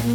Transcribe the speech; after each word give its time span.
Hello, 0.00 0.14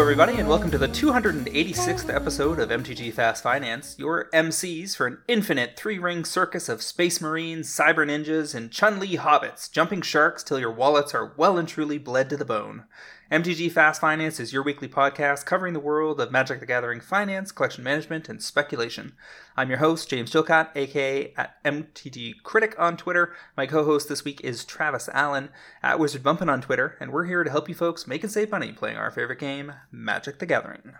everybody, 0.00 0.38
and 0.38 0.48
welcome 0.48 0.70
to 0.70 0.78
the 0.78 0.88
286th 0.88 2.14
episode 2.14 2.58
of 2.58 2.70
MTG 2.70 3.12
Fast 3.12 3.42
Finance, 3.42 3.96
your 3.98 4.30
MCs 4.32 4.96
for 4.96 5.06
an 5.06 5.18
infinite 5.28 5.76
three 5.76 5.98
ring 5.98 6.24
circus 6.24 6.70
of 6.70 6.80
space 6.80 7.20
marines, 7.20 7.68
cyber 7.68 8.06
ninjas, 8.06 8.54
and 8.54 8.72
Chun 8.72 8.98
Li 8.98 9.18
hobbits, 9.18 9.70
jumping 9.70 10.00
sharks 10.00 10.42
till 10.42 10.58
your 10.58 10.72
wallets 10.72 11.14
are 11.14 11.34
well 11.36 11.58
and 11.58 11.68
truly 11.68 11.98
bled 11.98 12.30
to 12.30 12.38
the 12.38 12.46
bone. 12.46 12.84
MTG 13.30 13.72
Fast 13.72 14.00
Finance 14.00 14.38
is 14.38 14.52
your 14.52 14.62
weekly 14.62 14.86
podcast 14.86 15.46
covering 15.46 15.74
the 15.74 15.80
world 15.80 16.20
of 16.20 16.30
Magic 16.30 16.60
the 16.60 16.66
Gathering 16.66 17.00
finance, 17.00 17.50
collection 17.50 17.82
management, 17.82 18.28
and 18.28 18.40
speculation. 18.40 19.14
I'm 19.56 19.68
your 19.68 19.80
host, 19.80 20.08
James 20.08 20.30
Chilcott, 20.30 20.68
aka 20.76 21.34
at 21.36 21.60
MTG 21.64 22.34
Critic 22.44 22.76
on 22.78 22.96
Twitter. 22.96 23.34
My 23.56 23.66
co 23.66 23.84
host 23.84 24.08
this 24.08 24.24
week 24.24 24.40
is 24.44 24.64
Travis 24.64 25.08
Allen 25.12 25.48
at 25.82 25.98
Wizard 25.98 26.22
Bumpin' 26.22 26.48
on 26.48 26.60
Twitter, 26.60 26.96
and 27.00 27.10
we're 27.10 27.24
here 27.24 27.42
to 27.42 27.50
help 27.50 27.68
you 27.68 27.74
folks 27.74 28.06
make 28.06 28.22
and 28.22 28.30
save 28.30 28.52
money 28.52 28.70
playing 28.70 28.96
our 28.96 29.10
favorite 29.10 29.40
game, 29.40 29.72
Magic 29.90 30.38
the 30.38 30.46
Gathering. 30.46 30.92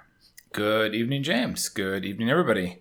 Good 0.52 0.96
evening, 0.96 1.22
James. 1.22 1.68
Good 1.68 2.04
evening, 2.04 2.28
everybody. 2.28 2.80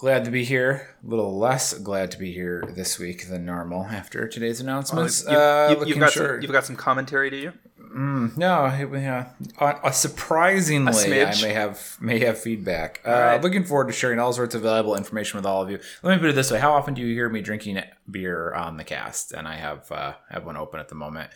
Glad 0.00 0.24
to 0.24 0.30
be 0.30 0.44
here. 0.44 0.88
A 1.04 1.10
little 1.10 1.36
less 1.36 1.74
glad 1.74 2.10
to 2.12 2.18
be 2.18 2.32
here 2.32 2.64
this 2.74 2.98
week 2.98 3.28
than 3.28 3.44
normal 3.44 3.84
after 3.84 4.26
today's 4.26 4.58
announcements. 4.58 5.26
Oh, 5.28 5.30
you, 5.30 5.36
uh, 5.36 5.84
you, 5.84 5.92
have 5.92 6.00
got 6.00 6.12
some, 6.12 6.40
you've 6.40 6.52
got 6.52 6.64
some 6.64 6.74
commentary, 6.74 7.28
do 7.28 7.36
you? 7.36 7.52
Mm, 7.78 8.34
no, 8.34 8.64
yeah. 8.96 9.28
Uh, 9.58 9.90
surprisingly, 9.90 11.20
A 11.20 11.26
I 11.26 11.42
may 11.42 11.52
have 11.52 11.98
may 12.00 12.18
have 12.20 12.38
feedback. 12.38 13.02
Uh, 13.06 13.10
right. 13.10 13.42
Looking 13.42 13.62
forward 13.62 13.88
to 13.88 13.92
sharing 13.92 14.18
all 14.18 14.32
sorts 14.32 14.54
of 14.54 14.62
valuable 14.62 14.96
information 14.96 15.36
with 15.36 15.44
all 15.44 15.60
of 15.60 15.70
you. 15.70 15.78
Let 16.02 16.14
me 16.14 16.18
put 16.18 16.30
it 16.30 16.34
this 16.34 16.50
way: 16.50 16.60
How 16.60 16.72
often 16.72 16.94
do 16.94 17.02
you 17.02 17.12
hear 17.12 17.28
me 17.28 17.42
drinking 17.42 17.82
beer 18.10 18.54
on 18.54 18.78
the 18.78 18.84
cast? 18.84 19.32
And 19.32 19.46
I 19.46 19.56
have 19.56 19.92
uh, 19.92 20.14
have 20.30 20.46
one 20.46 20.56
open 20.56 20.80
at 20.80 20.88
the 20.88 20.94
moment. 20.94 21.30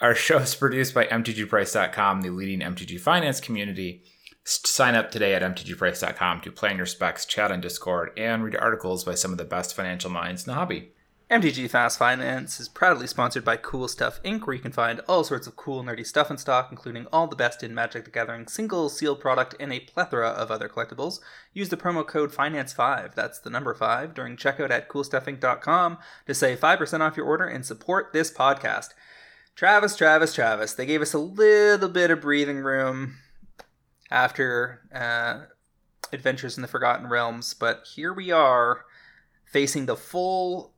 Our 0.00 0.14
show 0.14 0.38
is 0.38 0.54
produced 0.54 0.94
by 0.94 1.04
MTGPrice.com, 1.04 2.22
the 2.22 2.30
leading 2.30 2.60
MTG 2.60 2.98
finance 2.98 3.40
community. 3.40 4.04
Sign 4.44 4.94
up 4.94 5.10
today 5.10 5.34
at 5.34 5.42
MTGPrice.com 5.42 6.40
to 6.40 6.50
plan 6.50 6.76
your 6.76 6.86
specs, 6.86 7.26
chat 7.26 7.52
on 7.52 7.60
Discord, 7.60 8.10
and 8.16 8.42
read 8.42 8.56
articles 8.56 9.04
by 9.04 9.14
some 9.14 9.32
of 9.32 9.38
the 9.38 9.44
best 9.44 9.74
financial 9.74 10.10
minds 10.10 10.46
in 10.46 10.50
the 10.50 10.54
hobby. 10.54 10.92
MTG 11.30 11.70
Fast 11.70 11.96
Finance 11.96 12.58
is 12.58 12.68
proudly 12.68 13.06
sponsored 13.06 13.44
by 13.44 13.56
Cool 13.56 13.86
Stuff 13.86 14.20
Inc., 14.24 14.44
where 14.44 14.56
you 14.56 14.60
can 14.60 14.72
find 14.72 14.98
all 15.06 15.22
sorts 15.22 15.46
of 15.46 15.54
cool, 15.54 15.84
nerdy 15.84 16.04
stuff 16.04 16.28
in 16.28 16.38
stock, 16.38 16.72
including 16.72 17.06
all 17.12 17.28
the 17.28 17.36
best 17.36 17.62
in 17.62 17.72
Magic 17.72 18.04
the 18.04 18.10
Gathering 18.10 18.48
single 18.48 18.88
sealed 18.88 19.20
product 19.20 19.54
and 19.60 19.72
a 19.72 19.78
plethora 19.78 20.30
of 20.30 20.50
other 20.50 20.68
collectibles. 20.68 21.20
Use 21.52 21.68
the 21.68 21.76
promo 21.76 22.04
code 22.04 22.32
FINANCE5, 22.32 23.14
that's 23.14 23.38
the 23.38 23.50
number 23.50 23.72
5, 23.74 24.12
during 24.12 24.36
checkout 24.36 24.72
at 24.72 24.88
coolstuffinc.com 24.88 25.98
to 26.26 26.34
save 26.34 26.58
5% 26.58 27.00
off 27.00 27.16
your 27.16 27.26
order 27.26 27.46
and 27.46 27.64
support 27.64 28.12
this 28.12 28.32
podcast. 28.32 28.88
Travis, 29.54 29.94
Travis, 29.94 30.34
Travis, 30.34 30.72
they 30.72 30.86
gave 30.86 31.02
us 31.02 31.14
a 31.14 31.18
little 31.18 31.88
bit 31.88 32.10
of 32.10 32.22
breathing 32.22 32.58
room 32.58 33.18
after 34.10 34.82
uh, 34.94 35.46
Adventures 36.12 36.56
in 36.56 36.62
the 36.62 36.68
Forgotten 36.68 37.08
Realms, 37.08 37.54
but 37.54 37.84
here 37.94 38.12
we 38.12 38.30
are 38.30 38.84
facing 39.44 39.86
the 39.86 39.96
full 39.96 40.74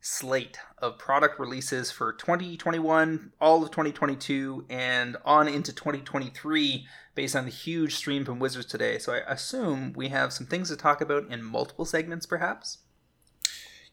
slate 0.00 0.58
of 0.78 0.98
product 0.98 1.38
releases 1.40 1.90
for 1.90 2.12
2021, 2.12 3.32
all 3.40 3.62
of 3.62 3.70
2022, 3.70 4.66
and 4.70 5.16
on 5.24 5.48
into 5.48 5.72
2023 5.72 6.86
based 7.14 7.34
on 7.34 7.44
the 7.44 7.50
huge 7.50 7.94
stream 7.94 8.24
from 8.24 8.38
Wizards 8.38 8.66
today. 8.66 8.98
So 8.98 9.14
I 9.14 9.18
assume 9.26 9.92
we 9.94 10.08
have 10.08 10.32
some 10.32 10.46
things 10.46 10.68
to 10.68 10.76
talk 10.76 11.00
about 11.00 11.30
in 11.30 11.42
multiple 11.42 11.84
segments, 11.84 12.26
perhaps? 12.26 12.78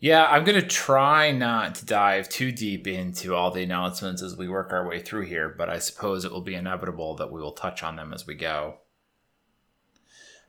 Yeah, 0.03 0.25
I'm 0.25 0.43
going 0.43 0.59
to 0.59 0.67
try 0.67 1.31
not 1.31 1.75
to 1.75 1.85
dive 1.85 2.27
too 2.27 2.51
deep 2.51 2.87
into 2.87 3.33
all 3.33 3.51
the 3.51 3.63
announcements 3.63 4.21
as 4.21 4.35
we 4.35 4.49
work 4.49 4.73
our 4.73 4.85
way 4.85 4.99
through 4.99 5.27
here, 5.27 5.55
but 5.57 5.69
I 5.69 5.79
suppose 5.79 6.25
it 6.25 6.31
will 6.33 6.41
be 6.41 6.55
inevitable 6.55 7.15
that 7.15 7.31
we 7.31 7.39
will 7.39 7.53
touch 7.53 7.83
on 7.83 7.95
them 7.95 8.11
as 8.13 8.27
we 8.27 8.35
go. 8.35 8.79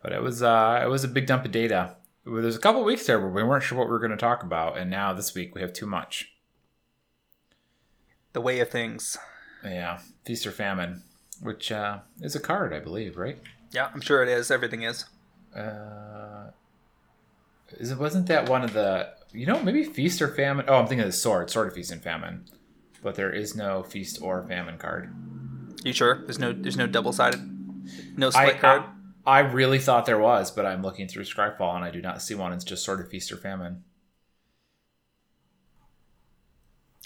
But 0.03 0.11
it 0.11 0.21
was 0.21 0.43
uh, 0.43 0.81
it 0.83 0.89
was 0.89 1.05
a 1.05 1.09
big 1.09 1.29
dump 1.29 1.45
of 1.45 1.53
data. 1.53 1.95
There's 2.27 2.57
a 2.57 2.59
couple 2.59 2.83
weeks 2.83 3.07
there 3.07 3.21
where 3.21 3.29
we 3.29 3.45
weren't 3.45 3.63
sure 3.63 3.79
what 3.79 3.87
we 3.87 3.93
were 3.93 4.01
going 4.01 4.11
to 4.11 4.17
talk 4.17 4.43
about, 4.43 4.77
and 4.77 4.91
now 4.91 5.13
this 5.13 5.37
week 5.37 5.55
we 5.55 5.61
have 5.61 5.73
too 5.73 5.87
much. 5.87 6.33
The 8.33 8.41
way 8.41 8.59
of 8.59 8.71
things. 8.71 9.17
Yeah, 9.65 10.01
feast 10.27 10.49
or 10.49 10.51
famine, 10.51 11.05
which 11.41 11.71
uh, 11.71 12.01
is 12.21 12.35
a 12.35 12.41
card, 12.41 12.73
I 12.73 12.81
believe, 12.81 13.17
right? 13.17 13.39
Yeah, 13.71 13.89
I'm 13.95 14.01
sure 14.01 14.21
it 14.21 14.29
is. 14.29 14.51
Everything 14.51 14.83
is. 14.83 15.05
Uh, 15.57 16.51
is 17.79 17.93
it 17.93 17.99
wasn't 17.99 18.27
that 18.27 18.49
one 18.49 18.65
of 18.65 18.73
the 18.73 19.15
you 19.35 19.47
know 19.47 19.63
maybe 19.63 19.85
feast 19.85 20.23
or 20.23 20.29
famine? 20.29 20.67
Oh, 20.69 20.77
I'm 20.77 20.87
thinking 20.87 21.01
of 21.01 21.07
the 21.07 21.13
sword, 21.13 21.51
sword 21.51 21.69
of 21.69 21.75
feast 21.75 21.91
and 21.91 22.03
famine, 22.03 22.45
but 23.03 23.15
there 23.15 23.33
is 23.33 23.55
no 23.55 23.83
feast 23.83 24.19
or 24.23 24.47
famine 24.47 24.79
card. 24.79 25.15
You 25.85 25.93
sure? 25.93 26.23
There's 26.25 26.39
no 26.39 26.53
there's 26.53 26.77
no 26.77 26.87
double 26.87 27.13
sided, 27.13 27.41
no 28.17 28.29
I, 28.29 28.31
split 28.31 28.61
card. 28.61 28.83
I 28.83 28.95
I 29.27 29.39
really 29.41 29.79
thought 29.79 30.07
there 30.07 30.19
was, 30.19 30.51
but 30.51 30.67
I'm 30.67 30.83
looking 30.83 31.09
through 31.09 31.25
Scryfall 31.25 31.75
and 31.75 31.85
I 31.85 31.91
do 31.91 32.03
not 32.03 32.21
see 32.21 32.35
one. 32.35 32.53
It's 32.53 32.65
just 32.65 32.85
sort 32.85 33.01
of 33.01 33.09
feast 33.09 33.33
or 33.33 33.37
famine. 33.37 33.85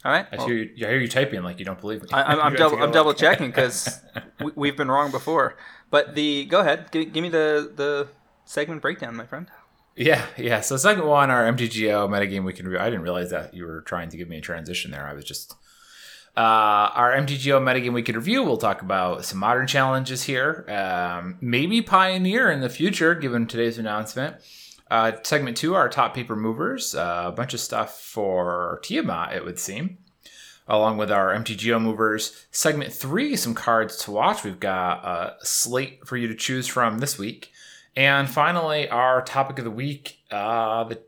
All 0.05 0.13
right. 0.13 0.27
I 0.31 0.37
well, 0.37 0.47
hear 0.47 0.57
you, 0.57 0.87
I 0.87 0.91
hear 0.91 0.99
you 0.99 1.09
typing 1.09 1.43
like 1.43 1.59
you 1.59 1.65
don't 1.65 1.81
believe 1.81 2.03
me. 2.03 2.09
I, 2.13 2.23
I'm, 2.23 2.29
I'm 2.33 2.37
You 2.37 2.43
have 2.43 2.53
to 2.53 2.59
double 2.59 2.83
I'm 2.83 2.93
double 2.93 3.15
checking 3.15 3.49
because 3.49 4.01
we, 4.41 4.53
we've 4.55 4.77
been 4.77 4.91
wrong 4.91 5.11
before. 5.11 5.57
But 5.91 6.15
the 6.15 6.45
go 6.47 6.61
ahead, 6.61 6.91
give, 6.91 7.13
give 7.13 7.23
me 7.23 7.29
the 7.29 7.73
the 7.75 8.09
segment 8.45 8.83
breakdown, 8.83 9.17
my 9.17 9.27
friend. 9.27 9.49
Yeah, 9.99 10.25
yeah. 10.37 10.61
So 10.61 10.77
second 10.77 11.07
one, 11.07 11.29
our 11.29 11.51
MTGO 11.53 12.09
metagame 12.09 12.45
we 12.45 12.53
can 12.53 12.67
review. 12.67 12.79
I 12.79 12.85
didn't 12.85 13.03
realize 13.03 13.31
that 13.31 13.53
you 13.53 13.67
were 13.67 13.81
trying 13.81 14.11
to 14.11 14.17
give 14.17 14.29
me 14.29 14.39
a 14.39 14.41
transition 14.41 14.93
there. 14.93 15.05
I 15.05 15.13
was 15.13 15.25
just 15.25 15.57
uh, 16.37 16.41
our 16.95 17.13
MTGO 17.17 17.61
metagame 17.61 17.93
we 17.93 18.05
could 18.05 18.15
review. 18.15 18.45
We'll 18.45 18.59
talk 18.59 18.81
about 18.81 19.25
some 19.25 19.41
modern 19.41 19.67
challenges 19.67 20.23
here, 20.23 20.65
um, 20.69 21.37
maybe 21.41 21.83
Pioneer 21.83 22.49
in 22.49 22.61
the 22.61 22.69
future, 22.69 23.17
given 23.17 23.49
today's 23.49 23.77
announcement. 23.77 24.37
Uh, 24.89 25.13
segment 25.25 25.57
two, 25.57 25.75
our 25.75 25.89
top 25.89 26.15
paper 26.15 26.37
movers, 26.37 26.95
uh, 26.95 27.25
a 27.27 27.33
bunch 27.33 27.53
of 27.53 27.59
stuff 27.59 28.01
for 28.01 28.79
Tiamat, 28.85 29.35
it 29.35 29.45
would 29.45 29.59
seem, 29.59 29.99
along 30.69 30.97
with 30.97 31.11
our 31.11 31.35
MTGO 31.35 31.83
movers. 31.83 32.47
Segment 32.53 32.93
three, 32.93 33.35
some 33.35 33.53
cards 33.53 33.97
to 34.05 34.13
watch. 34.13 34.45
We've 34.45 34.61
got 34.61 35.05
a 35.05 35.45
slate 35.45 36.07
for 36.07 36.17
you 36.17 36.29
to 36.29 36.37
choose 36.37 36.69
from 36.69 37.01
this 37.01 37.19
week. 37.19 37.51
And 37.99 38.31
finally, 38.31 38.89
our 38.89 39.23
topic 39.23 39.59
of 39.59 39.65
the 39.65 39.73
week, 39.73 40.21
uh, 40.31 40.85
the, 40.85 41.03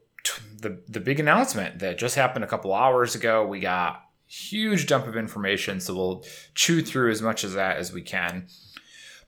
the 0.60 0.82
the 0.88 0.98
big 0.98 1.20
announcement 1.20 1.78
that 1.78 1.98
just 1.98 2.16
happened 2.16 2.44
a 2.44 2.48
couple 2.48 2.74
hours 2.74 3.14
ago. 3.14 3.46
We 3.46 3.60
got 3.60 4.02
huge 4.26 4.88
dump 4.88 5.06
of 5.06 5.16
information, 5.16 5.78
so 5.78 5.94
we'll 5.94 6.24
chew 6.56 6.82
through 6.82 7.12
as 7.12 7.22
much 7.22 7.44
of 7.44 7.52
that 7.52 7.76
as 7.76 7.92
we 7.92 8.02
can. 8.02 8.48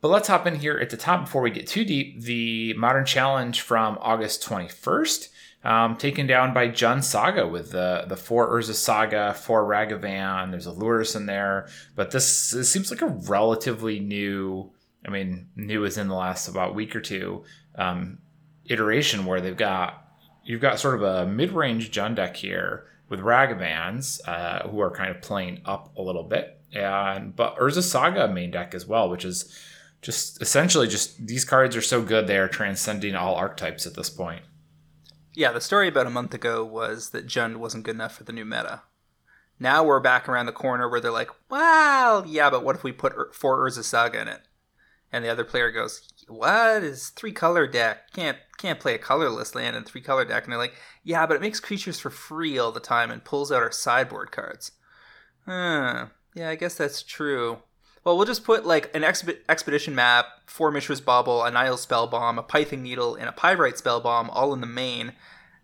But 0.01 0.09
let's 0.09 0.27
hop 0.27 0.45
in 0.49 0.57
here 0.57 0.77
at 0.77 0.91
the 0.91 0.97
top 0.97 1.27
before 1.27 1.41
we 1.41 1.53
get 1.53 1.69
too 1.69 1.85
deep. 1.85 2.23
The 2.23 2.75
Modern 2.75 3.05
Challenge 3.05 3.61
from 3.61 3.97
August 4.01 4.43
21st, 4.43 5.29
um, 5.63 5.97
taken 5.97 6.27
down 6.27 6.53
by 6.53 6.67
Jund 6.67 7.05
Saga 7.05 7.47
with 7.47 7.71
the 7.71 8.07
the 8.09 8.17
four 8.17 8.51
Urza 8.51 8.75
Saga, 8.75 9.35
four 9.35 9.65
Ragavan. 9.65 10.51
There's 10.51 10.67
a 10.67 10.73
Lurrus 10.73 11.15
in 11.15 11.27
there, 11.27 11.69
but 11.95 12.11
this, 12.11 12.51
this 12.51 12.73
seems 12.73 12.91
like 12.91 13.03
a 13.03 13.07
relatively 13.07 14.01
new. 14.01 14.73
I 15.05 15.11
mean, 15.11 15.49
new 15.57 15.85
is 15.85 15.99
in 15.99 16.09
the 16.09 16.15
last 16.15 16.49
about 16.49 16.75
week 16.75 16.95
or 16.95 17.01
two 17.01 17.45
um, 17.77 18.19
iteration 18.67 19.27
where 19.27 19.41
they've 19.41 19.57
got 19.57 20.07
you've 20.45 20.61
got 20.61 20.81
sort 20.81 20.95
of 20.95 21.03
a 21.03 21.27
mid-range 21.27 21.91
Jund 21.91 22.17
deck 22.17 22.37
here 22.37 22.87
with 23.09 23.21
Ragavans 23.21 24.21
uh, 24.27 24.69
who 24.69 24.81
are 24.81 24.91
kind 24.91 25.11
of 25.11 25.21
playing 25.23 25.61
up 25.65 25.97
a 25.97 26.03
little 26.03 26.25
bit, 26.25 26.61
and 26.73 27.35
but 27.35 27.57
Urza 27.57 27.83
Saga 27.83 28.29
main 28.29 28.51
deck 28.51 28.75
as 28.75 28.87
well, 28.87 29.09
which 29.09 29.25
is 29.25 29.59
just 30.01 30.43
essentially 30.43 30.89
just 30.89 31.27
these 31.27 31.45
cards 31.45 31.77
are 31.77 31.83
so 31.83 32.03
good 32.03 32.27
they 32.27 32.39
are 32.39 32.49
transcending 32.49 33.15
all 33.15 33.35
archetypes 33.35 33.87
at 33.87 33.95
this 33.95 34.11
point. 34.11 34.43
Yeah, 35.35 35.53
the 35.53 35.61
story 35.61 35.89
about 35.89 36.07
a 36.07 36.11
month 36.11 36.35
ago 36.35 36.65
was 36.65 37.11
that 37.11 37.27
Jund 37.27 37.57
wasn't 37.57 37.85
good 37.85 37.95
enough 37.95 38.17
for 38.17 38.25
the 38.25 38.33
new 38.33 38.45
meta. 38.45 38.83
Now 39.59 39.85
we're 39.85 40.01
back 40.01 40.29
around 40.29 40.47
the 40.47 40.53
corner 40.53 40.89
where 40.89 41.01
they're 41.01 41.11
like, 41.11 41.31
well, 41.49 42.27
yeah, 42.27 42.51
but 42.51 42.65
what 42.65 42.77
if 42.77 42.85
we 42.85 42.93
put 42.93 43.15
Ur- 43.15 43.31
four 43.33 43.59
Urza 43.59 43.85
Saga 43.85 44.21
in 44.21 44.29
it? 44.29 44.43
And 45.13 45.25
the 45.25 45.29
other 45.29 45.45
player 45.45 45.71
goes, 45.71 46.09
what 46.29 46.83
is 46.83 47.11
three 47.11 47.33
color 47.33 47.67
deck? 47.67 48.11
Can't 48.13 48.39
can't 48.57 48.81
play 48.81 48.95
a 48.95 48.99
colorless 48.99 49.55
land 49.55 49.77
in 49.77 49.85
three 49.85 50.01
color 50.01 50.25
deck. 50.25 50.45
And 50.45 50.53
they're 50.53 50.59
like, 50.59 50.75
yeah, 51.05 51.27
but 51.27 51.37
it 51.37 51.43
makes 51.43 51.61
creatures 51.61 51.99
for 51.99 52.11
free 52.11 52.59
all 52.59 52.73
the 52.73 52.81
time 52.81 53.11
and 53.11 53.25
pulls 53.25 53.53
out 53.53 53.63
our 53.63 53.73
sideboard 53.73 54.31
cards. 54.31 54.73
Huh. 55.45 56.07
Yeah, 56.35 56.49
I 56.49 56.55
guess 56.55 56.75
that's 56.75 57.03
true. 57.03 57.59
Well, 58.05 58.17
we'll 58.17 58.27
just 58.27 58.45
put 58.45 58.65
like 58.65 58.95
an 58.97 59.03
exp- 59.03 59.39
expedition 59.49 59.95
map, 59.95 60.27
four 60.47 60.73
Mishra's 60.73 61.01
Bauble, 61.01 61.43
a 61.45 61.51
Nihil 61.51 61.77
Spellbomb, 61.77 62.39
a 62.39 62.43
Pithing 62.43 62.83
Needle, 62.83 63.15
and 63.15 63.29
a 63.29 63.33
Pyrite 63.33 63.75
Spellbomb 63.75 64.29
all 64.33 64.53
in 64.53 64.61
the 64.61 64.67
main. 64.67 65.13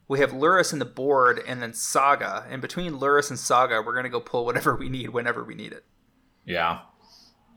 We 0.07 0.21
have 0.21 0.31
Lurrus 0.33 0.73
in 0.73 0.79
the 0.79 0.85
board 0.85 1.41
and 1.47 1.61
then 1.61 1.75
Saga. 1.75 2.47
And 2.49 2.63
between 2.63 2.99
Lurrus 2.99 3.31
and 3.31 3.39
Saga, 3.39 3.83
we're 3.85 4.01
to 4.03 4.09
go 4.09 4.21
pull 4.21 4.45
whatever 4.45 4.75
we 4.79 4.89
need 4.89 5.11
whenever 5.11 5.43
we 5.45 5.55
need 5.55 5.73
it. 5.73 5.85
Yeah. 6.45 6.81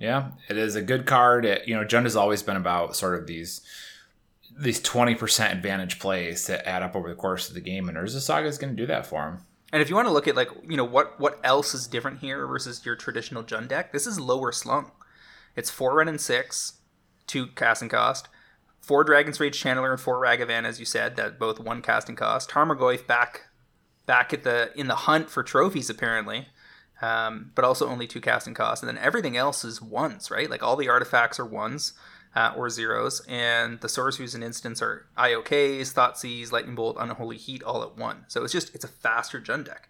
Yeah, 0.02 0.32
it 0.50 0.58
is 0.58 0.76
a 0.76 0.82
good 0.82 1.06
card. 1.06 1.46
It, 1.46 1.68
you 1.68 1.76
know, 1.76 1.86
Jund 1.86 2.04
has 2.04 2.16
always 2.16 2.42
been 2.42 2.58
about 2.58 2.96
sort 2.96 3.20
of 3.20 3.28
these 3.28 3.62
these 4.60 4.82
20% 4.82 5.52
advantage 5.52 6.00
plays 6.00 6.44
to 6.46 6.68
add 6.68 6.84
up 6.84 6.96
over 6.96 7.08
the 7.08 7.16
course 7.16 7.48
of 7.48 7.56
the 7.56 7.62
game, 7.62 7.88
and 7.88 7.98
Urza 7.98 8.20
Saga 8.20 8.48
is 8.48 8.58
going 8.58 8.76
to 8.76 8.82
do 8.82 8.88
that 8.88 9.06
for 9.06 9.24
him. 9.24 9.38
And 9.72 9.82
if 9.82 9.90
you 9.90 9.96
want 9.96 10.08
to 10.08 10.14
look 10.14 10.28
at 10.28 10.36
like 10.36 10.50
you 10.68 10.76
know 10.76 10.84
what 10.84 11.20
what 11.20 11.40
else 11.44 11.76
is 11.76 11.86
different 11.86 12.20
here 12.20 12.48
versus 12.48 12.84
your 12.84 12.96
traditional 12.96 13.44
Jund 13.44 13.68
deck, 13.68 13.94
this 13.94 14.08
is 14.08 14.20
lower 14.20 14.52
slung. 14.52 14.92
It's 15.56 15.70
four 15.70 15.96
red 15.96 16.08
and 16.08 16.20
six, 16.20 16.80
two 17.28 17.48
casting 17.48 17.90
cost, 17.90 18.28
four 18.80 19.04
Dragon's 19.04 19.40
Rage 19.40 19.62
Channeler 19.62 19.92
and 19.92 20.02
four 20.02 20.20
Ragavan, 20.20 20.66
as 20.66 20.80
you 20.80 20.86
said, 20.86 21.16
that 21.18 21.38
both 21.38 21.60
one 21.60 21.84
casting 21.84 22.16
cost. 22.16 22.50
Tarmogoyf 22.50 23.06
back 23.06 23.50
back 24.08 24.34
at 24.34 24.44
the 24.44 24.72
in 24.76 24.88
the 24.88 24.96
hunt 24.96 25.30
for 25.30 25.44
trophies 25.44 25.92
apparently, 25.92 26.48
um, 27.02 27.52
but 27.56 27.66
also 27.66 27.88
only 27.88 28.08
two 28.08 28.22
casting 28.22 28.54
costs, 28.54 28.82
and 28.82 28.90
then 28.90 29.04
everything 29.04 29.38
else 29.38 29.64
is 29.64 29.82
ones, 29.82 30.32
right? 30.32 30.50
Like 30.50 30.64
all 30.64 30.76
the 30.76 30.90
artifacts 30.90 31.40
are 31.40 31.46
ones. 31.46 31.94
Uh, 32.34 32.54
or 32.56 32.70
zeros, 32.70 33.22
and 33.28 33.82
the 33.82 33.90
sorceries 33.90 34.34
and 34.34 34.42
instants 34.42 34.82
are 34.82 35.06
IOKs, 35.18 35.94
Thoughtseize, 35.94 36.54
Lightning 36.54 36.76
Bolt, 36.76 36.96
Unholy 36.98 37.36
Heat 37.36 37.62
all 37.62 37.84
at 37.84 37.98
one. 37.98 38.24
So 38.30 38.42
it's 38.46 38.54
just 38.54 38.74
it's 38.74 38.86
a 38.86 38.88
faster 38.88 39.42
Jund 39.42 39.66
deck. 39.66 39.90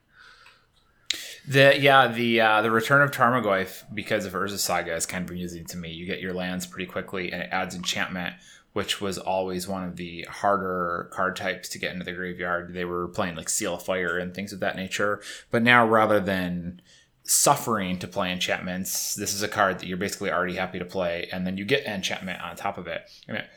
The 1.48 1.80
yeah 1.80 2.08
the 2.08 2.40
uh, 2.40 2.62
the 2.62 2.72
return 2.72 3.02
of 3.02 3.12
Tarmogoyf 3.12 3.84
because 3.94 4.26
of 4.26 4.34
Urza 4.34 4.60
Saga 4.60 4.96
is 4.96 5.06
kind 5.06 5.26
of 5.26 5.32
amusing 5.32 5.66
to 5.66 5.78
me. 5.78 5.92
You 5.92 6.06
get 6.06 6.22
your 6.22 6.34
lands 6.34 6.68
pretty 6.68 6.86
quickly, 6.86 7.32
and 7.32 7.42
it 7.42 7.50
adds 7.52 7.74
enchantment, 7.74 8.36
which 8.74 9.02
was 9.02 9.18
always 9.18 9.68
one 9.68 9.84
of 9.84 9.96
the 9.96 10.28
harder 10.30 11.10
card 11.12 11.36
types 11.36 11.68
to 11.70 11.80
get 11.80 11.94
into 11.94 12.06
the 12.06 12.14
graveyard. 12.14 12.74
They 12.74 12.86
were 12.86 13.08
playing 13.08 13.36
like 13.36 13.50
Seal 13.50 13.76
of 13.76 13.84
Fire 13.84 14.20
and 14.20 14.36
things 14.36 14.54
of 14.54 14.60
that 14.60 14.76
nature, 14.76 15.22
but 15.50 15.64
now 15.64 15.86
rather 15.86 16.20
than 16.20 16.82
suffering 17.24 18.00
to 18.00 18.08
play 18.08 18.32
enchantments. 18.32 19.16
This 19.16 19.34
is 19.34 19.44
a 19.44 19.48
card 19.48 19.80
that 19.80 19.88
you're 19.88 19.98
basically 19.98 20.32
already 20.32 20.56
happy 20.56 20.80
to 20.80 20.86
play, 20.86 21.30
and 21.32 21.46
then 21.46 21.58
you 21.58 21.66
get 21.66 21.86
enchantment 21.86 22.42
on 22.42 22.56
top 22.56 22.78
of 22.78 22.88
it. 22.88 23.10
And 23.28 23.38
it 23.38 23.48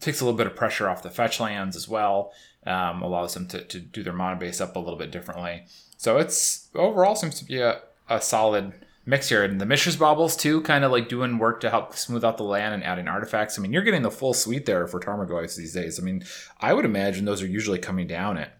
takes 0.00 0.20
a 0.20 0.24
little 0.24 0.36
bit 0.36 0.46
of 0.46 0.56
pressure 0.56 0.88
off 0.88 1.02
the 1.02 1.10
fetch 1.10 1.40
lands 1.40 1.76
as 1.76 1.88
well, 1.88 2.32
um, 2.66 3.02
allows 3.02 3.34
them 3.34 3.46
to, 3.48 3.62
to 3.62 3.78
do 3.78 4.02
their 4.02 4.12
mana 4.12 4.36
base 4.36 4.60
up 4.60 4.76
a 4.76 4.80
little 4.80 4.98
bit 4.98 5.10
differently. 5.10 5.64
So 5.96 6.18
it's 6.18 6.68
overall 6.74 7.14
seems 7.14 7.38
to 7.38 7.44
be 7.44 7.60
a, 7.60 7.80
a 8.08 8.20
solid 8.20 8.72
mix 9.06 9.28
here. 9.28 9.44
And 9.44 9.60
the 9.60 9.66
Mishra's 9.66 9.96
Baubles 9.96 10.36
too, 10.36 10.60
kind 10.62 10.84
of 10.84 10.90
like 10.90 11.08
doing 11.08 11.38
work 11.38 11.60
to 11.60 11.70
help 11.70 11.94
smooth 11.94 12.24
out 12.24 12.36
the 12.36 12.42
land 12.42 12.74
and 12.74 12.84
adding 12.84 13.08
artifacts. 13.08 13.58
I 13.58 13.62
mean, 13.62 13.72
you're 13.72 13.82
getting 13.82 14.02
the 14.02 14.10
full 14.10 14.34
suite 14.34 14.66
there 14.66 14.86
for 14.86 15.00
Tarmogoyfs 15.00 15.56
these 15.56 15.72
days. 15.72 15.98
I 15.98 16.02
mean, 16.02 16.24
I 16.60 16.72
would 16.72 16.84
imagine 16.84 17.24
those 17.24 17.42
are 17.42 17.46
usually 17.46 17.78
coming 17.78 18.06
down 18.06 18.36
at 18.36 18.55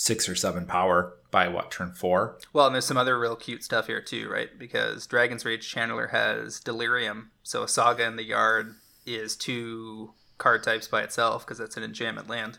six 0.00 0.30
or 0.30 0.34
seven 0.34 0.64
power 0.64 1.12
by 1.30 1.46
what 1.46 1.70
turn 1.70 1.92
four. 1.92 2.38
Well, 2.54 2.64
and 2.64 2.74
there's 2.74 2.86
some 2.86 2.96
other 2.96 3.18
real 3.18 3.36
cute 3.36 3.62
stuff 3.62 3.86
here 3.86 4.00
too, 4.00 4.30
right? 4.30 4.48
Because 4.58 5.06
Dragon's 5.06 5.44
Rage 5.44 5.72
Channeler 5.72 6.10
has 6.10 6.58
Delirium, 6.58 7.32
so 7.42 7.64
a 7.64 7.68
Saga 7.68 8.06
in 8.06 8.16
the 8.16 8.24
Yard 8.24 8.76
is 9.04 9.36
two 9.36 10.14
card 10.38 10.62
types 10.62 10.88
by 10.88 11.02
itself 11.02 11.44
because 11.44 11.58
that's 11.58 11.76
an 11.76 11.82
enchantment 11.82 12.30
land. 12.30 12.58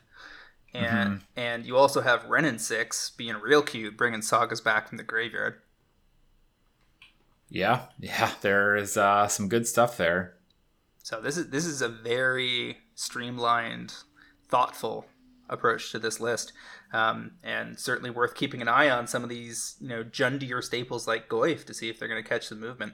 And 0.71 1.09
mm-hmm. 1.09 1.23
and 1.35 1.65
you 1.65 1.77
also 1.77 2.01
have 2.01 2.25
Wrenn 2.25 2.45
and 2.45 2.61
Six 2.61 3.09
being 3.09 3.35
real 3.37 3.63
cute, 3.63 3.97
bringing 3.97 4.21
sagas 4.21 4.61
back 4.61 4.87
from 4.87 4.99
the 4.99 5.03
graveyard. 5.03 5.55
Yeah, 7.49 7.87
yeah, 7.99 8.33
there 8.41 8.75
is 8.75 8.97
uh, 8.97 9.27
some 9.27 9.49
good 9.49 9.67
stuff 9.67 9.97
there. 9.97 10.35
So 11.01 11.19
this 11.19 11.37
is 11.37 11.49
this 11.49 11.65
is 11.65 11.81
a 11.81 11.89
very 11.89 12.77
streamlined, 12.93 13.95
thoughtful 14.47 15.07
approach 15.49 15.91
to 15.91 15.99
this 15.99 16.19
list 16.19 16.53
um, 16.93 17.31
and 17.43 17.79
certainly 17.79 18.09
worth 18.09 18.35
keeping 18.35 18.61
an 18.61 18.67
eye 18.67 18.89
on 18.89 19.07
some 19.07 19.23
of 19.23 19.29
these 19.29 19.75
you 19.79 19.87
know 19.87 20.03
Jundier 20.03 20.63
staples 20.63 21.07
like 21.07 21.29
Goyf 21.29 21.65
to 21.65 21.73
see 21.73 21.89
if 21.89 21.99
they're 21.99 22.07
going 22.07 22.21
to 22.21 22.27
catch 22.27 22.49
the 22.49 22.55
movement. 22.55 22.93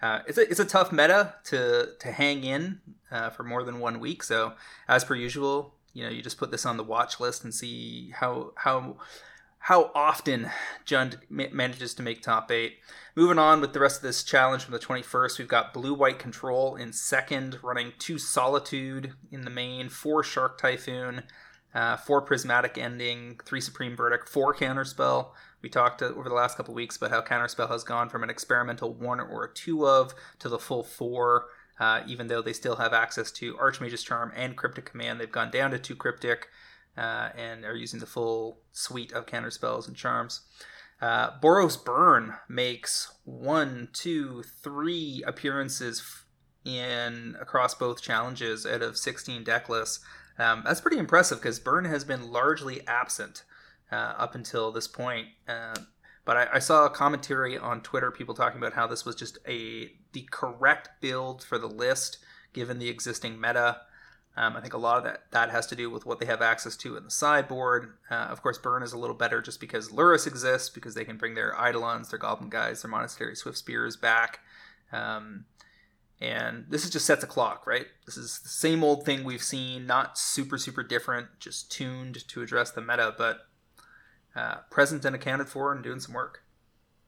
Uh, 0.00 0.20
it's 0.26 0.38
a 0.38 0.48
it's 0.48 0.60
a 0.60 0.64
tough 0.64 0.92
meta 0.92 1.34
to 1.44 1.90
to 1.98 2.12
hang 2.12 2.44
in 2.44 2.80
uh, 3.10 3.30
for 3.30 3.42
more 3.42 3.64
than 3.64 3.80
one 3.80 4.00
week. 4.00 4.22
So 4.22 4.52
as 4.86 5.04
per 5.04 5.14
usual, 5.14 5.74
you 5.92 6.04
know 6.04 6.10
you 6.10 6.22
just 6.22 6.38
put 6.38 6.50
this 6.50 6.66
on 6.66 6.76
the 6.76 6.84
watch 6.84 7.20
list 7.20 7.44
and 7.44 7.54
see 7.54 8.12
how 8.14 8.52
how 8.56 8.96
how 9.60 9.90
often 9.94 10.50
Jund 10.86 11.18
manages 11.28 11.94
to 11.94 12.02
make 12.02 12.22
top 12.22 12.50
eight. 12.50 12.78
Moving 13.14 13.38
on 13.38 13.60
with 13.60 13.72
the 13.72 13.80
rest 13.80 13.96
of 13.96 14.02
this 14.02 14.22
challenge 14.22 14.62
from 14.62 14.72
the 14.72 14.78
21st, 14.78 15.38
we've 15.38 15.48
got 15.48 15.74
Blue 15.74 15.92
White 15.92 16.18
Control 16.18 16.76
in 16.76 16.92
second, 16.92 17.58
running 17.62 17.92
two 17.98 18.16
Solitude 18.16 19.14
in 19.30 19.44
the 19.44 19.50
main, 19.50 19.88
four 19.88 20.22
Shark 20.22 20.58
Typhoon, 20.58 21.24
uh, 21.74 21.96
four 21.96 22.22
prismatic 22.22 22.78
ending, 22.78 23.40
three 23.44 23.60
supreme 23.60 23.96
verdict, 23.96 24.28
four 24.28 24.54
counterspell. 24.54 25.28
We 25.62 25.68
talked 25.68 26.02
uh, 26.02 26.06
over 26.06 26.28
the 26.28 26.34
last 26.34 26.56
couple 26.56 26.74
weeks 26.74 26.96
about 26.96 27.10
how 27.10 27.20
counterspell 27.20 27.68
has 27.70 27.84
gone 27.84 28.08
from 28.08 28.22
an 28.22 28.30
experimental 28.30 28.94
one 28.94 29.20
or 29.20 29.44
a 29.44 29.52
two 29.52 29.86
of 29.86 30.14
to 30.38 30.48
the 30.48 30.58
full 30.58 30.82
four. 30.82 31.46
Uh, 31.78 32.02
even 32.08 32.26
though 32.26 32.42
they 32.42 32.52
still 32.52 32.76
have 32.76 32.92
access 32.92 33.30
to 33.30 33.56
Archmage's 33.56 34.02
Charm 34.02 34.32
and 34.34 34.56
Cryptic 34.56 34.86
Command, 34.86 35.20
they've 35.20 35.30
gone 35.30 35.50
down 35.50 35.70
to 35.70 35.78
two 35.78 35.94
Cryptic 35.94 36.48
uh, 36.96 37.28
and 37.36 37.64
are 37.64 37.76
using 37.76 38.00
the 38.00 38.06
full 38.06 38.58
suite 38.72 39.12
of 39.12 39.26
counterspells 39.26 39.86
and 39.86 39.96
charms. 39.96 40.40
Uh, 41.00 41.38
Boros 41.38 41.82
Burn 41.82 42.34
makes 42.48 43.12
one, 43.24 43.88
two, 43.92 44.42
three 44.62 45.22
appearances 45.26 46.24
in 46.64 47.36
across 47.40 47.74
both 47.74 48.02
challenges 48.02 48.66
out 48.66 48.82
of 48.82 48.98
16 48.98 49.44
deck 49.44 49.68
lists. 49.68 50.00
Um, 50.38 50.62
that's 50.64 50.80
pretty 50.80 50.98
impressive 50.98 51.38
because 51.38 51.58
Burn 51.58 51.84
has 51.84 52.04
been 52.04 52.30
largely 52.30 52.86
absent 52.86 53.42
uh, 53.90 54.14
up 54.16 54.34
until 54.34 54.70
this 54.70 54.86
point. 54.86 55.28
Uh, 55.48 55.74
but 56.24 56.36
I, 56.36 56.48
I, 56.54 56.58
saw 56.58 56.84
a 56.84 56.90
commentary 56.90 57.56
on 57.56 57.80
Twitter, 57.80 58.10
people 58.10 58.34
talking 58.34 58.58
about 58.58 58.74
how 58.74 58.86
this 58.86 59.04
was 59.04 59.14
just 59.14 59.38
a 59.48 59.90
the 60.12 60.28
correct 60.30 60.90
build 61.00 61.42
for 61.42 61.58
the 61.58 61.66
list 61.66 62.18
given 62.52 62.78
the 62.78 62.88
existing 62.88 63.40
meta. 63.40 63.80
Um, 64.36 64.56
I 64.56 64.60
think 64.60 64.74
a 64.74 64.78
lot 64.78 64.98
of 64.98 65.04
that 65.04 65.22
that 65.32 65.50
has 65.50 65.66
to 65.68 65.74
do 65.74 65.90
with 65.90 66.06
what 66.06 66.20
they 66.20 66.26
have 66.26 66.42
access 66.42 66.76
to 66.76 66.96
in 66.96 67.04
the 67.04 67.10
sideboard. 67.10 67.94
Uh, 68.10 68.14
of 68.30 68.42
course, 68.42 68.58
Burn 68.58 68.82
is 68.82 68.92
a 68.92 68.98
little 68.98 69.16
better 69.16 69.42
just 69.42 69.58
because 69.58 69.88
Lurrus 69.88 70.26
exists 70.26 70.68
because 70.68 70.94
they 70.94 71.04
can 71.04 71.16
bring 71.16 71.34
their 71.34 71.54
Eidolons, 71.54 72.10
their 72.10 72.18
Goblin 72.18 72.50
Guides, 72.50 72.82
their 72.82 72.90
Monastery 72.90 73.34
Swiftspears 73.34 74.00
back. 74.00 74.40
Um, 74.92 75.46
and 76.20 76.64
this 76.68 76.84
is 76.84 76.90
just 76.90 77.06
sets 77.06 77.22
a 77.22 77.26
clock, 77.26 77.66
right? 77.66 77.86
This 78.04 78.16
is 78.16 78.40
the 78.40 78.48
same 78.48 78.82
old 78.82 79.04
thing 79.04 79.22
we've 79.22 79.42
seen, 79.42 79.86
not 79.86 80.18
super, 80.18 80.58
super 80.58 80.82
different, 80.82 81.28
just 81.38 81.70
tuned 81.70 82.26
to 82.28 82.42
address 82.42 82.70
the 82.70 82.80
meta, 82.80 83.14
but 83.16 83.40
uh, 84.34 84.56
present 84.70 85.04
and 85.04 85.14
accounted 85.14 85.48
for 85.48 85.72
and 85.72 85.82
doing 85.82 86.00
some 86.00 86.14
work. 86.14 86.42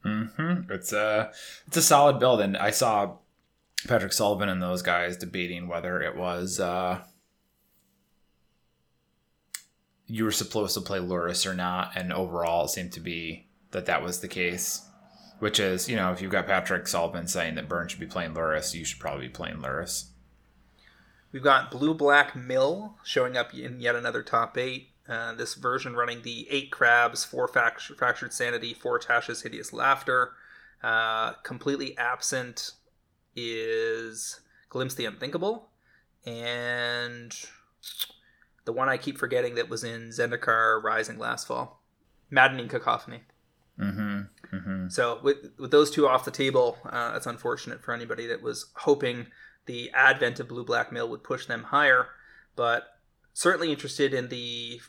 Mm-hmm. 0.05 0.71
It's 0.71 0.93
a 0.93 1.31
it's 1.67 1.77
a 1.77 1.81
solid 1.81 2.19
build, 2.19 2.41
and 2.41 2.57
I 2.57 2.71
saw 2.71 3.17
Patrick 3.87 4.13
Sullivan 4.13 4.49
and 4.49 4.61
those 4.61 4.81
guys 4.81 5.17
debating 5.17 5.67
whether 5.67 6.01
it 6.01 6.15
was 6.15 6.59
uh, 6.59 7.03
you 10.07 10.23
were 10.23 10.31
supposed 10.31 10.73
to 10.73 10.81
play 10.81 10.99
Lurrus 10.99 11.45
or 11.45 11.53
not, 11.53 11.91
and 11.95 12.11
overall 12.11 12.65
it 12.65 12.69
seemed 12.69 12.93
to 12.93 12.99
be 12.99 13.47
that 13.71 13.85
that 13.85 14.01
was 14.01 14.21
the 14.21 14.27
case 14.27 14.87
which 15.41 15.59
is, 15.59 15.89
you 15.89 15.95
know, 15.95 16.11
if 16.11 16.21
you've 16.21 16.31
got 16.31 16.45
Patrick 16.45 16.87
Sullivan 16.87 17.25
saying 17.27 17.55
that 17.55 17.67
Burn 17.67 17.87
should 17.87 17.99
be 17.99 18.05
playing 18.05 18.35
Lurrus, 18.35 18.75
you 18.75 18.85
should 18.85 18.99
probably 18.99 19.25
be 19.25 19.33
playing 19.33 19.57
Lurrus. 19.57 20.09
We've 21.31 21.41
got 21.41 21.71
Blue 21.71 21.95
Black 21.95 22.35
Mill 22.35 22.99
showing 23.03 23.35
up 23.35 23.51
in 23.51 23.79
yet 23.79 23.95
another 23.95 24.21
top 24.21 24.55
eight. 24.55 24.89
Uh, 25.09 25.33
this 25.33 25.55
version 25.55 25.95
running 25.95 26.21
the 26.21 26.47
eight 26.51 26.71
crabs, 26.71 27.25
four 27.25 27.47
fact- 27.47 27.81
fractured 27.81 28.33
sanity, 28.33 28.75
four 28.75 28.99
Tasha's 28.99 29.41
hideous 29.41 29.73
laughter. 29.73 30.33
Uh, 30.83 31.31
completely 31.43 31.97
absent 31.97 32.73
is 33.35 34.41
Glimpse 34.69 34.93
the 34.93 35.05
Unthinkable, 35.05 35.69
and 36.23 37.35
the 38.65 38.73
one 38.73 38.89
I 38.89 38.97
keep 38.97 39.17
forgetting 39.17 39.55
that 39.55 39.69
was 39.69 39.83
in 39.83 40.09
Zendikar 40.09 40.83
Rising 40.83 41.17
last 41.17 41.47
fall, 41.47 41.81
Maddening 42.29 42.67
Cacophony. 42.67 43.21
Mm-hmm. 43.79 44.21
Mm-hmm. 44.53 44.89
So 44.89 45.19
with 45.23 45.37
with 45.57 45.71
those 45.71 45.91
two 45.91 46.07
off 46.07 46.25
the 46.25 46.31
table, 46.31 46.77
uh, 46.85 47.13
that's 47.13 47.27
unfortunate 47.27 47.83
for 47.83 47.93
anybody 47.93 48.27
that 48.27 48.41
was 48.41 48.71
hoping 48.75 49.27
the 49.65 49.91
advent 49.91 50.39
of 50.39 50.47
Blue 50.47 50.65
Black 50.65 50.91
Mill 50.91 51.09
would 51.09 51.23
push 51.23 51.45
them 51.45 51.63
higher. 51.63 52.07
But 52.55 52.83
certainly 53.33 53.71
interested 53.71 54.13
in 54.13 54.27
the 54.27 54.81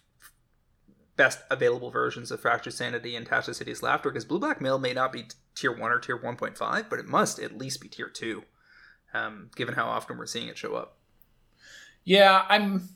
best 1.17 1.41
available 1.51 1.91
versions 1.91 2.31
of 2.31 2.41
Fractured 2.41 2.73
Sanity 2.73 3.15
and 3.15 3.29
Tasha's 3.29 3.59
Hideous 3.59 3.83
Laughter 3.83 4.11
because 4.11 4.25
Blue 4.25 4.41
Black 4.41 4.61
Mill 4.61 4.79
may 4.79 4.93
not 4.93 5.13
be 5.13 5.27
tier 5.55 5.73
one 5.73 5.93
or 5.93 5.99
tier 5.99 6.17
one 6.17 6.37
point 6.37 6.59
five, 6.59 6.91
but 6.91 6.99
it 6.99 7.07
must 7.07 7.39
at 7.39 7.59
least 7.59 7.81
be 7.81 7.89
tier 7.89 8.09
two, 8.09 8.43
um, 9.15 9.51
given 9.55 9.75
how 9.75 9.87
often 9.87 10.19
we're 10.19 10.27
seeing 10.27 10.49
it 10.49 10.59
show 10.59 10.75
up. 10.75 10.97
Yeah, 12.05 12.45
I'm 12.49 12.89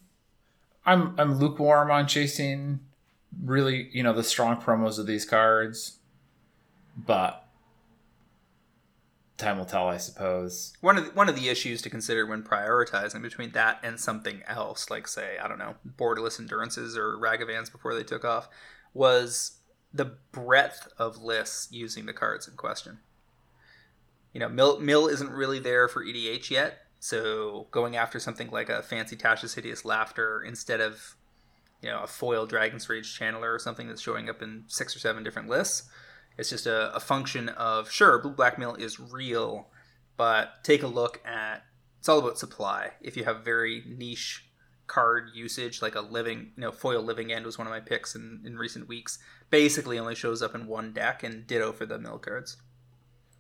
I'm 0.85 1.15
I'm 1.19 1.39
lukewarm 1.39 1.91
on 1.91 2.09
chasing 2.09 2.81
really, 3.45 3.89
you 3.93 4.03
know, 4.03 4.13
the 4.13 4.25
strong 4.25 4.61
promos 4.61 4.99
of 4.99 5.07
these 5.07 5.25
cards, 5.25 5.99
but 6.97 7.47
time 9.37 9.59
will 9.59 9.67
tell, 9.67 9.89
I 9.89 9.99
suppose. 9.99 10.73
One 10.81 10.97
of 10.97 11.05
the, 11.07 11.11
one 11.13 11.29
of 11.29 11.37
the 11.37 11.49
issues 11.49 11.83
to 11.83 11.91
consider 11.91 12.27
when 12.27 12.43
prioritizing 12.43 13.23
between 13.23 13.53
that 13.53 13.79
and 13.83 14.01
something 14.01 14.43
else, 14.47 14.91
like 14.91 15.07
say, 15.07 15.37
I 15.43 15.49
don't 15.49 15.59
know, 15.59 15.75
borderless 15.99 16.39
endurances 16.39 16.97
or 16.97 17.17
Ragavans 17.17 17.71
before 17.71 17.95
they 17.95 18.03
took 18.03 18.25
off, 18.25 18.49
was 18.95 19.59
the 19.93 20.17
breadth 20.33 20.89
of 20.99 21.23
lists 21.23 21.69
using 21.71 22.07
the 22.07 22.13
cards 22.13 22.49
in 22.49 22.57
question. 22.57 22.99
You 24.33 24.41
know, 24.41 24.49
Mill 24.49 24.81
Mill 24.81 25.07
isn't 25.07 25.31
really 25.31 25.59
there 25.59 25.89
for 25.89 26.05
EDH 26.05 26.51
yet, 26.51 26.79
So 26.99 27.69
going 27.71 27.97
after 27.97 28.19
something 28.19 28.51
like 28.51 28.69
a 28.69 28.83
fancy 28.83 29.17
Tasha's 29.17 29.55
Hideous 29.55 29.85
Laughter 29.85 30.43
instead 30.43 30.81
of 30.81 31.17
you 31.81 31.89
know 31.89 32.03
a 32.03 32.07
foil 32.07 32.47
Dragon's 32.47 32.89
Rage 32.89 33.19
Channeler 33.19 33.55
or 33.55 33.59
something 33.59 33.89
that's 33.89 34.03
showing 34.03 34.29
up 34.29 34.43
in 34.43 34.65
six 34.67 34.95
or 34.95 34.99
seven 34.99 35.23
different 35.23 35.49
lists. 35.49 35.89
It's 36.39 36.51
just 36.51 36.67
a, 36.67 36.95
a 36.95 37.01
function 37.01 37.49
of 37.51 37.91
sure, 37.91 38.19
blue 38.21 38.33
black 38.33 38.59
mill 38.59 38.75
is 38.75 39.01
real, 39.01 39.69
but 40.17 40.63
take 40.63 40.83
a 40.83 40.87
look 40.87 41.21
at 41.27 41.65
it's 41.99 42.09
all 42.09 42.19
about 42.19 42.39
supply. 42.39 42.93
If 43.01 43.17
you 43.17 43.25
have 43.25 43.45
very 43.45 43.83
niche 43.87 44.45
card 44.87 45.31
usage, 45.35 45.83
like 45.83 45.95
a 45.95 46.01
living, 46.01 46.53
you 46.57 46.61
know, 46.61 46.73
foil 46.73 47.03
living 47.03 47.33
end 47.33 47.45
was 47.45 47.59
one 47.59 47.67
of 47.67 47.73
my 47.73 47.81
picks 47.81 48.15
in, 48.15 48.43
in 48.45 48.57
recent 48.57 48.89
weeks. 48.89 49.19
Basically, 49.51 49.99
only 49.99 50.15
shows 50.15 50.43
up 50.43 50.55
in 50.55 50.67
one 50.67 50.93
deck, 50.93 51.23
and 51.23 51.47
ditto 51.47 51.73
for 51.73 51.87
the 51.87 51.99
mill 51.99 52.19
cards. 52.19 52.59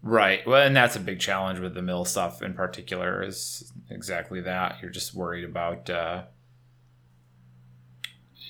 Right. 0.02 0.46
Well, 0.46 0.66
and 0.66 0.76
that's 0.76 0.96
a 0.96 1.00
big 1.00 1.20
challenge 1.20 1.58
with 1.58 1.74
the 1.74 1.82
mill 1.82 2.04
stuff 2.04 2.42
in 2.42 2.54
particular. 2.54 3.22
Is 3.22 3.72
exactly 3.90 4.40
that. 4.40 4.78
You're 4.82 4.90
just 4.90 5.14
worried 5.14 5.44
about. 5.44 5.88
Uh, 5.88 6.24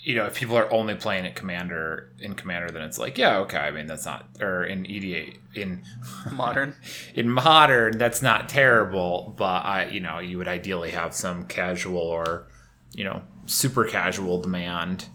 you 0.06 0.14
know, 0.14 0.26
if 0.26 0.36
people 0.36 0.56
are 0.56 0.72
only 0.72 0.94
playing 0.94 1.26
at 1.26 1.34
commander 1.34 2.12
in 2.20 2.34
commander, 2.34 2.70
then 2.70 2.82
it's 2.82 2.96
like, 2.96 3.18
yeah, 3.18 3.38
okay. 3.38 3.58
I 3.58 3.72
mean, 3.72 3.86
that's 3.86 4.06
not, 4.06 4.28
or 4.40 4.62
in 4.62 4.86
EDA 4.86 5.36
in 5.56 5.82
modern, 6.32 6.76
in 7.16 7.28
modern, 7.28 7.98
that's 7.98 8.22
not 8.22 8.48
terrible. 8.48 9.34
But 9.36 9.64
I, 9.64 9.86
you 9.86 9.98
know, 9.98 10.20
you 10.20 10.38
would 10.38 10.46
ideally 10.46 10.92
have 10.92 11.12
some 11.12 11.44
casual 11.46 11.98
or, 11.98 12.46
you 12.92 13.02
know, 13.02 13.20
super 13.46 13.84
casual 13.84 14.40
demand 14.40 15.06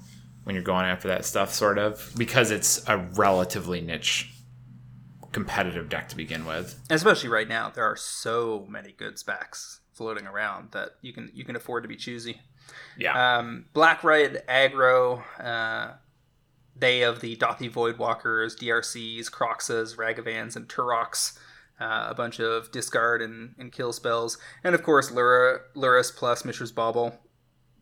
when 0.43 0.55
you're 0.55 0.63
going 0.63 0.85
after 0.85 1.07
that 1.07 1.23
stuff, 1.23 1.53
sort 1.53 1.77
of, 1.77 2.11
because 2.17 2.51
it's 2.51 2.85
a 2.89 2.97
relatively 2.97 3.79
niche 3.79 4.29
competitive 5.31 5.87
deck 5.87 6.09
to 6.09 6.17
begin 6.17 6.45
with. 6.45 6.77
Especially 6.89 7.29
right 7.29 7.47
now, 7.47 7.69
there 7.69 7.85
are 7.85 7.95
so 7.95 8.67
many 8.69 8.91
good 8.91 9.17
specs 9.17 9.79
floating 9.93 10.27
around 10.27 10.71
that 10.71 10.97
you 11.01 11.13
can 11.13 11.31
you 11.33 11.45
can 11.45 11.55
afford 11.55 11.83
to 11.83 11.87
be 11.87 11.95
choosy. 11.95 12.41
Yeah. 12.97 13.37
Um, 13.37 13.65
Black 13.73 14.03
Red 14.03 14.43
aggro. 14.47 15.23
Uh, 15.39 15.93
they 16.75 17.03
of 17.03 17.21
the 17.21 17.35
Dauthi 17.35 17.71
Voidwalkers, 17.71 18.57
DRCs, 18.57 19.29
Kroxas, 19.29 19.95
Ragavans, 19.97 20.55
and 20.55 20.67
Turoks. 20.67 21.37
Uh, 21.79 22.07
a 22.09 22.13
bunch 22.13 22.39
of 22.39 22.71
discard 22.71 23.23
and, 23.23 23.55
and 23.57 23.71
kill 23.71 23.91
spells. 23.91 24.37
And 24.63 24.75
of 24.75 24.83
course, 24.83 25.09
Lura, 25.09 25.61
Lurrus 25.75 26.15
plus 26.15 26.43
Mishra's 26.43 26.71
Bauble 26.71 27.17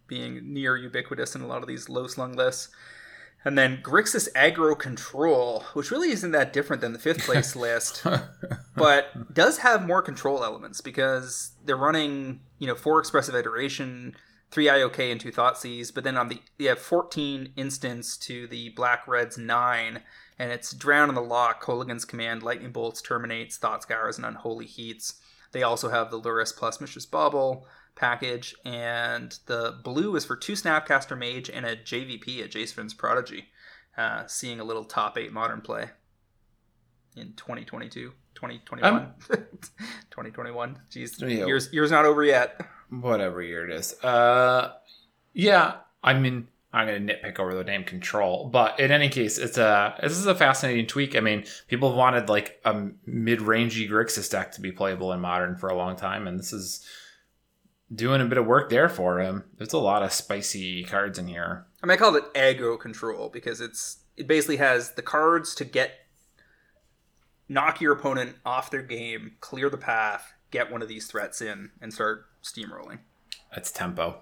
being 0.08 0.54
near 0.54 0.78
ubiquitous 0.78 1.36
in 1.36 1.42
a 1.42 1.48
lot 1.48 1.62
of 1.62 1.68
these 1.68 1.90
low 1.90 2.08
slung 2.08 2.34
lists. 2.34 2.70
And 3.46 3.58
then 3.58 3.82
Grixis 3.82 4.32
Aggro 4.34 4.78
Control, 4.78 5.64
which 5.74 5.92
really 5.92 6.12
isn't 6.12 6.32
that 6.32 6.52
different 6.52 6.82
than 6.82 6.94
the 6.94 7.00
fifth 7.00 7.26
place 7.26 7.56
list, 7.58 8.06
but 8.76 9.34
does 9.34 9.60
have 9.60 9.86
more 9.86 10.02
control 10.02 10.44
elements 10.44 10.82
because 10.82 11.52
they're 11.66 11.78
running, 11.78 12.42
you 12.58 12.68
know, 12.68 12.76
four 12.76 13.00
expressive 13.00 13.36
iteration, 13.36 14.16
three 14.52 14.66
IOK 14.66 15.12
and 15.12 15.22
two 15.22 15.32
Thoughtseize, 15.32 15.94
but 15.94 16.04
then 16.04 16.18
on 16.18 16.30
the 16.30 16.42
you 16.58 16.70
have 16.70 16.80
14 16.80 17.54
instance 17.56 18.18
to 18.18 18.48
the 18.48 18.70
Black 18.70 19.08
Red's 19.08 19.38
nine, 19.38 20.02
and 20.38 20.52
it's 20.52 20.74
Drown 20.74 21.10
in 21.10 21.16
the 21.16 21.22
Loch, 21.22 21.62
Kolaghan's 21.62 22.06
Command, 22.06 22.44
Lightning 22.44 22.72
Bolts, 22.72 23.02
Terminates, 23.02 23.58
Thought 23.58 23.84
Scours, 23.84 24.18
and 24.18 24.26
Unholy 24.26 24.66
Heats. 24.66 25.22
They 25.52 25.64
also 25.64 25.90
have 25.90 26.12
the 26.12 26.20
Lurrus 26.20 26.56
plus 26.56 26.80
Mishra's 26.80 27.06
Bauble 27.06 27.66
package, 27.96 28.56
and 28.66 29.38
the 29.46 29.80
blue 29.84 30.16
is 30.16 30.26
for 30.26 30.36
two 30.36 30.54
Snapcaster 30.54 31.18
Mage 31.18 31.50
and 31.50 31.66
a 31.66 31.76
JVP, 31.76 32.44
a 32.44 32.48
Jace 32.48 32.98
Prodigy. 32.98 33.50
Uh, 33.98 34.26
seeing 34.28 34.62
a 34.62 34.64
little 34.64 34.86
top 34.86 35.18
eight 35.18 35.34
modern 35.34 35.60
play 35.60 35.90
in 37.18 37.34
2022, 37.34 38.14
2021, 38.34 38.94
um, 38.94 39.14
2021. 40.10 40.80
Jeez, 40.90 41.20
years 41.20 41.74
years 41.74 41.92
not 41.92 42.06
over 42.06 42.24
yet 42.24 42.62
whatever 42.90 43.42
year 43.42 43.70
it 43.70 43.74
is. 43.74 43.94
Uh, 44.04 44.74
yeah, 45.34 45.78
I 46.04 46.14
mean, 46.14 46.48
I'm 46.72 46.88
going 46.88 47.08
to 47.08 47.14
nitpick 47.14 47.40
over 47.40 47.56
the 47.56 47.64
name 47.64 47.84
Control, 47.84 48.48
but 48.48 48.80
in 48.80 48.92
any 48.92 49.10
case, 49.10 49.38
it's 49.38 49.58
a 49.58 49.96
this 50.02 50.14
is 50.14 50.28
a 50.28 50.36
fascinating 50.36 50.86
tweak. 50.86 51.16
I 51.16 51.20
mean, 51.20 51.46
people 51.68 51.90
have 51.90 51.98
wanted 51.98 52.30
like 52.30 52.60
a 52.64 52.90
mid-rangey 53.06 53.90
Grixis 53.90 54.30
deck 54.30 54.52
to 54.54 54.62
be 54.62 54.72
playable 54.72 55.12
in 55.12 55.20
Modern 55.20 55.56
for 55.56 55.70
a 55.70 55.76
long 55.76 55.96
time, 55.96 56.28
and 56.28 56.38
this 56.38 56.54
is 56.54 56.86
doing 57.94 58.22
a 58.22 58.26
bit 58.26 58.38
of 58.38 58.46
work 58.46 58.70
there 58.70 58.88
for 58.88 59.20
him. 59.20 59.46
There's 59.58 59.74
a 59.74 59.80
lot 59.80 60.04
of 60.04 60.14
spicy 60.14 60.84
cards 60.84 61.18
in 61.18 61.28
here. 61.28 61.66
I 61.82 61.88
mean, 61.88 61.94
I 61.94 61.98
called 61.98 62.18
it 62.18 62.34
aggro 62.36 62.80
control 62.80 63.30
because 63.30 63.62
it's 63.62 63.98
it 64.16 64.28
basically 64.28 64.58
has 64.58 64.92
the 64.92 65.02
cards 65.02 65.56
to 65.56 65.66
get 65.66 65.92
knock 67.48 67.82
your 67.82 67.94
opponent 67.94 68.36
off 68.46 68.70
their 68.70 68.84
game, 68.84 69.32
clear 69.40 69.72
the 69.72 69.78
path, 69.78 70.34
get 70.52 70.72
one 70.72 70.84
of 70.84 70.88
these 70.88 71.08
threats 71.08 71.42
in, 71.42 71.72
and 71.82 71.92
start 71.92 72.26
steamrolling. 72.44 73.00
That's 73.54 73.72
tempo. 73.72 74.22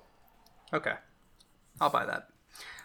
Okay. 0.74 0.94
I'll 1.80 1.90
buy 1.90 2.06
that. 2.06 2.30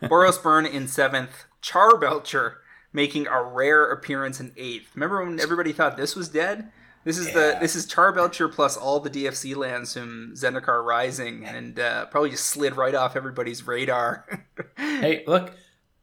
Boros 0.03 0.43
Burn 0.43 0.67
in 0.67 0.89
seventh. 0.89 1.45
Charbelcher 1.62 2.57
making 2.93 3.27
a 3.27 3.43
rare 3.43 3.91
appearance 3.91 4.41
in 4.41 4.53
eighth. 4.57 4.91
Remember 4.95 5.25
when 5.25 5.41
everybody 5.41 5.73
thought 5.73 5.97
this 5.97 6.15
was 6.15 6.29
dead? 6.29 6.71
This 7.05 7.19
is 7.19 7.29
yeah. 7.29 7.33
the 7.33 7.59
this 7.61 7.75
is 7.75 7.87
Charbelcher 7.87 8.53
plus 8.53 8.77
all 8.77 9.01
the 9.01 9.11
DFC 9.11 9.57
lands 9.57 9.95
from 9.95 10.35
Zendikar 10.35 10.85
Rising, 10.85 11.45
and 11.45 11.79
uh, 11.79 12.07
probably 12.07 12.31
just 12.31 12.47
slid 12.47 12.77
right 12.77 12.95
off 12.95 13.17
everybody's 13.17 13.67
radar. 13.67 14.25
hey, 14.77 15.25
look, 15.27 15.53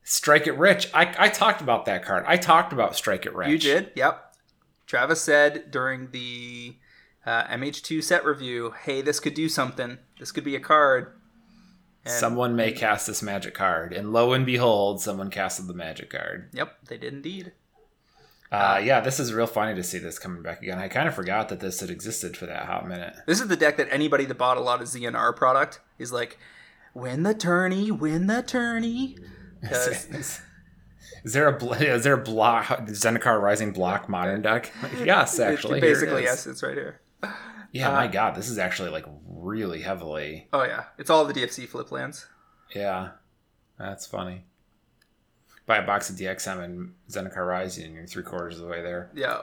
Strike 0.03 0.47
It 0.47 0.57
Rich. 0.57 0.89
I, 0.93 1.13
I 1.17 1.29
talked 1.29 1.61
about 1.61 1.85
that 1.85 2.03
card. 2.03 2.25
I 2.27 2.35
talked 2.35 2.73
about 2.73 2.95
Strike 2.95 3.25
It 3.25 3.33
Rich. 3.33 3.49
You 3.49 3.57
did. 3.59 3.91
Yep. 3.95 4.35
Travis 4.87 5.21
said 5.21 5.71
during 5.71 6.11
the 6.11 6.75
uh, 7.25 7.43
MH2 7.45 8.03
set 8.03 8.25
review, 8.25 8.73
hey, 8.83 9.01
this 9.01 9.19
could 9.19 9.33
do 9.33 9.49
something. 9.49 9.97
This 10.19 10.31
could 10.31 10.43
be 10.43 10.55
a 10.55 10.59
card. 10.59 11.13
And, 12.05 12.13
someone 12.13 12.55
may 12.55 12.71
cast 12.71 13.07
this 13.07 13.21
magic 13.21 13.53
card, 13.53 13.91
and 13.91 14.13
lo 14.13 14.33
and 14.33 14.45
behold, 14.45 15.01
someone 15.01 15.29
casted 15.29 15.67
the 15.67 15.73
magic 15.73 16.09
card. 16.09 16.49
Yep, 16.53 16.77
they 16.87 16.97
did 16.97 17.13
indeed. 17.13 17.51
Uh, 18.51 18.81
yeah, 18.83 18.99
this 18.99 19.19
is 19.19 19.33
real 19.33 19.45
funny 19.45 19.75
to 19.75 19.83
see 19.83 19.99
this 19.99 20.17
coming 20.17 20.41
back 20.41 20.61
again. 20.61 20.79
I 20.79 20.87
kind 20.87 21.07
of 21.07 21.13
forgot 21.13 21.49
that 21.49 21.59
this 21.59 21.81
had 21.81 21.89
existed 21.89 22.35
for 22.35 22.47
that 22.47 22.65
hot 22.65 22.87
minute. 22.87 23.15
This 23.27 23.41
is 23.41 23.47
the 23.47 23.55
deck 23.55 23.77
that 23.77 23.87
anybody 23.91 24.25
that 24.25 24.37
bought 24.37 24.57
a 24.57 24.61
lot 24.61 24.81
of 24.81 24.87
ZNR 24.87 25.35
product 25.35 25.81
is 25.99 26.11
like, 26.11 26.39
win 26.95 27.23
the 27.23 27.35
tourney, 27.35 27.91
win 27.91 28.27
the 28.27 28.41
tourney. 28.41 29.17
Is, 31.23 31.33
there 31.33 31.49
a 31.49 31.65
is 31.95 32.03
there 32.05 32.13
a 32.13 32.23
block 32.23 32.65
Zendikar 32.87 33.41
Rising 33.41 33.73
block 33.73 34.07
modern 34.07 34.41
deck? 34.41 34.71
Yes, 35.03 35.37
actually. 35.37 35.81
Basically, 35.81 36.23
yes, 36.23 36.47
it's 36.47 36.63
right 36.63 36.75
here. 36.75 37.01
Yeah, 37.71 37.89
uh, 37.89 37.93
my 37.93 38.07
god, 38.07 38.35
this 38.35 38.49
is 38.49 38.57
actually 38.57 38.89
like 38.89 39.05
really 39.27 39.81
heavily. 39.81 40.47
Oh 40.51 40.63
yeah, 40.63 40.85
it's 40.97 41.09
all 41.09 41.25
the 41.25 41.33
DFC 41.33 41.67
flip 41.67 41.91
lands. 41.91 42.25
Yeah, 42.73 43.11
that's 43.77 44.05
funny. 44.05 44.45
Buy 45.65 45.77
a 45.77 45.85
box 45.85 46.09
of 46.09 46.15
DXM 46.15 46.63
and 46.63 46.93
Zendikar 47.09 47.47
Rising, 47.47 47.85
and 47.85 47.95
you're 47.95 48.07
three 48.07 48.23
quarters 48.23 48.55
of 48.55 48.61
the 48.61 48.67
way 48.67 48.81
there. 48.81 49.11
Yeah. 49.13 49.41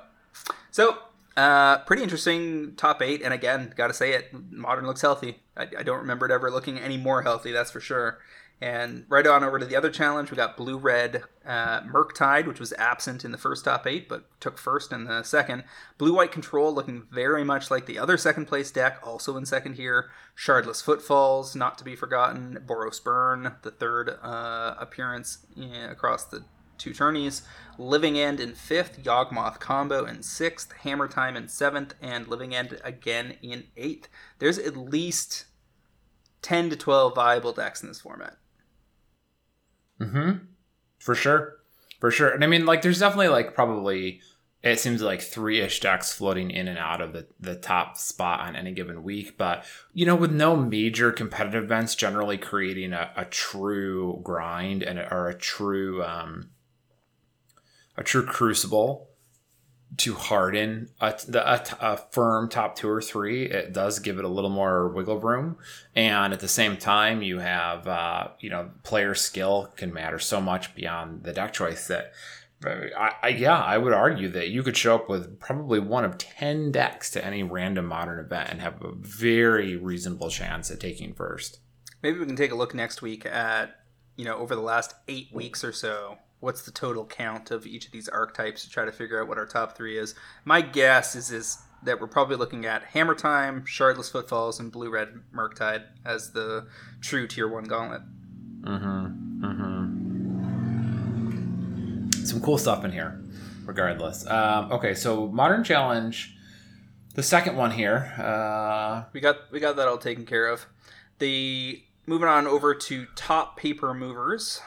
So, 0.72 0.98
uh, 1.36 1.78
pretty 1.78 2.02
interesting 2.02 2.74
top 2.76 3.00
eight, 3.00 3.22
and 3.22 3.32
again, 3.32 3.72
got 3.76 3.88
to 3.88 3.94
say 3.94 4.12
it, 4.12 4.30
Modern 4.50 4.86
looks 4.86 5.02
healthy. 5.02 5.42
I, 5.56 5.68
I 5.78 5.82
don't 5.84 6.00
remember 6.00 6.26
it 6.26 6.32
ever 6.32 6.50
looking 6.50 6.78
any 6.78 6.96
more 6.96 7.22
healthy. 7.22 7.52
That's 7.52 7.70
for 7.70 7.80
sure. 7.80 8.18
And 8.60 9.04
right 9.10 9.26
on 9.26 9.44
over 9.44 9.58
to 9.58 9.66
the 9.66 9.76
other 9.76 9.90
challenge, 9.90 10.30
we 10.30 10.36
got 10.36 10.56
Blue 10.56 10.78
Red 10.78 11.24
uh, 11.44 11.82
Murktide, 11.82 12.46
which 12.46 12.58
was 12.58 12.72
absent 12.78 13.22
in 13.22 13.30
the 13.30 13.36
first 13.38 13.66
top 13.66 13.86
eight, 13.86 14.08
but 14.08 14.24
took 14.40 14.56
first 14.56 14.92
in 14.92 15.04
the 15.04 15.22
second. 15.24 15.64
Blue 15.98 16.14
White 16.14 16.32
Control 16.32 16.74
looking 16.74 17.02
very 17.10 17.44
much 17.44 17.70
like 17.70 17.84
the 17.84 17.98
other 17.98 18.16
second 18.16 18.46
place 18.46 18.70
deck, 18.70 18.98
also 19.02 19.36
in 19.36 19.44
second 19.44 19.74
here. 19.74 20.10
Shardless 20.34 20.82
Footfalls, 20.82 21.54
not 21.54 21.76
to 21.76 21.84
be 21.84 21.94
forgotten. 21.94 22.64
Boros 22.66 23.02
Burn, 23.02 23.56
the 23.60 23.70
third 23.70 24.18
uh, 24.22 24.74
appearance 24.78 25.46
in, 25.54 25.90
across 25.90 26.24
the 26.24 26.44
two 26.78 26.94
tourneys. 26.94 27.42
Living 27.76 28.18
End 28.18 28.40
in 28.40 28.54
fifth, 28.54 29.02
Yawgmoth 29.02 29.60
Combo 29.60 30.06
in 30.06 30.22
sixth, 30.22 30.72
Hammer 30.80 31.08
Time 31.08 31.36
in 31.36 31.48
seventh, 31.48 31.94
and 32.00 32.26
Living 32.26 32.54
End 32.54 32.80
again 32.82 33.36
in 33.42 33.64
eighth. 33.76 34.08
There's 34.38 34.58
at 34.58 34.78
least 34.78 35.44
10 36.40 36.70
to 36.70 36.76
12 36.76 37.14
viable 37.14 37.52
decks 37.52 37.82
in 37.82 37.88
this 37.88 38.00
format. 38.00 38.36
Mm-hmm. 40.00 40.44
For 40.98 41.14
sure. 41.14 41.56
For 42.00 42.10
sure. 42.10 42.30
And 42.30 42.44
I 42.44 42.46
mean, 42.46 42.66
like, 42.66 42.82
there's 42.82 42.98
definitely, 42.98 43.28
like, 43.28 43.54
probably, 43.54 44.20
it 44.62 44.78
seems 44.78 45.00
like 45.00 45.22
three 45.22 45.60
ish 45.60 45.80
decks 45.80 46.12
floating 46.12 46.50
in 46.50 46.68
and 46.68 46.78
out 46.78 47.00
of 47.00 47.12
the, 47.12 47.26
the 47.40 47.54
top 47.54 47.96
spot 47.96 48.40
on 48.40 48.56
any 48.56 48.72
given 48.72 49.02
week. 49.02 49.38
But, 49.38 49.64
you 49.92 50.04
know, 50.04 50.16
with 50.16 50.32
no 50.32 50.56
major 50.56 51.12
competitive 51.12 51.64
events 51.64 51.94
generally 51.94 52.38
creating 52.38 52.92
a, 52.92 53.10
a 53.16 53.24
true 53.24 54.20
grind 54.22 54.82
and 54.82 54.98
or 54.98 55.28
a 55.28 55.34
true, 55.34 56.04
um, 56.04 56.50
a 57.96 58.02
true 58.02 58.26
crucible 58.26 59.08
to 59.98 60.14
harden 60.14 60.90
a, 61.00 61.14
a, 61.32 61.60
a, 61.80 61.96
firm 62.10 62.48
top 62.48 62.76
two 62.76 62.88
or 62.88 63.00
three, 63.00 63.44
it 63.44 63.72
does 63.72 63.98
give 63.98 64.18
it 64.18 64.24
a 64.24 64.28
little 64.28 64.50
more 64.50 64.88
wiggle 64.88 65.18
room. 65.18 65.56
And 65.94 66.32
at 66.32 66.40
the 66.40 66.48
same 66.48 66.76
time, 66.76 67.22
you 67.22 67.38
have, 67.38 67.86
uh, 67.86 68.28
you 68.40 68.50
know, 68.50 68.70
player 68.82 69.14
skill 69.14 69.72
can 69.76 69.92
matter 69.92 70.18
so 70.18 70.40
much 70.40 70.74
beyond 70.74 71.22
the 71.22 71.32
deck 71.32 71.52
choice 71.52 71.86
that 71.88 72.12
I, 72.64 73.12
I, 73.22 73.28
yeah, 73.28 73.58
I 73.58 73.78
would 73.78 73.92
argue 73.92 74.28
that 74.30 74.48
you 74.48 74.62
could 74.62 74.76
show 74.76 74.94
up 74.94 75.08
with 75.08 75.38
probably 75.38 75.78
one 75.78 76.04
of 76.04 76.18
10 76.18 76.72
decks 76.72 77.10
to 77.12 77.24
any 77.24 77.42
random 77.42 77.86
modern 77.86 78.18
event 78.18 78.50
and 78.50 78.60
have 78.60 78.82
a 78.82 78.92
very 78.92 79.76
reasonable 79.76 80.30
chance 80.30 80.70
at 80.70 80.80
taking 80.80 81.12
first. 81.12 81.60
Maybe 82.02 82.18
we 82.18 82.26
can 82.26 82.36
take 82.36 82.52
a 82.52 82.56
look 82.56 82.74
next 82.74 83.02
week 83.02 83.26
at, 83.26 83.80
you 84.16 84.24
know, 84.24 84.36
over 84.36 84.54
the 84.54 84.62
last 84.62 84.94
eight 85.08 85.28
weeks 85.32 85.64
or 85.64 85.72
so, 85.72 86.18
what's 86.40 86.62
the 86.62 86.70
total 86.70 87.04
count 87.04 87.50
of 87.50 87.66
each 87.66 87.86
of 87.86 87.92
these 87.92 88.08
archetypes 88.08 88.62
to 88.64 88.70
try 88.70 88.84
to 88.84 88.92
figure 88.92 89.20
out 89.20 89.28
what 89.28 89.38
our 89.38 89.46
top 89.46 89.76
three 89.76 89.98
is. 89.98 90.14
My 90.44 90.60
guess 90.60 91.14
is, 91.14 91.30
is 91.30 91.58
that 91.82 92.00
we're 92.00 92.06
probably 92.06 92.36
looking 92.36 92.66
at 92.66 92.82
Hammer 92.84 93.14
Time, 93.14 93.64
Shardless 93.66 94.10
Footfalls, 94.10 94.60
and 94.60 94.72
Blue 94.72 94.90
Red 94.90 95.20
Murktide 95.34 95.84
as 96.04 96.32
the 96.32 96.66
true 97.00 97.26
tier 97.26 97.48
one 97.48 97.64
gauntlet. 97.64 98.02
Mm-hmm. 98.62 99.44
Mm-hmm 99.44 100.06
some 102.26 102.40
cool 102.40 102.58
stuff 102.58 102.84
in 102.84 102.92
here, 102.92 103.20
regardless. 103.64 104.26
Um, 104.26 104.72
okay, 104.72 104.94
so 104.94 105.28
modern 105.28 105.64
challenge, 105.64 106.36
the 107.14 107.22
second 107.22 107.56
one 107.56 107.70
here. 107.70 108.12
Uh, 108.18 109.04
we 109.12 109.20
got 109.20 109.50
we 109.50 109.60
got 109.60 109.76
that 109.76 109.88
all 109.88 109.98
taken 109.98 110.26
care 110.26 110.48
of. 110.48 110.66
The 111.18 111.82
moving 112.06 112.28
on 112.28 112.46
over 112.46 112.74
to 112.74 113.06
top 113.14 113.56
paper 113.56 113.94
movers. 113.94 114.60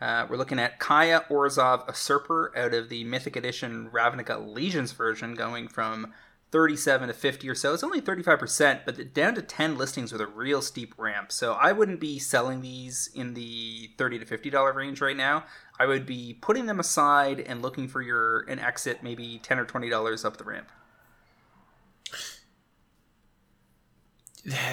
Uh, 0.00 0.26
we're 0.28 0.36
looking 0.36 0.58
at 0.58 0.78
Kaya 0.78 1.24
Orzhov 1.30 1.86
Usurper 1.86 2.52
out 2.56 2.72
of 2.72 2.88
the 2.88 3.04
Mythic 3.04 3.36
Edition 3.36 3.90
Ravnica 3.90 4.54
Legions 4.54 4.92
version, 4.92 5.34
going 5.34 5.68
from 5.68 6.14
37 6.52 7.08
to 7.08 7.14
50 7.14 7.48
or 7.48 7.54
so. 7.54 7.74
It's 7.74 7.84
only 7.84 8.00
35%, 8.00 8.80
but 8.86 9.12
down 9.12 9.34
to 9.34 9.42
10 9.42 9.76
listings 9.76 10.10
with 10.10 10.22
a 10.22 10.26
real 10.26 10.62
steep 10.62 10.94
ramp. 10.96 11.30
So 11.30 11.52
I 11.52 11.72
wouldn't 11.72 12.00
be 12.00 12.18
selling 12.18 12.62
these 12.62 13.10
in 13.14 13.34
the 13.34 13.90
30 13.98 14.20
to 14.20 14.24
$50 14.24 14.74
range 14.74 15.00
right 15.00 15.16
now. 15.16 15.44
I 15.78 15.86
would 15.86 16.06
be 16.06 16.38
putting 16.40 16.66
them 16.66 16.80
aside 16.80 17.40
and 17.40 17.60
looking 17.60 17.86
for 17.86 18.00
your 18.00 18.40
an 18.42 18.58
exit 18.58 19.02
maybe 19.02 19.38
10 19.42 19.58
or 19.58 19.66
$20 19.66 20.24
up 20.24 20.38
the 20.38 20.44
ramp. 20.44 20.70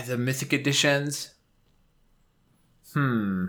The 0.05 0.17
Mythic 0.17 0.53
Editions. 0.53 1.31
Hmm 2.93 3.47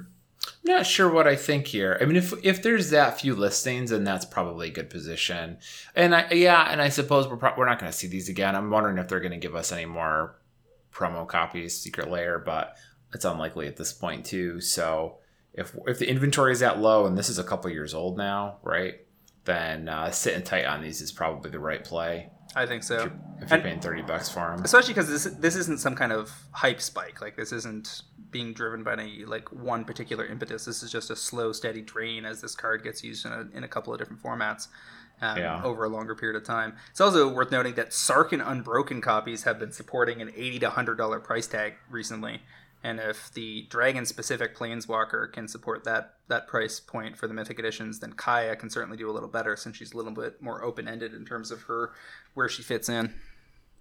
not 0.65 0.87
sure 0.87 1.11
what 1.11 1.27
I 1.27 1.37
think 1.37 1.67
here. 1.67 1.99
I 2.01 2.05
mean, 2.05 2.17
if 2.17 2.33
if 2.45 2.63
there's 2.63 2.91
that 2.91 3.21
few 3.21 3.35
listings, 3.35 3.91
then 3.91 4.05
that's 4.05 4.25
probably 4.25 4.69
a 4.69 4.73
good 4.73 4.91
position. 4.91 5.59
And 5.95 6.15
I 6.15 6.31
yeah, 6.33 6.71
and 6.71 6.81
I 6.81 6.89
suppose 6.89 7.29
we're 7.29 7.37
pro- 7.37 7.55
we're 7.57 7.67
not 7.67 7.79
going 7.79 7.91
to 7.91 7.97
see 7.97 8.07
these 8.07 8.29
again. 8.29 8.55
I'm 8.55 8.71
wondering 8.71 8.99
if 8.99 9.09
they're 9.09 9.21
going 9.21 9.33
to 9.33 9.39
give 9.39 9.57
us 9.57 9.73
any 9.73 9.87
more 9.87 10.37
promo 10.93 11.27
copies, 11.27 11.81
Secret 11.81 12.11
Lair, 12.11 12.39
but 12.39 12.77
it's 13.13 13.25
unlikely 13.25 13.67
at 13.67 13.77
this 13.77 13.93
point 13.93 14.25
too. 14.27 14.61
So 14.61 15.19
if 15.55 15.75
if 15.87 15.99
the 15.99 16.09
inventory 16.09 16.53
is 16.53 16.61
that 16.61 16.79
low, 16.79 17.07
and 17.07 17.17
this 17.17 17.29
is 17.29 17.39
a 17.39 17.45
couple 17.45 17.71
years 17.71 17.95
old 17.95 18.17
now, 18.17 18.59
right? 18.63 18.95
Then 19.45 19.89
uh, 19.89 20.11
sitting 20.11 20.43
tight 20.43 20.67
on 20.67 20.83
these 20.83 21.01
is 21.01 21.11
probably 21.11 21.51
the 21.51 21.59
right 21.59 21.83
play. 21.83 22.31
I 22.55 22.67
think 22.67 22.83
so. 22.83 22.97
If 22.97 23.03
you're, 23.03 23.13
if 23.43 23.51
you're 23.51 23.61
paying 23.61 23.81
thirty 23.81 24.03
bucks 24.03 24.29
for 24.29 24.41
them, 24.41 24.65
especially 24.65 24.95
because 24.95 25.09
this 25.09 25.25
this 25.39 25.57
isn't 25.57 25.81
some 25.81 25.95
kind 25.95 26.13
of 26.13 26.33
hype 26.53 26.81
spike. 26.81 27.21
Like 27.21 27.37
this 27.37 27.53
isn't 27.53 28.03
being 28.31 28.53
driven 28.53 28.83
by 28.83 28.93
any 28.95 29.25
like 29.25 29.51
one 29.53 29.85
particular 29.85 30.27
impetus. 30.27 30.65
This 30.65 30.83
is 30.83 30.91
just 30.91 31.11
a 31.11 31.17
slow, 31.17 31.53
steady 31.53 31.83
drain 31.83 32.25
as 32.25 32.41
this 32.41 32.55
card 32.55 32.83
gets 32.83 33.03
used 33.03 33.25
in 33.27 33.33
a, 33.33 33.49
in 33.55 33.65
a 33.65 33.69
couple 33.69 33.93
of 33.93 33.99
different 33.99 34.23
formats. 34.23 34.69
Um, 35.21 35.37
yeah. 35.37 35.61
over 35.65 35.83
a 35.83 35.89
longer 35.89 36.15
period 36.15 36.37
of 36.37 36.45
time. 36.45 36.77
It's 36.93 37.01
also 37.01 37.27
worth 37.27 37.51
noting 37.51 37.75
that 37.75 37.91
Sarkhan 37.91 38.41
Unbroken 38.41 39.01
copies 39.01 39.43
have 39.43 39.59
been 39.59 39.73
supporting 39.73 40.23
an 40.23 40.31
eighty 40.37 40.61
to 40.61 40.71
hundred 40.71 40.95
dollar 40.95 41.19
price 41.19 41.49
tag 41.49 41.75
recently, 41.91 42.43
and 42.85 43.01
if 43.01 43.33
the 43.33 43.67
Dragon 43.69 44.07
specific 44.07 44.57
Planeswalker 44.57 45.33
can 45.33 45.49
support 45.49 45.83
that 45.83 46.15
that 46.29 46.47
price 46.47 46.79
point 46.79 47.17
for 47.17 47.27
the 47.27 47.35
Mythic 47.35 47.59
editions, 47.59 47.99
then 47.99 48.13
Kaya 48.13 48.55
can 48.55 48.71
certainly 48.71 48.97
do 48.97 49.11
a 49.11 49.13
little 49.13 49.29
better 49.29 49.57
since 49.57 49.77
she's 49.77 49.93
a 49.93 49.97
little 49.97 50.13
bit 50.13 50.41
more 50.41 50.63
open 50.63 50.87
ended 50.87 51.13
in 51.15 51.25
terms 51.25 51.51
of 51.51 51.63
her 51.63 51.91
where 52.35 52.49
she 52.49 52.63
fits 52.63 52.89
in. 52.89 53.13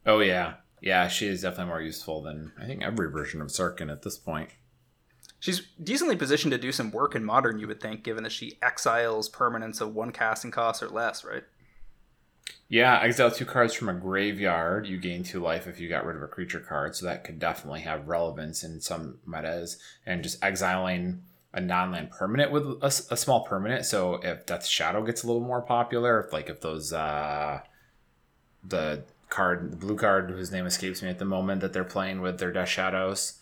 Oh 0.08 0.22
yeah, 0.22 0.56
yeah, 0.82 1.08
she 1.08 1.28
is 1.28 1.42
definitely 1.42 1.68
more 1.68 1.82
useful 1.82 2.22
than 2.22 2.52
I 2.62 2.66
think 2.66 2.84
every 2.84 3.10
version 3.10 3.42
of 3.42 3.48
Sarkhan 3.48 3.92
at 3.92 4.04
this 4.04 4.18
point. 4.18 4.50
She's 5.40 5.62
decently 5.82 6.16
positioned 6.16 6.52
to 6.52 6.58
do 6.58 6.72
some 6.72 6.92
work 6.92 7.16
in 7.16 7.24
modern, 7.24 7.60
you 7.60 7.68
would 7.68 7.80
think, 7.80 8.04
given 8.04 8.24
that 8.24 8.32
she 8.32 8.58
exiles 8.62 9.30
permanents 9.30 9.82
of 9.82 9.94
one 9.94 10.12
casting 10.12 10.52
cost 10.52 10.82
or 10.82 10.90
less, 10.90 11.24
right? 11.24 11.44
Yeah, 12.70 13.00
exile 13.00 13.32
two 13.32 13.46
cards 13.46 13.74
from 13.74 13.88
a 13.88 13.94
graveyard. 13.94 14.88
You 14.88 14.98
gain 14.98 15.24
two 15.24 15.40
life 15.40 15.68
if 15.68 15.80
you 15.80 15.88
got 15.88 16.06
rid 16.06 16.18
of 16.18 16.24
a 16.24 16.28
creature 16.28 16.60
card, 16.60 16.96
so 16.96 17.06
that 17.06 17.24
could 17.24 17.40
definitely 17.40 17.82
have 17.82 18.08
relevance 18.08 18.64
in 18.64 18.82
some 18.82 19.20
metas. 19.26 19.78
And 20.06 20.24
just 20.24 20.44
exiling 20.44 21.22
a 21.54 21.62
non-land 21.62 22.12
permanent 22.12 22.52
with 22.52 22.64
a, 22.64 22.88
a 23.12 23.18
small 23.18 23.46
permanent. 23.46 23.86
So 23.86 24.16
if 24.16 24.46
Death 24.46 24.66
Shadow 24.66 25.04
gets 25.04 25.24
a 25.24 25.28
little 25.28 25.42
more 25.42 25.62
popular, 25.62 26.28
like 26.32 26.50
if 26.50 26.62
those 26.62 26.92
uh, 26.92 27.62
the 28.64 29.04
card, 29.30 29.72
the 29.72 29.78
blue 29.78 29.96
card 29.96 30.30
whose 30.30 30.52
name 30.52 30.66
escapes 30.66 31.02
me 31.02 31.10
at 31.10 31.20
the 31.20 31.26
moment 31.26 31.62
that 31.62 31.74
they're 31.74 31.84
playing 31.84 32.22
with 32.22 32.40
their 32.40 32.52
Death 32.52 32.70
Shadows 32.70 33.40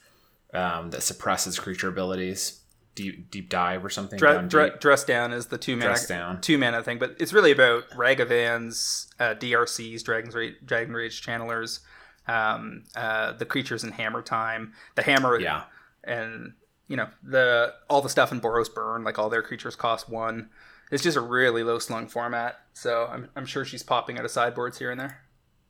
um, 0.53 0.89
that 0.91 1.03
suppresses 1.03 1.59
creature 1.59 1.89
abilities. 1.89 2.61
Deep, 2.95 3.29
deep 3.29 3.49
dive 3.49 3.83
or 3.83 3.89
something. 3.89 4.17
Dre- 4.17 4.35
down 4.35 4.47
dre- 4.47 4.77
dress 4.79 5.03
down 5.03 5.33
is 5.33 5.47
the 5.47 5.57
two 5.57 5.75
mana 5.75 5.97
down. 6.07 6.39
two 6.39 6.57
mana 6.57 6.81
thing, 6.81 6.97
but 6.97 7.13
it's 7.19 7.33
really 7.33 7.51
about 7.51 7.89
Ragavans, 7.89 9.07
uh, 9.19 9.35
DRCs, 9.35 10.01
Dragon's 10.01 10.33
Ra- 10.33 10.55
Dragon 10.63 10.93
Rage 10.93 11.21
channelers, 11.21 11.81
um, 12.25 12.83
uh, 12.95 13.33
the 13.33 13.43
creatures 13.43 13.83
in 13.83 13.91
Hammer 13.91 14.21
Time, 14.21 14.71
the 14.95 15.01
Hammer, 15.01 15.37
yeah, 15.41 15.63
and 16.05 16.53
you 16.87 16.95
know 16.95 17.09
the 17.21 17.73
all 17.89 18.01
the 18.01 18.07
stuff 18.07 18.31
in 18.31 18.39
Boros 18.39 18.73
Burn, 18.73 19.03
like 19.03 19.19
all 19.19 19.29
their 19.29 19.43
creatures 19.43 19.75
cost 19.75 20.07
one. 20.07 20.49
It's 20.89 21.03
just 21.03 21.17
a 21.17 21.21
really 21.21 21.63
low 21.63 21.79
slung 21.79 22.07
format, 22.07 22.61
so 22.71 23.09
I'm 23.11 23.27
I'm 23.35 23.45
sure 23.45 23.65
she's 23.65 23.83
popping 23.83 24.17
out 24.17 24.23
of 24.23 24.31
sideboards 24.31 24.79
here 24.79 24.89
and 24.89 25.01
there 25.01 25.24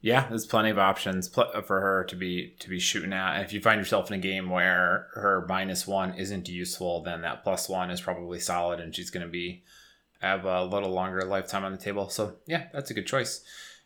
yeah, 0.06 0.28
there's 0.30 0.46
plenty 0.46 0.70
of 0.70 0.78
options 0.78 1.28
pl- 1.28 1.64
for 1.66 1.82
her 1.82 2.04
to 2.04 2.16
be 2.16 2.54
to 2.60 2.70
be 2.70 2.80
shooting 2.80 3.12
at. 3.12 3.42
If 3.42 3.54
you 3.54 3.60
find 3.60 3.80
yourself 3.80 4.12
in 4.12 4.14
a 4.14 4.22
game 4.22 4.52
where 4.52 5.08
her 5.16 5.44
minus 5.50 5.88
one 5.88 6.14
isn't 6.14 6.48
useful, 6.48 7.02
then 7.02 7.22
that 7.24 7.44
plus 7.44 7.68
one 7.68 7.90
is 7.90 8.02
probably 8.02 8.40
solid, 8.40 8.80
and 8.80 8.96
she's 8.96 9.10
going 9.10 9.26
to 9.26 9.32
be 9.32 9.64
have 10.22 10.46
a 10.46 10.64
little 10.64 10.92
longer 10.92 11.26
lifetime 11.26 11.66
on 11.66 11.72
the 11.72 11.80
table. 11.80 12.08
So 12.10 12.36
yeah, 12.46 12.68
that's 12.72 12.92
a 12.92 12.94
good 12.94 13.08
choice 13.08 13.44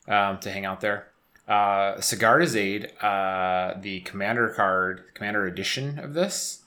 um, 0.10 0.40
to 0.40 0.52
hang 0.52 0.66
out 0.66 0.82
there. 0.82 1.08
Uh, 1.48 1.96
Sigarda's 2.00 2.54
Aid, 2.54 2.92
uh, 3.02 3.76
the 3.80 4.02
commander 4.02 4.50
card, 4.50 5.06
commander 5.14 5.46
edition 5.46 6.00
of 6.00 6.16
this. 6.16 6.64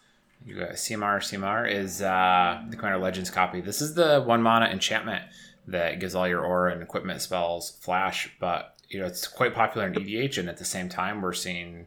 You 0.46 0.60
got 0.60 0.70
CMR, 0.70 1.18
CMR 1.18 1.70
is 1.70 2.00
uh, 2.00 2.62
the 2.70 2.76
Commander 2.76 2.98
Legends 2.98 3.28
copy. 3.28 3.60
This 3.60 3.82
is 3.82 3.92
the 3.92 4.22
one 4.22 4.42
mana 4.42 4.66
enchantment 4.66 5.24
that 5.66 6.00
gives 6.00 6.14
all 6.14 6.26
your 6.26 6.42
aura 6.44 6.72
and 6.72 6.82
equipment 6.82 7.20
spells 7.20 7.72
flash, 7.82 8.34
but 8.40 8.71
you 8.92 9.00
know 9.00 9.06
it's 9.06 9.26
quite 9.26 9.54
popular 9.54 9.86
in 9.86 9.94
EDH, 9.94 10.38
and 10.38 10.48
at 10.48 10.58
the 10.58 10.64
same 10.64 10.88
time 10.88 11.22
we're 11.22 11.32
seeing 11.32 11.86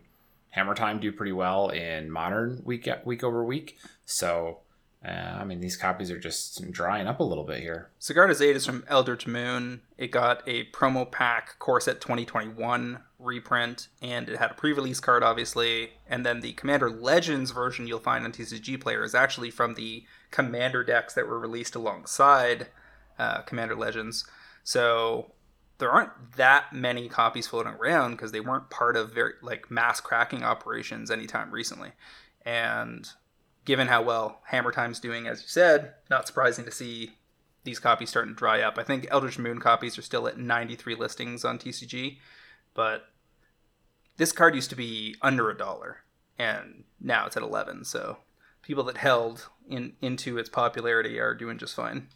Hammer 0.50 0.76
Time 0.76 1.00
do 1.00 1.12
pretty 1.12 1.34
well 1.34 1.70
in 1.70 2.10
Modern 2.10 2.62
week 2.64 2.88
week 3.06 3.24
over 3.24 3.44
week. 3.44 3.78
So 4.06 4.60
uh, 5.06 5.38
I 5.40 5.44
mean, 5.44 5.60
these 5.60 5.78
copies 5.78 6.10
are 6.10 6.20
just 6.20 6.72
drying 6.72 7.06
up 7.06 7.20
a 7.20 7.24
little 7.24 7.44
bit 7.44 7.60
here. 7.60 7.90
Sigarda's 8.02 8.42
Aid 8.42 8.56
is 8.56 8.66
from 8.66 8.84
Eldritch 8.88 9.28
Moon. 9.28 9.82
It 10.00 10.10
got 10.10 10.42
a 10.48 10.66
promo 10.72 11.10
pack 11.10 11.60
Core 11.60 11.80
Set 11.80 12.02
2021 12.02 13.00
reprint, 13.20 13.88
and 14.02 14.28
it 14.28 14.40
had 14.40 14.52
a 14.52 14.56
pre-release 14.56 15.00
card, 15.00 15.22
obviously. 15.22 15.92
And 16.08 16.26
then 16.26 16.42
the 16.42 16.54
Commander 16.54 16.90
Legends 16.90 17.52
version 17.52 17.86
you'll 17.86 18.00
find 18.00 18.26
on 18.26 18.32
TCG 18.32 18.82
Player 18.82 19.04
is 19.04 19.14
actually 19.14 19.52
from 19.52 19.76
the 19.76 20.06
Commander 20.32 20.84
decks 20.84 21.14
that 21.14 21.28
were 21.28 21.40
released 21.40 21.76
alongside 21.76 22.68
uh, 23.20 23.42
Commander 23.42 23.76
Legends. 23.76 24.26
So 24.64 25.34
there 25.78 25.92
aren't 25.92 26.34
that 26.38 26.72
many 26.74 27.10
copies 27.10 27.48
floating 27.48 27.74
around 27.74 28.12
because 28.12 28.32
they 28.32 28.40
weren't 28.40 28.70
part 28.70 28.96
of 28.96 29.14
very 29.14 29.34
like 29.42 29.70
mass 29.70 30.00
cracking 30.00 30.44
operations 30.44 31.12
anytime 31.12 31.52
recently. 31.52 31.92
And 32.46 33.08
given 33.66 33.88
how 33.88 34.02
well 34.02 34.42
Hammer 34.46 34.72
Time's 34.72 35.00
doing, 35.00 35.28
as 35.28 35.42
you 35.42 35.48
said, 35.48 35.94
not 36.10 36.28
surprising 36.28 36.66
to 36.66 36.72
see 36.72 37.16
these 37.64 37.80
copies 37.80 38.10
starting 38.10 38.34
to 38.34 38.38
dry 38.38 38.62
up. 38.62 38.78
I 38.78 38.84
think 38.84 39.08
Eldritch 39.10 39.40
Moon 39.40 39.60
copies 39.60 39.98
are 39.98 40.04
still 40.04 40.28
at 40.28 40.38
93 40.38 40.96
listings 40.96 41.44
on 41.44 41.58
TCG, 41.58 42.20
but 42.74 43.06
this 44.18 44.32
card 44.32 44.56
used 44.56 44.70
to 44.70 44.76
be 44.76 45.16
under 45.22 45.50
a 45.50 45.58
dollar, 45.58 46.04
and 46.38 46.84
now 47.02 47.26
it's 47.26 47.36
at 47.36 47.44
11. 47.44 47.86
So 47.86 48.20
people 48.62 48.84
that 48.86 48.98
held 48.98 49.50
in 49.68 49.94
into 50.02 50.38
its 50.38 50.50
popularity 50.50 51.20
are 51.20 51.34
doing 51.34 51.58
just 51.58 51.76
fine. 51.76 52.08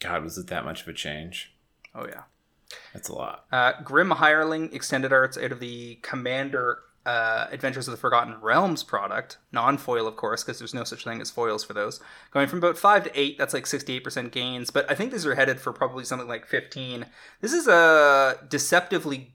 God, 0.00 0.24
was 0.24 0.38
it 0.38 0.48
that 0.48 0.64
much 0.64 0.82
of 0.82 0.88
a 0.88 0.92
change? 0.92 1.54
Oh 1.94 2.06
yeah. 2.06 2.22
That's 2.92 3.08
a 3.08 3.14
lot. 3.14 3.46
Uh, 3.50 3.72
Grim 3.82 4.10
Hireling 4.10 4.72
extended 4.72 5.12
arts 5.12 5.36
out 5.36 5.52
of 5.52 5.60
the 5.60 5.96
Commander 5.96 6.78
uh, 7.06 7.48
Adventures 7.50 7.86
of 7.86 7.92
the 7.92 7.98
Forgotten 7.98 8.36
Realms 8.40 8.82
product, 8.82 9.38
non 9.52 9.76
foil, 9.76 10.06
of 10.06 10.16
course, 10.16 10.42
because 10.42 10.58
there's 10.58 10.74
no 10.74 10.84
such 10.84 11.04
thing 11.04 11.20
as 11.20 11.30
foils 11.30 11.62
for 11.62 11.74
those. 11.74 12.00
Going 12.30 12.48
from 12.48 12.58
about 12.58 12.78
5 12.78 13.04
to 13.04 13.20
8, 13.20 13.36
that's 13.36 13.52
like 13.52 13.64
68% 13.64 14.30
gains, 14.30 14.70
but 14.70 14.90
I 14.90 14.94
think 14.94 15.12
these 15.12 15.26
are 15.26 15.34
headed 15.34 15.60
for 15.60 15.72
probably 15.72 16.04
something 16.04 16.28
like 16.28 16.46
15. 16.46 17.06
This 17.40 17.52
is 17.52 17.68
a 17.68 18.38
deceptively 18.48 19.34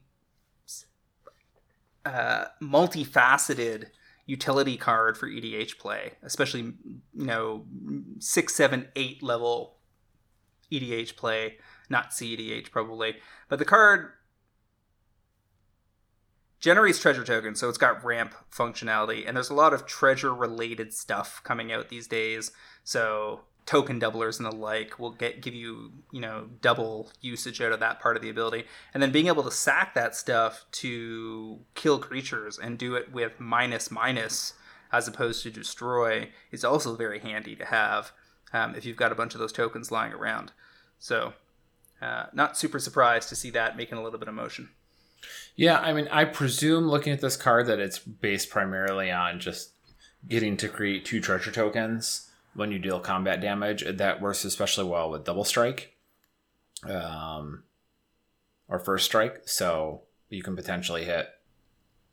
uh, 2.04 2.46
multifaceted 2.60 3.86
utility 4.26 4.76
card 4.76 5.16
for 5.16 5.28
EDH 5.28 5.78
play, 5.78 6.12
especially, 6.22 6.60
you 6.62 7.26
know, 7.26 7.66
6, 8.18 8.54
7, 8.54 8.88
8 8.96 9.22
level 9.22 9.76
EDH 10.72 11.16
play, 11.16 11.58
not 11.90 12.10
CEDH 12.10 12.70
probably. 12.70 13.16
But 13.48 13.58
the 13.58 13.64
card 13.64 14.12
generates 16.60 17.00
treasure 17.00 17.24
tokens, 17.24 17.58
so 17.58 17.68
it's 17.68 17.78
got 17.78 18.04
ramp 18.04 18.34
functionality, 18.54 19.26
and 19.26 19.36
there's 19.36 19.50
a 19.50 19.54
lot 19.54 19.72
of 19.72 19.86
treasure 19.86 20.34
related 20.34 20.92
stuff 20.92 21.40
coming 21.42 21.72
out 21.72 21.88
these 21.88 22.06
days. 22.06 22.52
So 22.84 23.40
token 23.66 24.00
doublers 24.00 24.38
and 24.38 24.46
the 24.46 24.56
like 24.56 24.98
will 24.98 25.12
get 25.12 25.40
give 25.40 25.54
you 25.54 25.92
you 26.10 26.20
know 26.20 26.48
double 26.60 27.12
usage 27.20 27.60
out 27.60 27.72
of 27.72 27.78
that 27.78 28.00
part 28.00 28.16
of 28.16 28.22
the 28.22 28.28
ability 28.28 28.64
and 28.92 29.00
then 29.02 29.12
being 29.12 29.28
able 29.28 29.42
to 29.42 29.50
sack 29.50 29.94
that 29.94 30.16
stuff 30.16 30.64
to 30.72 31.60
kill 31.74 31.98
creatures 31.98 32.58
and 32.58 32.78
do 32.78 32.94
it 32.94 33.12
with 33.12 33.38
minus 33.38 33.90
minus 33.90 34.54
as 34.90 35.06
opposed 35.06 35.42
to 35.42 35.50
destroy 35.50 36.28
is 36.50 36.64
also 36.64 36.96
very 36.96 37.20
handy 37.20 37.54
to 37.54 37.66
have 37.66 38.10
um, 38.52 38.74
if 38.74 38.84
you've 38.84 38.96
got 38.96 39.12
a 39.12 39.14
bunch 39.14 39.34
of 39.34 39.40
those 39.40 39.52
tokens 39.52 39.92
lying 39.92 40.12
around 40.12 40.50
so 40.98 41.34
uh, 42.00 42.26
not 42.32 42.56
super 42.56 42.78
surprised 42.78 43.28
to 43.28 43.36
see 43.36 43.50
that 43.50 43.76
making 43.76 43.98
a 43.98 44.02
little 44.02 44.18
bit 44.18 44.28
of 44.28 44.34
motion 44.34 44.70
Yeah, 45.56 45.78
I 45.78 45.92
mean, 45.92 46.08
I 46.10 46.24
presume 46.24 46.88
looking 46.88 47.12
at 47.12 47.20
this 47.20 47.36
card 47.36 47.66
that 47.66 47.78
it's 47.78 47.98
based 47.98 48.50
primarily 48.50 49.10
on 49.10 49.40
just 49.40 49.72
getting 50.28 50.56
to 50.58 50.68
create 50.68 51.04
two 51.04 51.20
treasure 51.20 51.50
tokens 51.50 52.30
when 52.54 52.72
you 52.72 52.78
deal 52.78 53.00
combat 53.00 53.40
damage. 53.40 53.84
That 53.86 54.20
works 54.20 54.44
especially 54.44 54.86
well 54.86 55.10
with 55.10 55.24
double 55.24 55.44
strike, 55.44 55.96
um, 56.84 57.64
or 58.68 58.78
first 58.78 59.06
strike. 59.06 59.42
So 59.46 60.02
you 60.28 60.42
can 60.42 60.56
potentially 60.56 61.04
hit 61.04 61.28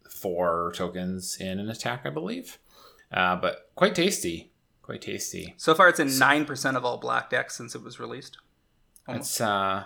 four 0.09 0.71
tokens 0.75 1.37
in 1.39 1.59
an 1.59 1.69
attack, 1.69 2.01
I 2.05 2.09
believe. 2.09 2.59
Uh, 3.11 3.35
but 3.35 3.71
quite 3.75 3.95
tasty, 3.95 4.51
quite 4.81 5.01
tasty. 5.01 5.53
so 5.57 5.73
far 5.73 5.87
it's 5.87 5.99
in 5.99 6.07
9% 6.07 6.75
of 6.75 6.83
all 6.83 6.97
black 6.97 7.29
decks 7.29 7.55
since 7.55 7.73
it 7.75 7.83
was 7.83 7.99
released. 7.99 8.37
It's 9.07 9.41
uh, 9.41 9.83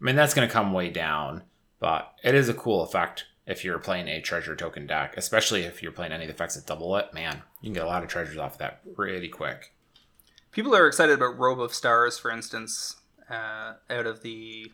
mean 0.00 0.16
that's 0.16 0.34
going 0.34 0.46
to 0.46 0.52
come 0.52 0.72
way 0.72 0.90
down, 0.90 1.42
but 1.80 2.12
it 2.22 2.34
is 2.34 2.48
a 2.48 2.54
cool 2.54 2.82
effect 2.82 3.26
if 3.46 3.64
you're 3.64 3.78
playing 3.78 4.08
a 4.08 4.20
treasure 4.20 4.56
token 4.56 4.86
deck, 4.86 5.14
especially 5.16 5.62
if 5.62 5.82
you're 5.82 5.92
playing 5.92 6.12
any 6.12 6.24
of 6.24 6.28
the 6.28 6.34
effects 6.34 6.56
that 6.56 6.66
double 6.66 6.96
it. 6.96 7.14
Man, 7.14 7.42
you 7.60 7.68
can 7.68 7.74
get 7.74 7.84
a 7.84 7.88
lot 7.88 8.02
of 8.02 8.08
treasures 8.08 8.38
off 8.38 8.54
of 8.54 8.58
that 8.58 8.94
pretty 8.94 9.28
quick. 9.28 9.72
People 10.50 10.74
are 10.74 10.86
excited 10.86 11.14
about 11.14 11.38
Robe 11.38 11.60
of 11.60 11.74
Stars, 11.74 12.18
for 12.18 12.30
instance, 12.30 12.96
uh, 13.30 13.74
out 13.90 14.06
of 14.06 14.22
the 14.22 14.72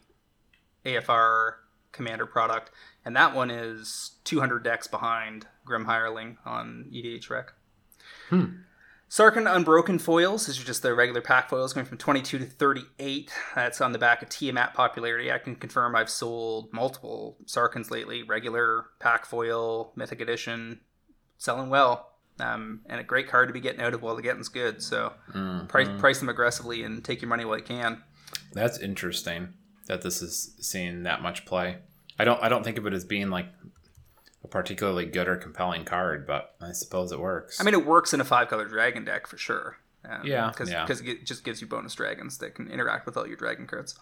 AFR 0.85 1.55
Commander 1.91 2.27
product, 2.27 2.71
and 3.05 3.15
that 3.17 3.35
one 3.35 3.51
is 3.51 4.13
200 4.25 4.63
decks 4.63 4.87
behind 4.87 5.47
Grim 5.65 5.87
Hireling 5.87 6.39
on 6.47 6.87
EDH 6.93 7.29
Rec. 7.29 7.53
Hmm. 8.29 8.45
Sarkhan 9.13 9.47
Unbroken 9.47 9.99
foils. 9.99 10.47
These 10.47 10.59
are 10.59 10.65
just 10.65 10.81
the 10.81 10.95
regular 10.95 11.21
pack 11.21 11.51
foils 11.51 11.75
going 11.75 11.85
from 11.85 11.99
22 11.99 12.39
to 12.39 12.47
38. 12.47 13.31
That's 13.55 13.83
on 13.83 13.93
the 13.93 13.99
back 13.99 14.23
of 14.23 14.31
Tiamat 14.31 14.73
popularity. 14.73 15.31
I 15.31 15.37
can 15.37 15.55
confirm 15.55 15.95
I've 15.95 16.09
sold 16.09 16.73
multiple 16.73 17.37
Sarkhans 17.45 17.91
lately. 17.91 18.23
Regular 18.23 18.87
pack 19.01 19.27
foil, 19.27 19.93
Mythic 19.97 20.23
Edition, 20.23 20.81
selling 21.37 21.69
well. 21.69 22.09
Um, 22.41 22.81
and 22.87 23.01
a 23.01 23.05
great 23.05 23.29
card 23.29 23.51
to 23.51 23.53
be 23.53 23.61
getting 23.61 23.83
out 23.83 23.93
of 23.93 24.01
while 24.01 24.17
the 24.17 24.23
getting's 24.23 24.49
good. 24.49 24.83
So 24.83 25.13
Mm, 25.35 25.69
price 25.69 25.89
price 25.99 26.19
them 26.19 26.31
aggressively 26.31 26.83
and 26.83 27.05
take 27.05 27.21
your 27.21 27.29
money 27.29 27.45
while 27.45 27.59
you 27.59 27.65
can. 27.65 28.03
That's 28.55 28.79
interesting 28.79 29.53
that 29.89 30.01
this 30.01 30.23
is 30.23 30.55
seeing 30.59 31.03
that 31.03 31.21
much 31.21 31.45
play. 31.45 31.81
I 32.19 32.25
don't 32.25 32.43
I 32.43 32.49
don't 32.49 32.65
think 32.65 32.79
of 32.79 32.87
it 32.87 32.95
as 32.95 33.05
being 33.05 33.29
like 33.29 33.49
a 34.45 34.49
particularly 34.49 35.07
good 35.07 35.29
or 35.29 35.37
compelling 35.37 35.85
card, 35.85 36.27
but 36.27 36.55
I 36.61 36.73
suppose 36.73 37.13
it 37.13 37.21
works. 37.21 37.61
I 37.61 37.65
mean, 37.65 37.75
it 37.75 37.87
works 37.87 38.13
in 38.13 38.21
a 38.21 38.25
five 38.25 38.49
color 38.49 38.67
dragon 38.67 39.05
deck 39.05 39.27
for 39.27 39.37
sure. 39.37 39.77
Um, 40.05 40.23
Yeah, 40.25 40.49
because 40.49 40.71
yeah. 40.71 40.85
it 40.91 41.25
just 41.25 41.45
gives 41.45 41.61
you 41.61 41.67
bonus 41.69 41.95
dragons 41.95 42.39
that 42.39 42.57
can 42.57 42.69
interact 42.69 43.07
with 43.07 43.17
all 43.17 43.25
your 43.27 43.37
dragon 43.37 43.69
cards. 43.69 43.95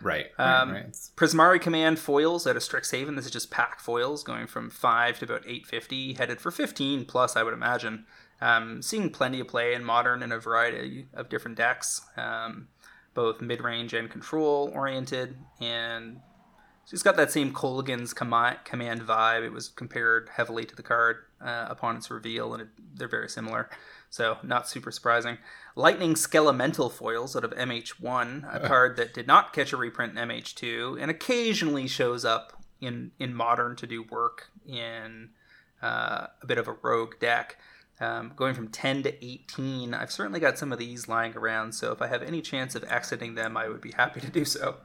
right, 0.00 0.26
Um, 0.38 0.70
right, 0.70 0.84
right. 0.84 0.92
Prismari 1.16 1.60
Command 1.60 1.98
foils 1.98 2.46
out 2.46 2.56
of 2.56 2.62
Strixhaven. 2.62 3.16
This 3.16 3.24
is 3.26 3.32
just 3.32 3.50
pack 3.50 3.80
foils 3.80 4.22
going 4.22 4.46
from 4.46 4.70
five 4.70 5.18
to 5.18 5.24
about 5.24 5.42
eight 5.46 5.66
fifty, 5.66 6.12
headed 6.14 6.40
for 6.40 6.52
fifteen 6.52 7.04
plus, 7.04 7.34
I 7.34 7.42
would 7.42 7.52
imagine. 7.54 8.06
Um, 8.40 8.80
seeing 8.80 9.10
plenty 9.10 9.40
of 9.40 9.48
play 9.48 9.74
in 9.74 9.84
modern 9.84 10.22
in 10.22 10.30
a 10.32 10.38
variety 10.38 11.08
of 11.12 11.28
different 11.28 11.56
decks, 11.58 12.00
um, 12.16 12.68
both 13.12 13.40
mid 13.42 13.60
range 13.60 13.92
and 13.92 14.08
control 14.08 14.70
oriented, 14.72 15.36
and 15.60 16.20
it's 16.92 17.02
got 17.02 17.16
that 17.16 17.30
same 17.30 17.52
Kolaghan's 17.52 18.12
command 18.12 18.58
command 18.64 19.02
vibe. 19.02 19.44
It 19.44 19.52
was 19.52 19.68
compared 19.68 20.28
heavily 20.30 20.64
to 20.64 20.74
the 20.74 20.82
card 20.82 21.18
uh, 21.40 21.66
upon 21.68 21.96
its 21.96 22.10
reveal, 22.10 22.52
and 22.52 22.62
it, 22.62 22.68
they're 22.94 23.08
very 23.08 23.28
similar. 23.28 23.70
So 24.10 24.38
not 24.42 24.68
super 24.68 24.90
surprising. 24.90 25.38
Lightning 25.76 26.14
Skelemental 26.14 26.90
foils 26.90 27.36
out 27.36 27.44
of 27.44 27.52
MH1, 27.52 28.54
a 28.54 28.66
card 28.66 28.96
that 28.96 29.14
did 29.14 29.26
not 29.26 29.52
catch 29.52 29.72
a 29.72 29.76
reprint 29.76 30.18
in 30.18 30.28
MH2, 30.28 31.00
and 31.00 31.10
occasionally 31.10 31.86
shows 31.86 32.24
up 32.24 32.60
in 32.80 33.12
in 33.18 33.34
modern 33.34 33.76
to 33.76 33.86
do 33.86 34.02
work 34.02 34.50
in 34.66 35.30
uh, 35.82 36.26
a 36.42 36.46
bit 36.46 36.58
of 36.58 36.68
a 36.68 36.72
rogue 36.82 37.14
deck. 37.20 37.56
Um, 38.00 38.32
going 38.34 38.54
from 38.54 38.68
10 38.68 39.02
to 39.02 39.24
18, 39.24 39.92
I've 39.92 40.10
certainly 40.10 40.40
got 40.40 40.56
some 40.56 40.72
of 40.72 40.78
these 40.78 41.06
lying 41.06 41.36
around, 41.36 41.72
so 41.72 41.92
if 41.92 42.00
I 42.00 42.06
have 42.06 42.22
any 42.22 42.40
chance 42.40 42.74
of 42.74 42.82
exiting 42.84 43.34
them, 43.34 43.58
I 43.58 43.68
would 43.68 43.82
be 43.82 43.92
happy 43.92 44.20
to 44.20 44.30
do 44.30 44.46
so. 44.46 44.76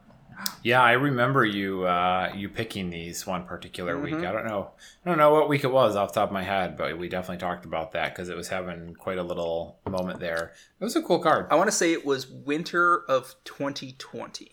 Yeah, 0.64 0.82
I 0.82 0.94
remember 0.94 1.46
you 1.46 1.86
uh, 1.86 2.32
you 2.36 2.50
picking 2.50 2.90
these 2.90 3.26
one 3.26 3.46
particular 3.46 4.00
week. 4.00 4.16
Mhm. 4.16 4.28
I 4.28 4.32
don't 4.32 4.46
know, 4.46 4.72
I 5.06 5.10
don't 5.10 5.18
know 5.18 5.32
what 5.34 5.48
week 5.50 5.64
it 5.64 5.72
was 5.72 5.96
off 5.96 6.14
the 6.14 6.20
top 6.22 6.30
of 6.30 6.34
my 6.34 6.44
head, 6.44 6.78
but 6.78 6.98
we 6.98 7.08
definitely 7.08 7.38
talked 7.38 7.66
about 7.66 7.92
that 7.94 8.14
because 8.14 8.30
it 8.30 8.36
was 8.36 8.50
having 8.50 8.96
quite 8.96 9.18
a 9.18 9.24
little 9.24 9.80
moment 9.88 10.20
there. 10.20 10.54
It 10.80 10.84
was 10.84 10.96
a 10.96 11.02
cool 11.02 11.20
card. 11.20 11.48
I 11.50 11.56
want 11.56 11.68
to 11.68 11.76
say 11.76 11.94
it 11.94 12.06
was 12.06 12.28
winter 12.28 13.04
of 13.08 13.36
2020 13.44 14.52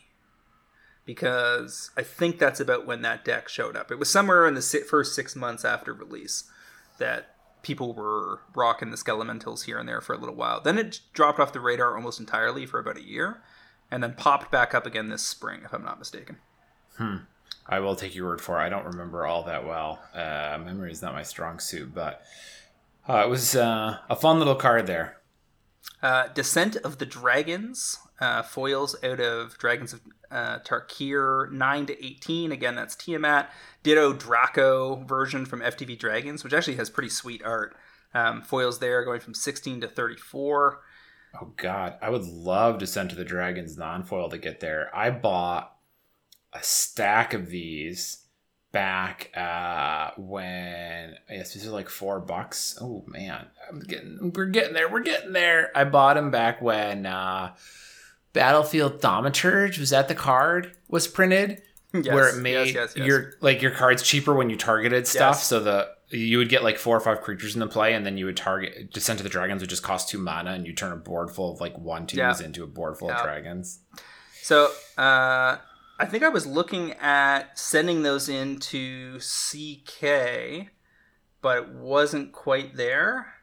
because 1.04 1.90
I 1.96 2.02
think 2.02 2.38
that's 2.38 2.60
about 2.60 2.86
when 2.86 3.02
that 3.02 3.24
deck 3.24 3.48
showed 3.48 3.76
up. 3.76 3.90
It 3.90 3.98
was 3.98 4.10
somewhere 4.10 4.46
in 4.46 4.54
the 4.54 4.62
first 4.88 5.14
six 5.14 5.34
months 5.34 5.64
after 5.64 5.92
release 5.92 6.44
that 6.98 7.34
people 7.62 7.94
were 7.94 8.40
rocking 8.54 8.90
the 8.90 8.96
Skelementals 8.96 9.64
here 9.64 9.78
and 9.78 9.88
there 9.88 10.00
for 10.00 10.14
a 10.14 10.18
little 10.18 10.34
while. 10.34 10.60
Then 10.60 10.78
it 10.78 11.00
dropped 11.12 11.38
off 11.40 11.52
the 11.52 11.60
radar 11.60 11.96
almost 11.96 12.20
entirely 12.20 12.66
for 12.66 12.78
about 12.78 12.96
a 12.96 13.04
year 13.04 13.40
and 13.92 14.02
then 14.02 14.14
popped 14.14 14.50
back 14.50 14.74
up 14.74 14.86
again 14.86 15.10
this 15.10 15.22
spring, 15.22 15.60
if 15.64 15.72
I'm 15.72 15.84
not 15.84 15.98
mistaken. 15.98 16.38
Hmm. 16.96 17.16
I 17.66 17.78
will 17.78 17.94
take 17.94 18.14
your 18.14 18.26
word 18.26 18.40
for 18.40 18.58
it. 18.58 18.64
I 18.64 18.70
don't 18.70 18.86
remember 18.86 19.26
all 19.26 19.44
that 19.44 19.66
well. 19.66 20.02
Uh, 20.14 20.58
memory 20.64 20.90
is 20.90 21.02
not 21.02 21.12
my 21.12 21.22
strong 21.22 21.60
suit, 21.60 21.94
but 21.94 22.22
uh, 23.08 23.22
it 23.24 23.28
was 23.28 23.54
uh, 23.54 23.98
a 24.08 24.16
fun 24.16 24.38
little 24.38 24.56
card 24.56 24.86
there. 24.86 25.18
Uh, 26.02 26.28
Descent 26.28 26.76
of 26.76 26.98
the 26.98 27.06
Dragons, 27.06 27.98
uh, 28.18 28.42
foils 28.42 28.96
out 29.04 29.20
of 29.20 29.58
Dragons 29.58 29.92
of 29.92 30.00
uh, 30.30 30.58
Tarkir 30.60 31.52
9 31.52 31.86
to 31.86 32.04
18. 32.04 32.50
Again, 32.50 32.74
that's 32.74 32.96
Tiamat. 32.96 33.50
Ditto 33.82 34.14
Draco 34.14 35.04
version 35.04 35.44
from 35.44 35.60
FTV 35.60 35.98
Dragons, 35.98 36.42
which 36.42 36.54
actually 36.54 36.76
has 36.76 36.88
pretty 36.88 37.10
sweet 37.10 37.42
art. 37.44 37.76
Um, 38.14 38.40
foils 38.42 38.78
there 38.78 39.04
going 39.04 39.20
from 39.20 39.34
16 39.34 39.82
to 39.82 39.88
34. 39.88 40.80
Oh 41.40 41.52
God, 41.56 41.96
I 42.02 42.10
would 42.10 42.26
love 42.26 42.78
to 42.78 42.86
send 42.86 43.10
to 43.10 43.16
the 43.16 43.24
Dragons 43.24 43.78
non-foil 43.78 44.28
to 44.30 44.38
get 44.38 44.60
there. 44.60 44.90
I 44.94 45.10
bought 45.10 45.74
a 46.52 46.62
stack 46.62 47.32
of 47.32 47.48
these 47.48 48.18
back 48.72 49.30
uh 49.36 50.10
when 50.16 51.14
yes 51.28 51.52
these 51.52 51.66
are 51.66 51.70
like 51.70 51.90
four 51.90 52.18
bucks. 52.20 52.78
Oh 52.80 53.04
man. 53.06 53.46
I'm 53.68 53.80
getting 53.80 54.32
we're 54.34 54.46
getting 54.46 54.72
there. 54.72 54.88
We're 54.88 55.02
getting 55.02 55.32
there. 55.32 55.70
I 55.74 55.84
bought 55.84 56.16
them 56.16 56.30
back 56.30 56.62
when 56.62 57.06
uh 57.06 57.54
battlefield 58.32 59.00
thaumaturge 59.00 59.78
was 59.78 59.90
that 59.90 60.08
the 60.08 60.14
card 60.14 60.72
was 60.88 61.06
printed? 61.06 61.62
Yes, 61.94 62.14
where 62.14 62.34
it 62.34 62.40
made 62.40 62.74
yes, 62.74 62.94
yes, 62.96 63.06
your 63.06 63.34
like 63.42 63.60
your 63.60 63.70
cards 63.70 64.02
cheaper 64.02 64.32
when 64.32 64.48
you 64.48 64.56
targeted 64.56 65.06
stuff. 65.06 65.42
So 65.42 65.60
the 65.60 65.90
you 66.12 66.38
would 66.38 66.48
get 66.48 66.62
like 66.62 66.78
four 66.78 66.96
or 66.96 67.00
five 67.00 67.20
creatures 67.22 67.54
in 67.54 67.60
the 67.60 67.66
play, 67.66 67.94
and 67.94 68.04
then 68.06 68.16
you 68.18 68.26
would 68.26 68.36
target 68.36 68.92
Descent 68.92 69.18
to 69.18 69.22
the 69.22 69.28
Dragons 69.28 69.60
would 69.62 69.70
just 69.70 69.82
cost 69.82 70.08
two 70.08 70.18
mana, 70.18 70.52
and 70.52 70.66
you 70.66 70.74
turn 70.74 70.92
a 70.92 70.96
board 70.96 71.30
full 71.30 71.52
of 71.52 71.60
like 71.60 71.76
one 71.78 72.06
twos 72.06 72.18
Yeah. 72.18 72.40
into 72.46 72.62
a 72.62 72.66
board 72.66 72.98
full 72.98 73.08
Yeah. 73.08 73.18
of 73.18 73.24
dragons. 73.24 73.80
So 74.42 74.66
uh, 74.98 75.56
I 75.98 76.06
think 76.06 76.22
I 76.22 76.28
was 76.28 76.46
looking 76.46 76.92
at 76.94 77.58
sending 77.58 78.02
those 78.02 78.28
into 78.28 79.18
CK, 79.20 80.68
but 81.40 81.58
it 81.58 81.68
wasn't 81.68 82.32
quite 82.32 82.76
there. 82.76 83.34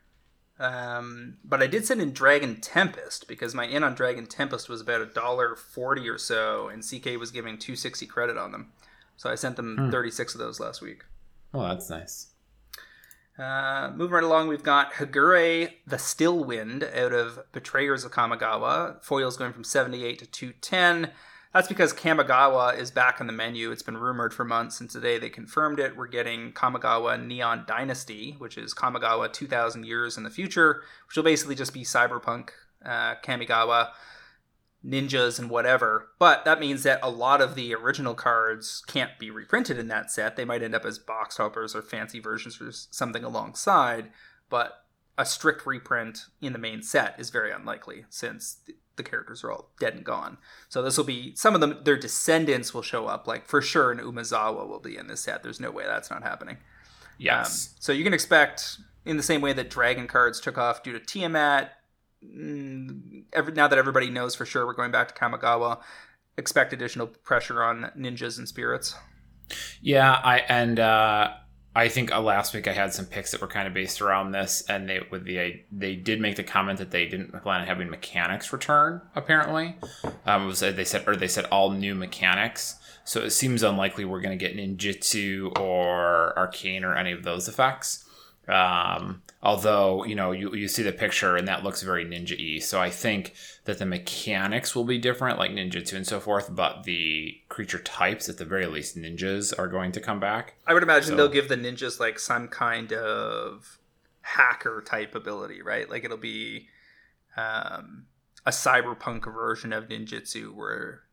Um, 0.59 1.37
but 1.45 1.63
I 1.63 1.67
did 1.67 1.85
send 1.85 2.01
in 2.01 2.11
Dragon 2.11 2.59
Tempest 2.59 3.29
because 3.29 3.55
my 3.55 3.63
in 3.65 3.81
on 3.83 3.95
Dragon 3.95 4.25
Tempest 4.25 4.67
was 4.67 4.81
about 4.81 4.99
a 5.01 5.05
dollar 5.05 5.55
forty 5.55 6.09
or 6.09 6.17
so, 6.17 6.67
and 6.67 6.83
CK 6.83 7.17
was 7.17 7.31
giving 7.31 7.57
two 7.57 7.77
sixty 7.77 8.05
credit 8.05 8.37
on 8.37 8.51
them. 8.51 8.73
So 9.15 9.29
I 9.29 9.35
sent 9.35 9.55
them 9.55 9.77
Hmm. 9.77 9.89
thirty 9.89 10.11
six 10.11 10.33
of 10.35 10.39
those 10.39 10.59
last 10.59 10.81
week. 10.81 11.03
Oh, 11.53 11.65
that's 11.65 11.89
nice. 11.89 12.28
Uh, 13.39 13.91
moving 13.95 14.15
right 14.15 14.23
along, 14.23 14.49
we've 14.49 14.63
got 14.63 14.93
Higure 14.93 15.71
the 15.87 15.97
Still 15.97 16.43
Wind 16.43 16.83
out 16.83 17.13
of 17.13 17.39
Betrayers 17.53 18.03
of 18.03 18.11
Kamigawa. 18.11 19.01
Foils 19.01 19.37
going 19.37 19.53
from 19.53 19.63
78 19.63 20.19
to 20.19 20.25
210. 20.25 21.11
That's 21.53 21.69
because 21.69 21.93
Kamigawa 21.93 22.77
is 22.77 22.91
back 22.91 23.21
on 23.21 23.27
the 23.27 23.33
menu. 23.33 23.71
It's 23.71 23.81
been 23.81 23.97
rumored 23.97 24.33
for 24.33 24.43
months, 24.43 24.81
and 24.81 24.89
today 24.89 25.17
they 25.17 25.29
confirmed 25.29 25.79
it. 25.79 25.95
We're 25.95 26.07
getting 26.07 26.51
Kamigawa 26.51 27.25
Neon 27.25 27.63
Dynasty, 27.65 28.35
which 28.39 28.57
is 28.57 28.73
Kamigawa 28.73 29.31
2,000 29.31 29.85
years 29.85 30.17
in 30.17 30.23
the 30.23 30.29
future, 30.29 30.83
which 31.07 31.15
will 31.15 31.23
basically 31.23 31.55
just 31.55 31.73
be 31.73 31.83
cyberpunk 31.83 32.49
uh, 32.85 33.15
Kamigawa. 33.23 33.91
Ninjas 34.85 35.39
and 35.39 35.49
whatever. 35.49 36.09
But 36.19 36.45
that 36.45 36.59
means 36.59 36.83
that 36.83 36.99
a 37.03 37.09
lot 37.09 37.41
of 37.41 37.55
the 37.55 37.73
original 37.73 38.13
cards 38.13 38.83
can't 38.87 39.17
be 39.19 39.29
reprinted 39.29 39.77
in 39.77 39.87
that 39.89 40.09
set. 40.09 40.35
They 40.35 40.45
might 40.45 40.63
end 40.63 40.75
up 40.75 40.85
as 40.85 40.99
box 40.99 41.35
toppers 41.35 41.75
or 41.75 41.81
fancy 41.81 42.19
versions 42.19 42.61
or 42.61 42.71
something 42.71 43.23
alongside. 43.23 44.11
But 44.49 44.85
a 45.17 45.25
strict 45.25 45.65
reprint 45.65 46.25
in 46.41 46.53
the 46.53 46.59
main 46.59 46.81
set 46.81 47.19
is 47.19 47.29
very 47.29 47.51
unlikely 47.51 48.05
since 48.09 48.57
the 48.95 49.03
characters 49.03 49.43
are 49.43 49.51
all 49.51 49.71
dead 49.79 49.95
and 49.95 50.05
gone. 50.05 50.37
So 50.69 50.81
this 50.81 50.97
will 50.97 51.05
be 51.05 51.35
some 51.35 51.55
of 51.55 51.61
them. 51.61 51.79
Their 51.83 51.97
descendants 51.97 52.73
will 52.73 52.81
show 52.81 53.07
up. 53.07 53.27
Like 53.27 53.45
for 53.45 53.61
sure, 53.61 53.91
an 53.91 53.99
Umezawa 53.99 54.67
will 54.67 54.79
be 54.79 54.97
in 54.97 55.07
this 55.07 55.21
set. 55.21 55.43
There's 55.43 55.59
no 55.59 55.71
way 55.71 55.85
that's 55.85 56.09
not 56.09 56.23
happening. 56.23 56.57
Yes. 57.17 57.67
Um, 57.67 57.75
so 57.79 57.91
you 57.91 58.03
can 58.03 58.13
expect, 58.13 58.77
in 59.05 59.17
the 59.17 59.23
same 59.23 59.41
way 59.41 59.51
that 59.53 59.69
dragon 59.69 60.07
cards 60.07 60.39
took 60.39 60.57
off 60.57 60.83
due 60.83 60.93
to 60.93 60.99
Tiamat, 60.99 61.71
every, 62.23 63.53
now 63.53 63.67
that 63.67 63.77
everybody 63.77 64.09
knows 64.09 64.35
for 64.35 64.45
sure 64.45 64.65
we're 64.65 64.73
going 64.73 64.91
back 64.91 65.07
to 65.07 65.13
Kamigawa, 65.13 65.79
expect 66.37 66.73
additional 66.73 67.07
pressure 67.07 67.63
on 67.63 67.91
ninjas 67.97 68.37
and 68.37 68.47
spirits. 68.47 68.95
Yeah, 69.81 70.13
I 70.23 70.39
and 70.39 70.79
uh, 70.79 71.33
I 71.75 71.87
think 71.87 72.11
uh, 72.11 72.21
last 72.21 72.53
week 72.53 72.67
I 72.67 72.73
had 72.73 72.93
some 72.93 73.05
picks 73.05 73.31
that 73.31 73.41
were 73.41 73.47
kind 73.47 73.67
of 73.67 73.73
based 73.73 74.01
around 74.01 74.31
this, 74.31 74.63
and 74.67 74.89
they 74.89 75.01
with 75.11 75.25
the 75.25 75.63
they 75.71 75.95
did 75.95 76.19
make 76.19 76.35
the 76.35 76.43
comment 76.43 76.79
that 76.79 76.91
they 76.91 77.05
didn't 77.05 77.31
plan 77.41 77.61
on 77.61 77.67
having 77.67 77.89
mechanics 77.89 78.51
return. 78.51 79.01
Apparently, 79.15 79.75
um, 80.25 80.47
was 80.47 80.59
they 80.59 80.85
said 80.85 81.07
or 81.07 81.15
they 81.15 81.27
said 81.27 81.45
all 81.45 81.71
new 81.71 81.95
mechanics. 81.95 82.75
So 83.05 83.21
it 83.21 83.31
seems 83.31 83.63
unlikely 83.63 84.05
we're 84.05 84.21
going 84.21 84.37
to 84.37 84.45
get 84.45 84.55
ninjutsu 84.55 85.57
or 85.59 86.37
arcane 86.37 86.83
or 86.83 86.95
any 86.95 87.11
of 87.11 87.23
those 87.23 87.47
effects. 87.47 88.05
Um, 88.49 89.21
although 89.41 90.03
you 90.03 90.15
know 90.15 90.31
you, 90.31 90.53
you 90.53 90.67
see 90.67 90.83
the 90.83 90.91
picture 90.91 91.35
and 91.35 91.47
that 91.47 91.63
looks 91.63 91.81
very 91.81 92.05
ninja-y. 92.05 92.59
So 92.59 92.81
i 92.81 92.89
think 92.89 93.33
that 93.65 93.79
the 93.79 93.85
mechanics 93.85 94.75
will 94.75 94.83
be 94.83 94.97
different 94.97 95.37
like 95.37 95.51
ninjutsu 95.51 95.93
and 95.93 96.07
so 96.07 96.19
forth 96.19 96.53
but 96.53 96.83
the 96.83 97.37
creature 97.47 97.79
types 97.79 98.27
at 98.27 98.37
the 98.37 98.45
very 98.45 98.65
least 98.65 98.97
ninjas 98.97 99.57
are 99.57 99.67
going 99.67 99.91
to 99.93 100.01
come 100.01 100.19
back. 100.19 100.55
I 100.67 100.73
would 100.73 100.83
imagine 100.83 101.09
so, 101.11 101.15
they'll 101.15 101.29
give 101.29 101.49
the 101.49 101.57
ninjas 101.57 101.99
like 101.99 102.19
some 102.19 102.47
kind 102.47 102.91
of 102.91 103.77
hacker 104.21 104.83
type 104.85 105.15
ability 105.15 105.61
right? 105.61 105.89
Like 105.89 106.03
it'll 106.03 106.17
be 106.17 106.67
um, 107.37 108.05
a 108.45 108.51
cyberpunk 108.51 109.31
version 109.31 109.71
of 109.71 109.87
ninjutsu 109.87 110.53
where 110.53 111.03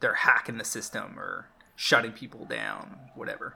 they're 0.00 0.14
hacking 0.14 0.58
the 0.58 0.64
system 0.64 1.18
or 1.18 1.50
shutting 1.78 2.10
people 2.10 2.44
down, 2.44 2.98
whatever. 3.14 3.54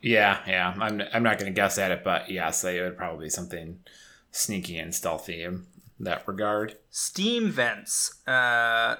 Yeah, 0.00 0.40
yeah. 0.46 0.74
I'm 0.80 1.02
I'm 1.12 1.22
not 1.22 1.38
going 1.38 1.52
to 1.52 1.54
guess 1.54 1.76
at 1.76 1.90
it, 1.90 2.02
but 2.02 2.30
yes, 2.30 2.64
it 2.64 2.80
would 2.80 2.96
probably 2.96 3.26
be 3.26 3.30
something 3.30 3.80
sneaky 4.30 4.78
and 4.78 4.94
stealthy 4.94 5.42
in 5.42 5.66
that 6.00 6.26
regard. 6.26 6.78
Steam 6.90 7.50
vents, 7.50 8.26
uh, 8.26 8.96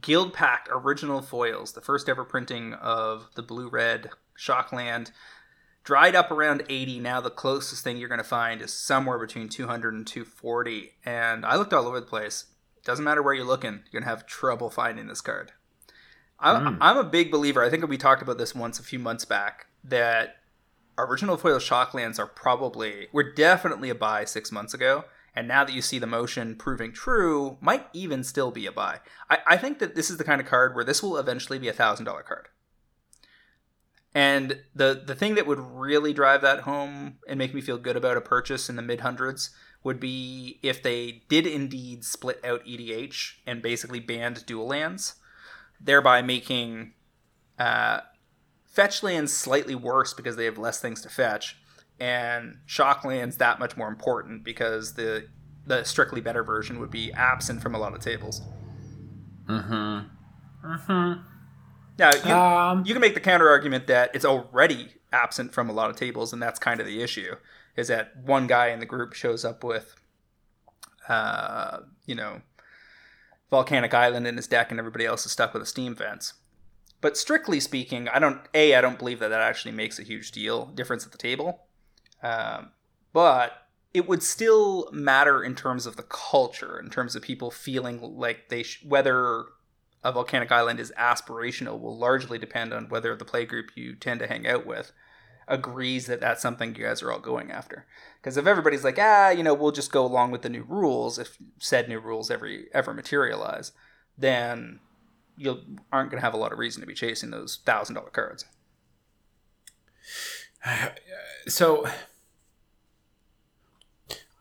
Guildpact 0.00 0.66
original 0.70 1.22
foils, 1.22 1.72
the 1.72 1.80
first 1.80 2.08
ever 2.08 2.24
printing 2.24 2.74
of 2.74 3.28
the 3.36 3.42
blue 3.42 3.68
red 3.68 4.10
Shockland. 4.36 5.12
Dried 5.84 6.16
up 6.16 6.32
around 6.32 6.64
80. 6.68 6.98
Now 6.98 7.20
the 7.20 7.30
closest 7.30 7.84
thing 7.84 7.96
you're 7.96 8.08
going 8.08 8.18
to 8.18 8.24
find 8.24 8.60
is 8.60 8.72
somewhere 8.72 9.18
between 9.18 9.48
200 9.48 9.94
and 9.94 10.06
240. 10.06 10.94
And 11.04 11.46
I 11.46 11.54
looked 11.54 11.72
all 11.72 11.86
over 11.86 12.00
the 12.00 12.06
place. 12.06 12.46
Doesn't 12.84 13.04
matter 13.04 13.22
where 13.22 13.34
you're 13.34 13.44
looking, 13.44 13.82
you're 13.92 14.00
going 14.00 14.02
to 14.02 14.08
have 14.08 14.26
trouble 14.26 14.68
finding 14.68 15.06
this 15.06 15.20
card. 15.20 15.52
I'm, 16.40 16.74
mm. 16.74 16.78
I'm 16.80 16.98
a 16.98 17.04
big 17.04 17.30
believer. 17.30 17.62
I 17.62 17.70
think 17.70 17.86
we 17.88 17.96
talked 17.96 18.22
about 18.22 18.38
this 18.38 18.54
once 18.54 18.78
a 18.78 18.82
few 18.82 18.98
months 18.98 19.24
back 19.24 19.66
that 19.84 20.36
original 20.98 21.36
foil 21.36 21.58
shocklands 21.58 22.18
are 22.18 22.26
probably 22.26 23.08
we're 23.12 23.32
definitely 23.32 23.90
a 23.90 23.94
buy 23.94 24.24
six 24.24 24.52
months 24.52 24.74
ago 24.74 25.04
and 25.34 25.48
now 25.48 25.64
that 25.64 25.74
you 25.74 25.82
see 25.82 25.98
the 25.98 26.06
motion 26.06 26.54
proving 26.54 26.92
true 26.92 27.58
might 27.60 27.86
even 27.92 28.22
still 28.22 28.50
be 28.50 28.66
a 28.66 28.72
buy 28.72 29.00
i, 29.28 29.38
I 29.46 29.56
think 29.56 29.78
that 29.80 29.94
this 29.94 30.10
is 30.10 30.16
the 30.16 30.24
kind 30.24 30.40
of 30.40 30.46
card 30.46 30.74
where 30.74 30.84
this 30.84 31.02
will 31.02 31.16
eventually 31.16 31.58
be 31.58 31.68
a 31.68 31.72
thousand 31.72 32.04
dollar 32.04 32.22
card 32.22 32.48
and 34.14 34.60
the 34.74 35.02
the 35.04 35.14
thing 35.14 35.34
that 35.34 35.46
would 35.46 35.58
really 35.58 36.12
drive 36.12 36.42
that 36.42 36.60
home 36.60 37.18
and 37.28 37.38
make 37.38 37.54
me 37.54 37.60
feel 37.60 37.78
good 37.78 37.96
about 37.96 38.16
a 38.16 38.20
purchase 38.20 38.68
in 38.68 38.76
the 38.76 38.82
mid 38.82 39.00
hundreds 39.00 39.50
would 39.82 39.98
be 39.98 40.60
if 40.62 40.82
they 40.82 41.22
did 41.28 41.46
indeed 41.46 42.04
split 42.04 42.40
out 42.44 42.62
edh 42.66 43.14
and 43.46 43.62
basically 43.62 44.00
banned 44.00 44.46
dual 44.46 44.68
lands 44.68 45.16
thereby 45.80 46.22
making 46.22 46.92
uh, 47.58 48.00
fetch 48.64 49.02
lands 49.02 49.32
slightly 49.32 49.74
worse 49.74 50.14
because 50.14 50.36
they 50.36 50.44
have 50.44 50.58
less 50.58 50.80
things 50.80 51.00
to 51.02 51.08
fetch, 51.08 51.56
and 52.00 52.58
shock 52.66 53.04
lands 53.04 53.36
that 53.36 53.58
much 53.58 53.76
more 53.76 53.88
important 53.88 54.44
because 54.44 54.94
the 54.94 55.28
the 55.66 55.84
strictly 55.84 56.20
better 56.20 56.44
version 56.44 56.78
would 56.78 56.90
be 56.90 57.12
absent 57.12 57.62
from 57.62 57.74
a 57.74 57.78
lot 57.78 57.94
of 57.94 58.00
tables. 58.00 58.42
Mm-hmm. 59.48 60.06
Mm-hmm. 60.66 61.20
Now 61.98 62.10
you, 62.12 62.34
um, 62.34 62.84
you 62.84 62.92
can 62.92 63.00
make 63.00 63.14
the 63.14 63.20
counter 63.20 63.48
argument 63.48 63.86
that 63.86 64.10
it's 64.14 64.24
already 64.24 64.88
absent 65.12 65.54
from 65.54 65.70
a 65.70 65.72
lot 65.72 65.90
of 65.90 65.96
tables, 65.96 66.32
and 66.32 66.42
that's 66.42 66.58
kind 66.58 66.80
of 66.80 66.86
the 66.86 67.02
issue. 67.02 67.36
Is 67.76 67.88
that 67.88 68.16
one 68.16 68.46
guy 68.46 68.68
in 68.68 68.80
the 68.80 68.86
group 68.86 69.14
shows 69.14 69.44
up 69.44 69.64
with, 69.64 69.94
uh, 71.08 71.78
you 72.06 72.14
know, 72.14 72.42
volcanic 73.54 73.94
island 73.94 74.26
in 74.26 74.36
his 74.36 74.48
deck, 74.48 74.72
and 74.72 74.80
everybody 74.80 75.06
else 75.06 75.24
is 75.24 75.30
stuck 75.30 75.54
with 75.54 75.62
a 75.62 75.66
steam 75.66 75.94
vents. 75.94 76.34
But 77.00 77.16
strictly 77.16 77.60
speaking, 77.60 78.08
I 78.08 78.18
don't 78.18 78.40
a 78.52 78.74
I 78.74 78.80
don't 78.80 78.98
believe 78.98 79.20
that 79.20 79.28
that 79.28 79.40
actually 79.40 79.72
makes 79.72 79.98
a 79.98 80.02
huge 80.02 80.32
deal 80.32 80.66
difference 80.66 81.06
at 81.06 81.12
the 81.12 81.18
table. 81.18 81.66
Um, 82.20 82.70
but 83.12 83.68
it 83.92 84.08
would 84.08 84.24
still 84.24 84.88
matter 84.90 85.44
in 85.44 85.54
terms 85.54 85.86
of 85.86 85.94
the 85.94 86.02
culture, 86.02 86.80
in 86.80 86.90
terms 86.90 87.14
of 87.14 87.22
people 87.22 87.52
feeling 87.52 88.00
like 88.00 88.48
they 88.48 88.64
sh- 88.64 88.84
whether 88.84 89.44
a 90.02 90.10
volcanic 90.10 90.50
island 90.50 90.80
is 90.80 90.92
aspirational 90.98 91.78
will 91.78 91.96
largely 91.96 92.38
depend 92.38 92.72
on 92.72 92.88
whether 92.88 93.14
the 93.14 93.24
play 93.24 93.44
group 93.46 93.70
you 93.76 93.94
tend 93.94 94.18
to 94.18 94.26
hang 94.26 94.48
out 94.48 94.66
with 94.66 94.90
agrees 95.48 96.06
that 96.06 96.20
that's 96.20 96.42
something 96.42 96.74
you 96.74 96.84
guys 96.84 97.02
are 97.02 97.12
all 97.12 97.20
going 97.20 97.50
after. 97.50 97.86
Because 98.20 98.36
if 98.36 98.46
everybody's 98.46 98.84
like, 98.84 98.98
ah, 98.98 99.30
you 99.30 99.42
know, 99.42 99.54
we'll 99.54 99.72
just 99.72 99.92
go 99.92 100.04
along 100.04 100.30
with 100.30 100.42
the 100.42 100.48
new 100.48 100.64
rules, 100.66 101.18
if 101.18 101.36
said 101.58 101.88
new 101.88 102.00
rules 102.00 102.30
ever 102.30 102.48
ever 102.72 102.94
materialize, 102.94 103.72
then 104.16 104.80
you 105.36 105.60
aren't 105.92 106.10
going 106.10 106.20
to 106.20 106.24
have 106.24 106.34
a 106.34 106.38
lot 106.38 106.52
of 106.52 106.58
reason 106.58 106.80
to 106.80 106.86
be 106.86 106.94
chasing 106.94 107.30
those 107.30 107.60
thousand 107.64 107.96
dollar 107.96 108.10
cards. 108.10 108.44
So. 111.46 111.86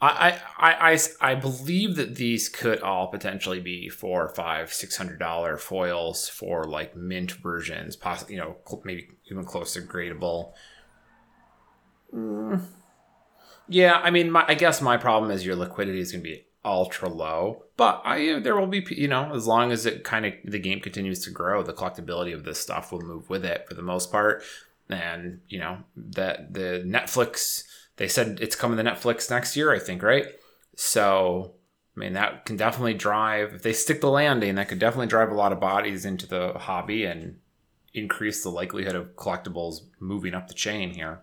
I, 0.01 0.37
I, 0.57 0.91
I, 0.91 0.99
I 1.21 1.35
believe 1.35 1.95
that 1.95 2.15
these 2.15 2.49
could 2.49 2.81
all 2.81 3.07
potentially 3.07 3.61
be 3.61 3.87
four, 3.87 4.27
five, 4.27 4.73
six 4.73 4.97
hundred 4.97 5.17
dollar 5.17 5.55
foils 5.55 6.27
for 6.27 6.65
like 6.65 6.93
mint 6.93 7.31
versions, 7.31 7.95
possibly 7.95 8.35
you 8.35 8.41
know 8.41 8.57
maybe 8.83 9.07
even 9.31 9.45
close 9.45 9.73
to 9.73 9.81
gradable 9.81 10.51
Mm. 12.13 12.61
Yeah, 13.67 13.99
I 14.03 14.11
mean, 14.11 14.31
my, 14.31 14.45
I 14.47 14.53
guess 14.55 14.81
my 14.81 14.97
problem 14.97 15.31
is 15.31 15.45
your 15.45 15.55
liquidity 15.55 15.99
is 15.99 16.11
going 16.11 16.23
to 16.23 16.29
be 16.29 16.45
ultra 16.65 17.09
low, 17.09 17.63
but 17.75 18.01
I 18.05 18.39
there 18.39 18.55
will 18.55 18.67
be 18.67 18.85
you 18.89 19.07
know 19.07 19.33
as 19.33 19.47
long 19.47 19.71
as 19.71 19.85
it 19.85 20.03
kind 20.03 20.25
of 20.25 20.33
the 20.45 20.59
game 20.59 20.79
continues 20.79 21.23
to 21.25 21.31
grow, 21.31 21.63
the 21.63 21.73
collectability 21.73 22.33
of 22.33 22.43
this 22.43 22.59
stuff 22.59 22.91
will 22.91 23.01
move 23.01 23.29
with 23.29 23.43
it 23.43 23.65
for 23.67 23.73
the 23.73 23.81
most 23.81 24.11
part, 24.11 24.43
and 24.89 25.41
you 25.47 25.59
know 25.59 25.79
that 25.95 26.53
the 26.53 26.83
Netflix 26.85 27.63
they 27.97 28.07
said 28.07 28.39
it's 28.41 28.55
coming 28.55 28.77
to 28.77 28.89
Netflix 28.89 29.29
next 29.29 29.55
year, 29.55 29.73
I 29.73 29.79
think, 29.79 30.03
right? 30.03 30.27
So 30.75 31.53
I 31.95 31.99
mean, 31.99 32.13
that 32.13 32.45
can 32.45 32.57
definitely 32.57 32.95
drive, 32.95 33.53
if 33.53 33.61
they 33.61 33.73
stick 33.73 34.01
the 34.01 34.09
landing, 34.09 34.55
that 34.55 34.67
could 34.67 34.79
definitely 34.79 35.07
drive 35.07 35.31
a 35.31 35.35
lot 35.35 35.51
of 35.51 35.59
bodies 35.59 36.05
into 36.05 36.25
the 36.25 36.53
hobby 36.53 37.05
and 37.05 37.37
increase 37.93 38.41
the 38.41 38.49
likelihood 38.49 38.95
of 38.95 39.15
collectibles 39.15 39.81
moving 39.99 40.33
up 40.33 40.47
the 40.47 40.55
chain 40.55 40.91
here. 40.91 41.21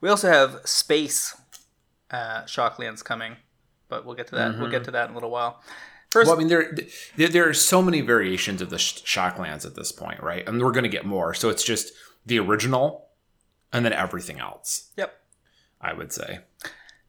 We 0.00 0.08
also 0.08 0.28
have 0.28 0.60
space 0.64 1.36
uh, 2.10 2.42
shocklands 2.42 3.04
coming, 3.04 3.36
but 3.88 4.04
we'll 4.04 4.14
get 4.14 4.28
to 4.28 4.36
that. 4.36 4.52
Mm-hmm. 4.52 4.62
We'll 4.62 4.70
get 4.70 4.84
to 4.84 4.90
that 4.92 5.06
in 5.06 5.12
a 5.12 5.14
little 5.14 5.30
while. 5.30 5.62
First, 6.10 6.28
well, 6.28 6.36
I 6.36 6.38
mean, 6.38 6.48
there, 6.48 6.74
there, 7.16 7.28
there 7.28 7.48
are 7.48 7.54
so 7.54 7.82
many 7.82 8.00
variations 8.00 8.62
of 8.62 8.70
the 8.70 8.78
sh- 8.78 9.02
shocklands 9.02 9.66
at 9.66 9.74
this 9.74 9.92
point, 9.92 10.22
right? 10.22 10.46
And 10.48 10.62
we're 10.62 10.72
going 10.72 10.84
to 10.84 10.88
get 10.88 11.04
more. 11.04 11.34
So 11.34 11.50
it's 11.50 11.64
just 11.64 11.92
the 12.24 12.38
original, 12.38 13.08
and 13.72 13.84
then 13.84 13.92
everything 13.92 14.40
else. 14.40 14.90
Yep. 14.96 15.14
I 15.80 15.92
would 15.92 16.12
say. 16.12 16.40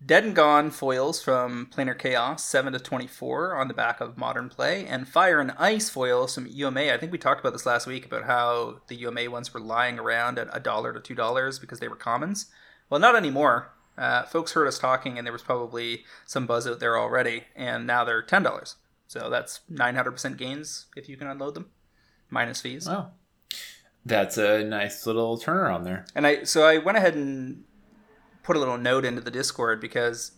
Dead 0.06 0.24
and 0.24 0.36
Gone 0.36 0.72
foils 0.72 1.22
from 1.22 1.68
Planar 1.74 1.98
Chaos, 1.98 2.46
7 2.46 2.72
to 2.72 2.80
24 2.80 3.56
on 3.56 3.68
the 3.68 3.74
back 3.74 4.00
of 4.00 4.18
Modern 4.18 4.48
Play, 4.48 4.86
and 4.86 5.08
Fire 5.08 5.42
and 5.42 5.52
Ice 5.58 5.90
foils 5.90 6.36
from 6.36 6.48
UMA. 6.48 6.94
I 6.94 6.98
think 6.98 7.12
we 7.12 7.18
talked 7.18 7.42
about 7.42 7.52
this 7.52 7.66
last 7.66 7.86
week 7.86 8.06
about 8.06 8.24
how 8.24 8.80
the 8.88 8.96
UMA 8.96 9.30
ones 9.30 9.54
were 9.54 9.60
lying 9.60 10.00
around 10.00 10.40
at 10.40 10.48
a 10.54 10.60
dollar 10.60 10.94
to 10.94 11.02
two 11.02 11.16
dollars 11.16 11.60
because 11.60 11.80
they 11.80 11.90
were 11.90 11.98
commons. 11.98 12.46
Well, 12.90 13.00
not 13.00 13.16
anymore. 13.16 13.72
Uh, 13.98 14.24
folks 14.24 14.54
heard 14.54 14.68
us 14.68 14.80
talking, 14.80 15.18
and 15.18 15.28
there 15.28 15.34
was 15.34 15.42
probably 15.42 16.06
some 16.26 16.46
buzz 16.46 16.66
out 16.66 16.80
there 16.80 16.98
already, 16.98 17.44
and 17.56 17.86
now 17.86 18.04
they're 18.04 18.22
ten 18.22 18.44
dollars. 18.44 18.78
So 19.08 19.30
that's 19.30 19.62
nine 19.68 19.96
hundred 19.96 20.12
percent 20.12 20.38
gains 20.38 20.88
if 20.96 21.10
you 21.10 21.18
can 21.18 21.28
unload 21.28 21.56
them, 21.56 21.70
minus 22.30 22.62
fees. 22.62 22.88
Wow, 22.88 23.12
that's 24.06 24.38
a 24.38 24.64
nice 24.64 25.06
little 25.06 25.38
turnaround 25.38 25.84
there. 25.84 26.06
And 26.16 26.26
I 26.26 26.44
so 26.44 26.66
I 26.66 26.78
went 26.78 26.98
ahead 26.98 27.16
and 27.16 27.66
put 28.44 28.56
a 28.56 28.60
little 28.60 28.78
note 28.78 29.04
into 29.04 29.22
the 29.22 29.32
Discord 29.32 29.82
because, 29.82 30.32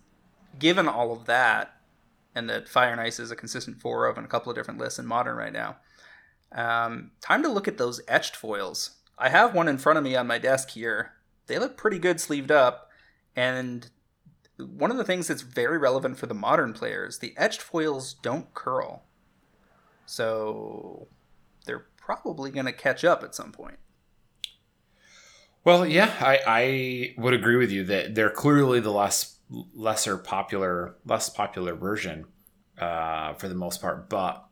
given 0.58 0.88
all 0.88 1.12
of 1.12 1.26
that, 1.26 1.76
and 2.34 2.50
that 2.50 2.68
Fire 2.68 2.92
and 2.92 3.00
Ice 3.00 3.20
is 3.20 3.30
a 3.30 3.36
consistent 3.36 3.80
four 3.80 4.08
of 4.08 4.18
in 4.18 4.24
a 4.24 4.28
couple 4.28 4.50
of 4.50 4.56
different 4.58 4.80
lists 4.80 4.98
in 5.00 5.06
Modern 5.06 5.38
right 5.38 5.54
now. 5.54 5.78
Um, 6.52 7.12
time 7.22 7.44
to 7.44 7.50
look 7.50 7.68
at 7.68 7.78
those 7.78 8.02
etched 8.08 8.36
foils. 8.36 8.98
I 9.18 9.30
have 9.30 9.54
one 9.54 9.68
in 9.68 9.78
front 9.78 9.98
of 9.98 10.04
me 10.04 10.16
on 10.16 10.28
my 10.28 10.38
desk 10.40 10.72
here. 10.72 11.14
They 11.52 11.60
look 11.60 11.76
pretty 11.76 12.00
good 12.00 12.22
sleeved 12.22 12.50
up, 12.50 12.90
and 13.36 13.90
one 14.58 14.90
of 14.90 14.96
the 14.96 15.04
things 15.04 15.28
that's 15.28 15.42
very 15.42 15.78
relevant 15.78 16.18
for 16.18 16.26
the 16.26 16.34
modern 16.34 16.72
players, 16.72 17.18
the 17.18 17.34
etched 17.36 17.62
foils 17.62 18.14
don't 18.14 18.54
curl. 18.54 19.04
So 20.06 21.10
they're 21.66 21.88
probably 21.98 22.52
going 22.52 22.68
to 22.68 22.72
catch 22.72 23.04
up 23.04 23.22
at 23.22 23.36
some 23.36 23.52
point. 23.52 23.80
Well, 25.66 25.86
yeah, 25.86 26.14
I, 26.22 26.40
I 26.48 27.16
would 27.22 27.34
agree 27.34 27.58
with 27.58 27.70
you 27.70 27.84
that 27.84 28.16
they're 28.16 28.30
clearly 28.30 28.80
the 28.80 28.92
less 28.92 29.38
lesser 29.74 30.18
popular, 30.18 30.96
less 31.06 31.28
popular 31.28 31.76
version 31.76 32.28
uh, 32.80 33.34
for 33.34 33.50
the 33.50 33.56
most 33.56 33.82
part. 33.82 34.10
But 34.10 34.46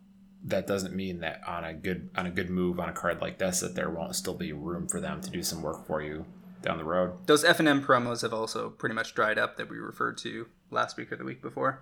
that 0.43 0.67
doesn't 0.67 0.93
mean 0.93 1.21
that 1.21 1.39
on 1.47 1.63
a 1.63 1.73
good 1.73 2.09
on 2.17 2.25
a 2.25 2.29
good 2.29 2.49
move 2.49 2.77
on 2.77 2.89
a 2.89 2.93
card 2.93 3.21
like 3.21 3.38
this 3.38 3.62
that 3.62 3.75
there 3.75 3.89
won't 3.89 4.17
still 4.17 4.33
be 4.33 4.51
room 4.51 4.85
for 4.85 4.99
them 4.99 5.21
to 5.21 5.29
do 5.29 5.41
some 5.41 5.62
work 5.62 5.88
for 5.88 6.01
you 6.01 6.25
down 6.61 6.77
the 6.77 6.83
road. 6.83 7.13
Those 7.25 7.43
FNM 7.43 7.85
promos 7.85 8.21
have 8.21 8.33
also 8.33 8.69
pretty 8.69 8.95
much 8.95 9.13
dried 9.13 9.37
up 9.37 9.57
that 9.57 9.69
we 9.69 9.77
referred 9.77 10.17
to 10.19 10.47
last 10.71 10.97
week 10.97 11.11
or 11.11 11.15
the 11.15 11.23
week 11.23 11.41
before. 11.41 11.81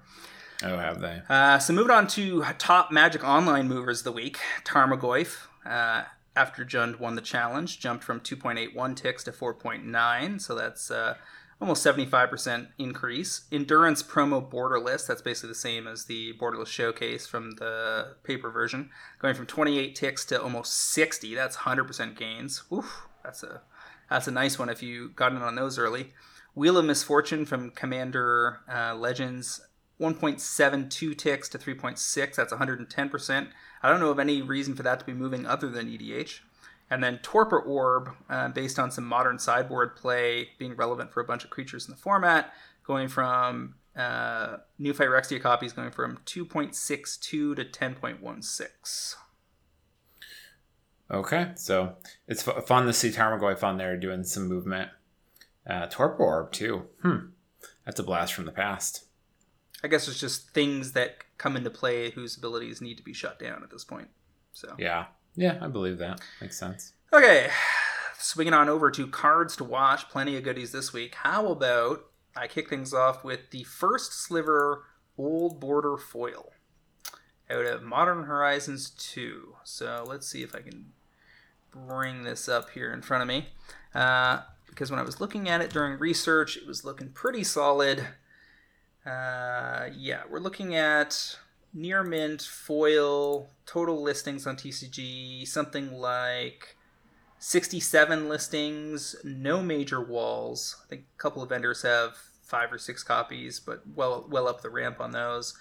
Oh, 0.63 0.77
have 0.77 1.01
they? 1.01 1.21
Uh, 1.29 1.59
so 1.59 1.73
moving 1.73 1.91
on 1.91 2.07
to 2.07 2.43
top 2.57 2.91
Magic 2.91 3.23
Online 3.23 3.67
movers 3.67 3.99
of 3.99 4.05
the 4.05 4.11
week, 4.11 4.39
Tarmogoyf. 4.63 5.47
Uh, 5.65 6.03
after 6.35 6.63
Jund 6.63 6.99
won 6.99 7.15
the 7.15 7.21
challenge, 7.21 7.79
jumped 7.79 8.03
from 8.03 8.19
2.81 8.19 8.95
ticks 8.95 9.23
to 9.23 9.31
4.9, 9.31 10.41
so 10.41 10.55
that's 10.55 10.89
uh, 10.91 11.15
almost 11.59 11.85
75% 11.85 12.67
increase. 12.77 13.45
Endurance 13.51 14.03
promo 14.03 14.47
borderless, 14.47 15.07
that's 15.07 15.21
basically 15.21 15.49
the 15.49 15.55
same 15.55 15.87
as 15.87 16.05
the 16.05 16.33
borderless 16.33 16.67
showcase 16.67 17.27
from 17.27 17.51
the 17.51 18.15
paper 18.23 18.49
version, 18.51 18.89
going 19.19 19.33
from 19.33 19.47
28 19.47 19.95
ticks 19.95 20.25
to 20.25 20.41
almost 20.41 20.73
60. 20.73 21.33
That's 21.33 21.57
100% 21.57 22.15
gains. 22.15 22.63
Oof, 22.71 23.07
that's 23.23 23.43
a 23.43 23.61
that's 24.09 24.27
a 24.27 24.31
nice 24.31 24.57
one 24.57 24.69
if 24.69 24.81
you 24.81 25.09
got 25.09 25.31
in 25.31 25.41
on 25.41 25.55
those 25.55 25.77
early. 25.77 26.13
Wheel 26.55 26.77
of 26.77 26.85
Misfortune 26.85 27.45
from 27.45 27.71
Commander 27.71 28.59
uh, 28.71 28.95
Legends, 28.95 29.61
1.72 29.99 31.17
ticks 31.17 31.49
to 31.49 31.57
3.6. 31.57 32.35
That's 32.35 32.53
110%. 32.53 33.47
I 33.83 33.89
don't 33.89 33.99
know 33.99 34.09
of 34.09 34.19
any 34.19 34.41
reason 34.41 34.75
for 34.75 34.83
that 34.83 34.99
to 34.99 35.05
be 35.05 35.13
moving 35.13 35.45
other 35.45 35.69
than 35.69 35.87
EDH. 35.87 36.39
And 36.89 37.03
then 37.03 37.19
Torpor 37.21 37.59
Orb, 37.59 38.11
uh, 38.29 38.47
based 38.49 38.79
on 38.79 38.91
some 38.91 39.03
modern 39.03 39.39
sideboard 39.39 39.95
play 39.95 40.49
being 40.57 40.75
relevant 40.75 41.11
for 41.11 41.19
a 41.19 41.25
bunch 41.25 41.43
of 41.43 41.49
creatures 41.49 41.85
in 41.85 41.91
the 41.91 41.99
format, 41.99 42.53
going 42.85 43.09
from 43.09 43.75
uh, 43.95 44.57
new 44.79 44.93
Phyrexia 44.93 45.41
copies 45.41 45.73
going 45.73 45.91
from 45.91 46.19
2.62 46.25 47.19
to 47.21 47.55
10.16. 47.55 49.15
Okay, 51.09 51.51
so 51.55 51.95
it's 52.27 52.43
fun 52.43 52.85
to 52.85 52.93
see 52.93 53.11
Tarmogoyf 53.11 53.63
on 53.63 53.77
there 53.77 53.97
doing 53.97 54.23
some 54.23 54.47
movement. 54.47 54.89
Uh, 55.65 55.87
Torpor 55.87 56.23
Orb, 56.23 56.51
too. 56.51 56.87
Hmm. 57.01 57.27
That's 57.85 57.99
a 57.99 58.03
blast 58.03 58.33
from 58.33 58.45
the 58.45 58.51
past. 58.51 59.05
I 59.83 59.87
guess 59.87 60.07
it's 60.07 60.19
just 60.19 60.49
things 60.49 60.93
that 60.93 61.17
come 61.37 61.55
into 61.55 61.69
play 61.69 62.11
whose 62.11 62.35
abilities 62.35 62.81
need 62.81 62.97
to 62.97 63.03
be 63.03 63.13
shut 63.13 63.39
down 63.39 63.63
at 63.63 63.69
this 63.69 63.85
point. 63.85 64.09
So 64.51 64.75
Yeah. 64.77 65.05
Yeah, 65.35 65.59
I 65.61 65.67
believe 65.67 65.99
that. 65.99 66.19
Makes 66.41 66.57
sense. 66.57 66.93
Okay, 67.13 67.49
swinging 68.17 68.53
on 68.53 68.69
over 68.69 68.89
to 68.91 69.07
cards 69.07 69.55
to 69.57 69.63
watch. 69.63 70.09
Plenty 70.09 70.35
of 70.35 70.43
goodies 70.43 70.71
this 70.71 70.91
week. 70.91 71.15
How 71.15 71.47
about 71.47 72.05
I 72.35 72.47
kick 72.47 72.69
things 72.69 72.93
off 72.93 73.23
with 73.23 73.51
the 73.51 73.63
first 73.63 74.13
sliver 74.13 74.85
old 75.17 75.59
border 75.59 75.95
foil 75.95 76.51
out 77.49 77.65
of 77.65 77.83
Modern 77.83 78.23
Horizons 78.23 78.89
2. 78.89 79.55
So 79.63 80.03
let's 80.05 80.27
see 80.27 80.43
if 80.43 80.55
I 80.55 80.59
can 80.59 80.93
bring 81.71 82.23
this 82.23 82.47
up 82.49 82.71
here 82.71 82.91
in 82.93 83.01
front 83.01 83.21
of 83.21 83.27
me. 83.27 83.47
Uh, 83.93 84.41
because 84.67 84.91
when 84.91 84.99
I 84.99 85.03
was 85.03 85.19
looking 85.19 85.49
at 85.49 85.61
it 85.61 85.71
during 85.71 85.97
research, 85.97 86.55
it 86.55 86.67
was 86.67 86.85
looking 86.85 87.09
pretty 87.09 87.43
solid. 87.43 88.07
Uh, 89.03 89.87
yeah, 89.95 90.21
we're 90.29 90.39
looking 90.39 90.75
at 90.75 91.37
near 91.73 92.03
mint 92.03 92.41
foil 92.41 93.49
total 93.65 94.01
listings 94.01 94.45
on 94.45 94.55
TCG, 94.55 95.47
something 95.47 95.93
like 95.93 96.75
67 97.39 98.29
listings, 98.29 99.15
no 99.23 99.61
major 99.61 100.01
walls. 100.01 100.75
I 100.85 100.89
think 100.89 101.05
a 101.17 101.21
couple 101.21 101.41
of 101.41 101.49
vendors 101.49 101.81
have 101.81 102.15
five 102.43 102.71
or 102.71 102.77
six 102.77 103.03
copies, 103.03 103.59
but 103.59 103.81
well 103.95 104.27
well 104.29 104.47
up 104.47 104.61
the 104.61 104.69
ramp 104.69 104.99
on 104.99 105.11
those. 105.11 105.57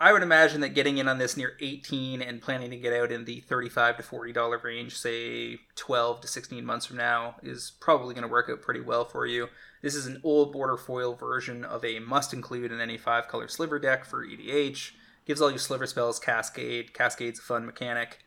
I 0.00 0.12
would 0.12 0.22
imagine 0.22 0.60
that 0.62 0.74
getting 0.74 0.98
in 0.98 1.06
on 1.06 1.18
this 1.18 1.36
near 1.36 1.56
18 1.60 2.20
and 2.20 2.42
planning 2.42 2.70
to 2.70 2.76
get 2.76 2.92
out 2.92 3.12
in 3.12 3.24
the 3.24 3.40
35 3.40 3.98
to 3.98 4.02
40 4.02 4.32
dollar 4.32 4.58
range, 4.58 4.96
say 4.96 5.58
12 5.76 6.22
to 6.22 6.28
16 6.28 6.64
months 6.64 6.86
from 6.86 6.96
now, 6.96 7.36
is 7.42 7.72
probably 7.80 8.14
going 8.14 8.26
to 8.26 8.32
work 8.32 8.50
out 8.50 8.60
pretty 8.60 8.80
well 8.80 9.04
for 9.04 9.24
you. 9.24 9.48
This 9.82 9.94
is 9.94 10.06
an 10.06 10.20
old 10.24 10.52
border 10.52 10.76
foil 10.76 11.14
version 11.14 11.64
of 11.64 11.84
a 11.84 12.00
must 12.00 12.32
include 12.32 12.72
in 12.72 12.80
any 12.80 12.98
five 12.98 13.28
color 13.28 13.46
sliver 13.46 13.78
deck 13.78 14.04
for 14.04 14.26
EDH. 14.26 14.92
Gives 15.26 15.40
all 15.40 15.50
your 15.50 15.58
sliver 15.58 15.86
spells 15.86 16.18
Cascade. 16.18 16.92
Cascade's 16.92 17.38
a 17.38 17.42
fun 17.42 17.64
mechanic. 17.64 18.18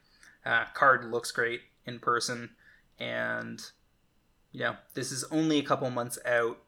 Uh, 0.45 0.65
card 0.73 1.11
looks 1.11 1.31
great 1.31 1.61
in 1.85 1.99
person, 1.99 2.51
and 2.97 3.61
yeah, 4.53 4.77
this 4.93 5.11
is 5.11 5.25
only 5.25 5.59
a 5.59 5.63
couple 5.63 5.89
months 5.89 6.17
out 6.25 6.59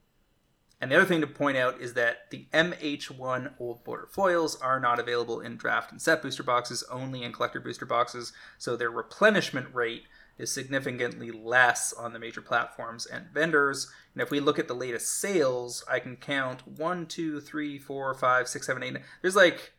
and 0.81 0.89
the 0.89 0.95
other 0.95 1.05
thing 1.05 1.21
to 1.21 1.27
point 1.27 1.57
out 1.57 1.81
is 1.81 1.93
that 1.95 2.29
the 2.29 2.47
MH1 2.53 3.53
Old 3.59 3.83
Border 3.83 4.07
foils 4.09 4.55
are 4.61 4.79
not 4.79 4.99
available 4.99 5.41
in 5.41 5.57
draft 5.57 5.91
and 5.91 6.01
set 6.01 6.21
booster 6.21 6.43
boxes, 6.43 6.83
only 6.89 7.23
in 7.23 7.33
collector 7.33 7.59
booster 7.59 7.85
boxes, 7.85 8.31
so 8.57 8.75
their 8.75 8.89
replenishment 8.89 9.73
rate 9.73 10.03
is 10.37 10.49
significantly 10.49 11.31
less 11.31 11.91
on 11.91 12.13
the 12.13 12.19
major 12.19 12.41
platforms 12.41 13.05
and 13.05 13.27
vendors. 13.33 13.91
And 14.13 14.21
if 14.21 14.31
we 14.31 14.39
look 14.39 14.57
at 14.57 14.69
the 14.69 14.73
latest 14.73 15.19
sales, 15.19 15.83
I 15.89 15.99
can 15.99 16.15
count 16.15 16.65
one, 16.65 17.07
two, 17.07 17.41
three, 17.41 17.77
four, 17.77 18.13
five, 18.13 18.47
six, 18.47 18.65
seven, 18.65 18.81
eight. 18.81 18.95
There's 19.21 19.35
like 19.35 19.73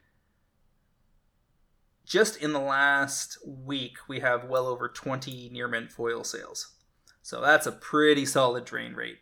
just 2.04 2.36
in 2.36 2.52
the 2.52 2.60
last 2.60 3.38
week, 3.46 3.96
we 4.06 4.20
have 4.20 4.44
well 4.44 4.66
over 4.66 4.86
20 4.86 5.48
near 5.50 5.66
mint 5.66 5.92
foil 5.92 6.24
sales. 6.24 6.74
So 7.22 7.40
that's 7.40 7.66
a 7.66 7.72
pretty 7.72 8.26
solid 8.26 8.66
drain 8.66 8.92
rate 8.92 9.18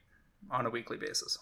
on 0.50 0.66
a 0.66 0.70
weekly 0.70 0.96
basis 0.96 1.38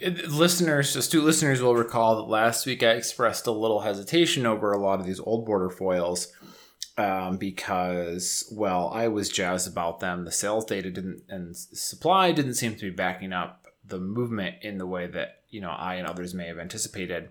listeners, 0.00 0.96
astute 0.96 1.24
listeners 1.24 1.62
will 1.62 1.74
recall 1.74 2.16
that 2.16 2.30
last 2.30 2.66
week 2.66 2.82
I 2.82 2.90
expressed 2.90 3.46
a 3.46 3.52
little 3.52 3.80
hesitation 3.80 4.46
over 4.46 4.72
a 4.72 4.80
lot 4.80 5.00
of 5.00 5.06
these 5.06 5.20
old 5.20 5.46
border 5.46 5.70
foils 5.70 6.32
um, 6.96 7.36
because, 7.36 8.48
well, 8.52 8.90
I 8.92 9.08
was 9.08 9.28
jazzed 9.28 9.70
about 9.70 10.00
them. 10.00 10.24
The 10.24 10.32
sales 10.32 10.64
data 10.64 10.90
didn't 10.90 11.22
and 11.28 11.56
supply 11.56 12.32
didn't 12.32 12.54
seem 12.54 12.74
to 12.76 12.90
be 12.90 12.90
backing 12.90 13.32
up 13.32 13.66
the 13.86 13.98
movement 13.98 14.56
in 14.62 14.78
the 14.78 14.86
way 14.86 15.06
that 15.06 15.42
you 15.50 15.60
know 15.60 15.70
I 15.70 15.96
and 15.96 16.06
others 16.06 16.34
may 16.34 16.46
have 16.46 16.58
anticipated. 16.58 17.30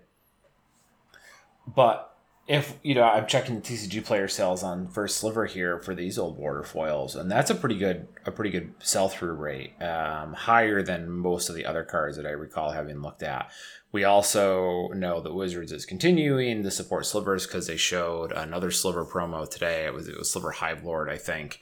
But 1.66 2.13
if 2.46 2.78
you 2.82 2.94
know 2.94 3.04
i'm 3.04 3.26
checking 3.26 3.54
the 3.54 3.60
tcg 3.60 4.04
player 4.04 4.28
sales 4.28 4.62
on 4.62 4.86
first 4.88 5.16
sliver 5.16 5.46
here 5.46 5.78
for 5.78 5.94
these 5.94 6.18
old 6.18 6.36
border 6.36 6.62
foils 6.62 7.16
and 7.16 7.30
that's 7.30 7.50
a 7.50 7.54
pretty 7.54 7.78
good 7.78 8.06
a 8.26 8.30
pretty 8.30 8.50
good 8.50 8.72
sell-through 8.80 9.32
rate 9.32 9.80
um, 9.82 10.34
higher 10.34 10.82
than 10.82 11.10
most 11.10 11.48
of 11.48 11.54
the 11.54 11.64
other 11.64 11.82
cards 11.82 12.16
that 12.16 12.26
i 12.26 12.30
recall 12.30 12.70
having 12.72 13.00
looked 13.00 13.22
at. 13.22 13.50
We 13.92 14.02
also 14.02 14.88
know 14.88 15.20
that 15.20 15.32
wizards 15.32 15.70
is 15.70 15.86
continuing 15.86 16.64
to 16.64 16.70
support 16.72 17.06
slivers 17.06 17.46
because 17.46 17.68
they 17.68 17.76
showed 17.76 18.32
another 18.32 18.72
sliver 18.72 19.04
promo 19.04 19.48
today. 19.48 19.84
It 19.84 19.94
was 19.94 20.08
it 20.08 20.18
was 20.18 20.32
sliver 20.32 20.50
hive 20.50 20.84
lord 20.84 21.08
i 21.08 21.16
think 21.16 21.60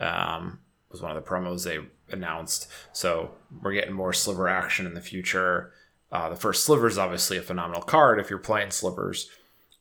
um, 0.00 0.58
was 0.90 1.00
one 1.00 1.16
of 1.16 1.22
the 1.22 1.28
promos 1.30 1.64
they 1.64 1.78
announced. 2.12 2.66
So 2.92 3.30
we're 3.62 3.72
getting 3.72 3.94
more 3.94 4.12
sliver 4.12 4.48
action 4.48 4.86
in 4.86 4.94
the 4.94 5.00
future. 5.00 5.72
Uh, 6.10 6.28
the 6.28 6.36
first 6.36 6.64
sliver 6.64 6.88
is 6.88 6.98
obviously 6.98 7.36
a 7.36 7.42
phenomenal 7.42 7.82
card 7.82 8.18
if 8.18 8.28
you're 8.28 8.38
playing 8.40 8.72
slivers 8.72 9.30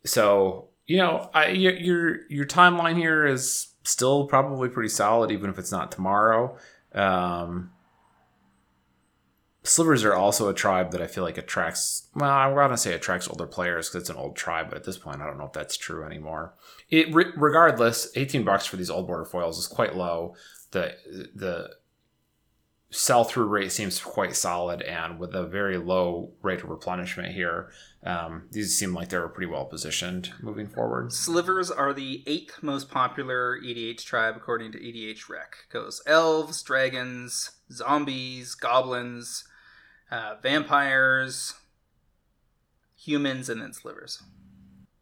so 0.06 0.70
you 0.86 0.98
know, 0.98 1.30
I, 1.34 1.50
your, 1.50 1.74
your 1.74 2.18
your 2.30 2.46
timeline 2.46 2.98
here 2.98 3.26
is 3.26 3.74
still 3.84 4.26
probably 4.26 4.70
pretty 4.70 4.90
solid, 4.90 5.32
even 5.32 5.50
if 5.50 5.60
it's 5.60 5.72
not 5.72 5.92
tomorrow. 5.92 6.58
Um, 6.94 7.72
Slivers 9.62 10.04
are 10.06 10.16
also 10.16 10.50
a 10.50 10.54
tribe 10.54 10.92
that 10.92 11.02
I 11.02 11.06
feel 11.08 11.24
like 11.24 11.38
attracts. 11.38 12.08
Well, 12.16 12.32
I'm 12.32 12.56
gonna 12.56 12.76
say 12.76 12.94
attracts 12.94 13.28
older 13.28 13.46
players 13.46 13.88
because 13.88 14.02
it's 14.02 14.10
an 14.10 14.16
old 14.16 14.36
tribe, 14.36 14.70
but 14.70 14.78
at 14.78 14.84
this 14.84 14.98
point, 14.98 15.22
I 15.22 15.28
don't 15.28 15.38
know 15.38 15.46
if 15.46 15.54
that's 15.54 15.78
true 15.78 16.04
anymore. 16.04 16.56
It 16.90 17.14
regardless, 17.14 18.10
18 18.16 18.44
bucks 18.44 18.66
for 18.66 18.78
these 18.78 18.90
old 18.90 19.06
border 19.06 19.26
foils 19.26 19.60
is 19.60 19.68
quite 19.68 19.96
low. 19.96 20.34
The 20.72 20.96
the 21.36 21.70
sell 22.92 23.24
through 23.24 23.46
rate 23.46 23.72
seems 23.72 24.00
quite 24.00 24.36
solid, 24.36 24.82
and 24.82 25.20
with 25.20 25.36
a 25.36 25.46
very 25.46 25.78
low 25.78 26.32
rate 26.42 26.64
of 26.64 26.70
replenishment 26.70 27.34
here, 27.34 27.72
um, 28.04 28.48
these 28.52 28.78
seem 28.78 28.94
like 28.94 29.10
they're 29.10 29.28
pretty 29.28 29.52
well 29.52 29.66
positioned 29.66 30.32
moving 30.42 30.68
forward. 30.68 31.12
Slivers 31.12 31.70
are 31.70 31.94
the 31.94 32.24
eighth 32.26 32.64
most 32.64 32.90
popular 32.90 33.60
EDH 33.60 34.04
tribe 34.04 34.36
according 34.36 34.72
to 34.72 34.80
EDH 34.80 35.30
Rec. 35.30 35.56
Goes 35.72 36.02
elves, 36.06 36.64
dragons, 36.64 37.52
zombies, 37.72 38.56
goblins, 38.56 39.44
uh, 40.10 40.36
vampires, 40.42 41.54
humans 42.98 43.50
and 43.50 43.62
then 43.62 43.74
slivers. 43.74 44.24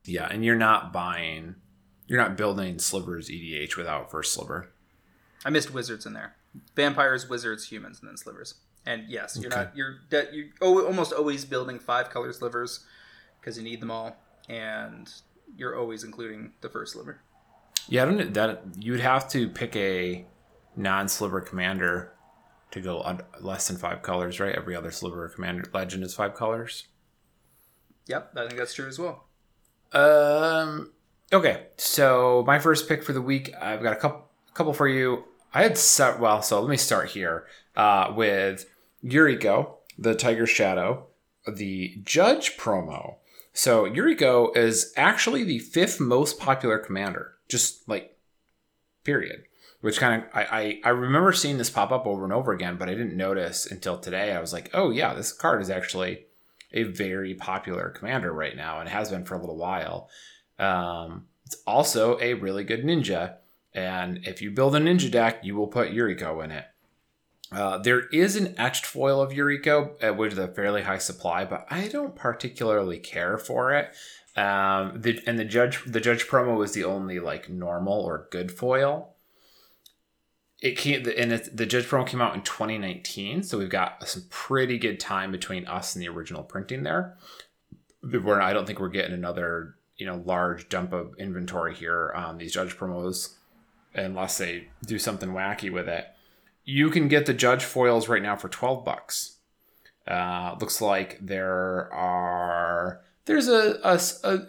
Yeah, 0.06 0.28
and 0.30 0.44
you're 0.44 0.56
not 0.56 0.94
buying, 0.94 1.56
you're 2.08 2.22
not 2.22 2.38
building 2.38 2.80
slivers 2.80 3.30
EDH 3.30 3.76
without 3.76 4.12
first 4.12 4.34
sliver. 4.34 4.72
I 5.46 5.50
missed 5.50 5.74
wizards 5.74 6.06
in 6.06 6.14
there. 6.14 6.36
Vampires, 6.76 7.30
wizards, 7.30 7.68
humans, 7.70 8.00
and 8.02 8.10
then 8.10 8.18
slivers. 8.18 8.56
And 8.86 9.04
yes, 9.10 9.38
you're 9.38 9.52
Okay. 9.52 9.64
not 9.64 9.76
you're 9.76 10.00
de- 10.10 10.30
you're 10.34 10.46
al- 10.62 10.86
almost 10.86 11.12
always 11.14 11.44
building 11.46 11.78
five 11.80 12.10
color 12.10 12.32
slivers 12.34 12.86
because 13.40 13.58
you 13.58 13.64
need 13.64 13.82
them 13.82 13.92
all, 13.92 14.16
and 14.50 15.12
you're 15.56 15.76
always 15.78 16.04
including 16.04 16.54
the 16.62 16.70
first 16.70 16.94
sliver. 16.94 17.22
Yeah, 17.90 18.04
I 18.04 18.06
don't 18.06 18.18
know 18.18 18.26
that 18.26 18.62
you 18.78 18.92
would 18.94 19.02
have 19.02 19.30
to 19.30 19.50
pick 19.50 19.76
a 19.76 20.26
non-sliver 20.76 21.42
commander 21.42 22.14
to 22.72 22.82
go 22.82 23.02
un- 23.02 23.22
less 23.40 23.68
than 23.68 23.78
five 23.78 24.02
colors, 24.02 24.40
right? 24.40 24.54
Every 24.56 24.76
other 24.76 24.92
sliver 24.92 25.28
commander 25.30 25.64
legend 25.74 26.04
is 26.04 26.14
five 26.14 26.34
colors. 26.36 26.88
Yep, 28.08 28.34
I 28.38 28.48
think 28.48 28.58
that's 28.58 28.74
true 28.74 28.88
as 28.88 29.00
well. 29.00 29.26
Um. 29.94 30.92
Okay, 31.34 31.68
so 31.78 32.44
my 32.48 32.58
first 32.60 32.88
pick 32.88 33.04
for 33.04 33.12
the 33.12 33.22
week, 33.22 33.54
I've 33.60 33.84
got 33.84 33.92
a 33.92 33.98
couple, 33.98 34.30
couple 34.54 34.74
for 34.74 34.88
you. 34.88 35.26
I 35.58 35.64
had 35.64 35.76
set 35.76 36.20
well, 36.20 36.44
so 36.44 36.62
let 36.62 36.70
me 36.70 36.78
start 36.78 37.10
here 37.10 37.48
uh, 37.76 38.14
with 38.16 38.70
Yuriko, 39.04 39.78
the 39.98 40.14
Tiger 40.14 40.46
Shadow, 40.46 41.08
the 41.52 42.00
Judge 42.04 42.58
promo. 42.58 43.16
So 43.54 43.86
Yuriko 43.86 44.56
is 44.56 44.94
actually 44.96 45.44
the 45.44 45.58
fifth 45.58 46.00
most 46.00 46.40
popular 46.40 46.78
commander, 46.78 47.34
just 47.50 47.90
like 47.90 48.16
period. 49.04 49.46
Which 49.82 50.00
kind 50.00 50.22
of 50.22 50.30
I, 50.32 50.44
I 50.44 50.82
I 50.86 50.90
remember 50.90 51.34
seeing 51.34 51.58
this 51.58 51.72
pop 51.72 51.92
up 51.92 52.06
over 52.06 52.24
and 52.24 52.34
over 52.34 52.54
again, 52.54 52.78
but 52.78 52.88
I 52.88 52.94
didn't 52.94 53.18
notice 53.18 53.66
until 53.66 53.98
today. 53.98 54.34
I 54.34 54.40
was 54.40 54.54
like, 54.54 54.70
oh 54.76 54.92
yeah, 54.92 55.16
this 55.16 55.34
card 55.34 55.64
is 55.64 55.72
actually 55.72 56.28
a 56.72 56.84
very 56.84 57.34
popular 57.34 57.90
commander 57.90 58.32
right 58.32 58.56
now 58.56 58.80
and 58.80 58.90
has 58.90 59.10
been 59.10 59.26
for 59.26 59.34
a 59.34 59.40
little 59.40 59.58
while. 59.58 60.08
Um, 60.60 61.26
it's 61.48 61.58
also 61.66 62.20
a 62.20 62.36
really 62.36 62.64
good 62.64 62.84
ninja, 62.84 63.38
and 63.78 64.26
if 64.26 64.42
you 64.42 64.50
build 64.50 64.76
a 64.76 64.80
ninja 64.80 65.10
deck, 65.10 65.42
you 65.44 65.56
will 65.56 65.68
put 65.68 65.92
Yuriko 65.92 66.44
in 66.44 66.50
it. 66.50 66.66
Uh, 67.52 67.78
there 67.78 68.08
is 68.08 68.36
an 68.36 68.56
etched 68.58 68.88
foil 68.88 69.22
of 69.22 69.32
Yuriko 69.32 70.04
uh, 70.04 70.14
with 70.16 70.38
a 70.40 70.48
fairly 70.48 70.82
high 70.82 70.98
supply, 70.98 71.46
but 71.46 71.68
I 71.70 71.88
don't 71.88 72.16
particularly 72.16 72.98
care 72.98 73.38
for 73.38 73.74
it. 73.74 73.96
Um, 74.36 75.00
the, 75.00 75.22
and 75.28 75.38
the 75.38 75.46
judge 75.46 75.84
the 75.86 76.02
judge 76.02 76.28
promo 76.28 76.58
was 76.58 76.74
the 76.74 76.84
only 76.86 77.20
like 77.20 77.50
normal 77.50 78.02
or 78.02 78.28
good 78.32 78.52
foil. 78.52 79.14
It 80.60 80.76
came 80.76 81.06
and 81.16 81.32
the 81.32 81.66
judge 81.68 81.86
promo 81.86 82.06
came 82.06 82.22
out 82.22 82.34
in 82.34 82.42
2019, 82.42 83.44
so 83.44 83.60
we've 83.60 83.70
got 83.70 84.08
some 84.08 84.24
pretty 84.32 84.80
good 84.80 85.00
time 85.00 85.32
between 85.32 85.68
us 85.68 85.96
and 85.96 86.04
the 86.04 86.10
original 86.10 86.42
printing 86.42 86.82
there. 86.82 87.16
We're, 88.02 88.42
I 88.42 88.54
don't 88.54 88.66
think 88.66 88.80
we're 88.80 88.90
getting 88.90 89.14
another 89.14 89.76
you 89.98 90.08
know 90.08 90.24
large 90.26 90.68
dump 90.68 90.94
of 90.94 91.14
inventory 91.20 91.76
here 91.76 92.12
on 92.16 92.40
these 92.40 92.54
judge 92.54 92.76
promos 92.76 93.37
unless 94.06 94.38
they 94.38 94.68
do 94.86 95.00
something 95.00 95.30
wacky 95.30 95.72
with 95.72 95.88
it. 95.88 96.06
You 96.64 96.90
can 96.90 97.08
get 97.08 97.26
the 97.26 97.34
judge 97.34 97.64
foils 97.64 98.08
right 98.08 98.22
now 98.22 98.36
for 98.36 98.50
12 98.50 98.84
bucks. 98.84 99.38
Uh, 100.08 100.56
looks 100.60 100.80
like 100.82 101.18
there 101.22 101.92
are 101.94 103.02
there's 103.26 103.50
a, 103.50 103.78
a, 103.84 104.00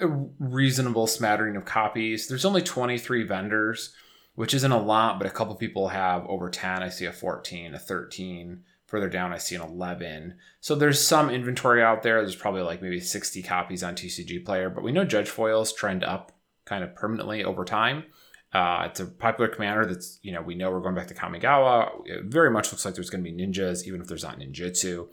a 0.01 0.27
reasonable 0.39 1.09
smattering 1.09 1.57
of 1.57 1.65
copies. 1.65 2.29
There's 2.29 2.45
only 2.45 2.63
23 2.63 3.25
vendors, 3.25 3.93
which 4.37 4.55
isn't 4.55 4.71
a 4.71 4.81
lot, 4.81 5.19
but 5.19 5.27
a 5.27 5.33
couple 5.33 5.57
people 5.57 5.89
have 5.89 6.25
over 6.27 6.49
10. 6.49 6.83
I 6.85 6.89
see 6.89 7.05
a 7.05 7.13
14, 7.13 7.75
a 7.75 7.79
13. 7.79 8.63
Further 8.87 9.09
down, 9.09 9.33
I 9.33 9.39
see 9.39 9.57
an 9.57 9.63
11. 9.63 10.37
So 10.61 10.77
there's 10.77 11.05
some 11.05 11.29
inventory 11.29 11.83
out 11.83 12.05
there. 12.05 12.21
There's 12.21 12.37
probably 12.37 12.63
like 12.63 12.81
maybe 12.81 13.01
60 13.01 13.43
copies 13.43 13.83
on 13.83 13.97
TCG 13.97 14.45
Player, 14.45 14.71
but 14.71 14.85
we 14.85 14.93
know 14.93 15.05
Judge 15.05 15.29
foils 15.29 15.73
trend 15.73 16.05
up 16.05 16.33
kind 16.65 16.85
of 16.85 16.95
permanently 16.95 17.43
over 17.43 17.65
time. 17.65 18.05
Uh, 18.53 18.85
it's 18.87 19.01
a 19.01 19.07
popular 19.07 19.49
commander 19.49 19.85
that's, 19.85 20.19
you 20.23 20.33
know, 20.33 20.41
we 20.41 20.55
know 20.55 20.71
we're 20.71 20.81
going 20.81 20.95
back 20.95 21.07
to 21.09 21.15
Kamigawa. 21.15 21.91
It 22.07 22.25
very 22.25 22.51
much 22.51 22.73
looks 22.73 22.85
like 22.85 22.95
there's 22.95 23.11
going 23.11 23.23
to 23.23 23.31
be 23.31 23.37
ninjas, 23.37 23.87
even 23.87 24.01
if 24.01 24.09
there's 24.09 24.25
not 24.25 24.39
ninjutsu. 24.39 25.09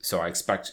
So 0.00 0.20
I 0.20 0.28
expect 0.28 0.72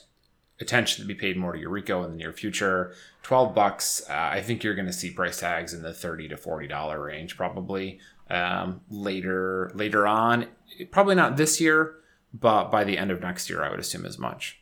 attention 0.60 1.04
to 1.04 1.08
be 1.08 1.16
paid 1.16 1.38
more 1.38 1.54
to 1.54 1.60
Yuriko 1.60 2.04
in 2.06 2.12
the 2.12 2.18
near 2.18 2.34
future. 2.34 2.94
12 3.24 3.56
bucks. 3.56 4.02
Uh, 4.10 4.14
I 4.14 4.42
think 4.42 4.64
you're 4.64 4.76
going 4.76 4.88
to 4.88 4.94
see 4.94 5.10
price 5.12 5.40
tags 5.40 5.74
in 5.74 5.82
the 5.82 5.94
30 5.94 6.30
to 6.30 6.36
$40 6.36 7.04
range 7.04 7.38
probably 7.38 8.00
um, 8.30 8.82
later 8.90 9.72
later 9.74 10.08
on. 10.08 10.48
Probably 10.92 11.16
not 11.16 11.38
this 11.38 11.60
year, 11.60 11.96
but 12.34 12.70
by 12.72 12.84
the 12.84 12.98
end 12.98 13.12
of 13.12 13.22
next 13.22 13.50
year, 13.50 13.64
I 13.64 13.70
would 13.70 13.80
assume 13.80 14.06
as 14.06 14.18
much. 14.18 14.60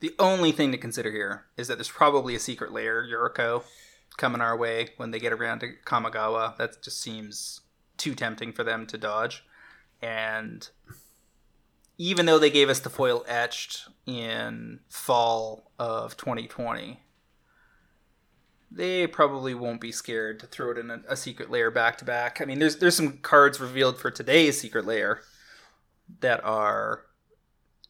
The 0.00 0.14
only 0.18 0.52
thing 0.52 0.72
to 0.72 0.78
consider 0.78 1.10
here 1.10 1.46
is 1.56 1.68
that 1.68 1.76
there's 1.76 1.88
probably 1.88 2.34
a 2.34 2.40
Secret 2.40 2.72
Lair 2.72 3.02
Yuriko 3.02 3.64
coming 4.16 4.40
our 4.40 4.56
way 4.56 4.88
when 4.96 5.10
they 5.10 5.18
get 5.18 5.32
around 5.32 5.60
to 5.60 5.72
Kamigawa. 5.84 6.56
That 6.56 6.82
just 6.82 7.00
seems 7.00 7.60
too 7.96 8.14
tempting 8.14 8.52
for 8.52 8.64
them 8.64 8.86
to 8.86 8.98
dodge. 8.98 9.44
And 10.02 10.68
even 11.98 12.26
though 12.26 12.38
they 12.38 12.50
gave 12.50 12.68
us 12.68 12.80
the 12.80 12.90
foil 12.90 13.24
etched 13.26 13.88
in 14.06 14.80
fall 14.88 15.70
of 15.78 16.16
2020, 16.16 17.00
they 18.70 19.06
probably 19.06 19.54
won't 19.54 19.80
be 19.80 19.92
scared 19.92 20.40
to 20.40 20.46
throw 20.46 20.70
it 20.72 20.78
in 20.78 20.90
a, 20.90 21.02
a 21.08 21.16
Secret 21.16 21.50
Lair 21.50 21.70
back 21.70 21.96
to 21.98 22.04
back. 22.04 22.40
I 22.40 22.44
mean, 22.44 22.58
there's 22.58 22.76
there's 22.76 22.96
some 22.96 23.18
cards 23.18 23.60
revealed 23.60 23.98
for 23.98 24.10
today's 24.10 24.60
Secret 24.60 24.84
Lair 24.84 25.20
that 26.20 26.44
are 26.44 27.02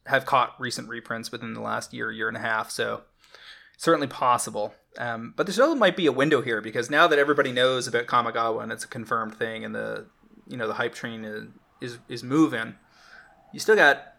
have 0.06 0.26
caught 0.26 0.60
recent 0.60 0.88
reprints 0.88 1.32
within 1.32 1.54
the 1.54 1.60
last 1.60 1.92
year, 1.92 2.12
year 2.12 2.28
and 2.28 2.36
a 2.36 2.40
half. 2.40 2.70
So 2.70 3.02
certainly 3.76 4.06
possible. 4.06 4.74
Um, 4.98 5.34
but 5.36 5.46
there 5.46 5.52
still 5.52 5.74
might 5.74 5.96
be 5.96 6.06
a 6.06 6.12
window 6.12 6.40
here 6.42 6.60
because 6.60 6.90
now 6.90 7.06
that 7.06 7.18
everybody 7.18 7.52
knows 7.52 7.86
about 7.86 8.06
Kamigawa 8.06 8.62
and 8.62 8.72
it's 8.72 8.84
a 8.84 8.88
confirmed 8.88 9.34
thing, 9.34 9.64
and 9.64 9.74
the 9.74 10.06
you 10.48 10.56
know 10.56 10.66
the 10.66 10.74
hype 10.74 10.94
train 10.94 11.24
is 11.24 11.44
is, 11.80 11.98
is 12.08 12.22
moving, 12.22 12.74
you 13.52 13.60
still 13.60 13.76
got 13.76 14.14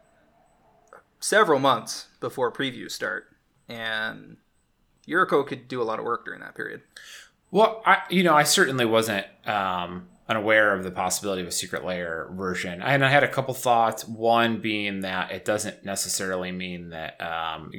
several 1.19 1.59
months 1.59 2.07
before 2.19 2.51
previews 2.51 2.91
start, 2.91 3.35
and 3.67 4.37
Yuriko 5.07 5.45
could 5.45 5.67
do 5.67 5.81
a 5.81 5.83
lot 5.83 5.99
of 5.99 6.05
work 6.05 6.25
during 6.25 6.41
that 6.41 6.55
period. 6.55 6.81
Well, 7.49 7.81
I 7.85 8.01
you 8.09 8.23
know 8.23 8.35
I 8.35 8.43
certainly 8.43 8.85
wasn't 8.85 9.25
um, 9.45 10.09
unaware 10.27 10.75
of 10.75 10.83
the 10.83 10.91
possibility 10.91 11.41
of 11.41 11.47
a 11.47 11.51
Secret 11.51 11.83
Lair 11.83 12.27
version, 12.31 12.81
and 12.81 13.03
I 13.03 13.09
had 13.09 13.23
a 13.23 13.27
couple 13.27 13.53
thoughts. 13.53 14.07
One 14.07 14.61
being 14.61 15.01
that 15.01 15.31
it 15.31 15.45
doesn't 15.45 15.83
necessarily 15.83 16.51
mean 16.51 16.89
that. 16.89 17.19
Um, 17.21 17.71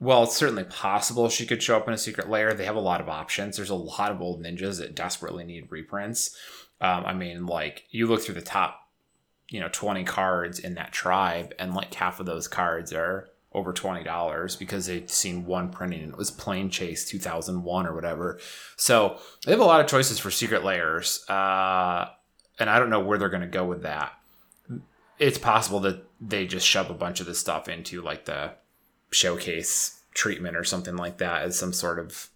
well, 0.00 0.24
it's 0.24 0.36
certainly 0.36 0.64
possible 0.64 1.28
she 1.28 1.46
could 1.46 1.62
show 1.62 1.76
up 1.76 1.86
in 1.86 1.94
a 1.94 1.98
Secret 1.98 2.30
Lair. 2.30 2.54
They 2.54 2.64
have 2.64 2.76
a 2.76 2.80
lot 2.80 3.02
of 3.02 3.08
options. 3.08 3.56
There's 3.56 3.70
a 3.70 3.74
lot 3.74 4.10
of 4.10 4.22
old 4.22 4.42
ninjas 4.42 4.78
that 4.78 4.94
desperately 4.94 5.44
need 5.44 5.70
reprints. 5.70 6.36
Um, 6.80 7.04
I 7.04 7.12
mean, 7.12 7.46
like 7.46 7.84
you 7.90 8.06
look 8.06 8.22
through 8.22 8.36
the 8.36 8.40
top, 8.40 8.88
you 9.50 9.60
know, 9.60 9.68
20 9.70 10.04
cards 10.04 10.58
in 10.58 10.74
that 10.74 10.92
tribe, 10.92 11.52
and 11.58 11.74
like 11.74 11.92
half 11.92 12.18
of 12.18 12.24
those 12.26 12.48
cards 12.48 12.92
are 12.92 13.28
over 13.52 13.72
twenty 13.72 14.04
dollars 14.04 14.54
because 14.54 14.86
they've 14.86 15.10
seen 15.10 15.44
one 15.44 15.70
printing 15.70 16.02
and 16.02 16.12
it 16.12 16.18
was 16.18 16.30
Plane 16.30 16.70
Chase 16.70 17.04
two 17.04 17.18
thousand 17.18 17.64
one 17.64 17.86
or 17.86 17.94
whatever. 17.94 18.38
So 18.76 19.18
they 19.44 19.50
have 19.50 19.60
a 19.60 19.64
lot 19.64 19.80
of 19.80 19.86
choices 19.86 20.18
for 20.18 20.30
Secret 20.30 20.64
Lairs, 20.64 21.24
uh, 21.28 22.08
and 22.58 22.70
I 22.70 22.78
don't 22.78 22.90
know 22.90 23.00
where 23.00 23.18
they're 23.18 23.28
going 23.28 23.40
to 23.42 23.48
go 23.48 23.64
with 23.64 23.82
that. 23.82 24.12
It's 25.18 25.38
possible 25.38 25.80
that 25.80 26.04
they 26.20 26.46
just 26.46 26.66
shove 26.66 26.90
a 26.90 26.94
bunch 26.94 27.20
of 27.20 27.26
this 27.26 27.40
stuff 27.40 27.68
into 27.68 28.02
like 28.02 28.24
the 28.24 28.52
showcase 29.10 30.00
treatment 30.14 30.56
or 30.56 30.64
something 30.64 30.96
like 30.96 31.18
that 31.18 31.42
as 31.42 31.58
some 31.58 31.72
sort 31.72 31.98
of 31.98 32.28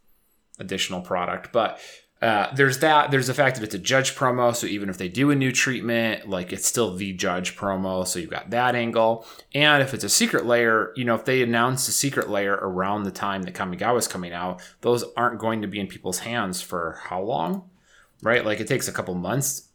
additional 0.59 1.01
product, 1.01 1.53
but. 1.53 1.81
Uh, 2.23 2.51
there's 2.55 2.79
that. 2.79 3.11
There's 3.11 3.27
the 3.27 3.35
fact 3.35 3.57
that 3.57 3.65
it's 3.65 3.75
a 3.75 3.79
judge 3.79 4.15
promo, 4.15 4.57
so 4.57 4.67
even 4.67 4.89
if 4.89 4.97
they 4.97 5.09
do 5.09 5.31
a 5.31 5.35
new 5.35 5.53
treatment, 5.53 6.27
like 6.27 6.55
it's 6.55 6.67
still 6.67 6.95
the 6.95 7.13
judge 7.13 7.55
promo, 7.55 8.07
so 8.07 8.19
you've 8.19 8.31
got 8.31 8.49
that 8.49 8.75
angle. 8.75 9.27
And 9.53 9.83
if 9.83 9.93
it's 9.93 10.05
a 10.05 10.09
Secret 10.09 10.47
Lair, 10.47 10.93
you 10.97 11.05
know, 11.05 11.17
if 11.17 11.27
they 11.27 11.43
announce 11.43 11.87
a 11.87 11.93
Secret 11.93 12.31
Lair 12.31 12.55
around 12.55 13.03
the 13.03 13.11
time 13.11 13.43
that 13.43 13.53
Kamigawa 13.53 13.99
is 13.99 14.09
coming 14.09 14.33
out, 14.33 14.63
those 14.81 15.05
aren't 15.19 15.39
going 15.39 15.61
to 15.61 15.69
be 15.69 15.79
in 15.79 15.87
people's 15.87 16.21
hands 16.21 16.63
for 16.63 16.99
how 17.03 17.21
long, 17.21 17.69
right? 18.23 18.43
Like 18.43 18.59
it 18.59 18.69
takes 18.69 18.89
a 18.89 18.93
couple 18.93 19.15
months, 19.17 19.69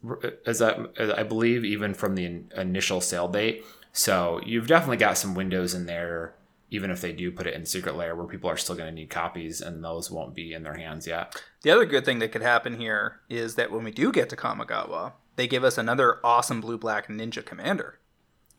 as 0.44 0.60
I, 0.60 0.86
as 0.96 1.10
I 1.10 1.22
believe, 1.22 1.64
even 1.64 1.94
from 1.94 2.16
the 2.16 2.24
in- 2.24 2.50
initial 2.56 3.00
sale 3.00 3.28
date. 3.28 3.64
So 3.92 4.40
you've 4.44 4.66
definitely 4.66 4.96
got 4.96 5.18
some 5.18 5.36
windows 5.36 5.72
in 5.72 5.86
there 5.86 6.34
even 6.70 6.90
if 6.90 7.00
they 7.00 7.12
do 7.12 7.30
put 7.32 7.46
it 7.46 7.54
in 7.54 7.66
Secret 7.66 7.96
Lair 7.96 8.14
where 8.14 8.26
people 8.26 8.48
are 8.48 8.56
still 8.56 8.76
going 8.76 8.88
to 8.88 8.94
need 8.94 9.10
copies 9.10 9.60
and 9.60 9.82
those 9.84 10.10
won't 10.10 10.34
be 10.34 10.52
in 10.52 10.62
their 10.62 10.74
hands 10.76 11.06
yet. 11.06 11.42
The 11.62 11.70
other 11.70 11.84
good 11.84 12.04
thing 12.04 12.20
that 12.20 12.32
could 12.32 12.42
happen 12.42 12.78
here 12.80 13.20
is 13.28 13.56
that 13.56 13.70
when 13.72 13.84
we 13.84 13.90
do 13.90 14.12
get 14.12 14.28
to 14.30 14.36
Kamigawa, 14.36 15.12
they 15.36 15.46
give 15.46 15.64
us 15.64 15.76
another 15.78 16.18
awesome 16.24 16.60
blue 16.60 16.78
black 16.78 17.08
ninja 17.08 17.44
commander. 17.44 17.98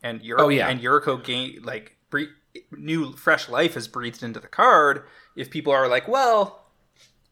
And 0.02 0.22
Yur- 0.22 0.40
Oh, 0.40 0.48
yeah. 0.48 0.68
and 0.68 0.80
Yuriko 0.80 1.22
gain 1.24 1.60
like 1.62 1.96
bre- 2.10 2.34
new 2.72 3.12
fresh 3.12 3.48
life 3.48 3.76
is 3.76 3.88
breathed 3.88 4.22
into 4.22 4.40
the 4.40 4.48
card 4.48 5.04
if 5.36 5.48
people 5.50 5.72
are 5.72 5.86
like, 5.88 6.08
"Well, 6.08 6.66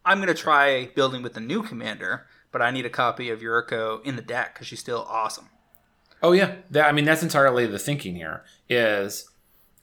I'm 0.04 0.18
going 0.18 0.28
to 0.28 0.34
try 0.34 0.86
building 0.94 1.22
with 1.22 1.34
the 1.34 1.40
new 1.40 1.62
commander, 1.62 2.26
but 2.52 2.62
I 2.62 2.70
need 2.70 2.86
a 2.86 2.90
copy 2.90 3.28
of 3.28 3.40
Yuriko 3.40 4.02
in 4.04 4.16
the 4.16 4.22
deck 4.22 4.54
cuz 4.56 4.66
she's 4.68 4.80
still 4.80 5.04
awesome." 5.08 5.48
Oh 6.22 6.32
yeah, 6.32 6.56
that, 6.70 6.86
I 6.86 6.92
mean 6.92 7.04
that's 7.06 7.22
entirely 7.22 7.66
the 7.66 7.78
thinking 7.78 8.14
here. 8.14 8.44
Is 8.68 9.28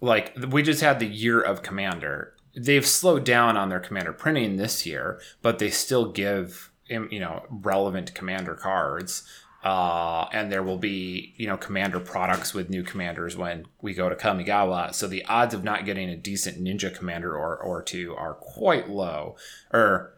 like 0.01 0.35
we 0.49 0.61
just 0.61 0.81
had 0.81 0.99
the 0.99 1.07
year 1.07 1.41
of 1.41 1.63
commander, 1.63 2.33
they've 2.55 2.85
slowed 2.85 3.23
down 3.23 3.57
on 3.57 3.69
their 3.69 3.79
commander 3.79 4.13
printing 4.13 4.57
this 4.57 4.85
year, 4.85 5.19
but 5.41 5.59
they 5.59 5.69
still 5.69 6.11
give 6.11 6.71
you 6.89 7.19
know 7.19 7.43
relevant 7.49 8.13
commander 8.13 8.55
cards. 8.55 9.27
Uh, 9.63 10.29
and 10.31 10.51
there 10.51 10.63
will 10.63 10.77
be 10.77 11.33
you 11.35 11.47
know 11.47 11.57
commander 11.57 11.99
products 11.99 12.53
with 12.53 12.69
new 12.69 12.83
commanders 12.83 13.35
when 13.35 13.65
we 13.81 13.93
go 13.93 14.07
to 14.07 14.15
Kamigawa. 14.15 14.93
So 14.93 15.07
the 15.07 15.25
odds 15.25 15.53
of 15.53 15.63
not 15.63 15.85
getting 15.85 16.09
a 16.09 16.15
decent 16.15 16.63
ninja 16.63 16.95
commander 16.95 17.35
or 17.35 17.57
or 17.57 17.81
two 17.81 18.15
are 18.15 18.35
quite 18.35 18.89
low, 18.89 19.35
or 19.73 20.16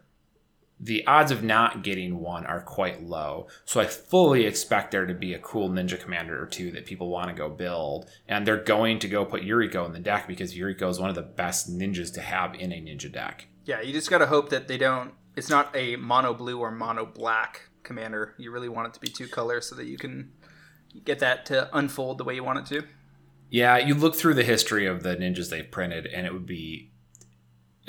the 0.82 1.06
odds 1.06 1.30
of 1.30 1.42
not 1.42 1.84
getting 1.84 2.18
one 2.20 2.46
are 2.46 2.62
quite 2.62 3.02
low. 3.02 3.48
So 3.66 3.80
I 3.80 3.84
fully 3.84 4.46
expect 4.46 4.90
there 4.90 5.04
to 5.04 5.12
be 5.12 5.34
a 5.34 5.38
cool 5.38 5.68
ninja 5.68 6.00
commander 6.00 6.42
or 6.42 6.46
two 6.46 6.70
that 6.70 6.86
people 6.86 7.10
want 7.10 7.28
to 7.28 7.34
go 7.34 7.50
build. 7.50 8.08
And 8.26 8.46
they're 8.46 8.64
going 8.64 8.98
to 9.00 9.08
go 9.08 9.26
put 9.26 9.42
Yuriko 9.42 9.84
in 9.84 9.92
the 9.92 10.00
deck 10.00 10.26
because 10.26 10.54
Yuriko 10.54 10.88
is 10.88 10.98
one 10.98 11.10
of 11.10 11.16
the 11.16 11.22
best 11.22 11.70
ninjas 11.70 12.12
to 12.14 12.22
have 12.22 12.54
in 12.54 12.72
a 12.72 12.76
ninja 12.76 13.12
deck. 13.12 13.46
Yeah, 13.66 13.82
you 13.82 13.92
just 13.92 14.08
got 14.08 14.18
to 14.18 14.26
hope 14.26 14.48
that 14.50 14.68
they 14.68 14.78
don't. 14.78 15.12
It's 15.36 15.50
not 15.50 15.74
a 15.76 15.96
mono 15.96 16.32
blue 16.32 16.58
or 16.58 16.70
mono 16.70 17.04
black 17.04 17.68
commander. 17.82 18.34
You 18.38 18.50
really 18.50 18.70
want 18.70 18.88
it 18.88 18.94
to 18.94 19.00
be 19.00 19.08
two 19.08 19.28
colors 19.28 19.68
so 19.68 19.76
that 19.76 19.86
you 19.86 19.98
can 19.98 20.32
get 21.04 21.18
that 21.18 21.44
to 21.46 21.68
unfold 21.76 22.18
the 22.18 22.24
way 22.24 22.34
you 22.34 22.42
want 22.42 22.58
it 22.58 22.66
to. 22.74 22.86
Yeah, 23.50 23.76
you 23.78 23.94
look 23.94 24.14
through 24.14 24.34
the 24.34 24.44
history 24.44 24.86
of 24.86 25.02
the 25.02 25.16
ninjas 25.16 25.50
they've 25.50 25.70
printed, 25.70 26.06
and 26.06 26.26
it 26.26 26.32
would 26.32 26.46
be 26.46 26.89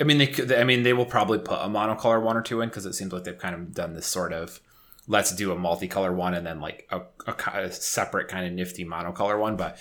I 0.02 0.04
mean, 0.04 0.18
they 0.18 0.26
could. 0.26 0.52
I 0.52 0.64
mean, 0.64 0.82
they 0.82 0.92
will 0.92 1.06
probably 1.06 1.38
put 1.38 1.60
a 1.60 1.68
monocolor 1.68 2.20
one 2.20 2.36
or 2.36 2.42
two 2.42 2.60
in 2.60 2.68
because 2.68 2.86
it 2.86 2.94
seems 2.94 3.12
like 3.12 3.22
they've 3.22 3.38
kind 3.38 3.54
of 3.54 3.72
done 3.72 3.94
this 3.94 4.04
sort 4.04 4.32
of 4.32 4.60
let's 5.06 5.32
do 5.32 5.52
a 5.52 5.56
multicolor 5.56 6.12
one 6.12 6.34
and 6.34 6.44
then 6.44 6.60
like 6.60 6.88
a, 6.90 7.02
a, 7.28 7.60
a 7.60 7.70
separate 7.70 8.26
kind 8.26 8.44
of 8.44 8.52
nifty 8.52 8.84
monocolor 8.84 9.38
one. 9.38 9.56
But 9.56 9.78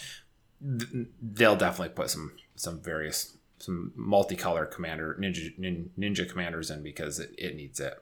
th- 0.61 1.07
they'll 1.19 1.55
definitely 1.55 1.95
put 1.95 2.11
some 2.11 2.33
some 2.55 2.79
various 2.79 3.35
some 3.57 3.93
multicolor 3.97 4.69
commander 4.69 5.17
ninja 5.19 5.89
ninja 5.97 6.29
commanders 6.29 6.69
in 6.69 6.83
because 6.83 7.17
it, 7.17 7.31
it 7.39 7.55
needs 7.55 7.79
it. 7.79 7.95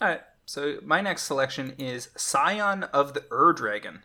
All 0.00 0.08
right. 0.08 0.22
So 0.44 0.78
my 0.82 1.00
next 1.00 1.22
selection 1.22 1.76
is 1.78 2.08
Scion 2.16 2.82
of 2.92 3.14
the 3.14 3.24
Ur 3.30 3.52
Dragon. 3.52 4.02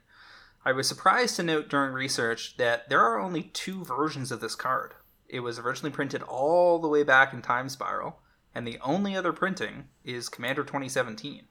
I 0.63 0.73
was 0.73 0.87
surprised 0.87 1.37
to 1.37 1.43
note 1.43 1.69
during 1.69 1.91
research 1.91 2.55
that 2.57 2.87
there 2.87 3.01
are 3.01 3.19
only 3.19 3.49
two 3.53 3.83
versions 3.83 4.31
of 4.31 4.41
this 4.41 4.53
card. 4.53 4.93
It 5.29 5.41
was 5.41 5.59
originally 5.59 5.91
printed 5.91 6.23
all 6.23 6.79
the 6.79 6.87
way 6.87 7.03
back 7.03 7.33
in 7.33 7.41
Time 7.41 7.69
Spiral, 7.69 8.19
and 8.55 8.65
the 8.65 8.79
only 8.81 9.15
other 9.15 9.33
printing 9.33 9.85
is 10.03 10.29
Commander 10.29 10.63
2017. 10.63 11.43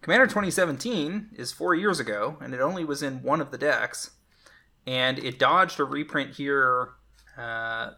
Commander 0.00 0.26
2017 0.26 1.30
is 1.36 1.52
four 1.52 1.74
years 1.74 1.98
ago, 1.98 2.36
and 2.40 2.54
it 2.54 2.60
only 2.60 2.84
was 2.84 3.02
in 3.02 3.22
one 3.22 3.40
of 3.40 3.50
the 3.50 3.58
decks, 3.58 4.12
and 4.86 5.18
it 5.18 5.38
dodged 5.38 5.80
a 5.80 5.84
reprint 5.84 6.36
here 6.36 6.90
uh, 7.36 7.90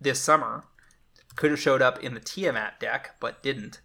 this 0.00 0.20
summer. 0.20 0.64
Could 1.36 1.50
have 1.50 1.60
showed 1.60 1.82
up 1.82 2.02
in 2.02 2.14
the 2.14 2.20
Tiamat 2.20 2.78
deck, 2.78 3.16
but 3.20 3.42
didn't. 3.42 3.80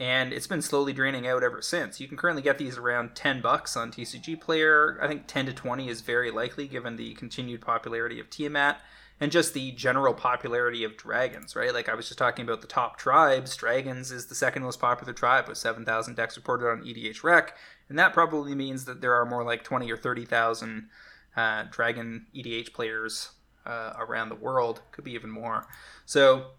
And 0.00 0.32
it's 0.32 0.46
been 0.46 0.62
slowly 0.62 0.92
draining 0.92 1.26
out 1.26 1.42
ever 1.42 1.60
since. 1.60 2.00
You 2.00 2.08
can 2.08 2.16
currently 2.16 2.42
get 2.42 2.58
these 2.58 2.78
around 2.78 3.14
10 3.14 3.40
bucks 3.40 3.76
on 3.76 3.90
TCG 3.90 4.40
Player. 4.40 4.98
I 5.02 5.08
think 5.08 5.26
10 5.26 5.46
to 5.46 5.52
20 5.52 5.88
is 5.88 6.00
very 6.00 6.30
likely 6.30 6.68
given 6.68 6.96
the 6.96 7.14
continued 7.14 7.60
popularity 7.60 8.20
of 8.20 8.30
Tiamat 8.30 8.80
and 9.20 9.32
just 9.32 9.52
the 9.52 9.72
general 9.72 10.14
popularity 10.14 10.84
of 10.84 10.96
dragons, 10.96 11.56
right? 11.56 11.74
Like 11.74 11.88
I 11.88 11.94
was 11.94 12.06
just 12.06 12.18
talking 12.18 12.44
about 12.44 12.60
the 12.60 12.68
top 12.68 12.98
tribes, 12.98 13.56
dragons 13.56 14.12
is 14.12 14.26
the 14.26 14.34
second 14.34 14.62
most 14.62 14.80
popular 14.80 15.12
tribe 15.12 15.48
with 15.48 15.58
7,000 15.58 16.14
decks 16.14 16.36
reported 16.36 16.68
on 16.68 16.82
EDHREC, 16.82 17.50
and 17.88 17.98
that 17.98 18.12
probably 18.12 18.54
means 18.54 18.84
that 18.84 19.00
there 19.00 19.14
are 19.14 19.26
more 19.26 19.44
like 19.44 19.64
20 19.64 19.90
or 19.90 19.96
30,000 19.96 20.88
uh, 21.36 21.64
dragon 21.70 22.26
EDH 22.34 22.72
players 22.72 23.30
uh, 23.66 23.92
around 23.98 24.28
the 24.28 24.34
world, 24.34 24.82
could 24.92 25.04
be 25.04 25.12
even 25.12 25.30
more. 25.30 25.66
So 26.06 26.52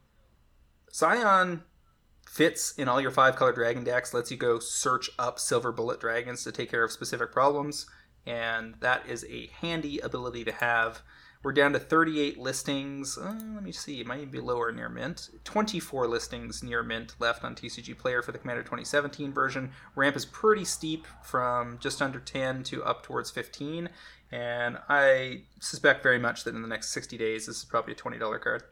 Scion 0.91 1.64
fits 2.28 2.74
in 2.78 2.88
all 2.88 3.01
your 3.01 3.12
five 3.12 3.36
color 3.36 3.51
dragon 3.51 3.84
decks, 3.84 4.14
lets 4.14 4.32
you 4.32 4.38
go 4.38 4.60
search 4.60 5.10
up 5.18 5.39
silver 5.39 5.72
bullet 5.72 5.99
dragons 5.99 6.43
to 6.43 6.51
take 6.51 6.70
care 6.70 6.84
of 6.84 6.91
specific 6.91 7.32
problems, 7.32 7.88
and 8.26 8.76
that 8.82 9.07
is 9.07 9.26
a 9.30 9.49
handy 9.62 9.99
ability 9.99 10.43
to 10.45 10.51
have 10.51 11.01
we're 11.42 11.54
down 11.54 11.72
to 11.72 11.80
38 11.80 12.38
listings. 12.38 13.18
Uh, 13.18 13.34
let 13.54 13.64
me 13.64 13.72
see. 13.72 14.02
It 14.02 14.08
might 14.08 14.20
even 14.20 14.32
be 14.32 14.42
lower 14.42 14.72
near 14.74 14.90
mint. 14.90 15.30
24 15.46 16.08
listings 16.08 16.62
near 16.62 16.84
mint 16.84 17.16
left 17.20 17.46
on 17.46 17.56
TCG 17.56 17.98
Player 17.98 18.22
for 18.22 18.34
the 18.34 18.38
Commander 18.38 18.64
2017 18.64 19.32
version. 19.32 19.72
Ramp 19.96 20.18
is 20.18 20.26
pretty 20.26 20.66
steep 20.66 21.08
from 21.24 21.78
just 21.80 22.02
under 22.02 22.20
10 22.20 22.64
to 22.64 22.84
up 22.84 23.04
towards 23.04 23.32
15. 23.32 23.90
And 24.32 24.80
I 24.90 25.44
suspect 25.62 26.04
very 26.04 26.20
much 26.20 26.44
that 26.44 26.56
in 26.56 26.62
the 26.62 26.68
next 26.68 26.90
60 26.90 27.18
days, 27.18 27.46
this 27.46 27.58
is 27.58 27.66
probably 27.66 27.94
a 27.94 27.96
$20 27.96 28.42
card. 28.42 28.64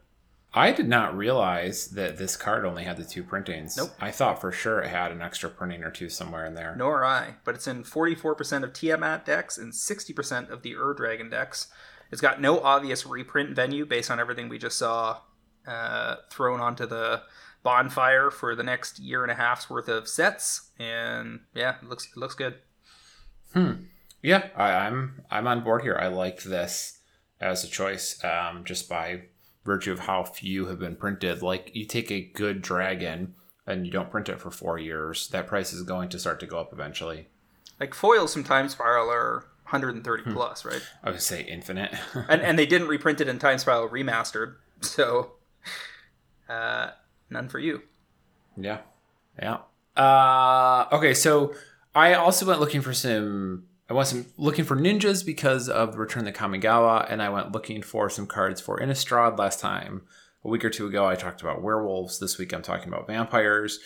I 0.52 0.72
did 0.72 0.88
not 0.88 1.16
realize 1.16 1.88
that 1.88 2.16
this 2.16 2.36
card 2.36 2.64
only 2.64 2.84
had 2.84 2.96
the 2.96 3.04
two 3.04 3.22
printings. 3.22 3.76
Nope. 3.76 3.90
I 4.00 4.10
thought 4.10 4.40
for 4.40 4.50
sure 4.50 4.80
it 4.80 4.88
had 4.88 5.12
an 5.12 5.20
extra 5.20 5.50
printing 5.50 5.84
or 5.84 5.90
two 5.90 6.08
somewhere 6.08 6.46
in 6.46 6.54
there. 6.54 6.74
Nor 6.76 7.04
I. 7.04 7.36
But 7.44 7.54
it's 7.54 7.66
in 7.66 7.84
44% 7.84 8.62
of 8.62 8.72
Tiamat 8.72 9.24
decks 9.24 9.58
and 9.58 9.72
60% 9.72 10.50
of 10.50 10.62
the 10.62 10.74
Ur 10.74 10.94
Dragon 10.94 11.28
decks. 11.28 11.68
It's 12.10 12.20
got 12.20 12.40
no 12.40 12.60
obvious 12.60 13.06
reprint 13.06 13.54
venue 13.54 13.84
based 13.84 14.10
on 14.10 14.20
everything 14.20 14.48
we 14.48 14.58
just 14.58 14.78
saw 14.78 15.18
uh, 15.66 16.16
thrown 16.30 16.60
onto 16.60 16.86
the 16.86 17.22
bonfire 17.62 18.30
for 18.30 18.54
the 18.54 18.62
next 18.62 18.98
year 18.98 19.22
and 19.22 19.30
a 19.30 19.34
half's 19.34 19.68
worth 19.68 19.88
of 19.88 20.08
sets, 20.08 20.70
and 20.78 21.40
yeah, 21.54 21.76
it 21.82 21.88
looks 21.88 22.06
it 22.06 22.16
looks 22.16 22.34
good. 22.34 22.54
Hmm. 23.52 23.72
Yeah, 24.22 24.48
I, 24.56 24.86
am 24.86 25.22
I'm, 25.30 25.38
I'm 25.38 25.46
on 25.46 25.64
board 25.64 25.82
here. 25.82 25.96
I 26.00 26.08
like 26.08 26.42
this 26.42 26.98
as 27.40 27.62
a 27.62 27.68
choice, 27.68 28.22
um, 28.24 28.64
just 28.64 28.88
by 28.88 29.22
virtue 29.64 29.92
of 29.92 30.00
how 30.00 30.24
few 30.24 30.66
have 30.66 30.78
been 30.78 30.96
printed. 30.96 31.42
Like 31.42 31.70
you 31.74 31.84
take 31.84 32.10
a 32.10 32.20
good 32.20 32.62
dragon 32.62 33.34
and 33.66 33.84
you 33.84 33.92
don't 33.92 34.10
print 34.10 34.28
it 34.28 34.40
for 34.40 34.50
four 34.50 34.78
years, 34.78 35.28
that 35.28 35.46
price 35.46 35.72
is 35.72 35.82
going 35.82 36.08
to 36.08 36.18
start 36.18 36.40
to 36.40 36.46
go 36.46 36.58
up 36.58 36.72
eventually. 36.72 37.28
Like 37.78 37.94
foils 37.94 38.32
sometimes 38.32 38.48
Time 38.48 38.68
Spiral 38.70 39.10
are 39.10 39.44
130 39.68 40.22
hmm. 40.22 40.32
plus, 40.32 40.64
right? 40.64 40.82
I 41.04 41.10
would 41.10 41.20
say 41.20 41.42
infinite. 41.42 41.94
and 42.28 42.40
and 42.40 42.58
they 42.58 42.64
didn't 42.64 42.88
reprint 42.88 43.20
it 43.20 43.28
in 43.28 43.38
Time 43.38 43.58
Spiral 43.58 43.88
remastered, 43.88 44.56
so 44.80 45.32
uh, 46.48 46.90
none 47.28 47.48
for 47.48 47.58
you. 47.58 47.82
Yeah, 48.56 48.78
yeah. 49.38 49.58
Uh, 49.94 50.86
okay, 50.92 51.12
so 51.12 51.54
I 51.94 52.14
also 52.14 52.46
went 52.46 52.60
looking 52.60 52.80
for 52.80 52.94
some. 52.94 53.64
I 53.90 53.94
wasn't 53.94 54.28
looking 54.38 54.64
for 54.64 54.76
ninjas 54.76 55.24
because 55.24 55.68
of 55.68 55.92
the 55.92 55.98
Return 55.98 56.24
to 56.24 56.32
Kamigawa, 56.32 57.06
and 57.10 57.22
I 57.22 57.28
went 57.28 57.52
looking 57.52 57.82
for 57.82 58.08
some 58.08 58.26
cards 58.26 58.60
for 58.60 58.78
Innistrad 58.78 59.38
last 59.38 59.60
time. 59.60 60.02
A 60.44 60.48
week 60.48 60.64
or 60.64 60.70
two 60.70 60.86
ago, 60.86 61.06
I 61.06 61.14
talked 61.14 61.42
about 61.42 61.62
werewolves. 61.62 62.18
This 62.18 62.38
week, 62.38 62.54
I'm 62.54 62.62
talking 62.62 62.88
about 62.88 63.06
vampires 63.06 63.80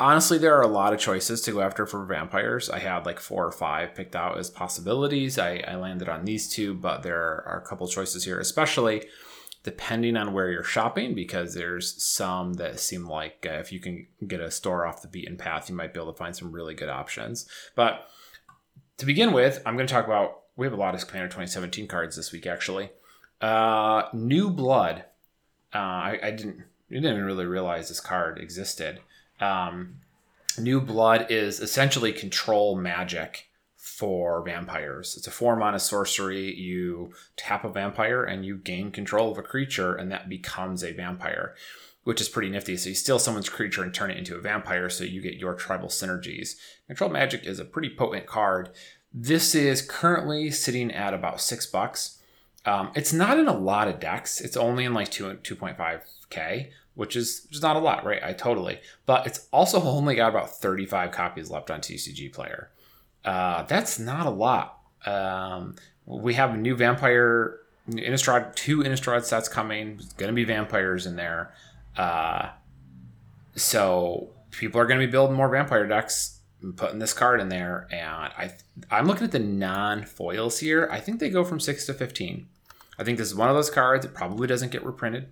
honestly, 0.00 0.38
there 0.38 0.56
are 0.56 0.62
a 0.62 0.66
lot 0.66 0.92
of 0.92 0.98
choices 0.98 1.42
to 1.42 1.52
go 1.52 1.60
after 1.60 1.86
for 1.86 2.04
vampires. 2.04 2.70
I 2.70 2.78
had 2.78 3.06
like 3.06 3.20
four 3.20 3.46
or 3.46 3.52
five 3.52 3.94
picked 3.94 4.16
out 4.16 4.38
as 4.38 4.50
possibilities. 4.50 5.38
I, 5.38 5.62
I 5.68 5.76
landed 5.76 6.08
on 6.08 6.24
these 6.24 6.48
two, 6.48 6.74
but 6.74 7.02
there 7.02 7.20
are 7.20 7.62
a 7.64 7.68
couple 7.68 7.86
choices 7.86 8.24
here, 8.24 8.40
especially 8.40 9.04
depending 9.62 10.16
on 10.16 10.32
where 10.32 10.50
you're 10.50 10.64
shopping, 10.64 11.14
because 11.14 11.52
there's 11.52 12.02
some 12.02 12.54
that 12.54 12.80
seem 12.80 13.06
like 13.06 13.46
uh, 13.48 13.54
if 13.54 13.70
you 13.70 13.78
can 13.78 14.06
get 14.26 14.40
a 14.40 14.50
store 14.50 14.86
off 14.86 15.02
the 15.02 15.08
beaten 15.08 15.36
path, 15.36 15.68
you 15.68 15.76
might 15.76 15.92
be 15.92 16.00
able 16.00 16.12
to 16.12 16.18
find 16.18 16.34
some 16.34 16.50
really 16.50 16.74
good 16.74 16.88
options. 16.88 17.46
But 17.74 18.08
to 18.96 19.06
begin 19.06 19.32
with, 19.32 19.60
I'm 19.66 19.76
going 19.76 19.86
to 19.86 19.92
talk 19.92 20.06
about. 20.06 20.38
We 20.56 20.66
have 20.66 20.74
a 20.74 20.76
lot 20.76 20.94
of 20.94 21.06
Commander 21.06 21.28
2017 21.28 21.86
cards 21.86 22.16
this 22.16 22.32
week, 22.32 22.46
actually. 22.46 22.90
Uh, 23.40 24.04
New 24.12 24.50
Blood. 24.50 25.04
Uh, 25.74 25.78
I, 25.78 26.18
I 26.22 26.30
didn't. 26.32 26.64
I 26.90 26.94
didn't 26.94 27.12
even 27.12 27.24
really 27.24 27.46
realize 27.46 27.88
this 27.88 28.00
card 28.00 28.38
existed. 28.38 29.00
Um, 29.40 29.96
New 30.58 30.80
Blood 30.80 31.26
is 31.30 31.60
essentially 31.60 32.12
control 32.12 32.76
magic 32.76 33.46
for 33.76 34.42
vampires. 34.42 35.16
It's 35.16 35.26
a 35.26 35.30
four 35.30 35.56
mana 35.56 35.78
sorcery. 35.78 36.54
You 36.54 37.12
tap 37.36 37.64
a 37.64 37.68
vampire 37.68 38.24
and 38.24 38.44
you 38.44 38.56
gain 38.56 38.90
control 38.90 39.30
of 39.30 39.38
a 39.38 39.42
creature, 39.42 39.94
and 39.94 40.10
that 40.10 40.28
becomes 40.28 40.82
a 40.82 40.92
vampire, 40.92 41.54
which 42.04 42.20
is 42.20 42.28
pretty 42.28 42.48
nifty. 42.48 42.76
So 42.76 42.88
you 42.88 42.94
steal 42.94 43.18
someone's 43.18 43.48
creature 43.48 43.82
and 43.82 43.92
turn 43.92 44.10
it 44.10 44.18
into 44.18 44.36
a 44.36 44.40
vampire, 44.40 44.90
so 44.90 45.04
you 45.04 45.20
get 45.20 45.34
your 45.34 45.54
tribal 45.54 45.88
synergies. 45.88 46.56
Control 46.86 47.10
magic 47.10 47.44
is 47.44 47.58
a 47.58 47.64
pretty 47.64 47.94
potent 47.94 48.26
card. 48.26 48.70
This 49.12 49.54
is 49.54 49.82
currently 49.82 50.50
sitting 50.50 50.90
at 50.92 51.14
about 51.14 51.40
six 51.40 51.66
bucks. 51.66 52.18
Um, 52.64 52.90
it's 52.94 53.12
not 53.12 53.38
in 53.38 53.48
a 53.48 53.56
lot 53.56 53.88
of 53.88 54.00
decks. 54.00 54.40
It's 54.40 54.56
only 54.56 54.84
in 54.84 54.94
like 54.94 55.10
two 55.10 55.34
two 55.42 55.56
point 55.56 55.76
five 55.76 56.04
k 56.28 56.70
which 57.00 57.16
is 57.16 57.46
just 57.50 57.62
not 57.62 57.76
a 57.76 57.78
lot, 57.78 58.04
right? 58.04 58.22
I 58.22 58.34
totally. 58.34 58.78
But 59.06 59.26
it's 59.26 59.48
also 59.54 59.80
only 59.80 60.16
got 60.16 60.28
about 60.28 60.50
35 60.50 61.10
copies 61.12 61.50
left 61.50 61.70
on 61.70 61.80
TCG 61.80 62.30
Player. 62.30 62.68
Uh, 63.24 63.62
that's 63.62 63.98
not 63.98 64.26
a 64.26 64.30
lot. 64.30 64.80
Um, 65.06 65.76
we 66.04 66.34
have 66.34 66.52
a 66.52 66.58
new 66.58 66.76
Vampire 66.76 67.58
Innistrad, 67.90 68.54
two 68.54 68.80
Innistrad 68.80 69.24
sets 69.24 69.48
coming. 69.48 69.98
Going 70.18 70.28
to 70.28 70.34
be 70.34 70.44
vampires 70.44 71.06
in 71.06 71.16
there. 71.16 71.54
Uh, 71.96 72.50
so 73.56 74.28
people 74.50 74.78
are 74.78 74.84
going 74.84 75.00
to 75.00 75.06
be 75.06 75.10
building 75.10 75.34
more 75.34 75.48
vampire 75.48 75.86
decks, 75.86 76.40
and 76.60 76.76
putting 76.76 76.98
this 76.98 77.14
card 77.14 77.40
in 77.40 77.48
there. 77.48 77.88
And 77.90 78.04
I, 78.04 78.52
I'm 78.90 79.06
looking 79.06 79.24
at 79.24 79.32
the 79.32 79.38
non 79.38 80.04
foils 80.04 80.58
here. 80.58 80.86
I 80.92 81.00
think 81.00 81.18
they 81.18 81.30
go 81.30 81.44
from 81.44 81.60
six 81.60 81.86
to 81.86 81.94
15. 81.94 82.46
I 82.98 83.04
think 83.04 83.16
this 83.16 83.28
is 83.28 83.34
one 83.34 83.48
of 83.48 83.56
those 83.56 83.70
cards. 83.70 84.04
It 84.04 84.12
probably 84.12 84.46
doesn't 84.46 84.70
get 84.70 84.84
reprinted 84.84 85.30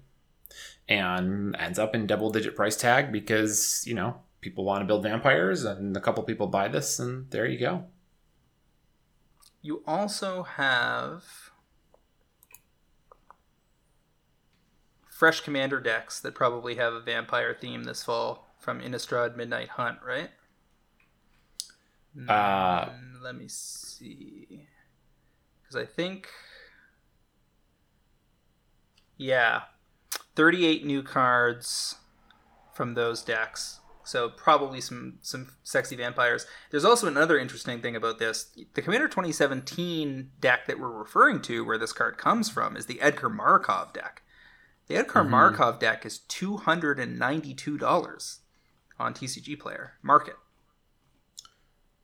and 0.88 1.56
ends 1.58 1.78
up 1.78 1.94
in 1.94 2.06
double 2.06 2.30
digit 2.30 2.56
price 2.56 2.76
tag 2.76 3.12
because 3.12 3.84
you 3.86 3.94
know 3.94 4.20
people 4.40 4.64
want 4.64 4.80
to 4.80 4.86
build 4.86 5.02
vampires 5.02 5.64
and 5.64 5.96
a 5.96 6.00
couple 6.00 6.22
people 6.22 6.46
buy 6.46 6.68
this 6.68 6.98
and 6.98 7.30
there 7.30 7.46
you 7.46 7.58
go 7.58 7.84
you 9.60 9.82
also 9.86 10.44
have 10.44 11.24
fresh 15.10 15.40
commander 15.40 15.80
decks 15.80 16.20
that 16.20 16.32
probably 16.34 16.76
have 16.76 16.92
a 16.92 17.00
vampire 17.00 17.52
theme 17.52 17.82
this 17.84 18.04
fall 18.04 18.46
from 18.58 18.80
Innistrad 18.80 19.36
Midnight 19.36 19.70
Hunt, 19.70 19.98
right? 20.06 20.30
Uh, 22.28 22.86
Mm, 22.86 23.22
let 23.22 23.36
me 23.36 23.48
see. 23.48 24.66
Because 25.62 25.76
I 25.76 25.86
think. 25.86 26.28
Yeah. 29.16 29.62
38 30.38 30.86
new 30.86 31.02
cards 31.02 31.96
from 32.72 32.94
those 32.94 33.24
decks. 33.24 33.80
So 34.04 34.28
probably 34.30 34.80
some 34.80 35.18
some 35.20 35.48
sexy 35.64 35.96
vampires. 35.96 36.46
There's 36.70 36.84
also 36.84 37.08
another 37.08 37.36
interesting 37.38 37.82
thing 37.82 37.96
about 37.96 38.20
this. 38.20 38.56
The 38.74 38.80
Commander 38.80 39.08
2017 39.08 40.30
deck 40.40 40.66
that 40.68 40.78
we're 40.78 40.88
referring 40.88 41.42
to, 41.42 41.64
where 41.64 41.76
this 41.76 41.92
card 41.92 42.18
comes 42.18 42.48
from, 42.48 42.76
is 42.76 42.86
the 42.86 43.00
Edgar 43.00 43.28
Markov 43.28 43.92
deck. 43.92 44.22
The 44.86 44.94
Edgar 44.94 45.24
Mhm. 45.24 45.30
Markov 45.30 45.80
deck 45.80 46.06
is 46.06 46.20
two 46.20 46.56
hundred 46.58 47.00
and 47.00 47.18
ninety-two 47.18 47.76
dollars 47.76 48.40
on 48.96 49.12
TCG 49.14 49.56
Player 49.58 49.94
Market. 50.02 50.36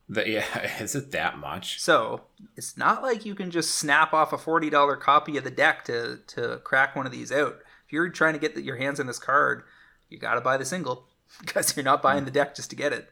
the, 0.07 0.29
yeah 0.29 0.83
is 0.83 0.93
it 0.93 1.11
that 1.11 1.39
much 1.39 1.81
So 1.81 2.25
it's 2.55 2.77
not 2.77 3.01
like 3.01 3.25
you 3.25 3.33
can 3.33 3.49
just 3.49 3.73
snap 3.73 4.13
off 4.13 4.33
a 4.33 4.37
forty 4.37 4.69
dollar 4.69 4.97
copy 4.97 5.37
of 5.37 5.45
the 5.45 5.49
deck 5.51 5.85
to 5.85 6.19
to 6.27 6.57
crack 6.65 6.97
one 6.97 7.05
of 7.05 7.13
these 7.13 7.31
out. 7.31 7.59
If 7.85 7.93
you're 7.93 8.09
trying 8.09 8.33
to 8.33 8.39
get 8.39 8.57
your 8.57 8.77
hands 8.77 8.99
on 8.99 9.07
this 9.07 9.19
card, 9.19 9.63
you 10.09 10.17
got 10.17 10.35
to 10.35 10.41
buy 10.41 10.57
the 10.57 10.65
single 10.65 11.07
because 11.39 11.75
you're 11.75 11.85
not 11.85 12.01
buying 12.01 12.25
the 12.25 12.31
deck 12.31 12.55
just 12.55 12.69
to 12.71 12.75
get 12.75 12.93
it. 12.93 13.11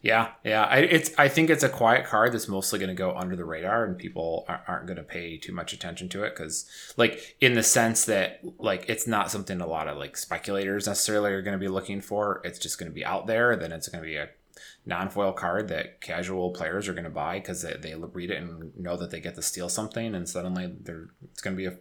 yeah 0.02 0.32
yeah 0.44 0.64
I, 0.64 0.78
it's 0.78 1.10
i 1.18 1.28
think 1.28 1.48
it's 1.48 1.62
a 1.62 1.68
quiet 1.68 2.06
card 2.06 2.32
that's 2.32 2.48
mostly 2.48 2.78
going 2.78 2.88
to 2.88 2.94
go 2.94 3.16
under 3.16 3.36
the 3.36 3.44
radar 3.44 3.84
and 3.84 3.96
people 3.96 4.44
aren't, 4.48 4.68
aren't 4.68 4.86
going 4.86 4.96
to 4.96 5.02
pay 5.02 5.36
too 5.38 5.52
much 5.52 5.72
attention 5.72 6.08
to 6.10 6.24
it 6.24 6.34
because 6.34 6.66
like 6.96 7.36
in 7.40 7.54
the 7.54 7.62
sense 7.62 8.04
that 8.06 8.40
like 8.58 8.84
it's 8.88 9.06
not 9.06 9.30
something 9.30 9.60
a 9.60 9.66
lot 9.66 9.88
of 9.88 9.96
like 9.96 10.16
speculators 10.16 10.86
necessarily 10.86 11.32
are 11.32 11.42
going 11.42 11.58
to 11.58 11.58
be 11.58 11.68
looking 11.68 12.00
for 12.00 12.40
it's 12.44 12.58
just 12.58 12.78
going 12.78 12.90
to 12.90 12.94
be 12.94 13.04
out 13.04 13.26
there 13.26 13.56
then 13.56 13.72
it's 13.72 13.88
going 13.88 14.02
to 14.02 14.08
be 14.08 14.16
a 14.16 14.28
non-foil 14.84 15.32
card 15.32 15.68
that 15.68 16.00
casual 16.00 16.50
players 16.50 16.88
are 16.88 16.92
going 16.92 17.04
to 17.04 17.10
buy 17.10 17.38
because 17.38 17.62
they, 17.62 17.74
they 17.74 17.94
read 17.94 18.30
it 18.30 18.42
and 18.42 18.76
know 18.76 18.96
that 18.96 19.10
they 19.10 19.20
get 19.20 19.34
to 19.36 19.42
steal 19.42 19.68
something 19.68 20.14
and 20.14 20.28
suddenly 20.28 20.74
they're 20.82 21.08
it's 21.30 21.40
going 21.40 21.56
to 21.56 21.58
be 21.58 21.66
a 21.66 21.76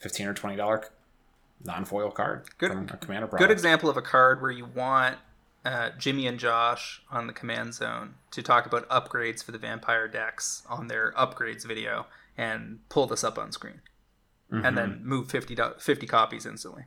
15 0.00 0.26
or 0.28 0.34
20 0.34 0.56
dollar 0.56 0.84
non-foil 1.64 2.10
card 2.10 2.44
Good- 2.58 2.72
from 2.72 2.88
a 2.92 2.96
commander 2.96 3.28
Good 3.38 3.50
example 3.50 3.88
of 3.88 3.96
a 3.96 4.02
card 4.02 4.42
where 4.42 4.50
you 4.50 4.66
want 4.66 5.16
uh, 5.64 5.90
Jimmy 5.96 6.26
and 6.26 6.38
Josh 6.38 7.02
on 7.10 7.26
the 7.28 7.32
command 7.32 7.72
zone 7.74 8.14
to 8.32 8.42
talk 8.42 8.66
about 8.66 8.88
upgrades 8.88 9.42
for 9.44 9.52
the 9.52 9.58
vampire 9.58 10.08
decks 10.08 10.62
on 10.68 10.88
their 10.88 11.12
upgrades 11.12 11.64
video 11.64 12.06
and 12.36 12.80
pull 12.88 13.06
this 13.06 13.22
up 13.24 13.38
on 13.38 13.52
screen 13.52 13.80
Mhm. 14.52 14.66
and 14.66 14.76
then 14.76 15.00
move 15.04 15.30
50, 15.30 15.56
50 15.78 16.06
copies 16.06 16.44
instantly. 16.44 16.84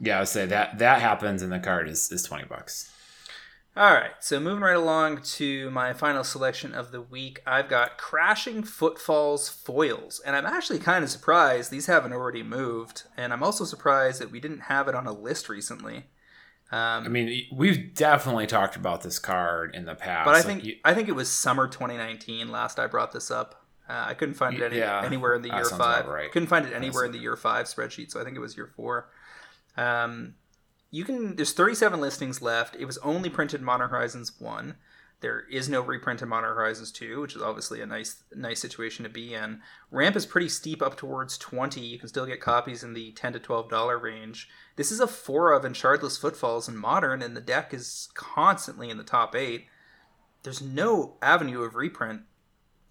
yeah 0.00 0.16
i 0.16 0.18
would 0.20 0.28
say 0.28 0.46
that 0.46 0.78
that 0.78 1.00
happens 1.00 1.42
and 1.42 1.52
the 1.52 1.60
card 1.60 1.88
is, 1.88 2.10
is 2.10 2.24
20 2.24 2.44
bucks 2.46 2.90
All 3.76 3.92
right, 3.92 4.12
so 4.20 4.40
moving 4.40 4.62
right 4.62 4.74
along 4.76 5.20
to 5.34 5.70
my 5.70 5.92
final 5.92 6.24
selection 6.24 6.72
of 6.74 6.92
the 6.92 7.02
week, 7.02 7.42
I've 7.46 7.68
got 7.68 7.98
Crashing 7.98 8.62
Footfalls 8.62 9.50
foils, 9.50 10.18
and 10.24 10.34
I'm 10.34 10.46
actually 10.46 10.78
kind 10.78 11.04
of 11.04 11.10
surprised 11.10 11.70
these 11.70 11.84
haven't 11.84 12.14
already 12.14 12.42
moved, 12.42 13.02
and 13.18 13.34
I'm 13.34 13.42
also 13.42 13.64
surprised 13.66 14.18
that 14.22 14.30
we 14.30 14.40
didn't 14.40 14.60
have 14.60 14.88
it 14.88 14.94
on 14.94 15.06
a 15.06 15.12
list 15.12 15.50
recently. 15.50 16.06
Um, 16.72 17.04
I 17.04 17.08
mean, 17.08 17.42
we've 17.52 17.94
definitely 17.94 18.46
talked 18.46 18.76
about 18.76 19.02
this 19.02 19.18
card 19.18 19.74
in 19.74 19.84
the 19.84 19.94
past. 19.94 20.24
but 20.24 20.34
I 20.34 20.38
Like, 20.38 20.46
think 20.46 20.64
you- 20.64 20.76
I 20.82 20.94
think 20.94 21.08
it 21.10 21.14
was 21.14 21.30
summer 21.30 21.68
2019 21.68 22.50
last 22.50 22.78
I 22.78 22.86
brought 22.86 23.12
this 23.12 23.30
up. 23.30 23.66
Uh, 23.90 24.06
I 24.08 24.14
couldn't 24.14 24.34
find 24.34 24.56
it 24.56 24.62
any, 24.64 24.78
Yeah, 24.78 25.02
anywhere 25.04 25.34
in 25.34 25.42
the 25.42 25.50
year 25.50 25.64
five. 25.66 26.06
right. 26.06 26.32
Couldn't 26.32 26.48
find 26.48 26.64
it 26.66 26.72
anywhere 26.72 27.04
in 27.04 27.12
the 27.12 27.18
year 27.18 27.36
five 27.36 27.66
spreadsheet, 27.66 28.10
so 28.10 28.20
I 28.20 28.24
think 28.24 28.36
it 28.36 28.40
was 28.40 28.56
year 28.56 28.66
four. 28.74 29.10
Um, 29.76 30.34
you 30.96 31.04
can. 31.04 31.36
There's 31.36 31.52
37 31.52 32.00
listings 32.00 32.40
left. 32.40 32.74
It 32.76 32.86
was 32.86 32.96
only 32.98 33.28
printed 33.28 33.60
Modern 33.60 33.90
Horizons 33.90 34.40
one. 34.40 34.76
There 35.20 35.44
is 35.50 35.68
no 35.68 35.82
reprint 35.82 36.22
in 36.22 36.28
Modern 36.28 36.54
Horizons 36.54 36.92
2, 36.92 37.20
which 37.20 37.36
is 37.36 37.42
obviously 37.42 37.82
a 37.82 37.86
nice 37.86 38.22
nice 38.34 38.60
situation 38.60 39.02
to 39.02 39.10
be 39.10 39.34
in. 39.34 39.60
Ramp 39.90 40.16
is 40.16 40.24
pretty 40.24 40.48
steep 40.48 40.80
up 40.80 40.96
towards 40.96 41.36
20. 41.36 41.82
You 41.82 41.98
can 41.98 42.08
still 42.08 42.24
get 42.24 42.40
copies 42.40 42.82
in 42.82 42.94
the 42.94 43.12
10 43.12 43.34
to 43.34 43.38
12 43.38 43.68
dollar 43.68 43.98
range. 43.98 44.48
This 44.76 44.90
is 44.90 45.00
a 45.00 45.06
four 45.06 45.52
of 45.52 45.66
and 45.66 45.74
Shardless 45.74 46.18
Footfalls 46.18 46.66
in 46.66 46.78
Modern, 46.78 47.20
and 47.20 47.36
the 47.36 47.42
deck 47.42 47.74
is 47.74 48.08
constantly 48.14 48.88
in 48.88 48.96
the 48.96 49.04
top 49.04 49.36
eight. 49.36 49.66
There's 50.44 50.62
no 50.62 51.16
avenue 51.20 51.60
of 51.60 51.74
reprint 51.74 52.22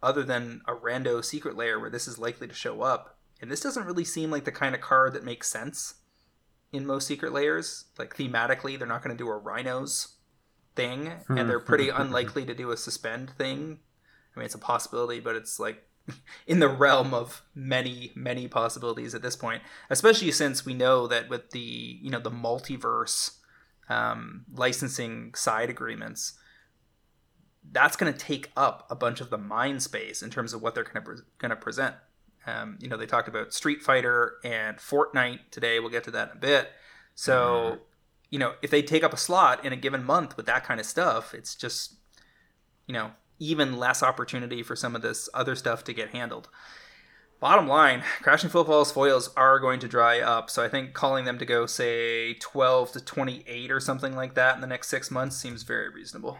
other 0.03 0.21
than 0.21 0.61
a 0.67 0.73
rando 0.73 1.25
Secret 1.25 1.57
Lair 1.57 1.79
where 1.79 1.89
this 1.89 2.07
is 2.07 2.19
likely 2.19 2.47
to 2.47 2.53
show 2.53 2.83
up. 2.83 3.17
And 3.41 3.49
this 3.49 3.61
doesn't 3.61 3.85
really 3.85 4.05
seem 4.05 4.29
like 4.29 4.45
the 4.45 4.51
kind 4.51 4.75
of 4.75 4.81
card 4.81 5.13
that 5.13 5.23
makes 5.23 5.49
sense 5.49 5.95
in 6.75 6.85
most 6.85 7.07
Secret 7.07 7.33
Lairs. 7.33 7.85
Like 7.97 8.15
thematically, 8.15 8.77
they're 8.77 8.87
not 8.87 9.03
going 9.03 9.15
to 9.15 9.23
do 9.23 9.29
a 9.29 9.37
rhinos 9.37 10.15
thing, 10.75 11.11
and 11.29 11.49
they're 11.49 11.59
pretty 11.59 11.89
unlikely 11.89 12.45
to 12.45 12.53
do 12.53 12.71
a 12.71 12.77
suspend 12.77 13.31
thing. 13.31 13.79
I 14.35 14.39
mean, 14.39 14.45
it's 14.45 14.55
a 14.55 14.59
possibility, 14.59 15.19
but 15.19 15.35
it's 15.35 15.59
like 15.59 15.83
in 16.47 16.59
the 16.59 16.67
realm 16.67 17.13
of 17.13 17.43
many, 17.53 18.11
many 18.15 18.47
possibilities 18.47 19.15
at 19.15 19.21
this 19.21 19.35
point. 19.35 19.63
Especially 19.89 20.31
since 20.31 20.65
we 20.65 20.73
know 20.73 21.07
that 21.07 21.29
with 21.29 21.51
the 21.51 21.59
you 21.59 22.09
know 22.09 22.19
the 22.19 22.31
multiverse 22.31 23.37
um, 23.89 24.45
licensing 24.53 25.33
side 25.35 25.69
agreements, 25.69 26.33
that's 27.71 27.95
going 27.95 28.11
to 28.11 28.17
take 28.17 28.51
up 28.55 28.87
a 28.89 28.95
bunch 28.95 29.21
of 29.21 29.29
the 29.29 29.37
mind 29.37 29.81
space 29.81 30.21
in 30.21 30.29
terms 30.29 30.53
of 30.53 30.61
what 30.61 30.75
they're 30.75 30.83
going 30.83 30.95
to 30.95 31.01
pre- 31.01 31.25
going 31.39 31.49
to 31.49 31.55
present. 31.55 31.95
Um, 32.47 32.77
you 32.79 32.87
know, 32.87 32.97
they 32.97 33.05
talked 33.05 33.27
about 33.27 33.53
Street 33.53 33.81
Fighter 33.81 34.35
and 34.43 34.77
Fortnite 34.77 35.39
today. 35.51 35.79
We'll 35.79 35.89
get 35.89 36.03
to 36.05 36.11
that 36.11 36.31
in 36.31 36.37
a 36.37 36.39
bit. 36.39 36.69
So, 37.15 37.79
you 38.29 38.39
know, 38.39 38.53
if 38.61 38.69
they 38.69 38.81
take 38.81 39.03
up 39.03 39.13
a 39.13 39.17
slot 39.17 39.65
in 39.65 39.73
a 39.73 39.77
given 39.77 40.03
month 40.03 40.37
with 40.37 40.45
that 40.45 40.63
kind 40.63 40.79
of 40.79 40.85
stuff, 40.85 41.33
it's 41.33 41.55
just, 41.55 41.95
you 42.87 42.93
know, 42.93 43.11
even 43.39 43.77
less 43.77 44.03
opportunity 44.03 44.63
for 44.63 44.75
some 44.75 44.95
of 44.95 45.01
this 45.01 45.29
other 45.33 45.55
stuff 45.55 45.83
to 45.85 45.93
get 45.93 46.09
handled. 46.09 46.49
Bottom 47.39 47.67
line, 47.67 48.03
Crashing 48.21 48.49
Footfalls 48.49 48.91
foils 48.91 49.29
are 49.35 49.59
going 49.59 49.79
to 49.81 49.87
dry 49.87 50.19
up. 50.19 50.49
So 50.49 50.63
I 50.63 50.69
think 50.69 50.93
calling 50.93 51.25
them 51.25 51.37
to 51.37 51.45
go, 51.45 51.65
say, 51.65 52.33
12 52.35 52.93
to 52.93 53.01
28 53.01 53.71
or 53.71 53.79
something 53.79 54.15
like 54.15 54.35
that 54.35 54.55
in 54.55 54.61
the 54.61 54.67
next 54.67 54.87
six 54.87 55.11
months 55.11 55.35
seems 55.35 55.63
very 55.63 55.89
reasonable. 55.89 56.37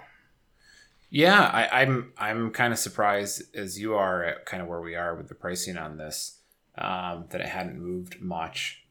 Yeah, 1.09 1.41
I, 1.41 1.81
I'm 1.81 2.13
I'm 2.17 2.51
kind 2.51 2.73
of 2.73 2.79
surprised 2.79 3.55
as 3.55 3.79
you 3.79 3.93
are 3.93 4.23
at 4.23 4.45
kind 4.45 4.61
of 4.61 4.67
where 4.67 4.81
we 4.81 4.95
are 4.95 5.15
with 5.15 5.27
the 5.27 5.35
pricing 5.35 5.77
on 5.77 5.97
this 5.97 6.39
um, 6.77 7.25
that 7.29 7.41
it 7.41 7.47
hadn't 7.47 7.79
moved 7.79 8.21
much. 8.21 8.83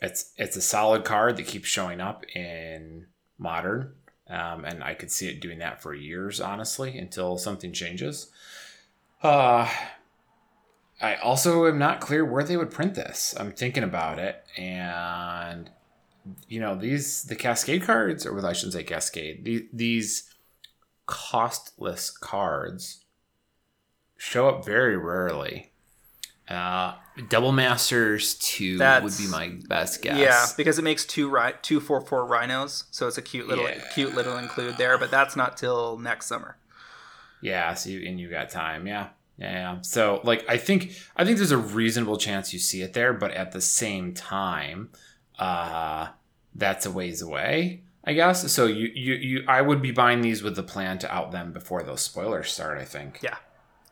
It's 0.00 0.32
it's 0.36 0.56
a 0.56 0.62
solid 0.62 1.04
card 1.04 1.36
that 1.36 1.46
keeps 1.46 1.68
showing 1.68 2.00
up 2.00 2.24
in 2.34 3.06
modern, 3.38 3.92
um, 4.28 4.64
and 4.64 4.82
I 4.82 4.94
could 4.94 5.10
see 5.10 5.28
it 5.28 5.40
doing 5.40 5.58
that 5.58 5.82
for 5.82 5.94
years, 5.94 6.40
honestly, 6.40 6.96
until 6.98 7.36
something 7.36 7.72
changes. 7.72 8.30
Uh, 9.22 9.68
I 11.00 11.16
also 11.16 11.66
am 11.66 11.78
not 11.78 12.00
clear 12.00 12.24
where 12.24 12.44
they 12.44 12.56
would 12.56 12.70
print 12.70 12.94
this. 12.94 13.34
I'm 13.38 13.52
thinking 13.52 13.84
about 13.84 14.18
it, 14.18 14.42
and 14.56 15.70
you 16.48 16.60
know 16.60 16.74
these 16.74 17.24
the 17.24 17.36
Cascade 17.36 17.82
cards, 17.82 18.24
or 18.24 18.44
I 18.44 18.54
shouldn't 18.54 18.72
say 18.72 18.82
Cascade. 18.82 19.68
These 19.72 20.29
costless 21.10 22.10
cards 22.10 23.04
show 24.16 24.48
up 24.48 24.64
very 24.64 24.96
rarely. 24.96 25.72
Uh, 26.48 26.94
Double 27.28 27.52
Masters 27.52 28.34
two 28.34 28.78
That's- 28.78 29.02
would 29.18 29.24
be 29.24 29.30
my 29.30 29.58
best 29.68 30.02
guess. 30.02 30.18
Yeah, 30.18 30.46
because 30.56 30.78
it 30.78 30.82
makes 30.82 31.04
two 31.04 31.28
ri- 31.28 31.54
two 31.62 31.80
four 31.80 32.00
four 32.00 32.24
rhinos, 32.24 32.84
so 32.90 33.06
it's 33.08 33.18
a 33.18 33.22
cute 33.22 33.46
little 33.46 33.68
Yeah. 33.68 33.80
cute 33.94 34.14
little 34.14 34.36
include 34.38 34.76
there. 34.76 34.98
But 34.98 35.10
that's 35.10 35.36
not 35.36 35.56
till 35.56 35.98
next 35.98 36.26
summer. 36.26 36.56
Yeah, 37.40 37.74
so 37.74 37.90
you, 37.90 38.06
and 38.08 38.18
you 38.20 38.28
got 38.30 38.50
time. 38.50 38.86
Yeah. 38.86 39.08
Yeah, 39.38 39.52
yeah. 39.52 39.80
So 39.82 40.20
like 40.24 40.44
I 40.48 40.56
think 40.58 40.92
I 41.16 41.24
think 41.24 41.36
there's 41.38 41.52
a 41.52 41.56
reasonable 41.58 42.16
chance 42.16 42.52
you 42.52 42.58
see 42.58 42.82
it 42.82 42.92
there, 42.94 43.12
but 43.12 43.30
at 43.32 43.52
the 43.52 43.60
same 43.60 44.12
time, 44.14 44.90
uh 45.38 46.08
that's 46.54 46.84
a 46.84 46.90
ways 46.90 47.22
away, 47.22 47.84
I 48.04 48.12
guess. 48.14 48.50
So 48.52 48.66
you 48.66 48.90
you, 48.94 49.14
you 49.14 49.44
I 49.46 49.60
would 49.60 49.82
be 49.82 49.90
buying 49.90 50.22
these 50.22 50.42
with 50.42 50.56
the 50.56 50.62
plan 50.62 50.98
to 50.98 51.14
out 51.14 51.32
them 51.32 51.52
before 51.52 51.82
those 51.82 52.00
spoilers 52.00 52.50
start, 52.50 52.78
I 52.78 52.84
think. 52.84 53.20
Yeah. 53.22 53.36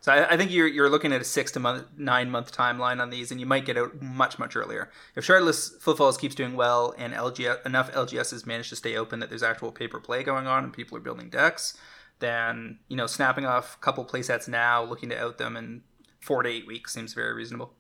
So 0.00 0.12
I, 0.12 0.32
I 0.32 0.36
think 0.36 0.50
you're 0.50 0.66
you're 0.66 0.88
looking 0.88 1.12
at 1.12 1.20
a 1.20 1.24
six 1.24 1.52
to 1.52 1.61
month, 1.61 1.84
nine 1.96 2.30
month 2.30 2.52
timeline 2.52 3.00
on 3.00 3.11
these, 3.11 3.30
and 3.30 3.40
you 3.40 3.46
might 3.46 3.66
get 3.66 3.76
out 3.76 4.00
much 4.00 4.38
much 4.38 4.56
earlier 4.56 4.90
if 5.14 5.26
Shardless 5.26 5.78
Footfalls 5.80 6.16
keeps 6.16 6.34
doing 6.34 6.54
well 6.54 6.94
and 6.96 7.12
LGS 7.12 7.66
enough 7.66 7.92
LGSs 7.92 8.46
manage 8.46 8.70
to 8.70 8.76
stay 8.76 8.96
open 8.96 9.20
that 9.20 9.28
there's 9.28 9.42
actual 9.42 9.72
paper 9.72 10.00
play 10.00 10.22
going 10.22 10.46
on 10.46 10.64
and 10.64 10.72
people 10.72 10.96
are 10.96 11.02
building 11.02 11.28
decks. 11.28 11.76
Then 12.20 12.78
you 12.88 12.96
know 12.96 13.06
snapping 13.06 13.44
off 13.44 13.76
a 13.76 13.84
couple 13.84 14.04
playsets 14.06 14.48
now, 14.48 14.82
looking 14.82 15.11
to 15.11 15.20
out 15.20 15.38
them 15.38 15.56
in 15.56 15.82
four 16.20 16.42
to 16.42 16.48
eight 16.48 16.66
weeks 16.66 16.94
seems 16.94 17.12
very 17.12 17.34
reasonable. 17.34 17.74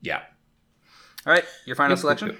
Yeah. 0.00 0.22
All 1.26 1.32
right, 1.32 1.44
your 1.66 1.76
final 1.76 1.96
selection. 1.96 2.36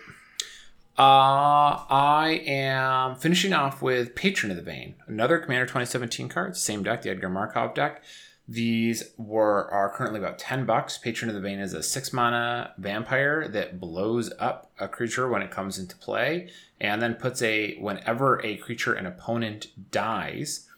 Uh, 0.99 1.88
I 1.88 2.43
am 2.47 3.16
finishing 3.16 3.55
off 3.55 3.80
with 3.80 4.14
Patron 4.14 4.51
of 4.51 4.57
the 4.59 4.62
Vein, 4.62 4.95
another 5.07 5.38
Commander 5.38 5.64
2017 5.64 6.28
card, 6.28 6.55
same 6.55 6.82
deck, 6.82 7.01
the 7.01 7.09
Edgar 7.09 7.30
Markov 7.30 7.74
deck. 7.74 8.03
These 8.47 9.14
were 9.16 9.70
are 9.70 9.88
currently 9.88 10.18
about 10.18 10.38
ten 10.38 10.66
bucks. 10.66 10.99
Patron 10.99 11.30
of 11.30 11.34
the 11.34 11.40
Vein 11.40 11.61
is 11.61 11.72
a 11.72 11.82
six 11.82 12.12
mana 12.12 12.74
vampire 12.76 13.49
that 13.49 13.80
blows 13.80 14.30
up 14.38 14.70
a 14.78 14.86
creature 14.86 15.30
when 15.30 15.40
it 15.40 15.51
comes 15.51 15.78
into 15.78 15.97
play, 15.97 16.51
and 16.78 17.01
then 17.01 17.14
puts 17.14 17.40
a 17.40 17.78
whenever 17.78 18.45
a 18.45 18.57
creature 18.57 18.93
an 18.93 19.07
opponent 19.07 19.68
dies, 19.90 20.68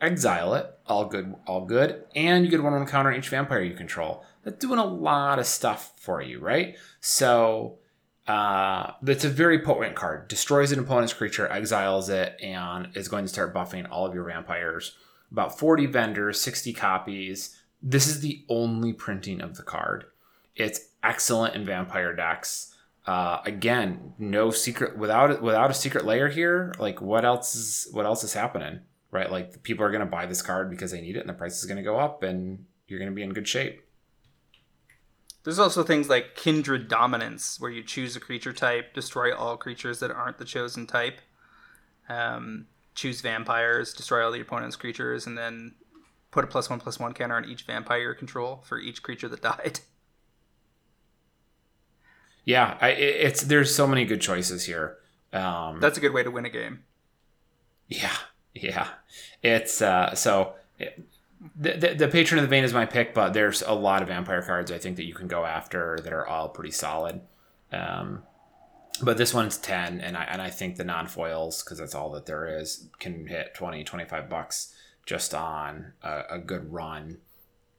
exile 0.00 0.54
it. 0.54 0.78
All 0.86 1.06
good, 1.06 1.34
all 1.48 1.64
good, 1.64 2.04
and 2.14 2.44
you 2.44 2.50
get 2.50 2.62
one 2.62 2.74
one 2.74 2.86
counter 2.86 3.10
each 3.10 3.30
vampire 3.30 3.62
you 3.62 3.74
control. 3.74 4.22
That's 4.44 4.58
doing 4.58 4.78
a 4.78 4.84
lot 4.84 5.40
of 5.40 5.46
stuff 5.46 5.92
for 5.96 6.22
you, 6.22 6.38
right? 6.38 6.76
So 7.00 7.78
uh, 8.26 8.92
it's 9.06 9.24
a 9.24 9.28
very 9.28 9.60
potent 9.60 9.94
card. 9.94 10.28
Destroys 10.28 10.72
an 10.72 10.78
opponent's 10.78 11.12
creature, 11.12 11.50
exiles 11.50 12.08
it, 12.08 12.36
and 12.42 12.88
is 12.94 13.08
going 13.08 13.24
to 13.24 13.28
start 13.28 13.54
buffing 13.54 13.86
all 13.90 14.06
of 14.06 14.14
your 14.14 14.24
vampires. 14.24 14.96
About 15.30 15.58
40 15.58 15.86
vendors, 15.86 16.40
60 16.40 16.72
copies. 16.72 17.60
This 17.82 18.06
is 18.06 18.20
the 18.20 18.44
only 18.48 18.92
printing 18.92 19.40
of 19.40 19.56
the 19.56 19.62
card. 19.62 20.04
It's 20.56 20.80
excellent 21.02 21.54
in 21.54 21.64
vampire 21.64 22.14
decks. 22.14 22.74
Uh, 23.06 23.40
again, 23.44 24.14
no 24.18 24.50
secret 24.50 24.96
without 24.96 25.42
without 25.42 25.70
a 25.70 25.74
Secret 25.74 26.06
Lair 26.06 26.28
here. 26.28 26.72
Like 26.78 27.02
what 27.02 27.26
else 27.26 27.54
is 27.54 27.88
what 27.92 28.06
else 28.06 28.24
is 28.24 28.32
happening? 28.32 28.80
Right? 29.10 29.30
Like 29.30 29.62
people 29.62 29.84
are 29.84 29.90
going 29.90 30.00
to 30.00 30.06
buy 30.06 30.24
this 30.24 30.40
card 30.40 30.70
because 30.70 30.90
they 30.92 31.02
need 31.02 31.16
it, 31.16 31.20
and 31.20 31.28
the 31.28 31.34
price 31.34 31.58
is 31.58 31.66
going 31.66 31.76
to 31.76 31.82
go 31.82 31.98
up, 31.98 32.22
and 32.22 32.64
you're 32.86 32.98
going 32.98 33.10
to 33.10 33.14
be 33.14 33.22
in 33.22 33.34
good 33.34 33.46
shape. 33.46 33.83
There's 35.44 35.58
also 35.58 35.82
things 35.82 36.08
like 36.08 36.34
Kindred 36.34 36.88
Dominance, 36.88 37.60
where 37.60 37.70
you 37.70 37.82
choose 37.82 38.16
a 38.16 38.20
creature 38.20 38.52
type, 38.52 38.94
destroy 38.94 39.34
all 39.34 39.58
creatures 39.58 40.00
that 40.00 40.10
aren't 40.10 40.38
the 40.38 40.44
chosen 40.44 40.86
type. 40.86 41.20
Um, 42.08 42.66
choose 42.94 43.20
vampires, 43.20 43.92
destroy 43.92 44.24
all 44.24 44.32
the 44.32 44.40
opponent's 44.40 44.76
creatures, 44.76 45.26
and 45.26 45.36
then 45.36 45.74
put 46.30 46.44
a 46.44 46.46
plus 46.46 46.70
one 46.70 46.80
plus 46.80 46.98
one 46.98 47.12
counter 47.12 47.36
on 47.36 47.44
each 47.44 47.62
vampire 47.62 48.10
you 48.10 48.14
control 48.14 48.62
for 48.64 48.78
each 48.78 49.02
creature 49.02 49.28
that 49.28 49.42
died. 49.42 49.80
Yeah, 52.44 52.76
I, 52.80 52.88
it's 52.90 53.42
there's 53.42 53.74
so 53.74 53.86
many 53.86 54.04
good 54.04 54.20
choices 54.20 54.64
here. 54.64 54.98
Um, 55.32 55.80
That's 55.80 55.98
a 55.98 56.00
good 56.00 56.12
way 56.12 56.22
to 56.22 56.30
win 56.30 56.44
a 56.44 56.50
game. 56.50 56.84
Yeah, 57.88 58.16
yeah. 58.54 58.88
It's 59.42 59.82
uh, 59.82 60.14
so 60.14 60.54
the, 61.56 61.72
the 61.72 61.94
the 61.94 62.08
patron 62.08 62.38
of 62.38 62.44
the 62.44 62.48
vein 62.48 62.64
is 62.64 62.72
my 62.72 62.86
pick, 62.86 63.14
but 63.14 63.32
there's 63.32 63.62
a 63.62 63.74
lot 63.74 64.02
of 64.02 64.08
vampire 64.08 64.42
cards 64.42 64.70
I 64.70 64.78
think 64.78 64.96
that 64.96 65.04
you 65.04 65.14
can 65.14 65.28
go 65.28 65.44
after 65.44 65.98
that 66.02 66.12
are 66.12 66.26
all 66.26 66.48
pretty 66.48 66.70
solid. 66.70 67.20
Um, 67.72 68.22
but 69.02 69.18
this 69.18 69.34
one's 69.34 69.58
10 69.58 70.00
and 70.00 70.16
I 70.16 70.24
and 70.24 70.40
I 70.40 70.50
think 70.50 70.76
the 70.76 70.84
non-foils 70.84 71.62
because 71.62 71.78
that's 71.78 71.94
all 71.94 72.10
that 72.12 72.26
there 72.26 72.46
is 72.46 72.88
can 73.00 73.26
hit 73.26 73.54
20 73.54 73.82
25 73.82 74.30
bucks 74.30 74.74
just 75.04 75.34
on 75.34 75.92
a, 76.02 76.22
a 76.30 76.38
good 76.38 76.72
run 76.72 77.18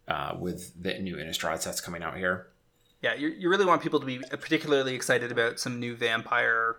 uh, 0.07 0.35
with 0.39 0.81
the 0.81 0.99
new 0.99 1.15
Innistrad 1.15 1.61
sets 1.61 1.81
coming 1.81 2.03
out 2.03 2.17
here. 2.17 2.47
Yeah, 3.01 3.15
you, 3.15 3.29
you 3.29 3.49
really 3.49 3.65
want 3.65 3.81
people 3.81 3.99
to 3.99 4.05
be 4.05 4.19
particularly 4.19 4.95
excited 4.95 5.31
about 5.31 5.59
some 5.59 5.79
new 5.79 5.95
vampire 5.95 6.77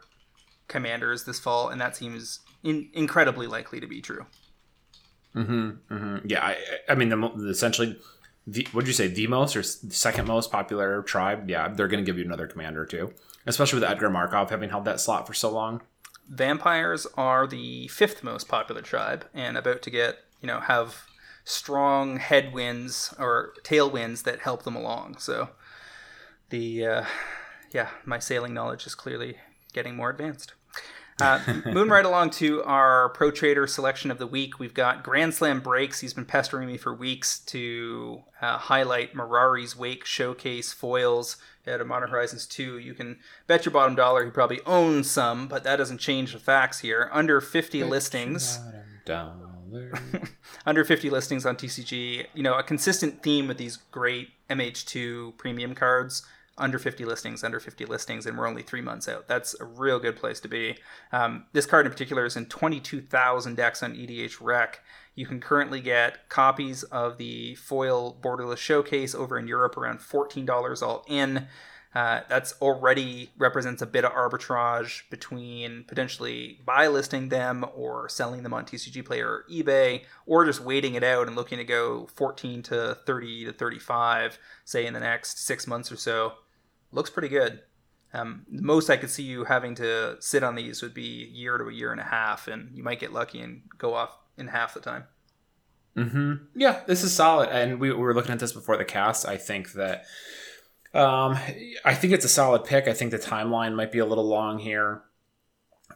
commanders 0.69 1.25
this 1.25 1.39
fall, 1.39 1.69
and 1.69 1.81
that 1.81 1.97
seems 1.97 2.41
in, 2.63 2.89
incredibly 2.93 3.47
likely 3.47 3.81
to 3.81 3.87
be 3.87 4.01
true. 4.01 4.27
Mm-hmm, 5.37 5.95
mm-hmm. 5.95 6.27
Yeah, 6.27 6.45
I, 6.45 6.57
I 6.89 6.95
mean, 6.95 7.11
the, 7.11 7.17
the 7.37 7.49
essentially, 7.51 7.99
the, 8.47 8.67
what'd 8.73 8.89
you 8.89 8.95
say, 8.95 9.09
the 9.09 9.27
most 9.27 9.55
or 9.55 9.63
second 9.63 10.27
most 10.27 10.51
popular 10.51 11.03
tribe? 11.03 11.49
Yeah, 11.49 11.69
they're 11.69 11.89
going 11.89 12.03
to 12.03 12.07
give 12.07 12.19
you 12.19 12.25
another 12.25 12.47
commander 12.47 12.87
too, 12.87 13.13
especially 13.47 13.81
with 13.81 13.89
Edgar 13.89 14.11
Markov 14.11 14.51
having 14.51 14.71
held 14.71 14.87
that 14.87 15.01
slot 15.01 15.27
for 15.27 15.35
so 15.35 15.51
long. 15.51 15.83
Vampires 16.29 17.07
are 17.17 17.47
the 17.47 17.87
fifth 17.89 18.25
most 18.25 18.49
popular 18.49 18.81
tribe, 18.81 19.27
and 19.35 19.57
about 19.57 19.83
to 19.83 19.91
get 19.91 20.21
you 20.41 20.47
know 20.47 20.61
have 20.61 21.05
strong 21.45 22.17
headwinds 22.17 23.15
or 23.19 23.53
tailwinds 23.63 24.25
that 24.25 24.41
help 24.41 24.63
them 24.63 24.75
along. 24.75 25.19
So 25.19 25.51
the 26.49 26.87
uh, 26.87 27.05
yeah, 27.73 27.91
my 28.05 28.19
sailing 28.19 28.55
knowledge 28.55 28.87
is 28.87 28.95
clearly 28.95 29.37
getting 29.73 29.97
more 29.97 30.11
advanced. 30.11 30.55
Uh, 31.21 31.41
moving 31.67 31.89
right 31.89 32.05
along 32.05 32.31
to 32.31 32.63
our 32.65 33.09
pro 33.11 33.31
trader 33.31 33.67
selection 33.67 34.11
of 34.11 34.19
the 34.19 34.27
week, 34.27 34.59
we've 34.59 34.75
got 34.75 35.03
Grand 35.03 35.35
Slam 35.35 35.61
breaks. 35.61 36.01
He's 36.01 36.13
been 36.13 36.27
pestering 36.27 36.67
me 36.67 36.77
for 36.77 36.95
weeks 36.95 37.39
to 37.41 38.23
uh, 38.43 38.59
highlight 38.59 39.15
Mirari's 39.15 39.77
Wake 39.77 40.05
showcase 40.05 40.73
foils 40.73 41.37
at 41.67 41.81
a 41.81 41.85
Modern 41.85 42.11
Horizons 42.11 42.47
2. 42.47 42.79
You 42.79 42.95
can 42.95 43.19
bet 43.47 43.65
your 43.65 43.73
bottom 43.73 43.95
dollar 43.95 44.25
he 44.25 44.31
probably 44.31 44.61
owns 44.67 45.11
some, 45.11 45.49
but 45.49 45.65
that 45.65 45.77
doesn't 45.77 45.99
change 45.99 46.33
the 46.33 46.39
facts 46.39 46.81
here. 46.81 47.11
Under 47.13 47.41
50 47.41 47.83
listings 47.85 48.59
under 50.67 50.85
50 50.85 51.11
listings 51.11 51.47
on 51.47 51.57
TCG. 51.57 52.27
You 52.35 52.43
know, 52.43 52.55
a 52.55 52.63
consistent 52.63 53.23
theme 53.23 53.49
with 53.49 53.59
these 53.59 53.79
great 53.91 54.31
MH2 54.51 55.37
premium 55.39 55.75
cards. 55.75 56.27
Under 56.59 56.79
50 56.79 57.05
listings, 57.05 57.45
under 57.45 57.61
50 57.61 57.85
listings, 57.85 58.25
and 58.25 58.39
we're 58.39 58.47
only 58.47 58.63
three 58.63 58.81
months 58.81 59.09
out. 59.09 59.29
That's 59.29 59.59
a 59.61 59.65
real 59.65 59.99
good 59.99 60.17
place 60.17 60.41
to 60.41 60.49
be. 60.49 60.79
Um, 61.13 61.45
this 61.53 61.67
card 61.67 61.85
in 61.85 61.93
particular 61.93 62.25
is 62.25 62.37
in 62.37 62.47
22,000 62.47 63.57
decks 63.57 63.83
on 63.83 63.95
EDH 63.95 64.39
Rec. 64.41 64.81
You 65.15 65.27
can 65.27 65.41
currently 65.41 65.81
get 65.81 66.29
copies 66.29 66.83
of 66.85 67.19
the 67.19 67.57
foil 67.57 68.17
borderless 68.21 68.59
showcase 68.59 69.15
over 69.15 69.39
in 69.39 69.49
Europe 69.49 69.77
around 69.77 69.99
$14 69.99 70.83
all 70.83 71.05
in. 71.09 71.47
Uh, 71.97 72.21
that's 72.29 72.53
already 72.61 73.31
represents 73.39 73.81
a 73.81 73.87
bit 73.87 74.05
of 74.05 74.13
arbitrage 74.13 75.09
between 75.09 75.83
potentially 75.85 76.61
buy 76.67 76.87
listing 76.89 77.31
them 77.31 77.65
or 77.75 78.07
selling 78.07 78.43
them 78.43 78.53
on 78.53 78.67
TCG 78.67 79.03
Player 79.03 79.27
or 79.27 79.45
eBay, 79.51 80.03
or 80.27 80.45
just 80.45 80.61
waiting 80.61 80.95
it 80.95 81.03
out 81.03 81.27
and 81.27 81.35
looking 81.35 81.57
to 81.57 81.65
go 81.65 82.07
14 82.15 82.63
to 82.65 82.99
30 83.07 83.47
to 83.47 83.53
35, 83.55 84.39
say 84.67 84.85
in 84.85 84.93
the 84.93 85.01
next 85.01 85.39
six 85.39 85.67
months 85.67 85.91
or 85.91 85.97
so. 85.97 86.35
Looks 86.93 87.11
pretty 87.11 87.29
good. 87.29 87.61
Um, 88.15 88.47
the 88.51 88.63
most 88.63 88.89
I 88.89 88.97
could 88.97 89.11
see 89.11 89.25
you 89.25 89.45
having 89.45 89.75
to 89.75 90.17
sit 90.21 90.43
on 90.43 90.55
these 90.55 90.81
would 90.81 90.95
be 90.95 91.25
a 91.25 91.37
year 91.37 91.59
to 91.59 91.65
a 91.65 91.73
year 91.73 91.93
and 91.93 92.01
a 92.01 92.05
half, 92.05 92.49
and 92.49 92.75
you 92.75 92.83
might 92.83 93.01
get 93.01 93.13
lucky 93.13 93.41
and 93.41 93.63
go 93.77 93.95
off 93.95 94.17
in 94.39 94.49
half 94.49 94.75
the 94.75 94.81
time. 94.81 95.05
Mm-hmm. 95.97 96.45
Yeah, 96.55 96.81
this 96.87 97.03
is 97.03 97.13
solid, 97.13 97.49
and 97.51 97.81
we, 97.81 97.91
we 97.91 97.97
were 97.97 98.15
looking 98.15 98.33
at 98.33 98.39
this 98.39 98.53
before 98.53 98.77
the 98.77 98.85
cast. 98.85 99.27
I 99.27 99.37
think 99.37 99.73
that, 99.73 100.05
um, 100.95 101.37
I 101.85 101.95
think 101.95 102.13
it's 102.13 102.25
a 102.25 102.29
solid 102.29 102.65
pick. 102.65 102.87
I 102.87 102.93
think 102.93 103.11
the 103.11 103.19
timeline 103.19 103.75
might 103.75 103.93
be 103.93 103.99
a 103.99 104.07
little 104.07 104.27
long 104.27 104.59
here, 104.59 105.03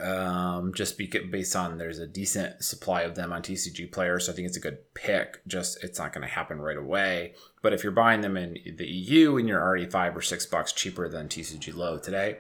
um, 0.01 0.73
just 0.75 0.99
beca- 0.99 1.31
based 1.31 1.55
on 1.55 1.79
there's 1.79 1.99
a 1.99 2.07
decent 2.07 2.63
supply 2.65 3.03
of 3.03 3.15
them 3.15 3.33
on 3.33 3.43
TCG 3.43 3.91
players. 3.93 4.27
So 4.27 4.33
I 4.33 4.35
think 4.35 4.49
it's 4.49 4.57
a 4.57 4.61
good 4.61 4.79
pick. 4.95 5.47
Just 5.47 5.83
it's 5.85 5.99
not 5.99 6.13
going 6.13 6.27
to 6.27 6.33
happen 6.33 6.61
right 6.61 6.77
away. 6.77 7.35
But 7.63 7.73
if 7.73 7.83
you're 7.83 7.93
buying 7.93 8.21
them 8.21 8.37
in 8.37 8.59
the 8.77 8.87
EU 8.87 9.37
and 9.37 9.49
you're 9.49 9.63
already 9.63 9.87
five 9.87 10.17
or 10.17 10.23
six 10.23 10.47
bucks 10.47 10.73
cheaper 10.73 11.09
than 11.09 11.29
TCG 11.29 11.75
Low 11.75 11.99
today, 11.99 12.39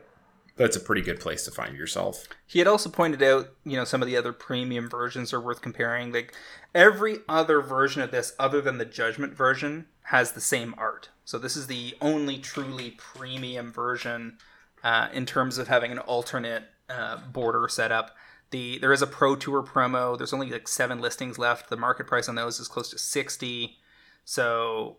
that's 0.56 0.76
a 0.76 0.80
pretty 0.80 1.02
good 1.02 1.20
place 1.20 1.44
to 1.44 1.50
find 1.50 1.76
yourself. 1.76 2.26
He 2.46 2.58
had 2.58 2.68
also 2.68 2.90
pointed 2.90 3.22
out, 3.22 3.48
you 3.64 3.76
know, 3.76 3.84
some 3.84 4.02
of 4.02 4.08
the 4.08 4.16
other 4.16 4.32
premium 4.32 4.90
versions 4.90 5.32
are 5.32 5.40
worth 5.40 5.62
comparing. 5.62 6.12
Like 6.12 6.34
every 6.74 7.18
other 7.28 7.61
version 7.61 8.02
of 8.02 8.11
this, 8.11 8.34
other 8.38 8.61
than 8.61 8.78
the 8.78 8.84
Judgment 8.84 9.34
version, 9.34 9.86
has 10.04 10.32
the 10.32 10.40
same 10.40 10.74
art. 10.76 11.08
So 11.24 11.38
this 11.38 11.56
is 11.56 11.66
the 11.66 11.94
only 12.00 12.38
truly 12.38 12.90
premium 12.98 13.72
version 13.72 14.38
uh, 14.82 15.08
in 15.12 15.26
terms 15.26 15.58
of 15.58 15.68
having 15.68 15.92
an 15.92 15.98
alternate 15.98 16.64
uh, 16.91 17.18
border 17.32 17.68
setup. 17.68 18.16
The 18.51 18.78
there 18.78 18.93
is 18.93 19.03
a 19.03 19.07
Pro 19.07 19.36
Tour 19.36 19.62
promo. 19.62 20.18
There's 20.18 20.32
only 20.32 20.51
like 20.51 20.66
seven 20.66 21.01
listings 21.01 21.38
left. 21.38 21.70
The 21.70 21.76
market 21.76 22.07
price 22.07 22.28
on 22.28 22.34
those 22.34 22.59
is 22.59 22.68
close 22.68 22.91
to 22.91 22.99
sixty. 22.99 23.78
So 24.24 24.99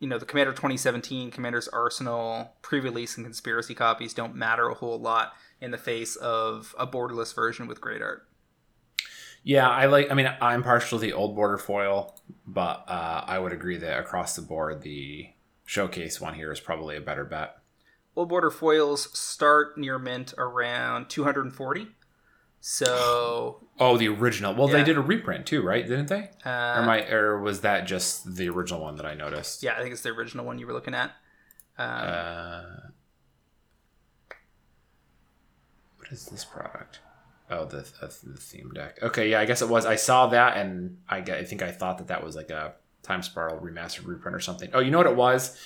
you 0.00 0.08
know, 0.08 0.18
the 0.18 0.26
Commander 0.26 0.52
2017, 0.52 1.30
Commander's 1.30 1.68
Arsenal, 1.68 2.52
pre-release 2.62 3.16
and 3.16 3.24
conspiracy 3.24 3.74
copies 3.74 4.12
don't 4.12 4.34
matter 4.34 4.68
a 4.68 4.74
whole 4.74 5.00
lot 5.00 5.32
in 5.60 5.70
the 5.70 5.78
face 5.78 6.16
of 6.16 6.74
a 6.78 6.86
borderless 6.86 7.34
version 7.34 7.66
with 7.66 7.80
great 7.80 8.02
art. 8.02 8.28
Yeah, 9.42 9.68
I 9.68 9.86
like. 9.86 10.10
I 10.10 10.14
mean, 10.14 10.30
I'm 10.40 10.62
partial 10.62 10.98
to 10.98 11.02
the 11.02 11.12
old 11.12 11.34
border 11.34 11.58
foil, 11.58 12.18
but 12.46 12.84
uh, 12.88 13.24
I 13.26 13.38
would 13.38 13.52
agree 13.52 13.76
that 13.76 13.98
across 13.98 14.36
the 14.36 14.42
board, 14.42 14.82
the 14.82 15.28
showcase 15.66 16.20
one 16.20 16.34
here 16.34 16.50
is 16.50 16.60
probably 16.60 16.96
a 16.96 17.00
better 17.00 17.24
bet. 17.24 17.58
Old 18.16 18.28
border 18.28 18.50
foils 18.50 19.16
start 19.18 19.76
near 19.76 19.98
mint 19.98 20.34
around 20.38 21.08
240. 21.10 21.88
So, 22.60 23.60
Oh, 23.78 23.96
the 23.98 24.08
original. 24.08 24.54
Well, 24.54 24.68
Yeah. 24.70 24.76
they 24.78 24.84
did 24.84 24.96
a 24.96 25.00
reprint 25.02 25.46
too, 25.46 25.62
right? 25.62 25.86
Didn't 25.86 26.06
they? 26.06 26.30
or, 26.46 26.50
uh, 26.50 26.82
my, 26.86 27.06
or 27.10 27.40
was 27.40 27.60
that 27.62 27.86
just 27.86 28.36
the 28.36 28.48
original 28.48 28.80
one 28.80 28.96
that 28.96 29.04
I 29.04 29.14
noticed? 29.14 29.62
yeah, 29.62 29.74
I 29.76 29.80
think 29.82 29.92
it's 29.92 30.02
the 30.02 30.10
original 30.10 30.44
one 30.46 30.58
you 30.58 30.66
were 30.66 30.72
looking 30.72 30.94
at. 30.94 31.10
Um, 31.76 31.88
Uh, 31.88 32.62
what 35.98 36.10
is 36.12 36.26
this 36.26 36.44
product? 36.44 37.00
Oh, 37.50 37.64
the, 37.66 37.86
the 38.00 38.06
the 38.32 38.38
theme 38.38 38.70
deck. 38.74 38.98
Okay, 39.02 39.30
yeah, 39.30 39.40
I 39.40 39.44
guess 39.44 39.60
it 39.60 39.68
was. 39.68 39.84
I 39.84 39.96
saw 39.96 40.28
that, 40.28 40.56
and 40.56 40.98
I, 41.08 41.18
I 41.18 41.44
think 41.44 41.62
I 41.62 41.70
thought 41.70 41.98
that 41.98 42.08
that 42.08 42.24
was 42.24 42.34
like 42.36 42.50
a 42.50 42.74
Time 43.02 43.22
Spiral 43.22 43.58
remastered 43.60 44.06
reprint 44.06 44.34
or 44.34 44.40
something. 44.40 44.70
Oh, 44.72 44.80
you 44.80 44.90
know 44.90 44.98
what 44.98 45.06
it 45.06 45.16
was? 45.16 45.58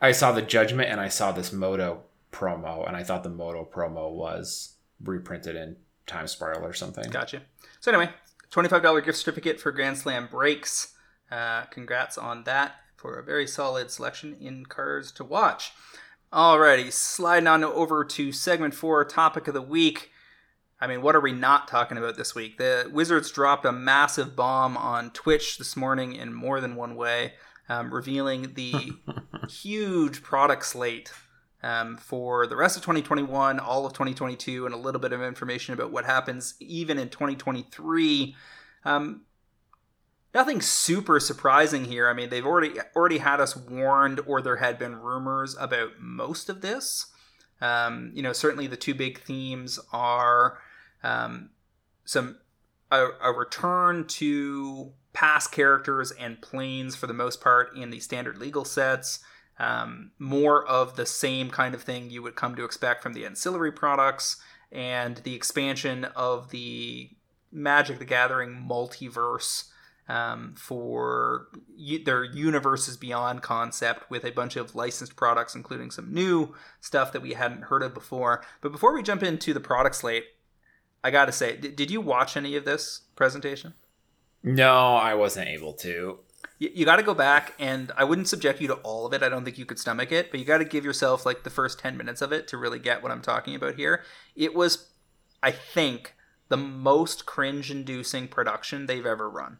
I 0.00 0.12
saw 0.12 0.32
the 0.32 0.42
Judgment, 0.42 0.90
and 0.90 1.00
I 1.00 1.08
saw 1.08 1.32
this 1.32 1.52
Moto 1.52 2.02
promo, 2.32 2.86
and 2.86 2.96
I 2.96 3.02
thought 3.02 3.22
the 3.22 3.30
Moto 3.30 3.68
promo 3.70 4.10
was 4.10 4.74
reprinted 5.02 5.56
in 5.56 5.76
Time 6.06 6.26
Spiral 6.26 6.64
or 6.64 6.72
something. 6.72 7.10
Gotcha. 7.10 7.42
So 7.80 7.92
anyway, 7.92 8.10
$25 8.50 9.04
gift 9.04 9.18
certificate 9.18 9.60
for 9.60 9.72
Grand 9.72 9.98
Slam 9.98 10.28
breaks. 10.30 10.94
Uh, 11.30 11.62
congrats 11.64 12.18
on 12.18 12.44
that 12.44 12.76
for 12.96 13.18
a 13.18 13.24
very 13.24 13.46
solid 13.46 13.90
selection 13.90 14.36
in 14.40 14.66
cars 14.66 15.12
to 15.12 15.24
watch. 15.24 15.72
Alrighty, 16.32 16.92
sliding 16.92 17.46
on 17.46 17.64
over 17.64 18.04
to 18.04 18.32
segment 18.32 18.74
four, 18.74 19.04
topic 19.04 19.48
of 19.48 19.54
the 19.54 19.62
week. 19.62 20.10
I 20.80 20.86
mean, 20.86 21.02
what 21.02 21.14
are 21.14 21.20
we 21.20 21.32
not 21.32 21.68
talking 21.68 21.98
about 21.98 22.16
this 22.16 22.34
week? 22.34 22.56
The 22.56 22.88
Wizards 22.92 23.30
dropped 23.30 23.64
a 23.64 23.72
massive 23.72 24.34
bomb 24.34 24.76
on 24.76 25.10
Twitch 25.10 25.58
this 25.58 25.76
morning 25.76 26.14
in 26.14 26.32
more 26.32 26.60
than 26.60 26.76
one 26.76 26.94
way, 26.94 27.34
um, 27.70 27.94
revealing 27.94 28.54
the 28.54 28.74
huge 29.48 30.22
product 30.22 30.66
slate 30.66 31.12
um, 31.62 31.96
for 31.96 32.46
the 32.46 32.56
rest 32.56 32.76
of 32.76 32.82
2021, 32.82 33.60
all 33.60 33.86
of 33.86 33.92
2022, 33.92 34.66
and 34.66 34.74
a 34.74 34.78
little 34.78 35.00
bit 35.00 35.12
of 35.12 35.22
information 35.22 35.72
about 35.72 35.92
what 35.92 36.04
happens 36.04 36.54
even 36.58 36.98
in 36.98 37.08
2023. 37.08 38.34
Um, 38.84 39.22
nothing 40.34 40.60
super 40.60 41.20
surprising 41.20 41.84
here. 41.84 42.08
I 42.08 42.12
mean, 42.12 42.28
they've 42.28 42.46
already 42.46 42.72
already 42.96 43.18
had 43.18 43.40
us 43.40 43.56
warned, 43.56 44.20
or 44.26 44.42
there 44.42 44.56
had 44.56 44.78
been 44.78 44.96
rumors 44.96 45.56
about 45.58 46.00
most 46.00 46.48
of 46.48 46.62
this. 46.62 47.06
Um, 47.60 48.10
you 48.14 48.22
know, 48.22 48.32
certainly 48.32 48.66
the 48.66 48.76
two 48.76 48.94
big 48.94 49.20
themes 49.20 49.78
are 49.92 50.58
um, 51.04 51.50
some 52.04 52.38
a, 52.90 53.08
a, 53.22 53.32
return 53.32 54.06
to 54.06 54.92
past 55.12 55.52
characters 55.52 56.12
and 56.12 56.40
planes 56.40 56.94
for 56.94 57.06
the 57.06 57.14
most 57.14 57.40
part 57.40 57.76
in 57.76 57.90
the 57.90 58.00
standard 58.00 58.38
legal 58.38 58.64
sets. 58.64 59.20
Um, 59.58 60.12
more 60.18 60.66
of 60.66 60.96
the 60.96 61.04
same 61.04 61.50
kind 61.50 61.74
of 61.74 61.82
thing 61.82 62.08
you 62.08 62.22
would 62.22 62.34
come 62.34 62.54
to 62.56 62.64
expect 62.64 63.02
from 63.02 63.12
the 63.12 63.26
ancillary 63.26 63.72
products 63.72 64.38
and 64.72 65.18
the 65.18 65.34
expansion 65.34 66.04
of 66.16 66.50
the 66.50 67.10
Magic 67.52 67.98
the 67.98 68.04
Gathering 68.04 68.66
multiverse 68.68 69.70
um, 70.08 70.54
for 70.56 71.48
u- 71.76 72.02
their 72.02 72.24
universes 72.24 72.96
beyond 72.96 73.42
concept 73.42 74.10
with 74.10 74.24
a 74.24 74.32
bunch 74.32 74.56
of 74.56 74.74
licensed 74.74 75.14
products, 75.16 75.54
including 75.54 75.90
some 75.90 76.12
new 76.12 76.54
stuff 76.80 77.12
that 77.12 77.22
we 77.22 77.34
hadn't 77.34 77.62
heard 77.62 77.82
of 77.82 77.94
before. 77.94 78.42
But 78.60 78.72
before 78.72 78.94
we 78.94 79.02
jump 79.02 79.22
into 79.22 79.52
the 79.52 79.60
product 79.60 79.96
slate, 79.96 80.24
I 81.02 81.10
gotta 81.10 81.32
say, 81.32 81.56
did 81.56 81.90
you 81.90 82.00
watch 82.00 82.36
any 82.36 82.56
of 82.56 82.64
this 82.64 83.02
presentation? 83.14 83.74
No, 84.42 84.96
I 84.96 85.14
wasn't 85.14 85.48
able 85.48 85.72
to. 85.74 86.20
You, 86.58 86.70
you 86.74 86.84
got 86.84 86.96
to 86.96 87.02
go 87.02 87.14
back, 87.14 87.54
and 87.58 87.92
I 87.96 88.04
wouldn't 88.04 88.28
subject 88.28 88.60
you 88.60 88.68
to 88.68 88.74
all 88.76 89.06
of 89.06 89.12
it. 89.12 89.22
I 89.22 89.28
don't 89.28 89.44
think 89.44 89.58
you 89.58 89.66
could 89.66 89.78
stomach 89.78 90.12
it, 90.12 90.30
but 90.30 90.40
you 90.40 90.46
got 90.46 90.58
to 90.58 90.64
give 90.64 90.84
yourself 90.84 91.26
like 91.26 91.42
the 91.42 91.50
first 91.50 91.78
10 91.78 91.96
minutes 91.96 92.22
of 92.22 92.32
it 92.32 92.48
to 92.48 92.56
really 92.56 92.78
get 92.78 93.02
what 93.02 93.12
I'm 93.12 93.22
talking 93.22 93.54
about 93.54 93.74
here. 93.74 94.02
It 94.34 94.54
was, 94.54 94.88
I 95.42 95.50
think, 95.50 96.14
the 96.48 96.56
most 96.56 97.26
cringe 97.26 97.70
inducing 97.70 98.28
production 98.28 98.86
they've 98.86 99.06
ever 99.06 99.28
run. 99.28 99.58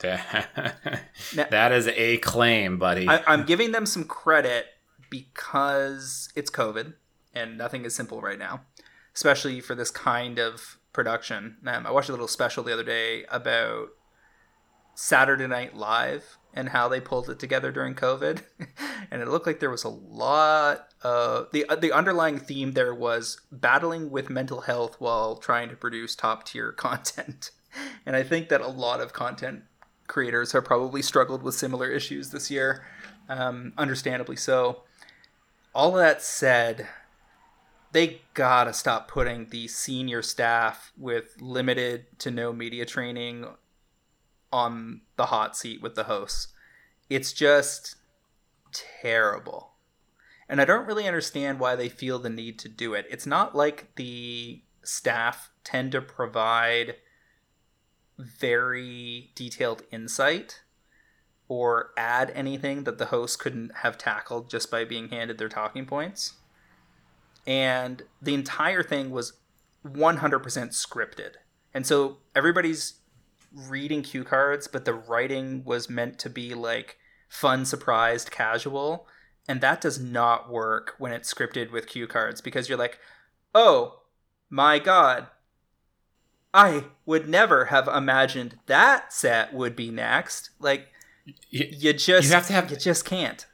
that 0.00 1.72
is 1.72 1.88
a 1.88 2.16
claim, 2.18 2.78
buddy. 2.78 3.06
I, 3.06 3.34
am 3.34 3.44
giving 3.44 3.72
them 3.72 3.84
some 3.84 4.04
credit 4.04 4.66
because 5.10 6.30
it's 6.34 6.50
COVID 6.50 6.94
and 7.34 7.58
nothing 7.58 7.84
is 7.84 7.94
simple 7.94 8.22
right 8.22 8.38
now, 8.38 8.62
especially 9.14 9.60
for 9.60 9.74
this 9.74 9.90
kind 9.90 10.38
of 10.38 10.78
production. 10.92 11.56
Um, 11.66 11.86
I 11.86 11.90
watched 11.90 12.08
a 12.08 12.12
little 12.12 12.28
special 12.28 12.64
the 12.64 12.72
other 12.72 12.84
day 12.84 13.24
about 13.30 13.88
Saturday 15.00 15.46
Night 15.46 15.74
Live 15.74 16.36
and 16.52 16.68
how 16.68 16.86
they 16.86 17.00
pulled 17.00 17.30
it 17.30 17.38
together 17.38 17.72
during 17.72 17.94
COVID, 17.94 18.42
and 19.10 19.22
it 19.22 19.28
looked 19.28 19.46
like 19.46 19.58
there 19.58 19.70
was 19.70 19.84
a 19.84 19.88
lot. 19.88 20.88
Of, 21.02 21.50
the 21.52 21.64
the 21.80 21.90
underlying 21.90 22.38
theme 22.38 22.72
there 22.72 22.94
was 22.94 23.40
battling 23.50 24.10
with 24.10 24.28
mental 24.28 24.60
health 24.60 24.96
while 24.98 25.36
trying 25.36 25.70
to 25.70 25.76
produce 25.76 26.14
top 26.14 26.44
tier 26.44 26.70
content, 26.86 27.50
and 28.04 28.14
I 28.14 28.22
think 28.22 28.50
that 28.50 28.60
a 28.60 28.68
lot 28.68 29.00
of 29.00 29.14
content 29.14 29.62
creators 30.06 30.52
have 30.52 30.66
probably 30.66 31.00
struggled 31.00 31.42
with 31.42 31.54
similar 31.54 31.88
issues 31.88 32.30
this 32.30 32.50
year, 32.50 32.84
um, 33.28 33.72
understandably 33.78 34.36
so. 34.36 34.82
All 35.74 35.96
of 35.96 36.02
that 36.02 36.20
said, 36.20 36.88
they 37.92 38.20
gotta 38.34 38.74
stop 38.74 39.08
putting 39.08 39.48
the 39.48 39.66
senior 39.66 40.20
staff 40.20 40.92
with 40.98 41.36
limited 41.40 42.06
to 42.18 42.30
no 42.30 42.52
media 42.52 42.84
training 42.84 43.46
on 44.52 45.02
the 45.16 45.26
hot 45.26 45.56
seat 45.56 45.82
with 45.82 45.94
the 45.94 46.04
hosts. 46.04 46.48
It's 47.08 47.32
just 47.32 47.96
terrible. 48.72 49.72
And 50.48 50.60
I 50.60 50.64
don't 50.64 50.86
really 50.86 51.06
understand 51.06 51.60
why 51.60 51.76
they 51.76 51.88
feel 51.88 52.18
the 52.18 52.30
need 52.30 52.58
to 52.60 52.68
do 52.68 52.94
it. 52.94 53.06
It's 53.08 53.26
not 53.26 53.54
like 53.54 53.94
the 53.96 54.62
staff 54.82 55.50
tend 55.62 55.92
to 55.92 56.00
provide 56.00 56.96
very 58.18 59.30
detailed 59.34 59.82
insight 59.90 60.62
or 61.48 61.90
add 61.96 62.30
anything 62.34 62.84
that 62.84 62.98
the 62.98 63.06
host 63.06 63.38
couldn't 63.38 63.76
have 63.76 63.98
tackled 63.98 64.48
just 64.50 64.70
by 64.70 64.84
being 64.84 65.08
handed 65.08 65.38
their 65.38 65.48
talking 65.48 65.86
points. 65.86 66.34
And 67.46 68.02
the 68.20 68.34
entire 68.34 68.82
thing 68.82 69.10
was 69.10 69.34
100% 69.84 70.42
scripted. 70.42 71.34
And 71.72 71.86
so 71.86 72.18
everybody's 72.34 72.94
reading 73.54 74.02
cue 74.02 74.24
cards, 74.24 74.68
but 74.68 74.84
the 74.84 74.94
writing 74.94 75.64
was 75.64 75.90
meant 75.90 76.18
to 76.20 76.30
be 76.30 76.54
like 76.54 76.98
fun, 77.28 77.64
surprised, 77.64 78.30
casual. 78.30 79.06
And 79.48 79.60
that 79.60 79.80
does 79.80 79.98
not 79.98 80.50
work 80.50 80.94
when 80.98 81.12
it's 81.12 81.32
scripted 81.32 81.72
with 81.72 81.88
cue 81.88 82.06
cards 82.06 82.40
because 82.40 82.68
you're 82.68 82.78
like, 82.78 82.98
oh 83.54 84.02
my 84.48 84.78
god, 84.78 85.28
I 86.52 86.84
would 87.06 87.28
never 87.28 87.66
have 87.66 87.88
imagined 87.88 88.58
that 88.66 89.12
set 89.12 89.54
would 89.54 89.76
be 89.76 89.90
next. 89.90 90.50
Like 90.58 90.88
you, 91.48 91.66
you 91.70 91.92
just 91.92 92.28
you 92.28 92.34
have 92.34 92.46
to 92.48 92.52
have 92.52 92.70
you 92.70 92.76
just 92.76 93.04
can't. 93.04 93.46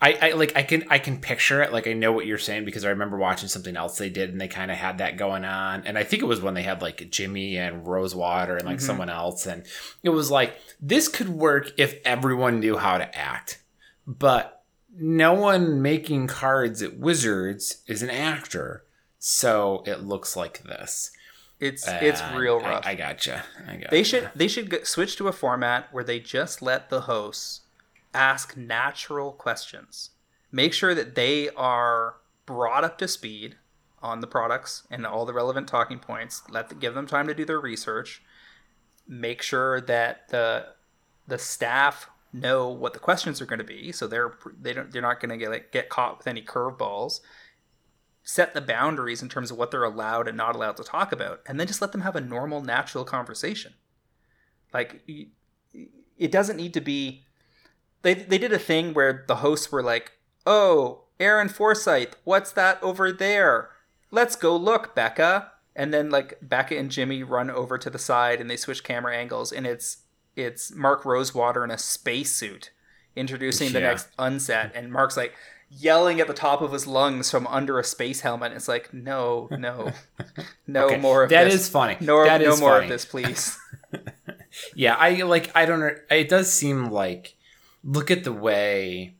I, 0.00 0.18
I 0.20 0.30
like 0.32 0.54
I 0.54 0.62
can 0.62 0.84
I 0.90 0.98
can 0.98 1.18
picture 1.18 1.62
it 1.62 1.72
like 1.72 1.86
I 1.86 1.94
know 1.94 2.12
what 2.12 2.26
you're 2.26 2.36
saying 2.36 2.66
because 2.66 2.84
I 2.84 2.90
remember 2.90 3.16
watching 3.16 3.48
something 3.48 3.76
else 3.76 3.96
they 3.96 4.10
did 4.10 4.30
and 4.30 4.38
they 4.38 4.48
kind 4.48 4.70
of 4.70 4.76
had 4.76 4.98
that 4.98 5.16
going 5.16 5.44
on 5.44 5.86
and 5.86 5.96
I 5.96 6.04
think 6.04 6.22
it 6.22 6.26
was 6.26 6.42
when 6.42 6.52
they 6.52 6.62
had 6.62 6.82
like 6.82 7.10
Jimmy 7.10 7.56
and 7.56 7.86
Rosewater 7.86 8.56
and 8.56 8.66
like 8.66 8.76
mm-hmm. 8.76 8.86
someone 8.86 9.08
else 9.08 9.46
and 9.46 9.64
it 10.02 10.10
was 10.10 10.30
like 10.30 10.58
this 10.80 11.08
could 11.08 11.30
work 11.30 11.72
if 11.78 11.98
everyone 12.04 12.60
knew 12.60 12.76
how 12.76 12.98
to 12.98 13.18
act 13.18 13.62
but 14.06 14.64
no 14.94 15.32
one 15.32 15.80
making 15.80 16.26
cards 16.26 16.82
at 16.82 16.98
Wizards 16.98 17.82
is 17.86 18.02
an 18.02 18.10
actor 18.10 18.84
so 19.18 19.82
it 19.86 20.02
looks 20.02 20.36
like 20.36 20.62
this 20.62 21.10
it's 21.58 21.88
uh, 21.88 21.98
it's 22.02 22.22
real 22.34 22.60
rough. 22.60 22.86
I, 22.86 22.90
I 22.90 22.94
gotcha. 22.96 23.42
I 23.66 23.76
gotcha. 23.76 23.88
They 23.90 24.02
should 24.02 24.30
they 24.34 24.46
should 24.46 24.86
switch 24.86 25.16
to 25.16 25.28
a 25.28 25.32
format 25.32 25.88
where 25.90 26.04
they 26.04 26.20
just 26.20 26.60
let 26.60 26.90
the 26.90 27.02
hosts 27.02 27.62
ask 28.16 28.56
natural 28.56 29.32
questions. 29.32 30.10
Make 30.50 30.72
sure 30.72 30.94
that 30.94 31.14
they 31.14 31.50
are 31.50 32.16
brought 32.46 32.84
up 32.84 32.98
to 32.98 33.08
speed 33.08 33.56
on 34.02 34.20
the 34.20 34.26
products 34.26 34.86
and 34.90 35.06
all 35.06 35.26
the 35.26 35.32
relevant 35.32 35.68
talking 35.68 35.98
points. 35.98 36.42
Let 36.50 36.78
give 36.80 36.94
them 36.94 37.06
time 37.06 37.26
to 37.26 37.34
do 37.34 37.44
their 37.44 37.60
research. 37.60 38.22
Make 39.06 39.42
sure 39.42 39.80
that 39.82 40.28
the 40.28 40.68
the 41.26 41.38
staff 41.38 42.08
know 42.32 42.68
what 42.68 42.92
the 42.92 42.98
questions 42.98 43.40
are 43.40 43.46
going 43.46 43.58
to 43.58 43.64
be, 43.64 43.92
so 43.92 44.06
they're 44.06 44.34
they 44.60 44.72
don't 44.72 44.92
they're 44.92 45.02
not 45.02 45.20
going 45.20 45.30
to 45.30 45.36
get 45.36 45.50
like, 45.50 45.72
get 45.72 45.88
caught 45.88 46.18
with 46.18 46.26
any 46.26 46.42
curveballs 46.42 47.20
set 48.26 48.54
the 48.54 48.60
boundaries 48.60 49.22
in 49.22 49.28
terms 49.28 49.52
of 49.52 49.56
what 49.56 49.70
they're 49.70 49.84
allowed 49.84 50.26
and 50.26 50.36
not 50.36 50.56
allowed 50.56 50.76
to 50.76 50.82
talk 50.82 51.12
about 51.12 51.40
and 51.46 51.60
then 51.60 51.66
just 51.66 51.80
let 51.80 51.92
them 51.92 52.00
have 52.00 52.16
a 52.16 52.20
normal 52.20 52.60
natural 52.60 53.04
conversation 53.04 53.72
like 54.74 55.00
it 56.18 56.32
doesn't 56.32 56.56
need 56.56 56.74
to 56.74 56.80
be 56.80 57.24
they, 58.02 58.14
they 58.14 58.38
did 58.38 58.52
a 58.52 58.58
thing 58.58 58.94
where 58.94 59.24
the 59.26 59.36
hosts 59.36 59.70
were 59.70 59.82
like 59.82 60.12
oh 60.46 61.04
aaron 61.18 61.48
forsythe 61.48 62.12
what's 62.24 62.52
that 62.52 62.82
over 62.82 63.12
there 63.12 63.70
let's 64.10 64.36
go 64.36 64.56
look 64.56 64.94
becca 64.94 65.52
and 65.74 65.92
then 65.92 66.10
like 66.10 66.38
becca 66.40 66.76
and 66.76 66.90
jimmy 66.90 67.22
run 67.22 67.50
over 67.50 67.78
to 67.78 67.90
the 67.90 67.98
side 67.98 68.40
and 68.40 68.50
they 68.50 68.56
switch 68.56 68.84
camera 68.84 69.16
angles 69.16 69.52
and 69.52 69.66
it's 69.66 69.98
it's 70.34 70.74
mark 70.74 71.04
rosewater 71.04 71.64
in 71.64 71.70
a 71.70 71.78
spacesuit 71.78 72.70
introducing 73.14 73.72
the 73.72 73.80
next 73.80 74.08
unset 74.18 74.70
and 74.74 74.92
mark's 74.92 75.16
like 75.16 75.34
yelling 75.70 76.20
at 76.20 76.26
the 76.26 76.34
top 76.34 76.60
of 76.60 76.72
his 76.72 76.86
lungs 76.86 77.30
from 77.30 77.46
under 77.48 77.78
a 77.78 77.84
space 77.84 78.20
helmet. 78.20 78.52
It's 78.52 78.68
like, 78.68 78.92
no, 78.92 79.48
no, 79.50 79.92
no 80.66 80.86
okay. 80.86 80.98
more 80.98 81.24
of 81.24 81.30
that 81.30 81.44
this. 81.44 81.54
That 81.54 81.60
is 81.60 81.68
funny. 81.68 81.96
No, 82.00 82.24
that 82.24 82.40
no 82.40 82.56
more 82.56 82.72
funny. 82.72 82.84
of 82.84 82.90
this, 82.90 83.04
please. 83.04 83.58
yeah, 84.74 84.94
I 84.94 85.22
like. 85.22 85.50
I 85.54 85.66
don't. 85.66 85.98
It 86.10 86.28
does 86.28 86.52
seem 86.52 86.90
like 86.90 87.35
look 87.86 88.10
at 88.10 88.24
the 88.24 88.32
way 88.32 89.14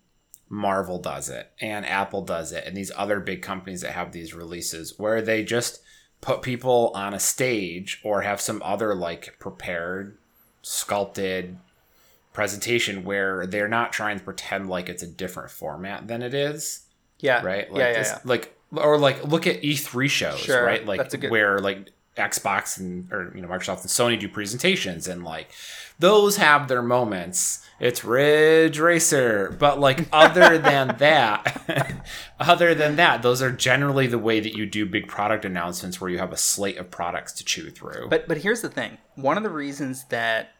Marvel 0.49 0.99
does 0.99 1.29
it 1.31 1.51
and 1.61 1.87
Apple 1.87 2.23
does 2.23 2.53
it, 2.53 2.65
and 2.67 2.77
these 2.77 2.93
other 2.97 3.21
big 3.21 3.41
companies 3.41 3.81
that 3.81 3.93
have 3.93 4.13
these 4.13 4.35
releases 4.35 4.99
where 4.99 5.23
they 5.23 5.45
just 5.45 5.81
put 6.21 6.43
people 6.43 6.91
on 6.95 7.15
a 7.15 7.21
stage 7.21 8.01
or 8.03 8.23
have 8.23 8.41
some 8.41 8.61
other 8.65 8.95
like 8.95 9.37
prepared, 9.39 10.19
sculpted 10.63 11.57
presentation 12.33 13.05
where 13.05 13.47
they're 13.47 13.69
not 13.69 13.93
trying 13.93 14.19
to 14.19 14.25
pretend 14.25 14.69
like 14.69 14.89
it's 14.89 15.03
a 15.03 15.07
different 15.07 15.51
format 15.51 16.07
than 16.09 16.23
it 16.23 16.35
is. 16.35 16.87
Yeah. 17.21 17.43
Right. 17.43 17.71
Like 17.71 17.81
yeah, 17.81 17.89
yeah, 17.89 17.99
this, 17.99 18.09
yeah. 18.11 18.19
Like 18.25 18.55
or 18.73 18.99
like 18.99 19.25
look 19.25 19.47
at 19.47 19.63
E3 19.63 20.09
shows, 20.11 20.39
Sure, 20.41 20.65
right? 20.65 20.85
Like 20.85 21.11
good- 21.11 21.31
where 21.31 21.59
like 21.61 21.91
Xbox 22.17 22.79
and 22.79 23.11
or 23.13 23.33
you 23.35 23.43
know 23.43 23.49
Microsoft 23.49 23.83
and 23.83 23.91
Sony 23.91 24.19
do 24.19 24.29
presentations 24.29 25.07
and 25.09 25.25
like 25.25 25.51
those 25.99 26.37
have 26.37 26.69
their 26.69 26.83
moments. 26.83 27.66
It's 27.79 28.05
Ridge 28.05 28.79
Racer, 28.79 29.55
but 29.59 29.79
like 29.79 30.09
other 30.13 30.59
than 30.59 30.97
that, 30.99 32.07
other 32.41 32.75
than 32.75 32.97
that, 32.97 33.23
those 33.23 33.43
are 33.43 33.53
generally 33.53 34.07
the 34.07 34.19
way 34.19 34.41
that 34.41 34.57
you 34.57 34.67
do 34.67 34.87
big 34.87 35.09
product 35.09 35.45
announcements 35.45 36.01
where 36.01 36.11
you 36.11 36.19
have 36.19 36.33
a 36.33 36.37
slate 36.37 36.79
of 36.79 36.91
products 36.91 37.33
to 37.35 37.45
chew 37.45 37.71
through. 37.71 38.09
But 38.09 38.29
but 38.29 38.39
here's 38.39 38.63
the 38.63 38.71
thing. 38.71 38.99
One 39.15 39.37
of 39.37 39.43
the 39.43 39.51
reasons 39.51 40.05
that 40.07 40.51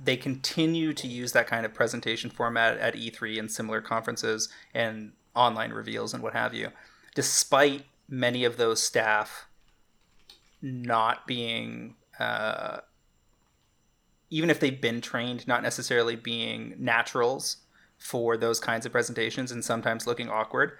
they 0.00 0.16
continue 0.16 0.92
to 0.92 1.08
use 1.08 1.32
that 1.32 1.48
kind 1.48 1.66
of 1.66 1.74
presentation 1.74 2.30
format 2.30 2.78
at 2.78 2.94
E3 2.94 3.38
and 3.38 3.50
similar 3.50 3.80
conferences 3.80 4.48
and 4.72 5.12
online 5.34 5.72
reveals 5.72 6.14
and 6.14 6.22
what 6.22 6.34
have 6.34 6.54
you, 6.54 6.68
despite 7.14 7.84
many 8.08 8.44
of 8.44 8.56
those 8.56 8.82
staff 8.82 9.46
not 10.62 11.26
being 11.26 11.96
uh, 12.18 12.78
even 14.30 14.50
if 14.50 14.60
they've 14.60 14.80
been 14.80 15.00
trained, 15.00 15.46
not 15.46 15.62
necessarily 15.62 16.16
being 16.16 16.74
naturals 16.78 17.58
for 17.96 18.36
those 18.36 18.60
kinds 18.60 18.86
of 18.86 18.92
presentations 18.92 19.50
and 19.50 19.64
sometimes 19.64 20.06
looking 20.06 20.28
awkward, 20.28 20.72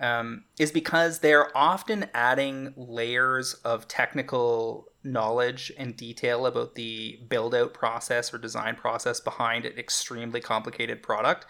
um, 0.00 0.44
is 0.58 0.72
because 0.72 1.20
they're 1.20 1.56
often 1.56 2.06
adding 2.14 2.72
layers 2.76 3.54
of 3.64 3.88
technical 3.88 4.86
knowledge 5.04 5.72
and 5.78 5.96
detail 5.96 6.46
about 6.46 6.74
the 6.74 7.18
build 7.28 7.54
out 7.54 7.74
process 7.74 8.32
or 8.32 8.38
design 8.38 8.74
process 8.74 9.20
behind 9.20 9.64
an 9.64 9.78
extremely 9.78 10.40
complicated 10.40 11.02
product. 11.02 11.46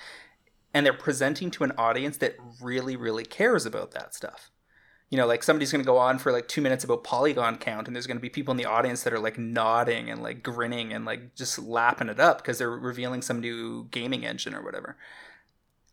And 0.75 0.85
they're 0.85 0.93
presenting 0.93 1.51
to 1.53 1.65
an 1.65 1.73
audience 1.79 2.19
that 2.19 2.37
really, 2.61 2.97
really 2.97 3.25
cares 3.25 3.65
about 3.65 3.93
that 3.93 4.15
stuff 4.15 4.51
you 5.11 5.17
know, 5.17 5.27
like 5.27 5.43
somebody's 5.43 5.73
going 5.73 5.83
to 5.83 5.87
go 5.87 5.97
on 5.97 6.19
for 6.19 6.33
like 6.33 6.49
two 6.49 6.61
minutes 6.61 6.85
about 6.85 7.03
polygon 7.03 7.57
count, 7.57 7.87
and 7.87 7.97
there's 7.97 8.07
going 8.07 8.19
to 8.19 8.23
be 8.23 8.29
people 8.29 8.53
in 8.53 8.59
the 8.59 8.67
audience 8.67 9.03
that 9.03 9.13
are 9.13 9.19
like 9.19 9.39
nodding 9.39 10.11
and 10.11 10.23
like 10.23 10.43
grinning 10.43 10.93
and 10.93 11.05
like 11.07 11.35
just 11.35 11.59
lapping 11.59 12.09
it 12.09 12.21
up 12.21 12.39
because 12.39 12.59
they're 12.59 12.71
revealing 12.71 13.23
some 13.23 13.41
new 13.41 13.85
gaming 13.91 14.27
engine 14.27 14.55
or 14.55 14.63
whatever. 14.63 14.97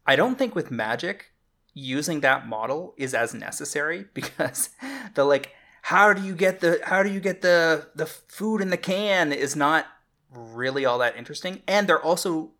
I 0.05 0.15
don't 0.15 0.37
think 0.37 0.53
with 0.53 0.69
Magic, 0.69 1.31
using 1.73 2.19
that 2.21 2.47
model 2.47 2.93
is 2.97 3.13
as 3.13 3.33
necessary 3.33 4.05
because 4.13 4.69
the 5.13 5.23
like, 5.23 5.51
how 5.83 6.11
do 6.11 6.21
you 6.21 6.35
get 6.35 6.59
the 6.59 6.81
how 6.83 7.01
do 7.01 7.09
you 7.09 7.21
get 7.21 7.41
the 7.41 7.87
the 7.95 8.05
food 8.05 8.59
in 8.59 8.69
the 8.69 8.77
can 8.77 9.31
is 9.31 9.55
not 9.55 9.85
really 10.29 10.83
all 10.83 10.97
that 10.97 11.15
interesting, 11.15 11.61
and 11.67 11.87
they're 11.87 12.03
also 12.03 12.51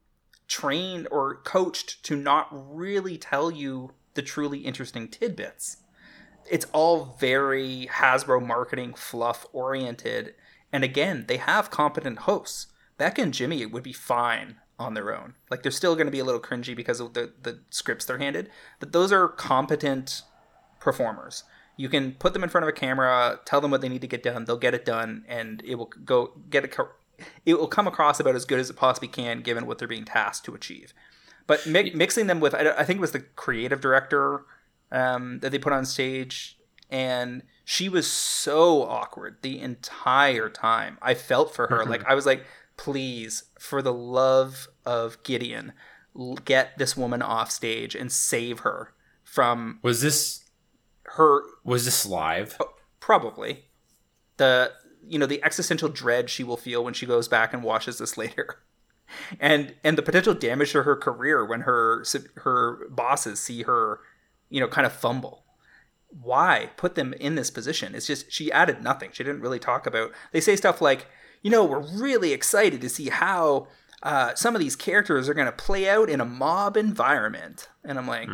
trained 0.47 1.07
or 1.11 1.35
coached 1.35 2.01
to 2.05 2.15
not 2.15 2.47
really 2.51 3.17
tell 3.17 3.51
you 3.51 3.91
the 4.13 4.21
truly 4.21 4.59
interesting 4.59 5.09
tidbits 5.09 5.77
it's 6.49 6.65
all 6.73 7.15
very 7.19 7.89
Hasbro 7.91 8.45
marketing 8.45 8.93
fluff 8.93 9.45
oriented. 9.53 10.35
And 10.71 10.83
again, 10.83 11.25
they 11.27 11.37
have 11.37 11.71
competent 11.71 12.19
hosts. 12.19 12.67
Beck 12.97 13.17
and 13.17 13.33
Jimmy 13.33 13.65
would 13.65 13.83
be 13.83 13.93
fine 13.93 14.57
on 14.77 14.93
their 14.93 15.15
own. 15.15 15.35
Like 15.49 15.63
they're 15.63 15.71
still 15.71 15.95
going 15.95 16.07
to 16.07 16.11
be 16.11 16.19
a 16.19 16.25
little 16.25 16.41
cringy 16.41 16.75
because 16.75 16.99
of 16.99 17.13
the 17.13 17.33
the 17.41 17.59
scripts 17.69 18.05
they're 18.05 18.17
handed, 18.17 18.49
but 18.79 18.91
those 18.91 19.11
are 19.11 19.27
competent 19.27 20.21
performers. 20.79 21.43
You 21.77 21.89
can 21.89 22.13
put 22.13 22.33
them 22.33 22.43
in 22.43 22.49
front 22.49 22.63
of 22.63 22.69
a 22.69 22.73
camera, 22.73 23.39
tell 23.45 23.59
them 23.59 23.71
what 23.71 23.81
they 23.81 23.89
need 23.89 24.01
to 24.01 24.07
get 24.07 24.23
done, 24.23 24.45
they'll 24.45 24.57
get 24.57 24.73
it 24.73 24.85
done, 24.85 25.25
and 25.27 25.61
it 25.65 25.75
will 25.75 25.91
go 26.03 26.33
get 26.49 26.63
it. 26.63 26.75
It 27.45 27.57
will 27.57 27.67
come 27.67 27.87
across 27.87 28.19
about 28.19 28.35
as 28.35 28.45
good 28.45 28.59
as 28.59 28.69
it 28.69 28.75
possibly 28.75 29.07
can, 29.07 29.41
given 29.41 29.65
what 29.65 29.77
they're 29.77 29.87
being 29.87 30.05
tasked 30.05 30.45
to 30.45 30.55
achieve. 30.55 30.93
But 31.47 31.65
mi- 31.65 31.91
mixing 31.93 32.27
them 32.27 32.39
with, 32.39 32.53
I, 32.53 32.71
I 32.71 32.83
think 32.83 32.97
it 32.97 33.01
was 33.01 33.11
the 33.11 33.19
creative 33.19 33.79
director 33.79 34.45
um, 34.91 35.39
that 35.39 35.51
they 35.51 35.59
put 35.59 35.73
on 35.73 35.85
stage, 35.85 36.57
and 36.89 37.43
she 37.63 37.89
was 37.89 38.09
so 38.09 38.83
awkward 38.83 39.37
the 39.41 39.59
entire 39.59 40.49
time. 40.49 40.97
I 41.01 41.13
felt 41.13 41.53
for 41.53 41.67
her. 41.67 41.85
Like 41.85 42.03
I 42.05 42.15
was 42.15 42.25
like, 42.25 42.45
please, 42.77 43.43
for 43.59 43.81
the 43.81 43.93
love 43.93 44.67
of 44.85 45.21
Gideon, 45.23 45.73
l- 46.17 46.35
get 46.45 46.77
this 46.77 46.95
woman 46.95 47.21
off 47.21 47.51
stage 47.51 47.95
and 47.95 48.11
save 48.11 48.59
her 48.59 48.93
from 49.23 49.79
was 49.81 50.01
this 50.01 50.45
her 51.17 51.41
was 51.63 51.85
this 51.85 52.05
live? 52.05 52.57
probably 52.99 53.65
the 54.37 54.71
you 55.07 55.19
know 55.19 55.27
the 55.27 55.43
existential 55.43 55.89
dread 55.89 56.27
she 56.27 56.43
will 56.43 56.57
feel 56.57 56.83
when 56.83 56.93
she 56.93 57.05
goes 57.05 57.27
back 57.27 57.53
and 57.53 57.61
watches 57.61 57.99
this 57.99 58.17
later 58.17 58.63
and 59.39 59.75
and 59.83 59.95
the 59.95 60.01
potential 60.01 60.33
damage 60.33 60.71
to 60.71 60.81
her 60.81 60.95
career 60.95 61.45
when 61.45 61.61
her 61.61 62.03
her 62.37 62.87
bosses 62.89 63.39
see 63.39 63.61
her 63.61 63.99
you 64.49 64.59
know 64.59 64.67
kind 64.67 64.85
of 64.85 64.93
fumble. 64.93 65.43
Why 66.21 66.69
put 66.77 66.95
them 66.95 67.13
in 67.13 67.35
this 67.35 67.51
position? 67.51 67.93
It's 67.95 68.07
just 68.07 68.31
she 68.31 68.51
added 68.51 68.81
nothing. 68.81 69.09
She 69.13 69.23
didn't 69.23 69.41
really 69.41 69.59
talk 69.59 69.85
about 69.85 70.11
they 70.31 70.39
say 70.41 70.55
stuff 70.55 70.81
like 70.81 71.07
you 71.41 71.51
know 71.51 71.63
we're 71.65 71.79
really 71.79 72.31
excited 72.31 72.79
to 72.81 72.89
see 72.89 73.09
how 73.09 73.67
uh, 74.03 74.35
some 74.35 74.55
of 74.55 74.61
these 74.61 74.75
characters 74.75 75.27
are 75.27 75.33
going 75.33 75.47
to 75.47 75.51
play 75.51 75.89
out 75.89 76.09
in 76.09 76.21
a 76.21 76.25
mob 76.25 76.77
environment. 76.77 77.67
And 77.83 77.97
i'm 77.99 78.07
like 78.07 78.29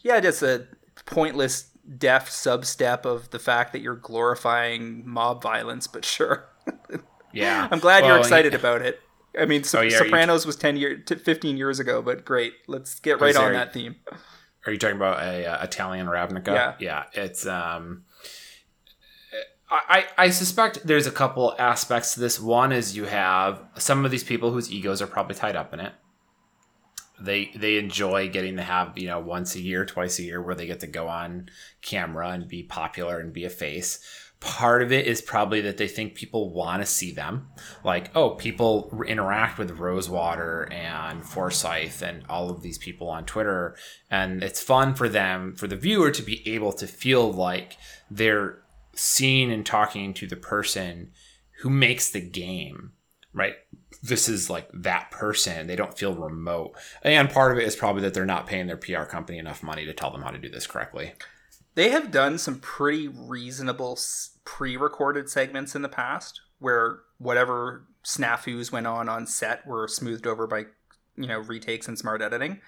yeah 0.00 0.20
just 0.20 0.42
a 0.42 0.66
pointless 1.06 1.70
deft 1.96 2.30
substep 2.32 3.04
of 3.06 3.30
the 3.30 3.38
fact 3.38 3.72
that 3.72 3.80
you're 3.80 3.94
glorifying 3.96 5.02
mob 5.08 5.42
violence 5.42 5.86
but 5.86 6.04
sure. 6.04 6.48
Yeah, 7.32 7.68
i'm 7.70 7.78
glad 7.78 8.04
you're 8.04 8.14
Well, 8.14 8.20
excited 8.22 8.54
about 8.54 8.80
it. 8.82 9.00
I 9.38 9.44
mean 9.44 9.62
so- 9.62 9.80
Oh, 9.80 9.82
yeah, 9.82 9.90
you- 9.90 9.96
sopranos 9.98 10.46
was 10.46 10.56
10 10.56 10.76
year 10.78 10.96
t- 10.96 11.14
15 11.14 11.56
years 11.58 11.78
ago 11.78 12.00
but 12.02 12.24
great. 12.24 12.54
Let's 12.66 12.98
get 13.00 13.20
right 13.20 13.36
on 13.36 13.52
that 13.52 13.72
theme 13.74 13.96
Are 14.68 14.70
you 14.70 14.76
talking 14.76 14.96
about 14.96 15.22
a 15.22 15.46
uh, 15.46 15.64
Italian 15.64 16.08
Ravnica? 16.08 16.48
Yeah. 16.48 16.74
yeah. 16.78 17.04
It's 17.14 17.46
um, 17.46 18.04
I 19.70 20.04
I 20.18 20.26
I 20.26 20.30
suspect 20.30 20.86
there's 20.86 21.06
a 21.06 21.10
couple 21.10 21.54
aspects 21.58 22.12
to 22.14 22.20
this. 22.20 22.38
One 22.38 22.70
is 22.70 22.94
you 22.94 23.04
have 23.04 23.62
some 23.78 24.04
of 24.04 24.10
these 24.10 24.24
people 24.24 24.52
whose 24.52 24.70
egos 24.70 25.00
are 25.00 25.06
probably 25.06 25.36
tied 25.36 25.56
up 25.56 25.72
in 25.72 25.80
it. 25.80 25.94
They 27.18 27.50
they 27.56 27.78
enjoy 27.78 28.28
getting 28.28 28.56
to 28.56 28.62
have 28.62 28.98
you 28.98 29.06
know 29.06 29.20
once 29.20 29.54
a 29.54 29.60
year, 29.60 29.86
twice 29.86 30.18
a 30.18 30.22
year, 30.22 30.42
where 30.42 30.54
they 30.54 30.66
get 30.66 30.80
to 30.80 30.86
go 30.86 31.08
on 31.08 31.48
camera 31.80 32.28
and 32.28 32.46
be 32.46 32.62
popular 32.62 33.20
and 33.20 33.32
be 33.32 33.46
a 33.46 33.50
face. 33.50 34.04
Part 34.40 34.82
of 34.82 34.92
it 34.92 35.06
is 35.06 35.20
probably 35.20 35.60
that 35.62 35.78
they 35.78 35.88
think 35.88 36.14
people 36.14 36.52
want 36.52 36.80
to 36.80 36.86
see 36.86 37.10
them. 37.10 37.48
Like, 37.82 38.14
oh, 38.16 38.30
people 38.30 39.02
interact 39.06 39.58
with 39.58 39.78
Rosewater 39.78 40.68
and 40.72 41.24
Forsyth 41.24 42.02
and 42.02 42.24
all 42.28 42.48
of 42.48 42.62
these 42.62 42.78
people 42.78 43.08
on 43.08 43.24
Twitter. 43.24 43.76
And 44.10 44.44
it's 44.44 44.62
fun 44.62 44.94
for 44.94 45.08
them, 45.08 45.56
for 45.56 45.66
the 45.66 45.74
viewer, 45.74 46.12
to 46.12 46.22
be 46.22 46.46
able 46.48 46.72
to 46.74 46.86
feel 46.86 47.32
like 47.32 47.76
they're 48.08 48.62
seeing 48.94 49.52
and 49.52 49.66
talking 49.66 50.14
to 50.14 50.26
the 50.26 50.36
person 50.36 51.10
who 51.62 51.70
makes 51.70 52.10
the 52.10 52.20
game, 52.20 52.92
right? 53.32 53.54
This 54.02 54.28
is 54.28 54.48
like 54.48 54.68
that 54.72 55.10
person. 55.10 55.66
They 55.66 55.74
don't 55.74 55.98
feel 55.98 56.14
remote. 56.14 56.76
And 57.02 57.28
part 57.28 57.50
of 57.50 57.58
it 57.58 57.66
is 57.66 57.74
probably 57.74 58.02
that 58.02 58.14
they're 58.14 58.24
not 58.24 58.46
paying 58.46 58.68
their 58.68 58.76
PR 58.76 59.02
company 59.02 59.38
enough 59.38 59.64
money 59.64 59.84
to 59.84 59.92
tell 59.92 60.12
them 60.12 60.22
how 60.22 60.30
to 60.30 60.38
do 60.38 60.48
this 60.48 60.68
correctly. 60.68 61.14
They 61.78 61.90
have 61.90 62.10
done 62.10 62.38
some 62.38 62.58
pretty 62.58 63.06
reasonable 63.06 63.96
pre-recorded 64.44 65.30
segments 65.30 65.76
in 65.76 65.82
the 65.82 65.88
past 65.88 66.40
where 66.58 66.98
whatever 67.18 67.84
snafus 68.04 68.72
went 68.72 68.88
on 68.88 69.08
on 69.08 69.28
set 69.28 69.64
were 69.64 69.86
smoothed 69.86 70.26
over 70.26 70.48
by 70.48 70.66
you 71.16 71.28
know 71.28 71.38
retakes 71.38 71.86
and 71.86 71.96
smart 71.96 72.20
editing. 72.20 72.60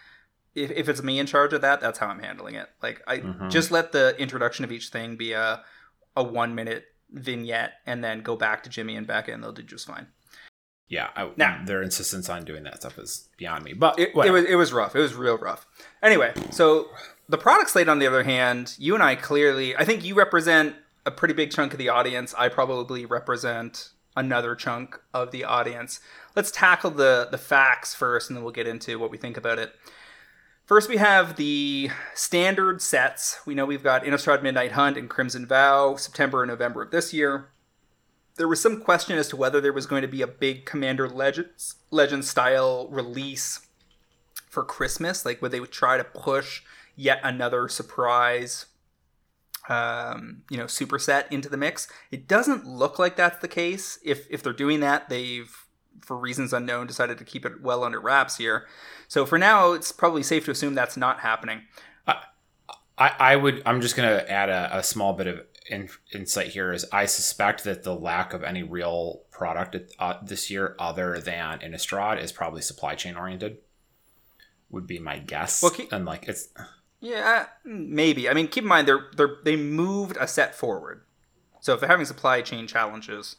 If, 0.55 0.71
if 0.71 0.89
it's 0.89 1.03
me 1.03 1.19
in 1.19 1.27
charge 1.27 1.53
of 1.53 1.61
that, 1.63 1.81
that's 1.81 1.99
how 1.99 2.07
I'm 2.07 2.21
handling 2.21 2.55
it. 2.55 2.69
Like 2.85 3.03
I 3.05 3.19
Mhm. 3.19 3.51
just 3.51 3.73
let 3.73 3.91
the 3.91 4.15
introduction 4.17 4.65
of 4.65 4.71
each 4.71 4.91
thing 4.91 5.17
be 5.17 5.33
a 5.33 5.65
a 6.17 6.23
one 6.23 6.55
minute 6.55 6.85
vignette 7.11 7.73
and 7.87 8.05
then 8.05 8.23
go 8.23 8.37
back 8.37 8.63
to 8.63 8.71
Jimmy 8.71 8.95
and 8.95 9.09
Becca 9.09 9.33
and 9.33 9.43
they'll 9.43 9.51
do 9.51 9.65
just 9.65 9.89
fine. 9.89 10.07
Yeah, 10.87 11.11
I, 11.17 11.31
Now- 11.37 11.63
their 11.65 11.83
insistence 11.83 12.29
on 12.29 12.45
doing 12.45 12.63
that 12.63 12.77
stuff 12.77 12.97
is 12.99 13.29
beyond 13.37 13.65
me. 13.65 13.73
But 13.73 13.99
It, 13.99 14.11
it 14.11 14.31
was 14.31 14.45
it 14.45 14.55
was 14.55 14.73
rough. 14.73 14.95
It 14.95 15.01
was 15.01 15.15
real 15.15 15.37
rough. 15.37 15.67
Anyway, 16.01 16.33
so 16.53 16.91
the 17.31 17.39
product 17.39 17.71
slate, 17.71 17.89
on 17.89 18.01
the 18.01 18.07
other 18.07 18.25
hand, 18.25 18.75
you 18.77 18.95
and 18.95 19.03
I 19.03 19.15
clearly, 19.15 19.77
I 19.77 19.85
think 19.85 20.05
you 20.05 20.15
represent 20.15 20.75
a 21.07 21.11
pretty 21.11 21.33
big 21.33 21.53
chunk 21.53 21.73
of 21.73 21.79
the 21.79 21.89
audience. 21.89 22.35
I 22.37 22.49
probably 22.49 23.07
represent 23.07 23.91
another 24.17 24.57
chunk 24.57 25.01
of 25.15 25.31
the 25.31 25.45
audience. 25.45 26.01
Let's 26.35 26.51
tackle 26.51 26.91
the 26.91 27.29
the 27.31 27.39
facts 27.39 27.95
first, 27.95 28.29
and 28.29 28.37
then 28.37 28.43
we'll 28.43 28.53
get 28.53 28.67
into 28.67 28.99
what 28.99 29.11
we 29.11 29.17
think 29.17 29.37
about 29.37 29.59
it. 29.59 29.73
First, 30.67 30.89
we 30.89 30.99
have 30.99 31.37
the 31.37 31.91
standard 32.15 32.83
sets. 32.83 33.41
We 33.47 33.55
know 33.55 33.65
we've 33.65 33.83
got 33.83 34.05
Innistrad 34.05 34.43
Midnight 34.43 34.73
Hunt 34.73 34.97
and 34.97 35.09
Crimson 35.09 35.47
Vow, 35.47 35.97
September 35.97 36.43
and 36.43 36.51
November 36.51 36.83
of 36.83 36.91
this 36.91 37.13
year. 37.13 37.49
There 38.37 38.49
was 38.49 38.61
some 38.61 38.81
question 38.81 39.19
as 39.19 39.29
to 39.29 39.37
whether 39.37 39.61
there 39.61 39.73
was 39.73 39.87
going 39.87 40.03
to 40.03 40.09
be 40.09 40.23
a 40.23 40.27
big 40.27 40.65
Commander 40.65 41.09
Legends 41.09 41.77
Legend 41.91 42.25
style 42.25 42.89
release 42.89 43.67
for 44.49 44.65
Christmas. 44.65 45.25
Like, 45.25 45.41
would 45.41 45.53
they 45.53 45.61
try 45.61 45.97
to 45.97 46.05
push 46.05 46.63
yet 47.01 47.21
another 47.25 47.69
surprise, 47.69 48.67
um, 49.69 50.43
you 50.51 50.57
know, 50.57 50.65
superset 50.65 51.25
into 51.31 51.49
the 51.49 51.57
mix? 51.57 51.89
It 52.11 52.29
doesn't 52.29 52.67
look 52.67 52.99
like 52.99 53.17
that's 53.17 53.41
the 53.41 53.49
case. 53.49 53.99
If 54.05 54.27
if 54.31 54.43
they're 54.43 54.53
doing 54.53 54.81
that, 54.81 55.09
they've 55.09 55.51
for 56.03 56.17
reasons 56.17 56.53
unknown 56.53 56.87
decided 56.87 57.19
to 57.19 57.25
keep 57.25 57.45
it 57.45 57.61
well 57.63 57.85
under 57.85 58.01
wraps 58.01 58.37
here. 58.37 58.67
So 59.09 59.27
for 59.27 59.39
now, 59.39 59.73
it's 59.73 59.93
probably 59.93 60.23
safe 60.23 60.45
to 60.45 60.51
assume 60.51 60.75
that's 60.75 60.97
not 60.97 61.21
happening. 61.21 61.63
I, 63.01 63.15
I 63.19 63.37
would. 63.37 63.63
I'm 63.65 63.81
just 63.81 63.97
gonna 63.97 64.25
add 64.29 64.51
a, 64.51 64.79
a 64.79 64.83
small 64.83 65.15
bit 65.15 65.27
of 65.27 65.41
in, 65.69 65.89
insight 66.13 66.49
here. 66.49 66.71
Is 66.71 66.85
I 66.93 67.07
suspect 67.07 67.65
that 67.65 67.83
the 67.83 67.95
lack 67.95 68.35
of 68.35 68.45
any 68.45 68.63
real 68.63 69.23
product 69.31 69.75
uh, 69.99 70.19
this 70.23 70.51
year, 70.51 70.77
other 70.79 71.19
than 71.19 71.61
Innistrad, 71.61 72.23
is 72.23 72.31
probably 72.31 72.61
supply 72.61 72.95
chain 72.95 73.17
oriented. 73.17 73.57
Would 74.69 74.87
be 74.87 74.99
my 74.99 75.19
guess. 75.19 75.63
Well, 75.63 75.73
keep, 75.73 75.91
and 75.93 76.05
like 76.05 76.29
it's. 76.29 76.49
Yeah, 77.01 77.47
mm, 77.67 77.89
maybe. 77.89 78.29
I 78.29 78.35
mean, 78.35 78.49
keep 78.49 78.65
in 78.65 78.69
mind 78.69 78.87
they're 78.87 79.07
they're 79.17 79.37
they 79.45 79.57
moved 79.57 80.17
a 80.21 80.27
set 80.27 80.55
forward, 80.55 81.03
so 81.61 81.75
if 81.75 81.81
they're 81.81 81.89
having 81.89 82.07
supply 82.07 82.43
chain 82.43 82.67
challenges, 82.67 83.37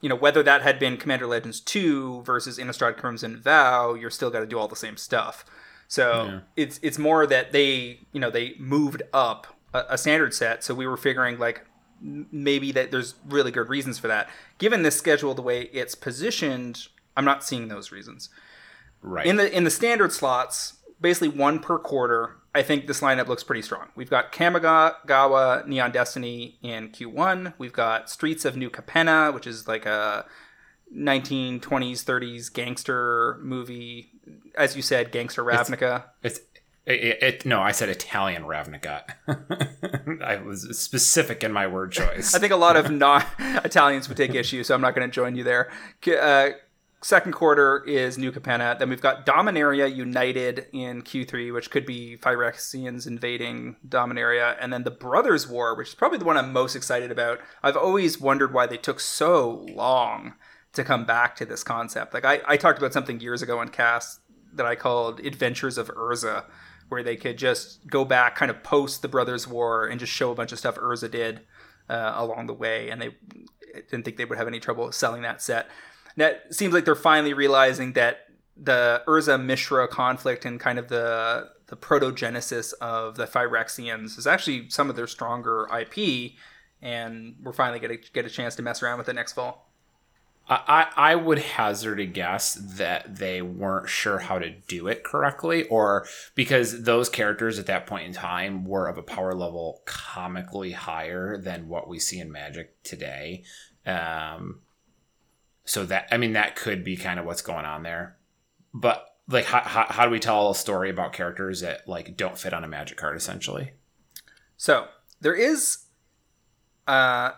you 0.00 0.08
know 0.08 0.16
whether 0.16 0.42
that 0.42 0.62
had 0.62 0.78
been 0.78 0.96
Commander 0.96 1.26
Legends 1.26 1.60
two 1.60 2.22
versus 2.22 2.58
Innistrad 2.58 2.96
Crimson 2.96 3.36
Vow, 3.36 3.94
you're 3.94 4.10
still 4.10 4.30
got 4.30 4.40
to 4.40 4.46
do 4.46 4.58
all 4.58 4.68
the 4.68 4.76
same 4.76 4.96
stuff. 4.96 5.44
So 5.88 6.24
yeah. 6.24 6.40
it's 6.56 6.80
it's 6.82 6.98
more 6.98 7.26
that 7.26 7.52
they 7.52 8.00
you 8.12 8.20
know 8.20 8.30
they 8.30 8.54
moved 8.58 9.02
up 9.12 9.46
a, 9.74 9.84
a 9.90 9.98
standard 9.98 10.32
set. 10.32 10.64
So 10.64 10.74
we 10.74 10.86
were 10.86 10.96
figuring 10.96 11.38
like 11.38 11.66
maybe 12.00 12.72
that 12.72 12.90
there's 12.90 13.14
really 13.28 13.50
good 13.50 13.68
reasons 13.68 13.98
for 13.98 14.08
that. 14.08 14.28
Given 14.58 14.82
this 14.82 14.96
schedule, 14.96 15.34
the 15.34 15.42
way 15.42 15.62
it's 15.72 15.94
positioned, 15.94 16.88
I'm 17.16 17.24
not 17.24 17.44
seeing 17.44 17.68
those 17.68 17.92
reasons. 17.92 18.28
Right. 19.02 19.26
In 19.26 19.36
the 19.36 19.54
in 19.54 19.64
the 19.64 19.70
standard 19.70 20.12
slots, 20.12 20.78
basically 21.02 21.28
one 21.28 21.58
per 21.58 21.78
quarter. 21.78 22.36
I 22.54 22.62
think 22.62 22.86
this 22.86 23.00
lineup 23.00 23.28
looks 23.28 23.42
pretty 23.42 23.62
strong. 23.62 23.88
We've 23.94 24.10
got 24.10 24.32
Kamigawa 24.32 25.66
Neon 25.66 25.90
Dynasty 25.90 26.58
in 26.62 26.90
Q1. 26.90 27.54
We've 27.58 27.72
got 27.72 28.10
Streets 28.10 28.44
of 28.44 28.56
New 28.56 28.70
Capenna, 28.70 29.32
which 29.32 29.46
is 29.46 29.66
like 29.66 29.86
a 29.86 30.26
1920s 30.94 32.04
30s 32.04 32.52
gangster 32.52 33.38
movie 33.40 34.12
as 34.56 34.76
you 34.76 34.82
said, 34.82 35.12
Gangster 35.12 35.44
Ravnica. 35.44 36.04
It's, 36.22 36.38
it's 36.38 36.48
it, 36.84 37.22
it, 37.22 37.46
no, 37.46 37.60
I 37.60 37.72
said 37.72 37.88
Italian 37.88 38.42
Ravnica. 38.42 39.02
I 40.22 40.36
was 40.36 40.76
specific 40.78 41.44
in 41.44 41.52
my 41.52 41.66
word 41.66 41.92
choice. 41.92 42.34
I 42.34 42.38
think 42.38 42.52
a 42.52 42.56
lot 42.56 42.76
of 42.76 42.90
non 42.90 43.24
Italians 43.38 44.08
would 44.08 44.16
take 44.16 44.34
issue, 44.34 44.64
so 44.64 44.74
I'm 44.74 44.80
not 44.80 44.94
going 44.94 45.08
to 45.08 45.14
join 45.14 45.36
you 45.36 45.44
there. 45.44 45.70
Uh, 46.06 46.50
second 47.02 47.32
quarter 47.32 47.84
is 47.84 48.16
New 48.16 48.32
Capenna. 48.32 48.78
Then 48.78 48.88
we've 48.88 49.00
got 49.00 49.26
Dominaria 49.26 49.94
United 49.94 50.66
in 50.72 51.02
Q3, 51.02 51.52
which 51.52 51.70
could 51.70 51.84
be 51.84 52.16
Phyrexians 52.16 53.06
invading 53.06 53.76
Dominaria. 53.86 54.56
And 54.60 54.72
then 54.72 54.84
the 54.84 54.90
Brothers 54.90 55.48
War, 55.48 55.76
which 55.76 55.88
is 55.88 55.94
probably 55.94 56.18
the 56.18 56.24
one 56.24 56.36
I'm 56.36 56.52
most 56.52 56.76
excited 56.76 57.10
about. 57.10 57.40
I've 57.62 57.76
always 57.76 58.20
wondered 58.20 58.54
why 58.54 58.66
they 58.66 58.76
took 58.76 59.00
so 59.00 59.66
long 59.68 60.34
to 60.72 60.84
come 60.84 61.04
back 61.04 61.36
to 61.36 61.44
this 61.44 61.62
concept. 61.62 62.14
Like 62.14 62.24
I, 62.24 62.40
I 62.46 62.56
talked 62.56 62.78
about 62.78 62.92
something 62.92 63.20
years 63.20 63.42
ago 63.42 63.58
on 63.58 63.68
cast 63.68 64.20
that 64.54 64.66
I 64.66 64.74
called 64.74 65.20
Adventures 65.20 65.78
of 65.78 65.88
Urza, 65.88 66.44
where 66.88 67.02
they 67.02 67.16
could 67.16 67.36
just 67.36 67.86
go 67.86 68.04
back, 68.04 68.36
kind 68.36 68.50
of 68.50 68.62
post 68.62 69.02
the 69.02 69.08
Brothers' 69.08 69.48
War, 69.48 69.86
and 69.86 69.98
just 69.98 70.12
show 70.12 70.30
a 70.30 70.34
bunch 70.34 70.52
of 70.52 70.58
stuff 70.58 70.76
Urza 70.76 71.10
did 71.10 71.40
uh, 71.88 72.12
along 72.16 72.46
the 72.46 72.54
way, 72.54 72.90
and 72.90 73.00
they 73.00 73.14
didn't 73.90 74.04
think 74.04 74.16
they 74.16 74.24
would 74.24 74.38
have 74.38 74.46
any 74.46 74.60
trouble 74.60 74.92
selling 74.92 75.22
that 75.22 75.42
set. 75.42 75.68
That 76.16 76.54
seems 76.54 76.74
like 76.74 76.84
they're 76.84 76.94
finally 76.94 77.34
realizing 77.34 77.94
that 77.94 78.26
the 78.56 79.02
Urza 79.06 79.42
Mishra 79.42 79.88
conflict 79.88 80.44
and 80.44 80.60
kind 80.60 80.78
of 80.78 80.88
the 80.88 81.50
the 81.66 81.76
protogenesis 81.76 82.74
of 82.82 83.16
the 83.16 83.26
Phyrexians 83.26 84.18
is 84.18 84.26
actually 84.26 84.68
some 84.68 84.90
of 84.90 84.96
their 84.96 85.06
stronger 85.06 85.66
IP, 85.74 86.32
and 86.82 87.36
we're 87.42 87.54
finally 87.54 87.78
going 87.78 87.98
to 87.98 88.12
get 88.12 88.26
a 88.26 88.30
chance 88.30 88.54
to 88.56 88.62
mess 88.62 88.82
around 88.82 88.98
with 88.98 89.08
it 89.08 89.14
next 89.14 89.32
fall. 89.32 89.72
I, 90.48 90.88
I 90.96 91.14
would 91.14 91.38
hazard 91.38 92.00
a 92.00 92.04
guess 92.04 92.54
that 92.54 93.16
they 93.16 93.40
weren't 93.42 93.88
sure 93.88 94.18
how 94.18 94.38
to 94.38 94.50
do 94.50 94.88
it 94.88 95.04
correctly, 95.04 95.64
or 95.68 96.06
because 96.34 96.82
those 96.82 97.08
characters 97.08 97.58
at 97.58 97.66
that 97.66 97.86
point 97.86 98.06
in 98.06 98.12
time 98.12 98.64
were 98.64 98.88
of 98.88 98.98
a 98.98 99.02
power 99.02 99.34
level 99.34 99.82
comically 99.86 100.72
higher 100.72 101.38
than 101.38 101.68
what 101.68 101.88
we 101.88 101.98
see 101.98 102.18
in 102.18 102.30
Magic 102.30 102.82
today. 102.82 103.44
Um, 103.86 104.60
so 105.64 105.84
that 105.86 106.08
I 106.10 106.16
mean 106.16 106.32
that 106.32 106.56
could 106.56 106.84
be 106.84 106.96
kind 106.96 107.18
of 107.18 107.26
what's 107.26 107.42
going 107.42 107.64
on 107.64 107.82
there. 107.82 108.16
But 108.74 109.06
like, 109.28 109.44
how, 109.44 109.60
how, 109.60 109.86
how 109.88 110.04
do 110.04 110.10
we 110.10 110.18
tell 110.18 110.50
a 110.50 110.54
story 110.54 110.90
about 110.90 111.12
characters 111.12 111.60
that 111.60 111.88
like 111.88 112.16
don't 112.16 112.38
fit 112.38 112.52
on 112.52 112.64
a 112.64 112.68
Magic 112.68 112.96
card 112.96 113.16
essentially? 113.16 113.72
So 114.56 114.88
there 115.20 115.34
is 115.34 115.84
uh, 116.86 117.32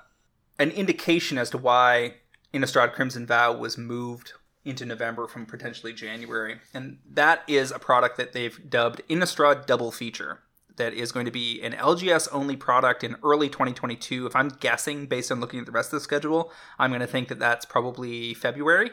an 0.59 0.71
indication 0.71 1.39
as 1.39 1.51
to 1.51 1.59
why 1.59 2.15
Innistrad 2.53 2.93
Crimson 2.93 3.27
Vow 3.27 3.53
was 3.53 3.77
moved 3.77 4.33
into 4.65 4.87
November 4.87 5.27
from 5.27 5.45
potentially 5.45 5.93
January. 5.93 6.57
And 6.73 6.99
that 7.11 7.43
is 7.47 7.71
a 7.71 7.79
product 7.79 8.17
that 8.17 8.33
they've 8.33 8.59
dubbed 8.69 9.03
Innistrad 9.09 9.67
Double 9.67 9.93
Feature. 9.93 10.41
That 10.77 10.93
is 10.93 11.13
going 11.13 11.27
to 11.27 11.33
be 11.33 11.63
an 11.63 11.73
LGS 11.73 12.29
only 12.33 12.57
product 12.57 13.05
in 13.05 13.17
early 13.23 13.49
2022. 13.49 14.27
If 14.27 14.35
I'm 14.35 14.49
guessing 14.49 15.07
based 15.07 15.31
on 15.31 15.41
looking 15.41 15.61
at 15.61 15.67
the 15.67 15.73
rest 15.73 15.93
of 15.93 16.01
the 16.01 16.05
schedule, 16.05 16.53
I'm 16.79 16.91
going 16.91 17.01
to 17.01 17.07
think 17.07 17.29
that 17.29 17.39
that's 17.39 17.65
probably 17.65 18.35
February 18.35 18.91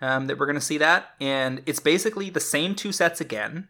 um, 0.00 0.26
that 0.26 0.38
we're 0.38 0.46
going 0.46 0.54
to 0.54 0.60
see 0.60 0.78
that. 0.78 1.10
And 1.20 1.62
it's 1.66 1.80
basically 1.80 2.30
the 2.30 2.40
same 2.40 2.74
two 2.74 2.92
sets 2.92 3.20
again, 3.20 3.68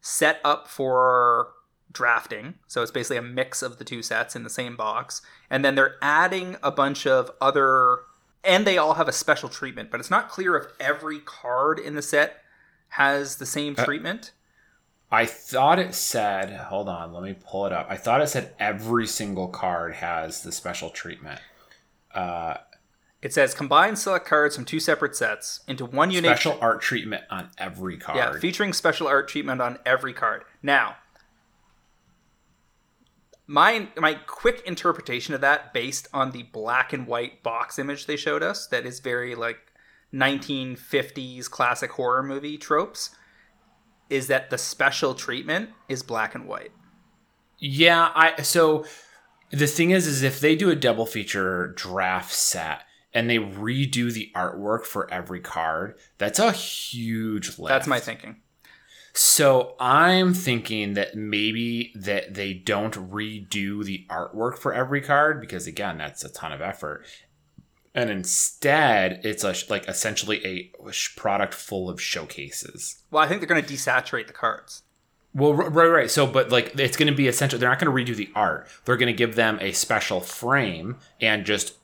set 0.00 0.40
up 0.44 0.68
for 0.68 1.48
drafting. 1.92 2.54
So 2.66 2.82
it's 2.82 2.90
basically 2.90 3.18
a 3.18 3.22
mix 3.22 3.62
of 3.62 3.78
the 3.78 3.84
two 3.84 4.02
sets 4.02 4.34
in 4.34 4.42
the 4.42 4.50
same 4.50 4.76
box. 4.76 5.22
And 5.48 5.64
then 5.64 5.76
they're 5.76 5.96
adding 6.02 6.56
a 6.62 6.70
bunch 6.70 7.06
of 7.06 7.30
other 7.40 8.00
and 8.44 8.66
they 8.66 8.76
all 8.76 8.94
have 8.94 9.08
a 9.08 9.12
special 9.12 9.48
treatment, 9.48 9.90
but 9.90 10.00
it's 10.00 10.10
not 10.10 10.28
clear 10.28 10.54
if 10.56 10.66
every 10.78 11.18
card 11.20 11.78
in 11.78 11.94
the 11.94 12.02
set 12.02 12.42
has 12.88 13.36
the 13.36 13.46
same 13.46 13.74
uh, 13.78 13.84
treatment. 13.84 14.32
I 15.14 15.26
thought 15.26 15.78
it 15.78 15.94
said, 15.94 16.50
hold 16.50 16.88
on, 16.88 17.12
let 17.12 17.22
me 17.22 17.36
pull 17.38 17.66
it 17.66 17.72
up. 17.72 17.86
I 17.88 17.96
thought 17.96 18.20
it 18.20 18.28
said 18.28 18.52
every 18.58 19.06
single 19.06 19.46
card 19.46 19.94
has 19.94 20.42
the 20.42 20.50
special 20.50 20.90
treatment. 20.90 21.40
Uh, 22.12 22.56
it 23.22 23.32
says 23.32 23.54
combine 23.54 23.94
select 23.94 24.26
cards 24.26 24.56
from 24.56 24.64
two 24.64 24.80
separate 24.80 25.14
sets 25.14 25.60
into 25.68 25.84
one 25.84 26.10
unique 26.10 26.32
special 26.32 26.58
art 26.60 26.82
treatment 26.82 27.22
on 27.30 27.48
every 27.58 27.96
card. 27.96 28.18
Yeah, 28.18 28.38
featuring 28.40 28.72
special 28.72 29.06
art 29.06 29.28
treatment 29.28 29.62
on 29.62 29.78
every 29.86 30.12
card. 30.12 30.42
Now, 30.64 30.96
my 33.46 33.88
my 33.96 34.14
quick 34.14 34.62
interpretation 34.66 35.32
of 35.32 35.40
that 35.42 35.72
based 35.72 36.08
on 36.12 36.32
the 36.32 36.42
black 36.42 36.92
and 36.92 37.06
white 37.06 37.42
box 37.44 37.78
image 37.78 38.06
they 38.06 38.16
showed 38.16 38.42
us 38.42 38.66
that 38.66 38.84
is 38.84 38.98
very 38.98 39.34
like 39.36 39.58
1950s 40.12 41.48
classic 41.48 41.92
horror 41.92 42.22
movie 42.22 42.58
tropes 42.58 43.14
is 44.10 44.26
that 44.26 44.50
the 44.50 44.58
special 44.58 45.14
treatment 45.14 45.70
is 45.88 46.02
black 46.02 46.34
and 46.34 46.46
white 46.46 46.72
yeah 47.58 48.10
i 48.14 48.40
so 48.42 48.84
the 49.50 49.66
thing 49.66 49.90
is 49.90 50.06
is 50.06 50.22
if 50.22 50.40
they 50.40 50.56
do 50.56 50.70
a 50.70 50.76
double 50.76 51.06
feature 51.06 51.68
draft 51.76 52.32
set 52.32 52.82
and 53.12 53.30
they 53.30 53.38
redo 53.38 54.12
the 54.12 54.30
artwork 54.34 54.84
for 54.84 55.10
every 55.12 55.40
card 55.40 55.96
that's 56.18 56.38
a 56.38 56.52
huge 56.52 57.58
lift. 57.58 57.68
that's 57.68 57.86
my 57.86 58.00
thinking 58.00 58.36
so 59.16 59.76
I'm 59.78 60.34
thinking 60.34 60.94
that 60.94 61.14
maybe 61.14 61.92
that 61.94 62.34
they 62.34 62.52
don't 62.52 62.94
redo 63.12 63.84
the 63.84 64.04
artwork 64.10 64.58
for 64.58 64.74
every 64.74 65.00
card 65.00 65.40
because 65.40 65.68
again, 65.68 65.98
that's 65.98 66.24
a 66.24 66.32
ton 66.32 66.50
of 66.50 66.60
effort. 66.60 67.06
And 67.94 68.10
instead, 68.10 69.20
it's 69.24 69.44
a 69.44 69.54
like 69.70 69.88
essentially 69.88 70.44
a 70.44 70.72
product 71.16 71.54
full 71.54 71.88
of 71.88 72.00
showcases. 72.00 73.02
Well, 73.10 73.22
I 73.22 73.28
think 73.28 73.40
they're 73.40 73.48
going 73.48 73.64
to 73.64 73.72
desaturate 73.72 74.26
the 74.26 74.32
cards. 74.32 74.82
Well, 75.34 75.52
right, 75.52 75.86
right. 75.86 76.10
So, 76.10 76.28
but 76.28 76.50
like, 76.50 76.78
it's 76.78 76.96
going 76.96 77.10
to 77.10 77.14
be 77.14 77.26
essential. 77.26 77.58
They're 77.58 77.68
not 77.68 77.80
going 77.80 78.06
to 78.06 78.12
redo 78.12 78.16
the 78.16 78.30
art. 78.36 78.68
They're 78.84 78.96
going 78.96 79.12
to 79.12 79.16
give 79.16 79.34
them 79.34 79.58
a 79.60 79.72
special 79.72 80.20
frame 80.20 80.96
and 81.20 81.44
just 81.44 81.74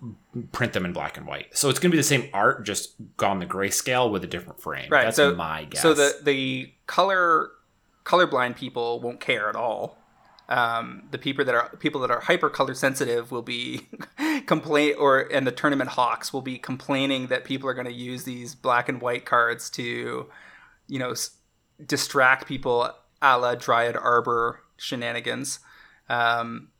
print 0.52 0.72
them 0.72 0.84
in 0.84 0.92
black 0.92 1.16
and 1.16 1.26
white. 1.26 1.56
So 1.56 1.68
it's 1.68 1.80
going 1.80 1.90
to 1.90 1.94
be 1.94 1.98
the 1.98 2.04
same 2.04 2.28
art, 2.32 2.64
just 2.64 2.94
gone 3.16 3.40
the 3.40 3.46
grayscale 3.46 4.10
with 4.10 4.22
a 4.22 4.28
different 4.28 4.60
frame. 4.60 4.88
Right. 4.88 5.04
That's 5.04 5.16
so, 5.16 5.34
my 5.34 5.64
guess. 5.64 5.82
So 5.82 5.94
the 5.94 6.16
the 6.22 6.72
color 6.86 7.50
colorblind 8.04 8.56
people 8.56 9.00
won't 9.00 9.20
care 9.20 9.48
at 9.48 9.56
all. 9.56 9.98
Um, 10.50 11.04
the 11.12 11.18
people 11.18 11.44
that 11.44 11.54
are 11.54 11.70
people 11.78 12.00
that 12.00 12.10
are 12.10 12.20
hyper 12.20 12.50
color 12.50 12.74
sensitive 12.74 13.30
will 13.30 13.42
be 13.42 13.88
complain 14.46 14.96
or 14.98 15.20
and 15.32 15.46
the 15.46 15.52
tournament 15.52 15.90
hawks 15.90 16.32
will 16.32 16.42
be 16.42 16.58
complaining 16.58 17.28
that 17.28 17.44
people 17.44 17.68
are 17.68 17.74
going 17.74 17.86
to 17.86 17.92
use 17.92 18.24
these 18.24 18.56
black 18.56 18.88
and 18.88 19.00
white 19.00 19.24
cards 19.24 19.70
to, 19.70 20.26
you 20.88 20.98
know, 20.98 21.12
s- 21.12 21.36
distract 21.86 22.46
people 22.46 22.90
a 23.22 23.38
la 23.38 23.54
Dryad 23.54 23.96
Arbor 23.96 24.60
shenanigans. 24.76 25.60
Um, 26.08 26.70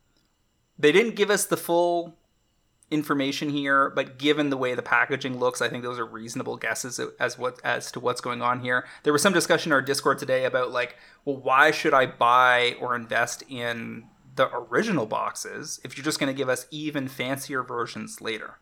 they 0.79 0.93
didn't 0.93 1.15
give 1.15 1.31
us 1.31 1.47
the 1.47 1.57
full 1.57 2.17
information 2.91 3.51
here, 3.51 3.91
but 3.91 4.19
given 4.19 4.51
the 4.51 4.57
way 4.57 4.75
the 4.75 4.83
packaging 4.83 5.39
looks, 5.39 5.63
I 5.63 5.69
think 5.69 5.83
those 5.83 5.99
are 5.99 6.07
reasonable 6.07 6.57
guesses 6.57 7.01
as 7.19 7.39
what 7.39 7.61
as 7.65 7.93
to 7.93 8.01
what's 8.01 8.21
going 8.21 8.43
on 8.43 8.61
here. 8.61 8.87
There 9.05 9.13
was 9.13 9.23
some 9.23 9.33
discussion 9.33 9.71
in 9.71 9.75
our 9.75 9.83
Discord 9.83 10.19
today 10.19 10.45
about 10.45 10.73
like, 10.73 10.97
well, 11.25 11.37
why 11.37 11.71
should 11.71 11.95
I 11.95 12.07
buy 12.07 12.77
or 12.81 12.97
invest 12.97 13.45
in 13.49 14.05
the 14.37 14.49
original 14.55 15.07
boxes 15.07 15.81
if 15.85 15.97
you're 15.97 16.05
just 16.05 16.19
going 16.19 16.33
to 16.33 16.37
give 16.37 16.49
us 16.49 16.67
even 16.71 17.09
fancier 17.09 17.63
versions 17.63 18.21
later? 18.21 18.59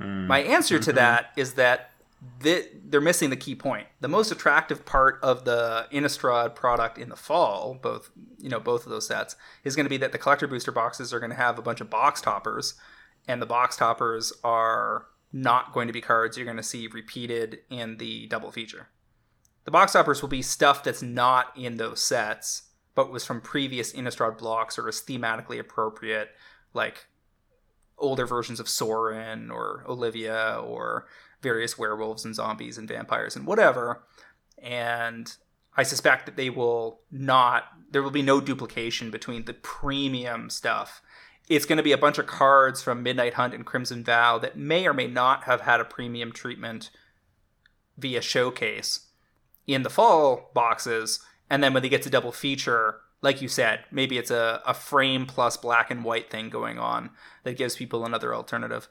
Mm. 0.00 0.26
My 0.26 0.40
answer 0.40 0.76
mm-hmm. 0.76 0.84
to 0.84 0.92
that 0.94 1.32
is 1.36 1.54
that 1.54 1.92
they're 2.40 3.00
missing 3.00 3.30
the 3.30 3.36
key 3.36 3.54
point. 3.54 3.86
The 4.00 4.08
most 4.08 4.32
attractive 4.32 4.84
part 4.84 5.20
of 5.22 5.44
the 5.44 5.86
Innistrad 5.92 6.56
product 6.56 6.98
in 6.98 7.08
the 7.08 7.16
fall, 7.16 7.78
both 7.80 8.10
you 8.38 8.48
know 8.48 8.58
both 8.60 8.84
of 8.84 8.90
those 8.90 9.06
sets, 9.06 9.36
is 9.62 9.76
going 9.76 9.86
to 9.86 9.90
be 9.90 9.98
that 9.98 10.12
the 10.12 10.18
collector 10.18 10.48
booster 10.48 10.72
boxes 10.72 11.12
are 11.14 11.20
going 11.20 11.30
to 11.30 11.36
have 11.36 11.58
a 11.58 11.62
bunch 11.62 11.80
of 11.80 11.88
box 11.88 12.20
toppers, 12.20 12.74
and 13.28 13.40
the 13.40 13.46
box 13.46 13.76
toppers 13.76 14.32
are 14.42 15.06
not 15.32 15.72
going 15.72 15.86
to 15.86 15.92
be 15.92 16.00
cards 16.00 16.36
you're 16.36 16.46
going 16.46 16.56
to 16.56 16.62
see 16.62 16.88
repeated 16.88 17.58
in 17.70 17.98
the 17.98 18.26
double 18.26 18.50
feature. 18.50 18.88
The 19.64 19.70
box 19.70 19.92
toppers 19.92 20.22
will 20.22 20.30
be 20.30 20.40
stuff 20.40 20.82
that's 20.82 21.02
not 21.02 21.52
in 21.54 21.76
those 21.76 22.00
sets, 22.00 22.62
but 22.94 23.12
was 23.12 23.24
from 23.24 23.42
previous 23.42 23.92
Innistrad 23.92 24.38
blocks 24.38 24.78
or 24.78 24.88
is 24.88 25.02
thematically 25.02 25.58
appropriate, 25.58 26.30
like 26.72 27.06
older 27.98 28.26
versions 28.26 28.60
of 28.60 28.68
Sorin 28.68 29.50
or 29.50 29.84
Olivia 29.86 30.58
or 30.64 31.06
various 31.42 31.76
werewolves 31.76 32.24
and 32.24 32.34
zombies 32.34 32.78
and 32.78 32.88
vampires 32.88 33.36
and 33.36 33.46
whatever. 33.46 34.04
And 34.62 35.30
I 35.76 35.82
suspect 35.82 36.26
that 36.26 36.36
they 36.36 36.50
will 36.50 37.02
not, 37.10 37.64
there 37.90 38.02
will 38.02 38.10
be 38.10 38.22
no 38.22 38.40
duplication 38.40 39.10
between 39.10 39.44
the 39.44 39.54
premium 39.54 40.48
stuff. 40.48 41.02
It's 41.48 41.64
going 41.64 41.78
to 41.78 41.82
be 41.82 41.92
a 41.92 41.98
bunch 41.98 42.18
of 42.18 42.26
cards 42.26 42.82
from 42.82 43.02
Midnight 43.02 43.34
Hunt 43.34 43.54
and 43.54 43.64
Crimson 43.64 44.04
Vow 44.04 44.38
that 44.38 44.56
may 44.56 44.86
or 44.86 44.92
may 44.92 45.06
not 45.06 45.44
have 45.44 45.62
had 45.62 45.80
a 45.80 45.84
premium 45.84 46.32
treatment 46.32 46.90
via 47.96 48.20
showcase 48.20 49.06
in 49.66 49.82
the 49.82 49.90
fall 49.90 50.50
boxes. 50.54 51.20
And 51.48 51.62
then 51.62 51.72
when 51.72 51.82
they 51.82 51.88
get 51.88 52.02
to 52.02 52.10
double 52.10 52.32
feature, 52.32 53.00
like 53.22 53.42
you 53.42 53.48
said, 53.48 53.84
maybe 53.90 54.18
it's 54.18 54.30
a, 54.30 54.62
a 54.66 54.74
frame 54.74 55.26
plus 55.26 55.56
black 55.56 55.90
and 55.90 56.04
white 56.04 56.30
thing 56.30 56.50
going 56.50 56.78
on 56.78 57.10
that 57.44 57.56
gives 57.56 57.76
people 57.76 58.04
another 58.04 58.34
alternative. 58.34 58.88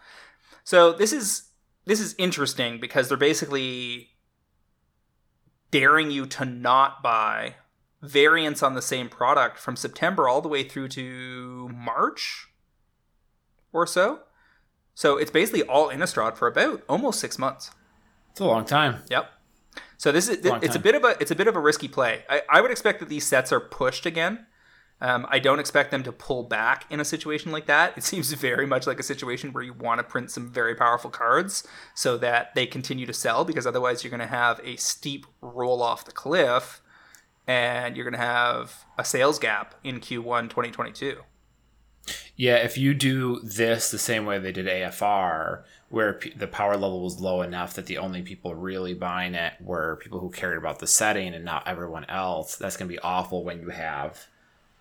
So 0.64 0.92
this 0.92 1.14
is 1.14 1.44
this 1.86 2.02
is 2.02 2.16
interesting 2.18 2.80
because 2.80 3.08
they're 3.08 3.18
basically 3.18 4.10
daring 5.72 6.12
you 6.12 6.26
to 6.26 6.44
not 6.44 7.02
buy 7.02 7.56
variants 8.08 8.64
on 8.64 8.74
the 8.74 8.82
same 8.82 9.10
product 9.10 9.60
from 9.60 9.76
September 9.76 10.28
all 10.28 10.42
the 10.42 10.48
way 10.48 10.64
through 10.64 10.90
to 10.90 11.70
March 11.70 12.48
or 13.74 13.86
so. 13.86 14.22
So 14.94 15.18
it's 15.18 15.32
basically 15.32 15.64
all 15.64 15.90
Innistrad 15.90 16.38
for 16.38 16.48
about 16.48 16.84
almost 16.90 17.20
six 17.20 17.38
months. 17.38 17.72
It's 18.32 18.40
a 18.40 18.46
long 18.46 18.66
time. 18.66 19.04
Yep. 19.10 19.30
So 19.98 20.12
this 20.12 20.28
is 20.28 20.40
it's 20.44 20.76
a 20.76 20.80
bit 20.80 20.96
of 20.96 21.04
a 21.04 21.18
it's 21.20 21.32
a 21.32 21.36
bit 21.36 21.48
of 21.48 21.56
a 21.56 21.60
risky 21.60 21.88
play. 21.88 22.24
I, 22.30 22.42
I 22.50 22.62
would 22.62 22.72
expect 22.72 23.00
that 23.00 23.10
these 23.10 23.26
sets 23.26 23.52
are 23.52 23.60
pushed 23.60 24.06
again 24.06 24.46
um, 25.00 25.28
I 25.30 25.40
don't 25.40 25.60
expect 25.60 25.92
them 25.92 26.04
to 26.04 26.12
pull 26.12 26.44
back 26.44 26.86
in 26.90 27.00
a 27.00 27.06
situation 27.06 27.52
like 27.52 27.68
that. 27.68 27.98
It 27.98 28.04
seems 28.04 28.32
very 28.34 28.66
much 28.66 28.88
like 28.88 29.00
a 29.00 29.04
situation 29.04 29.54
where 29.54 29.64
you 29.64 29.74
want 29.74 30.00
to 30.00 30.04
print 30.04 30.32
some 30.32 30.52
very 30.52 30.76
powerful 30.76 31.12
cards 31.12 31.68
so 31.94 32.18
that 32.18 32.56
they 32.56 32.66
continue 32.66 33.06
to 33.06 33.14
sell, 33.14 33.46
because 33.46 33.68
otherwise 33.68 34.04
you're 34.04 34.10
going 34.12 34.20
to 34.20 34.28
have 34.28 34.60
a 34.64 34.76
steep 34.78 35.26
roll 35.42 35.84
off 35.84 36.06
the 36.06 36.12
cliff 36.12 36.82
and 37.48 37.96
you're 37.96 38.04
going 38.04 38.20
to 38.20 38.26
have 38.26 38.86
a 38.98 39.06
sales 39.06 39.40
gap 39.40 39.76
in 39.84 40.00
Q1 40.00 40.50
2022. 40.50 41.22
Yeah, 42.36 42.58
if 42.58 42.78
you 42.78 42.94
do 42.94 43.40
this 43.42 43.90
the 43.90 43.98
same 43.98 44.26
way 44.26 44.38
they 44.38 44.52
did 44.52 44.68
AFR, 44.68 45.64
where 45.90 46.14
p- 46.14 46.32
the 46.32 46.48
power 46.48 46.78
level 46.78 47.04
was 47.04 47.20
low 47.20 47.42
enough 47.42 47.74
that 47.74 47.88
the 47.88 47.98
only 47.98 48.22
people 48.22 48.54
really 48.54 48.94
buying 48.94 49.34
it 49.34 49.54
were 49.60 49.98
people 49.98 50.20
who 50.20 50.30
cared 50.30 50.58
about 50.58 50.80
the 50.80 50.88
setting 50.88 51.34
and 51.34 51.44
not 51.44 51.68
everyone 51.68 52.06
else, 52.06 52.56
that's 52.56 52.78
going 52.78 52.88
to 52.90 52.94
be 52.94 53.00
awful 53.00 53.44
when 53.44 53.62
you 53.62 53.70
have 53.70 54.28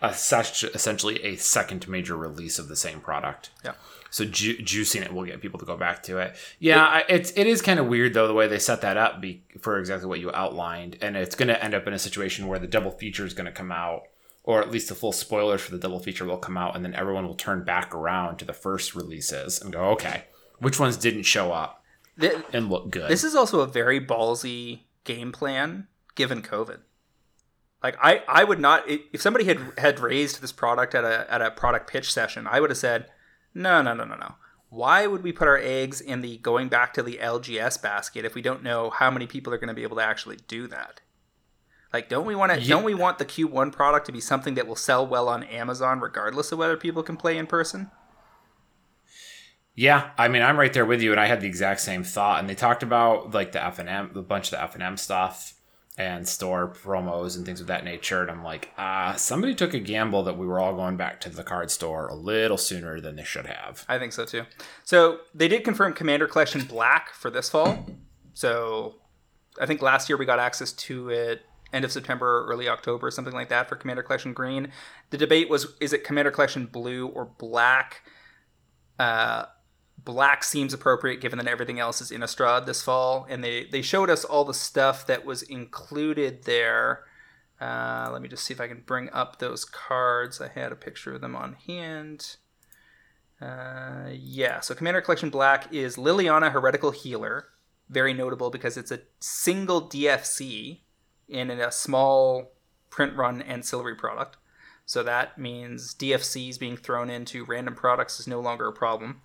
a, 0.02 0.12
such 0.12 0.64
essentially 0.64 1.22
a 1.24 1.36
second 1.36 1.88
major 1.88 2.16
release 2.16 2.58
of 2.58 2.68
the 2.68 2.76
same 2.76 3.00
product. 3.00 3.50
Yeah. 3.64 3.72
So 4.16 4.24
ju- 4.24 4.56
juicing 4.56 5.02
it 5.02 5.12
will 5.12 5.26
get 5.26 5.42
people 5.42 5.58
to 5.58 5.66
go 5.66 5.76
back 5.76 6.02
to 6.04 6.16
it. 6.16 6.36
Yeah, 6.58 7.00
it, 7.00 7.04
it's 7.10 7.32
it 7.36 7.46
is 7.46 7.60
kind 7.60 7.78
of 7.78 7.86
weird 7.86 8.14
though 8.14 8.26
the 8.26 8.32
way 8.32 8.48
they 8.48 8.58
set 8.58 8.80
that 8.80 8.96
up 8.96 9.20
be, 9.20 9.44
for 9.60 9.78
exactly 9.78 10.08
what 10.08 10.20
you 10.20 10.32
outlined, 10.32 10.96
and 11.02 11.18
it's 11.18 11.34
going 11.34 11.48
to 11.48 11.62
end 11.62 11.74
up 11.74 11.86
in 11.86 11.92
a 11.92 11.98
situation 11.98 12.46
where 12.46 12.58
the 12.58 12.66
double 12.66 12.90
feature 12.90 13.26
is 13.26 13.34
going 13.34 13.44
to 13.44 13.52
come 13.52 13.70
out, 13.70 14.04
or 14.42 14.62
at 14.62 14.70
least 14.70 14.88
the 14.88 14.94
full 14.94 15.12
spoilers 15.12 15.60
for 15.60 15.72
the 15.72 15.78
double 15.78 15.98
feature 15.98 16.24
will 16.24 16.38
come 16.38 16.56
out, 16.56 16.74
and 16.74 16.82
then 16.82 16.94
everyone 16.94 17.26
will 17.26 17.34
turn 17.34 17.62
back 17.62 17.94
around 17.94 18.38
to 18.38 18.46
the 18.46 18.54
first 18.54 18.94
releases 18.94 19.60
and 19.60 19.74
go, 19.74 19.90
okay, 19.90 20.24
which 20.60 20.80
ones 20.80 20.96
didn't 20.96 21.24
show 21.24 21.52
up 21.52 21.84
the, 22.16 22.42
and 22.54 22.70
look 22.70 22.88
good. 22.88 23.10
This 23.10 23.22
is 23.22 23.34
also 23.34 23.60
a 23.60 23.66
very 23.66 24.00
ballsy 24.00 24.84
game 25.04 25.30
plan 25.30 25.88
given 26.14 26.40
COVID. 26.40 26.78
Like 27.82 27.98
I, 28.00 28.22
I 28.26 28.44
would 28.44 28.60
not 28.60 28.84
if 28.88 29.20
somebody 29.20 29.44
had 29.44 29.60
had 29.76 30.00
raised 30.00 30.40
this 30.40 30.52
product 30.52 30.94
at 30.94 31.04
a 31.04 31.30
at 31.30 31.42
a 31.42 31.50
product 31.50 31.90
pitch 31.90 32.10
session, 32.10 32.46
I 32.46 32.60
would 32.60 32.70
have 32.70 32.78
said, 32.78 33.10
no, 33.56 33.80
no, 33.80 33.94
no, 33.94 34.04
no, 34.04 34.16
no. 34.16 34.34
Why 34.68 35.06
would 35.06 35.22
we 35.22 35.32
put 35.32 35.48
our 35.48 35.56
eggs 35.56 36.00
in 36.00 36.20
the 36.20 36.36
going 36.38 36.68
back 36.68 36.92
to 36.94 37.02
the 37.02 37.18
LGS 37.22 37.80
basket 37.80 38.24
if 38.24 38.34
we 38.34 38.42
don't 38.42 38.62
know 38.62 38.90
how 38.90 39.10
many 39.10 39.26
people 39.26 39.54
are 39.54 39.58
going 39.58 39.68
to 39.68 39.74
be 39.74 39.82
able 39.82 39.96
to 39.96 40.02
actually 40.02 40.38
do 40.46 40.66
that? 40.68 41.00
Like, 41.92 42.10
don't 42.10 42.26
we 42.26 42.34
want 42.34 42.52
to? 42.52 42.60
Yeah. 42.60 42.68
Don't 42.68 42.84
we 42.84 42.94
want 42.94 43.18
the 43.18 43.24
Q1 43.24 43.72
product 43.72 44.04
to 44.06 44.12
be 44.12 44.20
something 44.20 44.54
that 44.54 44.66
will 44.66 44.76
sell 44.76 45.06
well 45.06 45.28
on 45.28 45.42
Amazon, 45.44 46.00
regardless 46.00 46.52
of 46.52 46.58
whether 46.58 46.76
people 46.76 47.02
can 47.02 47.16
play 47.16 47.38
in 47.38 47.46
person? 47.46 47.90
Yeah, 49.74 50.10
I 50.18 50.28
mean, 50.28 50.42
I'm 50.42 50.58
right 50.58 50.72
there 50.72 50.84
with 50.84 51.00
you, 51.00 51.12
and 51.12 51.20
I 51.20 51.26
had 51.26 51.40
the 51.40 51.46
exact 51.46 51.80
same 51.80 52.04
thought. 52.04 52.40
And 52.40 52.48
they 52.48 52.54
talked 52.54 52.82
about 52.82 53.32
like 53.32 53.52
the 53.52 53.58
FNM, 53.60 54.14
a 54.14 54.22
bunch 54.22 54.52
of 54.52 54.58
the 54.58 54.78
FNM 54.78 54.98
stuff 54.98 55.55
and 55.98 56.28
store 56.28 56.68
promos 56.68 57.36
and 57.36 57.46
things 57.46 57.60
of 57.60 57.66
that 57.68 57.84
nature. 57.84 58.20
And 58.20 58.30
I'm 58.30 58.44
like, 58.44 58.70
ah, 58.76 59.10
uh, 59.10 59.16
somebody 59.16 59.54
took 59.54 59.72
a 59.72 59.78
gamble 59.78 60.22
that 60.24 60.36
we 60.36 60.46
were 60.46 60.60
all 60.60 60.74
going 60.74 60.96
back 60.96 61.20
to 61.22 61.30
the 61.30 61.42
card 61.42 61.70
store 61.70 62.08
a 62.08 62.14
little 62.14 62.58
sooner 62.58 63.00
than 63.00 63.16
they 63.16 63.24
should 63.24 63.46
have. 63.46 63.84
I 63.88 63.98
think 63.98 64.12
so 64.12 64.24
too. 64.26 64.44
So 64.84 65.20
they 65.34 65.48
did 65.48 65.64
confirm 65.64 65.94
Commander 65.94 66.26
Collection 66.26 66.64
Black 66.64 67.14
for 67.14 67.30
this 67.30 67.48
fall. 67.48 67.86
So 68.34 68.96
I 69.58 69.64
think 69.64 69.80
last 69.80 70.08
year 70.08 70.18
we 70.18 70.26
got 70.26 70.38
access 70.38 70.72
to 70.72 71.08
it 71.08 71.42
end 71.72 71.84
of 71.84 71.92
September, 71.92 72.46
early 72.48 72.68
October, 72.68 73.10
something 73.10 73.34
like 73.34 73.48
that 73.48 73.68
for 73.68 73.76
Commander 73.76 74.02
Collection 74.02 74.32
Green. 74.32 74.70
The 75.10 75.18
debate 75.18 75.48
was 75.48 75.74
is 75.80 75.92
it 75.92 76.04
Commander 76.04 76.30
Collection 76.30 76.66
Blue 76.66 77.06
or 77.08 77.24
Black? 77.24 78.02
Uh, 78.98 79.46
black 80.06 80.42
seems 80.44 80.72
appropriate 80.72 81.20
given 81.20 81.36
that 81.38 81.48
everything 81.48 81.78
else 81.78 82.00
is 82.00 82.10
in 82.10 82.22
Innistrad 82.22 82.64
this 82.64 82.80
fall. 82.80 83.26
And 83.28 83.44
they, 83.44 83.64
they 83.64 83.82
showed 83.82 84.08
us 84.08 84.24
all 84.24 84.44
the 84.44 84.54
stuff 84.54 85.06
that 85.06 85.26
was 85.26 85.42
included 85.42 86.44
there. 86.44 87.04
Uh, 87.60 88.08
let 88.10 88.22
me 88.22 88.28
just 88.28 88.44
see 88.44 88.54
if 88.54 88.60
I 88.60 88.68
can 88.68 88.82
bring 88.86 89.10
up 89.10 89.38
those 89.38 89.66
cards. 89.66 90.40
I 90.40 90.48
had 90.48 90.72
a 90.72 90.76
picture 90.76 91.14
of 91.14 91.20
them 91.20 91.36
on 91.36 91.54
hand. 91.66 92.36
Uh, 93.42 94.10
yeah, 94.12 94.60
so 94.60 94.74
Commander 94.74 95.02
Collection 95.02 95.28
Black 95.28 95.70
is 95.74 95.96
Liliana 95.96 96.52
Heretical 96.52 96.92
Healer. 96.92 97.48
Very 97.90 98.14
notable 98.14 98.50
because 98.50 98.76
it's 98.76 98.90
a 98.90 99.00
single 99.20 99.82
DFC 99.82 100.80
in 101.28 101.50
a 101.50 101.70
small 101.70 102.52
print 102.90 103.14
run 103.16 103.42
ancillary 103.42 103.96
product. 103.96 104.36
So 104.84 105.02
that 105.02 105.36
means 105.36 105.94
DFCs 105.94 106.60
being 106.60 106.76
thrown 106.76 107.10
into 107.10 107.44
random 107.44 107.74
products 107.74 108.20
is 108.20 108.28
no 108.28 108.40
longer 108.40 108.68
a 108.68 108.72
problem. 108.72 109.22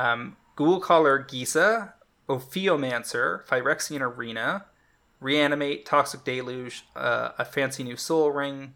Um, 0.00 0.36
Ghoul 0.56 0.80
Caller 0.80 1.22
Gisa, 1.22 1.92
Ophiomancer, 2.28 3.44
Phyrexian 3.46 4.00
Arena, 4.00 4.66
Reanimate, 5.20 5.84
Toxic 5.84 6.24
Deluge, 6.24 6.84
uh, 6.96 7.30
a 7.38 7.44
fancy 7.44 7.84
new 7.84 7.96
Soul 7.96 8.30
Ring, 8.30 8.72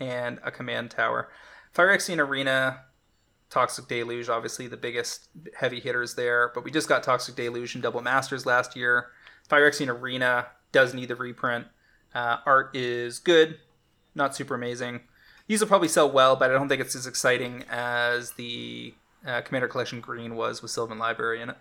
and 0.00 0.40
a 0.42 0.50
Command 0.50 0.90
Tower. 0.90 1.30
Phyrexian 1.74 2.18
Arena, 2.18 2.80
Toxic 3.48 3.86
Deluge, 3.86 4.28
obviously 4.28 4.66
the 4.66 4.76
biggest 4.76 5.28
heavy 5.56 5.78
hitters 5.78 6.16
there, 6.16 6.50
but 6.52 6.64
we 6.64 6.72
just 6.72 6.88
got 6.88 7.04
Toxic 7.04 7.36
Deluge 7.36 7.74
and 7.74 7.82
Double 7.82 8.00
Masters 8.00 8.44
last 8.44 8.74
year. 8.74 9.10
Phyrexian 9.48 9.88
Arena 9.88 10.46
does 10.72 10.94
need 10.94 11.08
the 11.08 11.16
reprint. 11.16 11.66
Uh, 12.12 12.38
art 12.44 12.74
is 12.74 13.20
good, 13.20 13.58
not 14.16 14.34
super 14.34 14.56
amazing. 14.56 15.02
These 15.46 15.60
will 15.60 15.68
probably 15.68 15.88
sell 15.88 16.10
well, 16.10 16.34
but 16.34 16.50
I 16.50 16.54
don't 16.54 16.68
think 16.68 16.80
it's 16.80 16.96
as 16.96 17.06
exciting 17.06 17.64
as 17.70 18.32
the 18.32 18.94
uh, 19.26 19.40
Commander 19.42 19.68
Collection 19.68 20.00
Green 20.00 20.34
was 20.36 20.62
with 20.62 20.70
Sylvan 20.70 20.98
Library 20.98 21.40
in 21.42 21.50
it. 21.50 21.56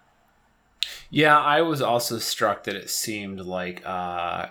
Yeah, 1.09 1.39
I 1.39 1.61
was 1.61 1.81
also 1.81 2.19
struck 2.19 2.63
that 2.63 2.75
it 2.75 2.89
seemed 2.89 3.41
like 3.41 3.85
uh, 3.85 4.47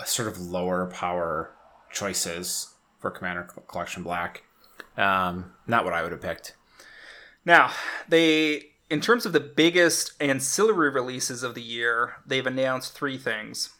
a 0.00 0.06
sort 0.06 0.28
of 0.28 0.40
lower 0.40 0.86
power 0.86 1.52
choices 1.92 2.74
for 2.98 3.10
Commander 3.10 3.48
Collection 3.68 4.02
Black. 4.02 4.42
Um, 4.96 5.52
not 5.66 5.84
what 5.84 5.92
I 5.92 6.02
would 6.02 6.12
have 6.12 6.22
picked. 6.22 6.54
Now, 7.44 7.72
they, 8.08 8.70
in 8.88 9.00
terms 9.00 9.26
of 9.26 9.32
the 9.32 9.40
biggest 9.40 10.12
ancillary 10.20 10.90
releases 10.90 11.42
of 11.42 11.54
the 11.54 11.62
year, 11.62 12.14
they've 12.26 12.46
announced 12.46 12.94
three 12.94 13.18
things. 13.18 13.70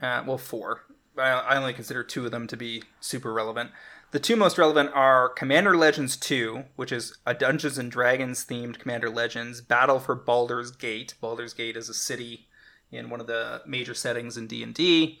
Uh, 0.00 0.22
well, 0.26 0.38
four. 0.38 0.84
I, 1.16 1.30
I 1.30 1.56
only 1.56 1.72
consider 1.72 2.04
two 2.04 2.26
of 2.26 2.32
them 2.32 2.46
to 2.48 2.56
be 2.56 2.82
super 3.00 3.32
relevant. 3.32 3.70
The 4.14 4.20
two 4.20 4.36
most 4.36 4.58
relevant 4.58 4.92
are 4.94 5.28
Commander 5.28 5.76
Legends 5.76 6.16
2, 6.16 6.66
which 6.76 6.92
is 6.92 7.18
a 7.26 7.34
Dungeons 7.34 7.78
and 7.78 7.90
Dragons 7.90 8.46
themed 8.46 8.78
Commander 8.78 9.10
Legends, 9.10 9.60
Battle 9.60 9.98
for 9.98 10.14
Baldur's 10.14 10.70
Gate. 10.70 11.14
Baldur's 11.20 11.52
Gate 11.52 11.76
is 11.76 11.88
a 11.88 11.94
city 11.94 12.46
in 12.92 13.10
one 13.10 13.20
of 13.20 13.26
the 13.26 13.62
major 13.66 13.92
settings 13.92 14.36
in 14.36 14.46
D&D. 14.46 15.18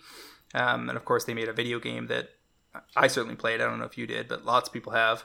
Um, 0.54 0.88
and 0.88 0.96
of 0.96 1.04
course, 1.04 1.24
they 1.24 1.34
made 1.34 1.48
a 1.48 1.52
video 1.52 1.80
game 1.80 2.06
that 2.06 2.34
I 2.94 3.08
certainly 3.08 3.34
played. 3.34 3.60
I 3.60 3.64
don't 3.64 3.80
know 3.80 3.84
if 3.84 3.98
you 3.98 4.06
did, 4.06 4.28
but 4.28 4.44
lots 4.44 4.68
of 4.68 4.72
people 4.72 4.92
have. 4.92 5.24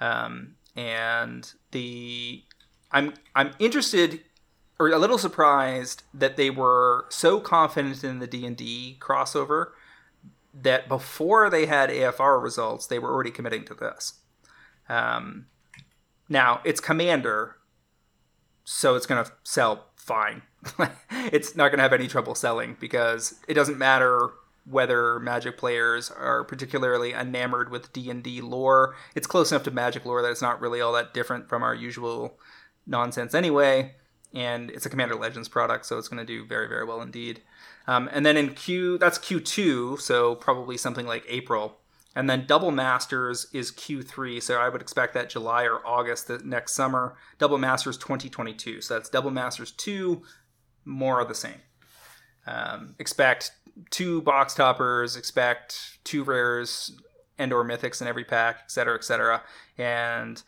Um, 0.00 0.54
and 0.74 1.52
the 1.72 2.42
I'm 2.90 3.12
I'm 3.36 3.50
interested 3.58 4.22
or 4.78 4.88
a 4.88 4.98
little 4.98 5.18
surprised 5.18 6.04
that 6.14 6.38
they 6.38 6.48
were 6.48 7.04
so 7.10 7.38
confident 7.38 8.02
in 8.02 8.20
the 8.20 8.26
D&D 8.26 8.96
crossover 8.98 9.72
that 10.62 10.88
before 10.88 11.50
they 11.50 11.66
had 11.66 11.90
AFR 11.90 12.42
results, 12.42 12.86
they 12.86 12.98
were 12.98 13.12
already 13.12 13.30
committing 13.30 13.64
to 13.64 13.74
this. 13.74 14.20
Um, 14.88 15.46
now, 16.28 16.60
it's 16.64 16.80
Commander, 16.80 17.56
so 18.64 18.94
it's 18.94 19.06
going 19.06 19.24
to 19.24 19.32
sell 19.42 19.86
fine. 19.96 20.42
it's 21.10 21.56
not 21.56 21.68
going 21.68 21.78
to 21.78 21.82
have 21.82 21.92
any 21.92 22.08
trouble 22.08 22.34
selling 22.34 22.76
because 22.78 23.34
it 23.48 23.54
doesn't 23.54 23.78
matter 23.78 24.30
whether 24.66 25.20
magic 25.20 25.58
players 25.58 26.10
are 26.10 26.42
particularly 26.44 27.12
enamored 27.12 27.70
with 27.70 27.92
d&d 27.92 28.40
lore 28.40 28.94
it's 29.14 29.26
close 29.26 29.52
enough 29.52 29.62
to 29.62 29.70
magic 29.70 30.06
lore 30.06 30.22
that 30.22 30.30
it's 30.30 30.40
not 30.40 30.60
really 30.60 30.80
all 30.80 30.92
that 30.92 31.12
different 31.12 31.48
from 31.48 31.62
our 31.62 31.74
usual 31.74 32.38
nonsense 32.86 33.34
anyway 33.34 33.94
and 34.32 34.70
it's 34.70 34.86
a 34.86 34.88
commander 34.88 35.14
legends 35.14 35.48
product 35.48 35.84
so 35.84 35.98
it's 35.98 36.08
going 36.08 36.18
to 36.18 36.24
do 36.24 36.46
very 36.46 36.66
very 36.66 36.84
well 36.84 37.02
indeed 37.02 37.42
um, 37.86 38.08
and 38.12 38.24
then 38.24 38.36
in 38.36 38.54
q 38.54 38.98
that's 38.98 39.18
q2 39.18 40.00
so 40.00 40.34
probably 40.34 40.76
something 40.76 41.06
like 41.06 41.24
april 41.28 41.78
and 42.16 42.30
then 42.30 42.46
double 42.46 42.70
masters 42.70 43.46
is 43.52 43.70
q3 43.72 44.42
so 44.42 44.56
i 44.56 44.68
would 44.68 44.82
expect 44.82 45.14
that 45.14 45.30
july 45.30 45.64
or 45.64 45.86
august 45.86 46.28
the 46.28 46.38
next 46.38 46.74
summer 46.74 47.16
double 47.38 47.58
masters 47.58 47.96
2022 47.96 48.80
so 48.80 48.94
that's 48.94 49.08
double 49.08 49.30
masters 49.30 49.70
2 49.72 50.22
more 50.84 51.20
of 51.20 51.28
the 51.28 51.34
same 51.34 51.60
um, 52.46 52.94
expect 52.98 53.52
two 53.90 54.22
box 54.22 54.54
toppers, 54.54 55.16
expect 55.16 55.98
two 56.04 56.24
rares 56.24 56.92
and 57.38 57.52
or 57.52 57.64
mythics 57.64 58.00
in 58.00 58.06
every 58.06 58.24
pack, 58.24 58.60
etc., 58.64 58.96
etc. 58.96 59.42
And 59.76 60.42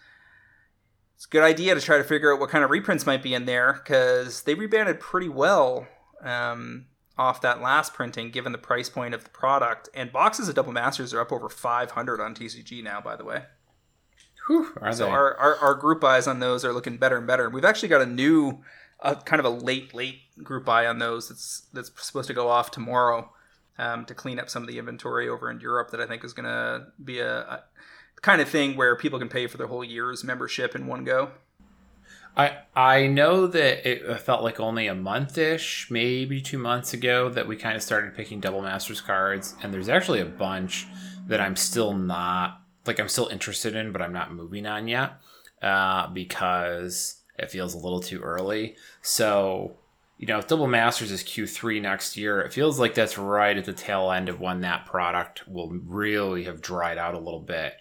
it's 1.14 1.26
a 1.26 1.28
good 1.28 1.42
idea 1.42 1.74
to 1.74 1.80
try 1.80 1.98
to 1.98 2.04
figure 2.04 2.32
out 2.32 2.40
what 2.40 2.50
kind 2.50 2.62
of 2.62 2.70
reprints 2.70 3.06
might 3.06 3.22
be 3.22 3.34
in 3.34 3.46
there 3.46 3.72
because 3.72 4.42
they 4.42 4.54
rebanded 4.54 5.00
pretty 5.00 5.28
well 5.28 5.86
um, 6.22 6.86
off 7.18 7.40
that 7.40 7.62
last 7.62 7.94
printing, 7.94 8.30
given 8.30 8.52
the 8.52 8.58
price 8.58 8.88
point 8.88 9.14
of 9.14 9.24
the 9.24 9.30
product. 9.30 9.88
And 9.94 10.12
boxes 10.12 10.48
of 10.48 10.54
Double 10.54 10.72
Masters 10.72 11.14
are 11.14 11.20
up 11.20 11.32
over 11.32 11.48
500 11.48 12.20
on 12.20 12.34
TCG 12.34 12.82
now, 12.82 13.00
by 13.00 13.16
the 13.16 13.24
way. 13.24 13.44
Whew, 14.46 14.72
so 14.92 15.08
our, 15.08 15.34
our, 15.36 15.56
our 15.56 15.74
group 15.74 16.00
buys 16.00 16.28
on 16.28 16.38
those 16.38 16.64
are 16.64 16.72
looking 16.72 16.98
better 16.98 17.16
and 17.16 17.26
better. 17.26 17.50
We've 17.50 17.64
actually 17.64 17.88
got 17.88 18.02
a 18.02 18.06
new 18.06 18.62
a 19.00 19.14
kind 19.14 19.40
of 19.40 19.46
a 19.46 19.50
late 19.50 19.94
late 19.94 20.20
group 20.42 20.64
buy 20.64 20.86
on 20.86 20.98
those 20.98 21.28
that's 21.28 21.66
that's 21.72 21.90
supposed 22.00 22.28
to 22.28 22.34
go 22.34 22.48
off 22.48 22.70
tomorrow 22.70 23.30
um, 23.78 24.04
to 24.06 24.14
clean 24.14 24.38
up 24.38 24.48
some 24.48 24.62
of 24.62 24.68
the 24.68 24.78
inventory 24.78 25.28
over 25.28 25.50
in 25.50 25.60
Europe 25.60 25.90
that 25.90 26.00
I 26.00 26.06
think 26.06 26.24
is 26.24 26.32
going 26.32 26.46
to 26.46 26.86
be 27.02 27.18
a, 27.18 27.40
a, 27.40 27.64
kind 28.22 28.40
of 28.40 28.48
thing 28.48 28.76
where 28.76 28.96
people 28.96 29.18
can 29.18 29.28
pay 29.28 29.46
for 29.46 29.58
their 29.58 29.66
whole 29.66 29.84
year's 29.84 30.24
membership 30.24 30.74
in 30.74 30.86
one 30.86 31.04
go. 31.04 31.32
I 32.36 32.58
I 32.74 33.06
know 33.06 33.46
that 33.46 33.88
it 33.88 34.20
felt 34.20 34.42
like 34.42 34.60
only 34.60 34.86
a 34.86 34.94
month 34.94 35.38
ish, 35.38 35.90
maybe 35.90 36.40
two 36.40 36.58
months 36.58 36.92
ago, 36.92 37.30
that 37.30 37.48
we 37.48 37.56
kind 37.56 37.76
of 37.76 37.82
started 37.82 38.14
picking 38.14 38.40
double 38.40 38.62
masters 38.62 39.00
cards, 39.00 39.54
and 39.62 39.72
there's 39.72 39.88
actually 39.88 40.20
a 40.20 40.26
bunch 40.26 40.86
that 41.26 41.40
I'm 41.40 41.56
still 41.56 41.94
not 41.94 42.60
like 42.86 43.00
I'm 43.00 43.08
still 43.08 43.28
interested 43.28 43.74
in, 43.74 43.92
but 43.92 44.02
I'm 44.02 44.12
not 44.12 44.32
moving 44.32 44.66
on 44.66 44.88
yet 44.88 45.14
uh, 45.62 46.08
because 46.08 47.22
it 47.38 47.50
feels 47.50 47.74
a 47.74 47.78
little 47.78 48.00
too 48.00 48.20
early. 48.20 48.76
So, 49.02 49.76
you 50.18 50.26
know, 50.26 50.38
if 50.38 50.46
Double 50.46 50.66
Masters 50.66 51.10
is 51.10 51.22
Q3 51.22 51.82
next 51.82 52.16
year, 52.16 52.40
it 52.40 52.52
feels 52.52 52.78
like 52.78 52.94
that's 52.94 53.18
right 53.18 53.56
at 53.56 53.64
the 53.64 53.72
tail 53.72 54.10
end 54.10 54.28
of 54.28 54.40
when 54.40 54.60
that 54.60 54.86
product 54.86 55.46
will 55.48 55.70
really 55.70 56.44
have 56.44 56.60
dried 56.60 56.98
out 56.98 57.14
a 57.14 57.18
little 57.18 57.40
bit. 57.40 57.74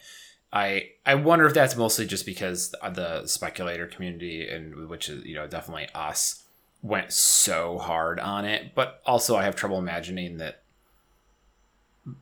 I 0.55 0.91
I 1.05 1.15
wonder 1.15 1.45
if 1.45 1.53
that's 1.53 1.75
mostly 1.75 2.07
just 2.07 2.25
because 2.25 2.71
the 2.71 3.27
speculator 3.27 3.85
community 3.85 4.47
and 4.47 4.87
which 4.87 5.09
is 5.09 5.25
you 5.25 5.35
know 5.35 5.47
definitely 5.47 5.89
us 5.93 6.45
went 6.81 7.11
so 7.11 7.77
hard 7.77 8.19
on 8.21 8.45
it, 8.45 8.73
but 8.73 9.01
also 9.05 9.35
I 9.35 9.43
have 9.43 9.55
trouble 9.55 9.77
imagining 9.77 10.37
that 10.37 10.63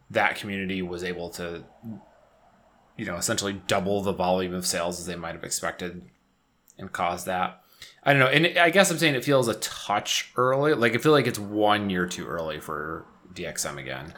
that 0.09 0.35
community 0.35 0.81
was 0.81 1.03
able 1.03 1.29
to 1.31 1.63
you 2.97 3.05
know 3.05 3.17
essentially 3.17 3.61
double 3.67 4.01
the 4.01 4.13
volume 4.13 4.55
of 4.55 4.65
sales 4.65 4.99
as 4.99 5.05
they 5.05 5.15
might 5.15 5.35
have 5.35 5.43
expected 5.43 6.01
and 6.79 6.91
cause 6.91 7.25
that. 7.25 7.61
I 8.03 8.13
don't 8.13 8.19
know, 8.19 8.27
and 8.27 8.57
I 8.57 8.71
guess 8.71 8.89
I'm 8.89 8.97
saying 8.97 9.13
it 9.13 9.23
feels 9.23 9.47
a 9.47 9.53
touch 9.55 10.31
early. 10.35 10.73
Like 10.73 10.95
I 10.95 10.97
feel 10.97 11.11
like 11.11 11.27
it's 11.27 11.37
one 11.39 11.91
year 11.91 12.07
too 12.07 12.25
early 12.25 12.59
for 12.59 13.05
DXM 13.31 13.77
again. 13.77 14.15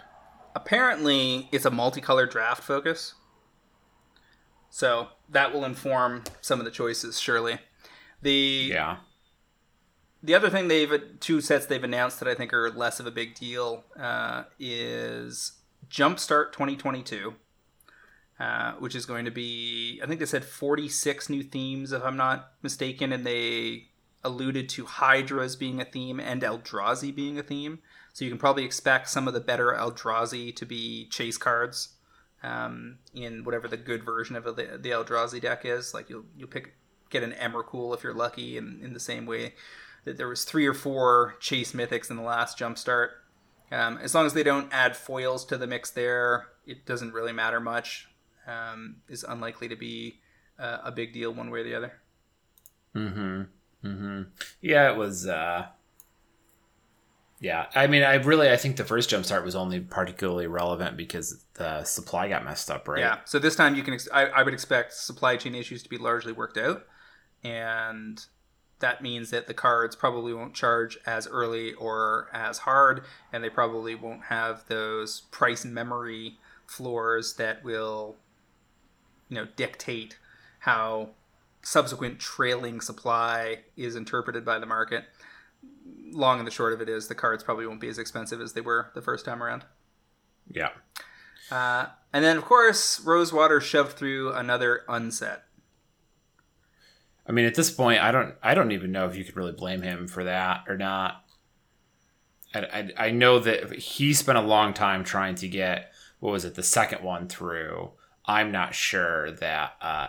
Apparently, 0.56 1.50
it's 1.52 1.66
a 1.66 1.72
multicolored 1.72 2.30
draft 2.30 2.64
focus, 2.64 3.16
so 4.76 5.08
that 5.30 5.54
will 5.54 5.64
inform 5.64 6.26
some 6.42 6.60
of 6.60 6.66
the 6.66 6.72
choices. 6.72 7.18
Surely, 7.18 7.60
the 8.22 8.70
yeah. 8.72 8.98
The 10.22 10.36
other 10.36 10.50
thing 10.50 10.68
they've 10.68 10.92
two 11.22 11.40
sets 11.40 11.66
they've 11.66 11.82
announced 11.82 12.20
that 12.20 12.28
I 12.28 12.36
think 12.36 12.54
are 12.54 12.70
less 12.70 13.00
of 13.00 13.08
a 13.08 13.12
big 13.12 13.36
deal 13.36 13.86
uh, 13.98 14.44
is 14.60 15.54
Jumpstart 15.90 16.52
2022 16.52 17.36
uh, 18.38 18.74
which 18.74 18.96
is 18.96 19.06
going 19.06 19.24
to 19.24 19.32
be, 19.32 20.02
I 20.04 20.08
think 20.08 20.20
they 20.20 20.26
said 20.26 20.44
46 20.44 21.30
new 21.30 21.42
themes, 21.42 21.94
if 21.94 22.04
I'm 22.04 22.18
not 22.18 22.52
mistaken, 22.62 23.14
and 23.14 23.26
they 23.26 23.86
alluded 24.26 24.68
to 24.70 24.86
Hydra 24.86 25.46
as 25.46 25.56
being 25.56 25.80
a 25.80 25.86
theme 25.86 26.20
and 26.20 26.42
Eldrazi 26.42 27.16
being 27.16 27.40
a 27.40 27.44
theme. 27.44 27.80
So 28.12 28.26
you 28.26 28.32
can 28.32 28.38
probably 28.38 28.66
expect 28.66 29.08
some 29.08 29.30
of 29.30 29.34
the 29.34 29.40
better 29.40 29.72
Eldrazi 29.72 30.54
to 30.54 30.66
be 30.66 31.08
chase 31.08 31.38
cards 31.38 31.95
um, 32.46 33.00
in 33.14 33.44
whatever 33.44 33.68
the 33.68 33.78
good 33.78 34.04
version 34.04 34.36
of 34.36 34.44
the, 34.44 34.80
Eldrazi 34.90 35.42
deck 35.42 35.66
is. 35.66 35.94
Like 35.94 36.10
you'll 36.10 36.26
you'll 36.38 36.48
pick 36.48 36.76
get 37.10 37.24
an 37.24 37.32
Emrakul 37.32 37.96
if 37.96 38.04
you're 38.04 38.14
lucky, 38.14 38.58
and 38.58 38.82
in 38.84 38.94
the 38.94 39.00
same 39.00 39.26
way 39.26 39.56
that 40.06 40.18
there 40.18 40.28
was 40.28 40.44
three 40.44 40.68
or 40.68 40.74
four 40.74 41.36
chase 41.40 41.72
mythics 41.72 42.10
in 42.10 42.18
the 42.18 42.24
last 42.24 42.60
jumpstart. 42.60 43.10
Um, 43.72 43.98
as 43.98 44.14
long 44.14 44.28
as 44.28 44.34
they 44.34 44.44
don't 44.44 44.72
add 44.72 44.96
foils 44.96 45.44
to 45.46 45.58
the 45.58 45.66
mix 45.66 45.90
there, 45.90 46.48
it 46.68 46.86
doesn't 46.86 47.14
really 47.14 47.34
matter 47.34 47.60
much 47.60 48.08
um, 48.48 48.98
is 49.10 49.24
unlikely 49.24 49.68
to 49.70 49.76
be 49.76 50.20
uh, 50.60 50.78
a 50.84 50.92
big 50.92 51.14
deal 51.14 51.34
one 51.34 51.50
way 51.50 51.62
or 51.62 51.64
the 51.64 51.76
other. 51.76 51.94
Hmm. 52.94 53.42
Hmm. 53.82 54.22
Yeah, 54.62 54.92
it 54.92 54.98
was. 54.98 55.28
Uh... 55.28 55.68
Yeah, 57.40 57.66
I 57.76 57.88
mean, 57.88 58.04
I 58.04 58.16
really, 58.16 58.50
I 58.50 58.56
think 58.56 58.78
the 58.78 58.86
first 58.86 59.10
jumpstart 59.10 59.44
was 59.44 59.56
only 59.56 59.82
particularly 59.82 60.48
relevant 60.48 60.96
because 60.96 61.44
the 61.56 61.84
supply 61.84 62.30
got 62.30 62.46
messed 62.46 62.72
up, 62.72 62.88
right? 62.88 63.00
Yeah. 63.00 63.20
So 63.26 63.40
this 63.40 63.56
time, 63.56 63.76
you 63.76 63.84
can, 63.84 63.94
ex- 63.94 64.08
I, 64.14 64.28
I 64.28 64.44
would 64.44 64.54
expect 64.54 64.94
supply 64.94 65.36
chain 65.36 65.54
issues 65.54 65.84
to 65.84 65.90
be 65.90 65.98
largely 65.98 66.32
worked 66.32 66.58
out, 66.58 66.86
and 67.44 68.26
that 68.80 69.02
means 69.02 69.32
that 69.32 69.48
the 69.48 69.54
cards 69.54 69.96
probably 69.96 70.34
won't 70.34 70.54
charge 70.54 70.98
as 71.06 71.28
early 71.28 71.74
or 71.74 72.30
as 72.34 72.60
hard, 72.60 73.04
and 73.34 73.44
they 73.44 73.50
probably 73.50 73.96
won't 73.96 74.26
have 74.26 74.66
those 74.68 75.22
price 75.32 75.66
memory 75.66 76.38
floors 76.68 77.34
that 77.36 77.64
will 77.64 78.16
you 79.30 79.36
know 79.36 79.48
dictate 79.56 80.18
how 80.60 81.10
subsequent 81.62 82.20
trailing 82.20 82.80
supply 82.80 83.60
is 83.76 83.96
interpreted 83.96 84.46
by 84.46 84.60
the 84.60 84.66
market. 84.66 85.06
Long 85.86 86.40
and 86.40 86.48
the 86.48 86.52
short 86.52 86.74
of 86.74 86.82
it 86.82 86.90
is 86.90 87.08
the 87.08 87.16
cards 87.16 87.44
probably 87.44 87.68
won't 87.68 87.82
be 87.82 87.90
as 87.90 88.00
expensive 88.00 88.42
as 88.42 88.54
they 88.54 88.62
were 88.62 88.92
the 88.96 89.02
first 89.02 89.26
time 89.26 89.44
around. 89.44 89.66
Yeah. 90.50 90.70
Uh, 91.52 91.88
and 92.12 92.24
then, 92.24 92.38
of 92.38 92.46
course, 92.46 93.00
Rosewater 93.02 93.62
shoved 93.62 93.98
through 93.98 94.34
another 94.34 94.82
unset. 94.88 95.44
I 97.28 97.32
mean, 97.32 97.46
at 97.46 97.56
this 97.56 97.72
point, 97.72 98.02
I 98.02 98.12
don't, 98.12 98.36
I 98.42 98.54
don't 98.54 98.72
even 98.72 98.92
know 98.92 99.08
if 99.08 99.16
you 99.16 99.24
could 99.24 99.36
really 99.36 99.52
blame 99.52 99.82
him 99.82 100.08
for 100.08 100.24
that 100.24 100.64
or 100.68 100.78
not. 100.78 101.24
I, 102.54 102.60
I, 102.60 103.08
I 103.08 103.12
know 103.12 103.40
that 103.40 103.74
he 103.74 104.14
spent 104.14 104.38
a 104.38 104.42
long 104.42 104.74
time 104.74 105.04
trying 105.04 105.36
to 105.36 105.48
get 105.48 105.92
what 106.20 106.32
was 106.32 106.46
it, 106.46 106.56
the 106.56 106.64
second 106.64 107.04
one 107.04 107.28
through, 107.28 107.92
I'm 108.26 108.52
not 108.52 108.74
sure 108.74 109.32
that 109.32 109.74
uh, 109.82 110.08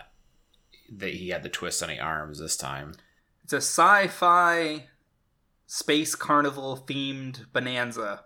that 0.97 1.15
he 1.15 1.29
had 1.29 1.43
the 1.43 1.49
twist 1.49 1.83
on 1.83 1.89
the 1.91 2.01
arms 2.01 2.39
this 2.39 2.57
time. 2.57 2.95
It's 3.45 3.53
a 3.53 3.57
sci-fi 3.57 4.87
space 5.67 6.15
carnival 6.15 6.85
themed 6.87 7.47
bonanza. 7.53 8.25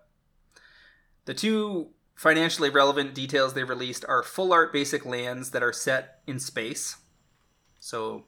The 1.24 1.34
two 1.34 1.88
financially 2.14 2.68
relevant 2.68 3.14
details 3.14 3.54
they 3.54 3.64
released 3.64 4.04
are 4.08 4.22
full 4.22 4.52
art 4.52 4.72
basic 4.72 5.06
lands 5.06 5.52
that 5.52 5.62
are 5.62 5.72
set 5.72 6.20
in 6.26 6.38
space. 6.38 6.96
So 7.78 8.24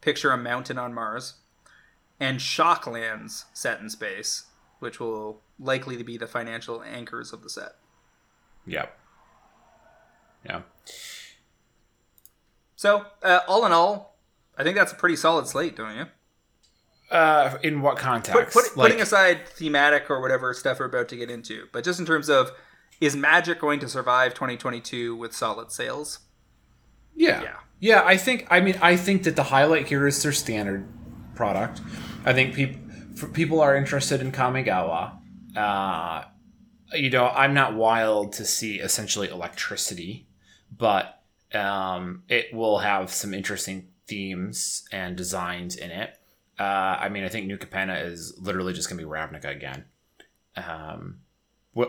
picture 0.00 0.30
a 0.30 0.38
mountain 0.38 0.78
on 0.78 0.94
Mars 0.94 1.34
and 2.18 2.40
shock 2.40 2.86
lands 2.86 3.44
set 3.52 3.80
in 3.80 3.90
space, 3.90 4.44
which 4.78 4.98
will 4.98 5.42
likely 5.58 5.96
to 5.96 6.04
be 6.04 6.16
the 6.16 6.26
financial 6.26 6.82
anchors 6.82 7.32
of 7.32 7.42
the 7.42 7.50
set. 7.50 7.72
Yep. 8.66 8.98
Yeah. 10.44 10.62
So, 12.74 13.06
uh, 13.22 13.40
all 13.48 13.66
in 13.66 13.72
all, 13.72 14.18
I 14.56 14.62
think 14.62 14.76
that's 14.76 14.92
a 14.92 14.96
pretty 14.96 15.16
solid 15.16 15.46
slate, 15.46 15.76
don't 15.76 15.96
you? 15.96 16.06
Uh, 17.10 17.56
in 17.62 17.82
what 17.82 17.98
context? 17.98 18.52
Put, 18.52 18.52
put, 18.52 18.76
like, 18.76 18.90
putting 18.90 19.00
aside 19.00 19.46
thematic 19.48 20.10
or 20.10 20.20
whatever 20.20 20.52
stuff 20.52 20.80
we're 20.80 20.86
about 20.86 21.08
to 21.08 21.16
get 21.16 21.30
into, 21.30 21.66
but 21.72 21.84
just 21.84 22.00
in 22.00 22.06
terms 22.06 22.28
of 22.28 22.50
is 23.00 23.14
Magic 23.14 23.60
going 23.60 23.78
to 23.80 23.88
survive 23.88 24.34
2022 24.34 25.14
with 25.14 25.34
solid 25.34 25.70
sales? 25.70 26.20
Yeah. 27.14 27.42
Yeah. 27.42 27.56
Yeah, 27.78 28.02
I 28.04 28.16
think 28.16 28.46
I 28.50 28.60
mean 28.60 28.78
I 28.80 28.96
think 28.96 29.24
that 29.24 29.36
the 29.36 29.42
highlight 29.42 29.86
here 29.88 30.06
is 30.06 30.22
their 30.22 30.32
standard 30.32 30.88
product. 31.34 31.80
I 32.24 32.32
think 32.32 32.54
people 32.54 32.80
people 33.32 33.60
are 33.60 33.76
interested 33.76 34.20
in 34.20 34.32
Kamigawa. 34.32 35.18
Uh, 35.54 36.24
you 36.92 37.10
know, 37.10 37.28
I'm 37.28 37.54
not 37.54 37.74
wild 37.74 38.32
to 38.34 38.44
see 38.44 38.76
essentially 38.76 39.28
electricity, 39.28 40.26
but 40.76 41.20
um, 41.52 42.22
it 42.28 42.52
will 42.52 42.78
have 42.78 43.12
some 43.12 43.34
interesting 43.34 43.88
themes 44.06 44.84
and 44.92 45.16
designs 45.16 45.76
in 45.76 45.90
it. 45.90 46.18
Uh, 46.58 46.96
I 47.00 47.08
mean, 47.08 47.24
I 47.24 47.28
think 47.28 47.46
New 47.46 47.58
Capenna 47.58 48.04
is 48.04 48.38
literally 48.38 48.72
just 48.72 48.88
going 48.88 48.98
to 48.98 49.04
be 49.04 49.10
Ravnica 49.10 49.50
again, 49.50 49.84
um, 50.56 51.18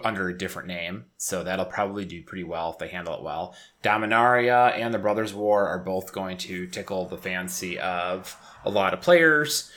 under 0.03 0.27
a 0.27 0.38
different 0.38 0.68
name. 0.68 1.06
So 1.18 1.44
that'll 1.44 1.65
probably 1.65 2.03
do 2.03 2.22
pretty 2.22 2.44
well 2.44 2.72
if 2.72 2.77
they 2.77 2.89
handle 2.89 3.15
it 3.15 3.22
well. 3.22 3.56
Dominaria 3.84 4.77
and 4.77 4.94
the 4.94 4.99
Brothers 4.99 5.34
War 5.34 5.68
are 5.68 5.80
both 5.80 6.11
going 6.11 6.38
to 6.39 6.68
tickle 6.68 7.06
the 7.06 7.18
fancy 7.18 7.80
of 7.80 8.35
a 8.65 8.69
lot 8.69 8.94
of 8.94 9.02
players, 9.02 9.72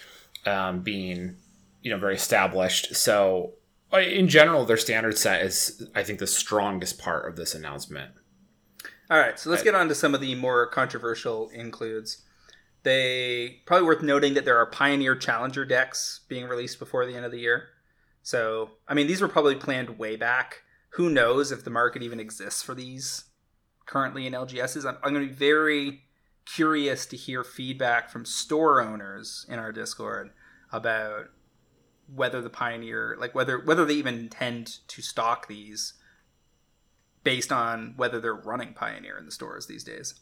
um, 0.47 0.81
being 0.81 1.37
you 1.83 1.91
know 1.91 1.99
very 1.99 2.17
established. 2.17 2.97
So 2.97 3.53
uh, 3.93 3.99
in 3.99 4.29
general, 4.29 4.65
their 4.65 4.77
standard 4.77 5.19
set 5.19 5.43
is, 5.43 5.87
I 5.95 6.03
think, 6.03 6.19
the 6.19 6.27
strongest 6.27 6.99
part 6.99 7.29
of 7.29 7.37
this 7.37 7.55
announcement. 7.55 8.13
All 9.11 9.19
right, 9.19 9.39
so 9.39 9.51
let's 9.51 9.65
get 9.65 9.75
on 9.75 9.89
to 9.89 9.95
some 9.95 10.15
of 10.15 10.21
the 10.21 10.37
more 10.37 10.67
controversial 10.67 11.49
includes. 11.49 12.23
They 12.83 13.61
probably 13.67 13.87
worth 13.87 14.03
noting 14.03 14.35
that 14.35 14.45
there 14.45 14.57
are 14.57 14.67
Pioneer 14.67 15.15
Challenger 15.15 15.65
decks 15.65 16.21
being 16.29 16.47
released 16.47 16.79
before 16.79 17.05
the 17.05 17.15
end 17.15 17.27
of 17.27 17.33
the 17.33 17.41
year. 17.41 17.69
So, 18.23 18.71
I 18.89 18.95
mean, 18.95 19.07
these 19.07 19.21
were 19.21 19.29
probably 19.29 19.55
planned 19.55 19.99
way 19.99 20.17
back. 20.17 20.63
Who 20.95 21.11
knows 21.11 21.53
if 21.53 21.65
the 21.65 21.71
market 21.71 22.03
even 22.03 22.21
exists 22.21 22.63
for 22.63 22.75
these 22.75 23.25
currently 23.87 24.27
in 24.27 24.33
LGSs? 24.33 24.87
I'm, 24.87 24.97
I'm 25.03 25.13
going 25.13 25.27
to 25.27 25.33
be 25.33 25.39
very 25.39 26.03
curious 26.47 27.07
to 27.07 27.17
hear 27.17 27.45
feedback 27.45 28.11
from 28.11 28.25
store 28.25 28.81
owners 28.81 29.47
in 29.49 29.59
our 29.59 29.73
Discord 29.73 30.31
about 30.73 31.27
whether 32.13 32.41
the 32.41 32.51
Pioneer, 32.51 33.17
like 33.21 33.35
whether 33.35 33.59
whether 33.59 33.85
they 33.85 33.95
even 33.95 34.19
intend 34.19 34.79
to 34.89 35.03
stock 35.03 35.49
these 35.49 35.95
based 37.23 37.53
on 37.53 37.95
whether 37.97 38.21
they're 38.21 38.35
running 38.35 38.73
Pioneer 38.73 39.19
in 39.19 39.27
the 39.27 39.33
stores 39.33 39.67
these 39.67 39.85
days. 39.85 40.15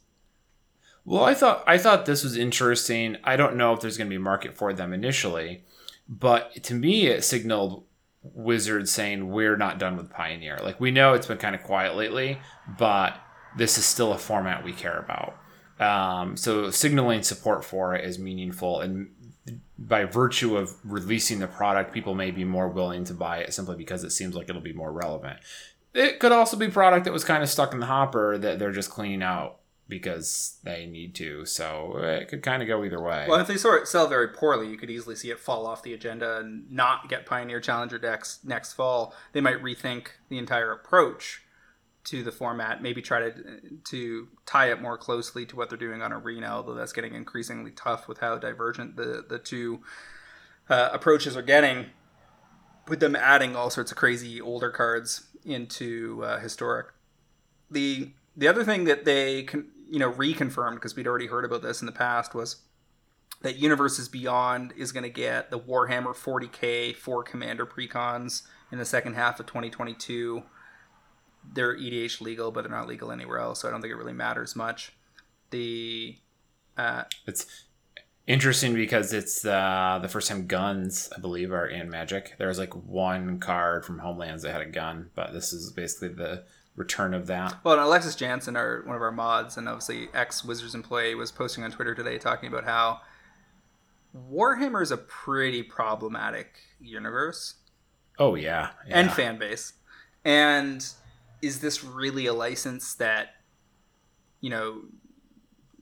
Well, 1.09 1.25
I 1.25 1.33
thought 1.33 1.65
I 1.67 1.79
thought 1.79 2.05
this 2.05 2.23
was 2.23 2.37
interesting. 2.37 3.17
I 3.25 3.37
don't 3.37 3.57
know 3.57 3.73
if 3.73 3.81
there's 3.81 3.97
going 3.97 4.11
to 4.11 4.15
be 4.15 4.19
market 4.19 4.55
for 4.55 4.75
them 4.75 4.93
initially, 4.93 5.65
but 6.07 6.63
to 6.65 6.75
me, 6.75 7.07
it 7.07 7.25
signaled 7.25 7.85
Wizards 8.23 8.93
saying 8.93 9.31
we're 9.31 9.57
not 9.57 9.79
done 9.79 9.97
with 9.97 10.11
Pioneer. 10.11 10.59
Like 10.63 10.79
we 10.79 10.91
know 10.91 11.15
it's 11.15 11.27
been 11.27 11.39
kind 11.39 11.55
of 11.55 11.63
quiet 11.63 11.97
lately, 11.97 12.39
but 12.79 13.19
this 13.57 13.79
is 13.79 13.87
still 13.87 14.13
a 14.13 14.19
format 14.19 14.63
we 14.63 14.75
care 14.75 14.99
about. 14.99 15.39
Um, 15.81 16.37
so 16.37 16.69
signaling 16.69 17.23
support 17.23 17.65
for 17.65 17.95
it 17.95 18.05
is 18.05 18.19
meaningful, 18.19 18.83
and 18.83 19.09
by 19.79 20.05
virtue 20.05 20.59
of 20.59 20.75
releasing 20.85 21.39
the 21.39 21.47
product, 21.47 21.95
people 21.95 22.15
may 22.15 22.33
be 22.33 22.45
more 22.45 22.69
willing 22.69 23.05
to 23.05 23.15
buy 23.15 23.39
it 23.39 23.55
simply 23.55 23.77
because 23.77 24.05
it 24.05 24.11
seems 24.11 24.35
like 24.35 24.51
it'll 24.51 24.61
be 24.61 24.75
more 24.75 24.93
relevant. 24.93 25.39
It 25.95 26.21
could 26.21 26.33
also 26.33 26.59
be 26.59 26.69
product 26.69 27.07
that 27.07 27.15
was 27.15 27.25
kind 27.25 27.43
of 27.43 27.49
stuck 27.49 27.73
in 27.73 27.81
the 27.81 27.87
hopper 27.87 28.37
that 28.37 28.59
they're 28.59 28.73
just 28.73 28.91
cleaning 28.91 29.23
out 29.23 29.58
because 29.89 30.59
they 30.63 30.87
need 30.87 31.15
to. 31.17 31.45
So 31.47 31.97
it 31.99 32.29
could 32.29 32.43
kind 32.43 32.63
of 32.63 32.69
go 32.69 32.85
either 32.85 33.01
way. 33.01 33.27
Well, 33.29 33.41
if 33.41 33.47
they 33.47 33.57
sort 33.57 33.83
of 33.83 33.89
sell 33.89 34.07
very 34.07 34.29
poorly, 34.29 34.69
you 34.69 34.77
could 34.77 34.91
easily 34.91 35.17
see 35.17 35.31
it 35.31 35.41
fall 35.41 35.67
off 35.67 35.83
the 35.83 35.95
agenda 35.95 36.39
and 36.39 36.71
not 36.71 37.09
get 37.09 37.27
Pioneer 37.27 37.61
Challenger 37.61 37.99
decks 37.99 38.41
next 38.45 38.75
fall. 38.75 39.15
They 39.33 39.41
might 39.41 39.63
rethink 39.63 40.09
the 40.29 40.39
entire 40.39 40.73
approach 40.73 41.43
to 42.05 42.23
the 42.23 42.33
format, 42.33 42.83
maybe 42.83 43.03
try 43.03 43.31
to 43.31 43.35
to 43.91 44.29
tie 44.47 44.71
it 44.71 44.81
more 44.81 44.97
closely 44.97 45.45
to 45.47 45.57
what 45.57 45.69
they're 45.69 45.79
doing 45.79 46.01
on 46.01 46.13
Arena, 46.13 46.47
although 46.47 46.75
that's 46.75 46.93
getting 46.93 47.15
increasingly 47.15 47.71
tough 47.71 48.09
with 48.09 48.19
how 48.19 48.39
divergent 48.39 48.97
the 48.97 49.25
the 49.29 49.39
two 49.39 49.81
uh, 50.69 50.91
approaches 50.93 51.37
are 51.37 51.43
getting. 51.43 51.87
With 52.87 53.01
them 53.01 53.15
adding 53.15 53.55
all 53.55 53.69
sorts 53.69 53.91
of 53.91 53.99
crazy 53.99 54.41
older 54.41 54.71
cards 54.71 55.27
into 55.45 56.23
uh, 56.25 56.39
historic. 56.39 56.87
The 57.71 58.13
the 58.35 58.49
other 58.49 58.65
thing 58.65 58.85
that 58.85 59.05
they 59.05 59.43
can 59.43 59.67
you 59.89 59.99
know 59.99 60.13
reconfirmed 60.13 60.75
because 60.75 60.95
we'd 60.95 61.07
already 61.07 61.27
heard 61.27 61.45
about 61.45 61.63
this 61.63 61.81
in 61.81 61.87
the 61.87 61.93
past 61.93 62.35
was 62.35 62.63
that 63.43 63.57
Universes 63.57 64.09
Beyond 64.09 64.75
is 64.77 64.91
going 64.91 65.05
to 65.05 65.11
get 65.11 65.51
the 65.51 65.59
Warhammer 65.59 66.15
40k 66.15 66.97
four 66.97 67.23
commander 67.23 67.67
precons 67.67 68.43
in 68.73 68.79
the 68.79 68.85
second 68.85 69.15
half 69.15 69.41
of 69.41 69.47
2022 69.47 70.43
they're 71.55 71.77
EDH 71.77 72.21
legal, 72.21 72.51
but 72.51 72.63
they're 72.63 72.71
not 72.71 72.89
legal 72.89 73.11
anywhere 73.13 73.39
else, 73.39 73.61
so 73.61 73.69
I 73.69 73.71
don't 73.71 73.81
think 73.81 73.93
it 73.93 73.97
really 73.97 74.13
matters 74.13 74.57
much. 74.57 74.93
The 75.51 76.17
uh, 76.77 77.05
it's 77.27 77.47
interesting 78.27 78.75
because 78.75 79.13
it's 79.13 79.45
uh, 79.45 79.99
the 80.01 80.09
first 80.09 80.29
time 80.29 80.47
guns, 80.47 81.11
I 81.17 81.21
believe, 81.21 81.53
are 81.53 81.67
in 81.67 81.91
Magic. 81.91 82.35
There 82.39 82.49
was 82.49 82.59
like 82.59 82.75
one 82.75 83.41
card 83.41 83.85
from 83.85 83.99
Homelands 83.99 84.43
that 84.43 84.53
had 84.53 84.61
a 84.61 84.67
gun, 84.67 85.11
but 85.15 85.33
this 85.33 85.53
is 85.53 85.73
basically 85.73 86.09
the 86.09 86.45
return 86.79 87.15
of 87.15 87.27
that. 87.27 87.57
Well, 87.65 87.75
and 87.75 87.83
Alexis 87.83 88.15
Janson, 88.15 88.57
our 88.57 88.83
one 88.85 88.97
of 88.97 89.03
our 89.03 89.13
mods, 89.13 89.57
and 89.57 89.69
obviously 89.69 90.09
ex 90.15 90.45
Wizards 90.45 90.75
employee, 90.75 91.15
was 91.15 91.31
posting 91.31 91.65
on 91.65 91.71
Twitter 91.71 91.95
today 91.95 92.19
talking 92.19 92.49
about 92.49 92.65
how 92.65 93.01
Warhammer 94.31 94.83
is 94.83 94.91
a 94.91 94.97
pretty 94.97 95.63
problematic 95.63 96.59
universe. 96.81 97.55
Oh 98.19 98.35
yeah, 98.35 98.71
yeah. 98.87 99.01
and 99.01 99.13
fan 99.13 99.39
base, 99.39 99.75
and 100.25 100.87
is 101.43 101.61
this 101.61 101.85
really 101.85 102.27
a 102.27 102.33
license 102.33 102.95
that 102.95 103.35
you 104.41 104.51
know 104.51 104.83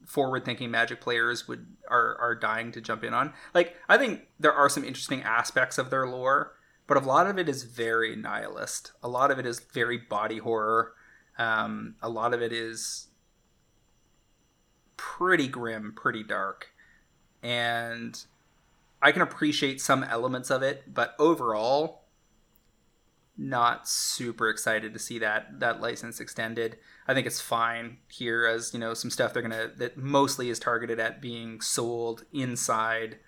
forward 0.06 0.44
thinking 0.44 0.70
magic 0.70 1.00
players 1.00 1.48
would 1.48 1.66
are 1.88 2.16
are 2.20 2.34
dying 2.34 2.70
to 2.72 2.80
jump 2.80 3.02
in 3.02 3.12
on 3.12 3.32
like 3.54 3.74
i 3.88 3.98
think 3.98 4.28
there 4.38 4.52
are 4.52 4.68
some 4.68 4.84
interesting 4.84 5.20
aspects 5.22 5.78
of 5.78 5.90
their 5.90 6.06
lore 6.06 6.52
but 6.86 6.96
a 6.96 7.00
lot 7.00 7.26
of 7.26 7.38
it 7.38 7.48
is 7.48 7.64
very 7.64 8.14
nihilist. 8.16 8.92
A 9.02 9.08
lot 9.08 9.30
of 9.30 9.38
it 9.38 9.46
is 9.46 9.60
very 9.60 9.98
body 9.98 10.38
horror. 10.38 10.92
Um, 11.38 11.96
a 12.02 12.08
lot 12.08 12.32
of 12.32 12.42
it 12.42 12.52
is 12.52 13.08
pretty 14.96 15.48
grim 15.48 15.92
pretty 15.94 16.22
dark. 16.22 16.68
And 17.42 18.18
i 19.02 19.12
can 19.12 19.20
appreciate 19.20 19.78
some 19.78 20.02
elements 20.02 20.50
of 20.50 20.62
it 20.62 20.94
but 20.94 21.14
overall 21.18 22.06
not 23.38 23.86
super 23.86 24.48
excited 24.48 24.92
to 24.94 24.98
see 24.98 25.18
that 25.18 25.60
that 25.60 25.80
license 25.80 26.20
extended. 26.20 26.78
I 27.06 27.14
think 27.14 27.26
it's 27.26 27.40
fine 27.40 27.98
here 28.08 28.46
as 28.46 28.72
you 28.72 28.80
know 28.80 28.94
some 28.94 29.10
stuff 29.10 29.32
they're 29.32 29.42
gonna 29.42 29.70
that 29.76 29.96
mostly 29.96 30.48
is 30.48 30.58
targeted 30.58 30.98
at 30.98 31.20
being 31.20 31.60
sold 31.60 32.24
inside 32.32 33.18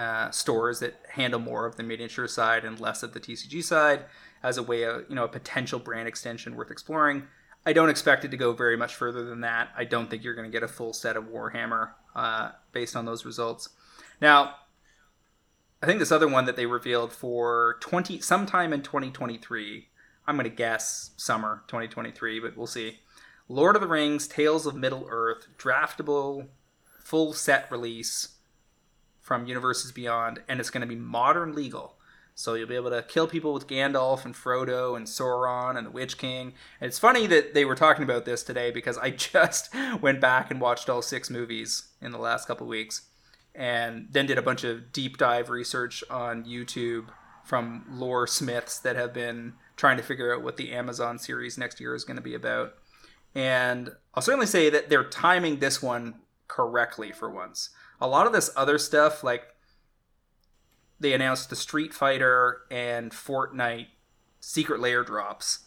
uh, 0.00 0.30
stores 0.30 0.80
that 0.80 0.94
handle 1.10 1.38
more 1.38 1.66
of 1.66 1.76
the 1.76 1.82
miniature 1.82 2.26
side 2.26 2.64
and 2.64 2.80
less 2.80 3.02
of 3.02 3.12
the 3.12 3.20
TCG 3.20 3.62
side 3.62 4.06
as 4.42 4.56
a 4.56 4.62
way 4.62 4.82
of 4.84 5.04
you 5.10 5.14
know 5.14 5.24
a 5.24 5.28
potential 5.28 5.78
brand 5.78 6.08
extension 6.08 6.56
worth 6.56 6.70
exploring. 6.70 7.24
I 7.66 7.74
don't 7.74 7.90
expect 7.90 8.24
it 8.24 8.30
to 8.30 8.38
go 8.38 8.54
very 8.54 8.78
much 8.78 8.94
further 8.94 9.22
than 9.26 9.42
that. 9.42 9.68
I 9.76 9.84
don't 9.84 10.08
think 10.08 10.24
you're 10.24 10.34
going 10.34 10.50
to 10.50 10.52
get 10.52 10.62
a 10.62 10.68
full 10.68 10.94
set 10.94 11.18
of 11.18 11.24
Warhammer 11.24 11.90
uh, 12.16 12.52
based 12.72 12.96
on 12.96 13.04
those 13.04 13.26
results. 13.26 13.68
Now, 14.22 14.54
I 15.82 15.86
think 15.86 15.98
this 15.98 16.12
other 16.12 16.28
one 16.28 16.46
that 16.46 16.56
they 16.56 16.64
revealed 16.64 17.12
for 17.12 17.76
20 17.80 18.20
sometime 18.20 18.72
in 18.72 18.80
2023. 18.80 19.88
I'm 20.26 20.36
going 20.36 20.48
to 20.48 20.56
guess 20.56 21.10
summer 21.18 21.64
2023, 21.68 22.40
but 22.40 22.56
we'll 22.56 22.66
see. 22.66 23.00
Lord 23.48 23.76
of 23.76 23.82
the 23.82 23.88
Rings 23.88 24.26
Tales 24.26 24.64
of 24.64 24.74
Middle 24.74 25.06
Earth 25.10 25.48
draftable 25.58 26.48
full 27.02 27.34
set 27.34 27.70
release 27.70 28.39
from 29.30 29.46
Universes 29.46 29.92
Beyond 29.92 30.42
and 30.48 30.58
it's 30.58 30.70
going 30.70 30.80
to 30.80 30.88
be 30.88 30.96
modern 30.96 31.54
legal. 31.54 31.94
So 32.34 32.54
you'll 32.54 32.66
be 32.66 32.74
able 32.74 32.90
to 32.90 33.02
kill 33.02 33.28
people 33.28 33.54
with 33.54 33.68
Gandalf 33.68 34.24
and 34.24 34.34
Frodo 34.34 34.96
and 34.96 35.06
Sauron 35.06 35.78
and 35.78 35.86
the 35.86 35.92
Witch 35.92 36.18
King. 36.18 36.54
And 36.80 36.88
it's 36.88 36.98
funny 36.98 37.28
that 37.28 37.54
they 37.54 37.64
were 37.64 37.76
talking 37.76 38.02
about 38.02 38.24
this 38.24 38.42
today 38.42 38.72
because 38.72 38.98
I 38.98 39.10
just 39.32 39.72
went 40.00 40.20
back 40.20 40.50
and 40.50 40.60
watched 40.60 40.90
all 40.90 41.00
six 41.00 41.30
movies 41.30 41.90
in 42.02 42.10
the 42.10 42.18
last 42.18 42.48
couple 42.48 42.66
weeks 42.66 43.02
and 43.54 44.08
then 44.10 44.26
did 44.26 44.36
a 44.36 44.42
bunch 44.42 44.64
of 44.64 44.90
deep 44.90 45.16
dive 45.16 45.48
research 45.48 46.02
on 46.10 46.44
YouTube 46.44 47.06
from 47.44 47.84
lore 47.88 48.26
smiths 48.26 48.80
that 48.80 48.96
have 48.96 49.14
been 49.14 49.52
trying 49.76 49.96
to 49.96 50.02
figure 50.02 50.34
out 50.34 50.42
what 50.42 50.56
the 50.56 50.72
Amazon 50.72 51.20
series 51.20 51.56
next 51.56 51.78
year 51.78 51.94
is 51.94 52.02
going 52.02 52.16
to 52.16 52.20
be 52.20 52.34
about. 52.34 52.74
And 53.32 53.92
I'll 54.12 54.24
certainly 54.24 54.46
say 54.46 54.70
that 54.70 54.90
they're 54.90 55.04
timing 55.04 55.60
this 55.60 55.80
one 55.80 56.16
correctly 56.48 57.12
for 57.12 57.30
once. 57.30 57.70
A 58.00 58.08
lot 58.08 58.26
of 58.26 58.32
this 58.32 58.50
other 58.56 58.78
stuff, 58.78 59.22
like 59.22 59.42
they 60.98 61.12
announced 61.12 61.50
the 61.50 61.56
Street 61.56 61.92
Fighter 61.92 62.62
and 62.70 63.10
Fortnite 63.12 63.88
secret 64.40 64.80
lair 64.80 65.02
drops, 65.02 65.60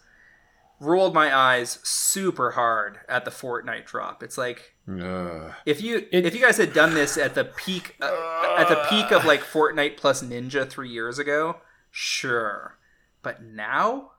rolled 0.80 1.14
my 1.14 1.36
eyes 1.36 1.80
super 1.84 2.52
hard 2.52 3.00
at 3.08 3.26
the 3.26 3.32
Fortnite 3.32 3.86
drop. 3.86 4.22
It's 4.22 4.38
like 4.38 4.76
uh, 4.90 5.54
if 5.66 5.82
you 5.82 6.08
it, 6.12 6.26
if 6.26 6.36
you 6.36 6.42
guys 6.42 6.58
had 6.58 6.74
done 6.74 6.94
this 6.94 7.18
at 7.18 7.36
the 7.36 7.46
peak 7.46 7.96
uh, 8.02 8.56
at 8.58 8.68
the 8.68 8.86
peak 8.90 9.12
of 9.12 9.26
like 9.26 9.42
Fortnite 9.44 9.98
plus 9.98 10.22
Ninja 10.22 10.70
three 10.70 10.90
years 10.90 11.18
ago, 11.20 11.58
sure, 11.90 12.78
but 13.22 13.44
now? 13.44 14.12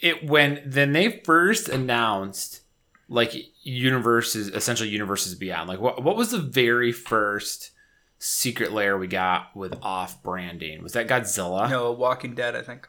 It 0.00 0.28
when 0.28 0.60
then 0.66 0.92
they 0.92 1.20
first 1.24 1.68
announced 1.68 2.60
like 3.08 3.32
universes 3.64 4.48
essentially 4.48 4.90
universes 4.90 5.34
beyond 5.34 5.68
like 5.68 5.80
what 5.80 6.02
what 6.02 6.16
was 6.16 6.30
the 6.30 6.38
very 6.38 6.92
first 6.92 7.70
secret 8.18 8.72
lair 8.72 8.96
we 8.96 9.06
got 9.06 9.54
with 9.54 9.76
off 9.82 10.22
branding? 10.22 10.82
Was 10.82 10.92
that 10.94 11.08
Godzilla? 11.08 11.68
No, 11.68 11.92
Walking 11.92 12.34
Dead, 12.34 12.56
I 12.56 12.62
think. 12.62 12.88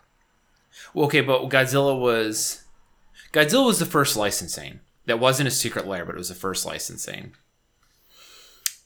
Well, 0.93 1.05
okay, 1.07 1.21
but 1.21 1.49
Godzilla 1.49 1.99
was 1.99 2.63
Godzilla 3.33 3.65
was 3.65 3.79
the 3.79 3.85
first 3.85 4.15
licensing. 4.15 4.79
That 5.05 5.19
wasn't 5.19 5.47
a 5.47 5.51
secret 5.51 5.87
lair, 5.87 6.05
but 6.05 6.15
it 6.15 6.17
was 6.17 6.29
the 6.29 6.35
first 6.35 6.65
licensing. 6.65 7.33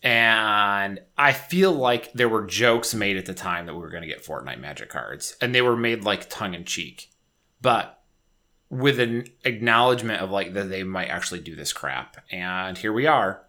And 0.02 1.02
I 1.18 1.34
feel 1.34 1.72
like 1.72 2.14
there 2.14 2.30
were 2.30 2.46
jokes 2.46 2.94
made 2.94 3.18
at 3.18 3.26
the 3.26 3.34
time 3.34 3.66
that 3.66 3.74
we 3.74 3.82
were 3.82 3.90
going 3.90 4.04
to 4.04 4.08
get 4.08 4.26
Fortnite 4.26 4.60
Magic 4.60 4.90
cards, 4.90 5.36
and 5.42 5.54
they 5.54 5.62
were 5.62 5.76
made 5.76 6.04
like 6.04 6.30
tongue 6.30 6.54
in 6.54 6.66
cheek, 6.66 7.10
but 7.62 7.99
with 8.70 9.00
an 9.00 9.26
acknowledgement 9.44 10.22
of 10.22 10.30
like 10.30 10.54
that 10.54 10.70
they 10.70 10.84
might 10.84 11.10
actually 11.10 11.40
do 11.40 11.56
this 11.56 11.74
crap. 11.74 12.18
And 12.32 12.78
here 12.78 12.94
we 12.94 13.08
are, 13.08 13.44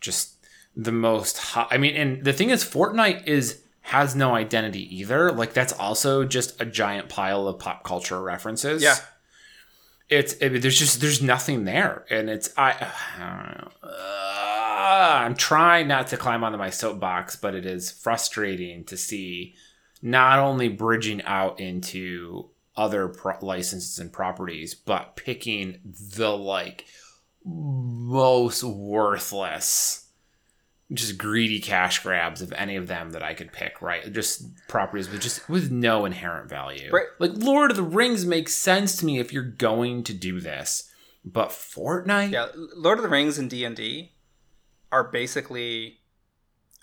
just 0.00 0.34
the 0.76 0.92
most. 0.92 1.38
Hot, 1.38 1.68
I 1.70 1.78
mean, 1.78 1.96
and 1.96 2.24
the 2.24 2.32
thing 2.32 2.50
is, 2.50 2.64
Fortnite 2.64 3.26
is 3.26 3.62
has 3.82 4.14
no 4.14 4.34
identity 4.34 4.96
either. 4.96 5.32
Like 5.32 5.52
that's 5.52 5.72
also 5.72 6.24
just 6.24 6.60
a 6.60 6.64
giant 6.64 7.08
pile 7.08 7.48
of 7.48 7.58
pop 7.58 7.82
culture 7.84 8.20
references. 8.20 8.82
Yeah. 8.82 8.96
It's 10.08 10.34
it, 10.34 10.60
there's 10.62 10.78
just 10.78 11.00
there's 11.00 11.22
nothing 11.22 11.64
there, 11.64 12.04
and 12.10 12.28
it's 12.30 12.52
I, 12.56 12.92
I. 13.18 13.66
Uh, 14.90 15.22
I'm 15.24 15.36
trying 15.36 15.86
not 15.88 16.08
to 16.08 16.16
climb 16.16 16.42
onto 16.42 16.58
my 16.58 16.70
soapbox, 16.70 17.36
but 17.36 17.54
it 17.54 17.64
is 17.64 17.90
frustrating 17.90 18.82
to 18.84 18.96
see 18.96 19.54
not 20.02 20.38
only 20.38 20.68
bridging 20.68 21.22
out 21.22 21.60
into 21.60 22.48
other 22.80 23.08
pro- 23.08 23.38
licenses 23.42 23.98
and 23.98 24.12
properties, 24.12 24.74
but 24.74 25.14
picking 25.14 25.80
the 25.84 26.30
like 26.30 26.86
most 27.44 28.64
worthless 28.64 30.06
just 30.92 31.18
greedy 31.18 31.60
cash 31.60 32.02
grabs 32.02 32.42
of 32.42 32.52
any 32.54 32.74
of 32.74 32.88
them 32.88 33.10
that 33.12 33.22
I 33.22 33.34
could 33.34 33.52
pick, 33.52 33.80
right? 33.80 34.12
Just 34.12 34.66
properties 34.66 35.08
with 35.08 35.20
just 35.20 35.48
with 35.48 35.70
no 35.70 36.04
inherent 36.04 36.48
value. 36.48 36.90
Right. 36.92 37.06
Like 37.18 37.32
Lord 37.34 37.70
of 37.70 37.76
the 37.76 37.82
Rings 37.82 38.26
makes 38.26 38.54
sense 38.54 38.96
to 38.96 39.06
me 39.06 39.18
if 39.20 39.32
you're 39.32 39.42
going 39.44 40.02
to 40.04 40.14
do 40.14 40.40
this. 40.40 40.90
But 41.24 41.50
Fortnite? 41.50 42.32
Yeah, 42.32 42.48
Lord 42.74 42.98
of 42.98 43.02
the 43.02 43.08
Rings 43.08 43.38
and 43.38 43.48
D&D 43.48 44.12
are 44.90 45.04
basically 45.04 45.98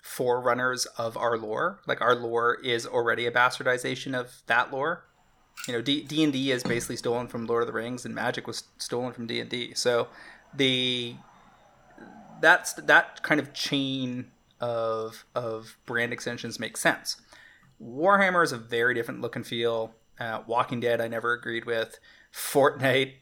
forerunners 0.02 0.86
of 0.96 1.16
our 1.16 1.36
lore. 1.36 1.80
Like 1.86 2.00
our 2.00 2.14
lore 2.14 2.54
is 2.64 2.86
already 2.86 3.26
a 3.26 3.32
bastardization 3.32 4.18
of 4.18 4.42
that 4.46 4.72
lore. 4.72 5.04
You 5.66 5.74
know, 5.74 5.82
D 5.82 6.22
and 6.22 6.32
D 6.32 6.50
is 6.50 6.62
basically 6.62 6.96
stolen 6.96 7.28
from 7.28 7.46
Lord 7.46 7.62
of 7.62 7.66
the 7.66 7.72
Rings, 7.72 8.04
and 8.04 8.14
Magic 8.14 8.46
was 8.46 8.64
stolen 8.78 9.12
from 9.12 9.26
D 9.26 9.40
and 9.40 9.50
D. 9.50 9.74
So 9.74 10.08
the 10.54 11.16
that's 12.40 12.74
that 12.74 13.22
kind 13.22 13.40
of 13.40 13.52
chain 13.52 14.30
of 14.60 15.24
of 15.34 15.76
brand 15.86 16.12
extensions 16.12 16.58
makes 16.58 16.80
sense. 16.80 17.16
Warhammer 17.82 18.42
is 18.42 18.52
a 18.52 18.58
very 18.58 18.94
different 18.94 19.20
look 19.20 19.36
and 19.36 19.46
feel. 19.46 19.94
Uh, 20.18 20.42
Walking 20.48 20.80
Dead, 20.80 21.00
I 21.00 21.06
never 21.06 21.32
agreed 21.32 21.64
with. 21.64 22.00
Fortnite, 22.32 23.12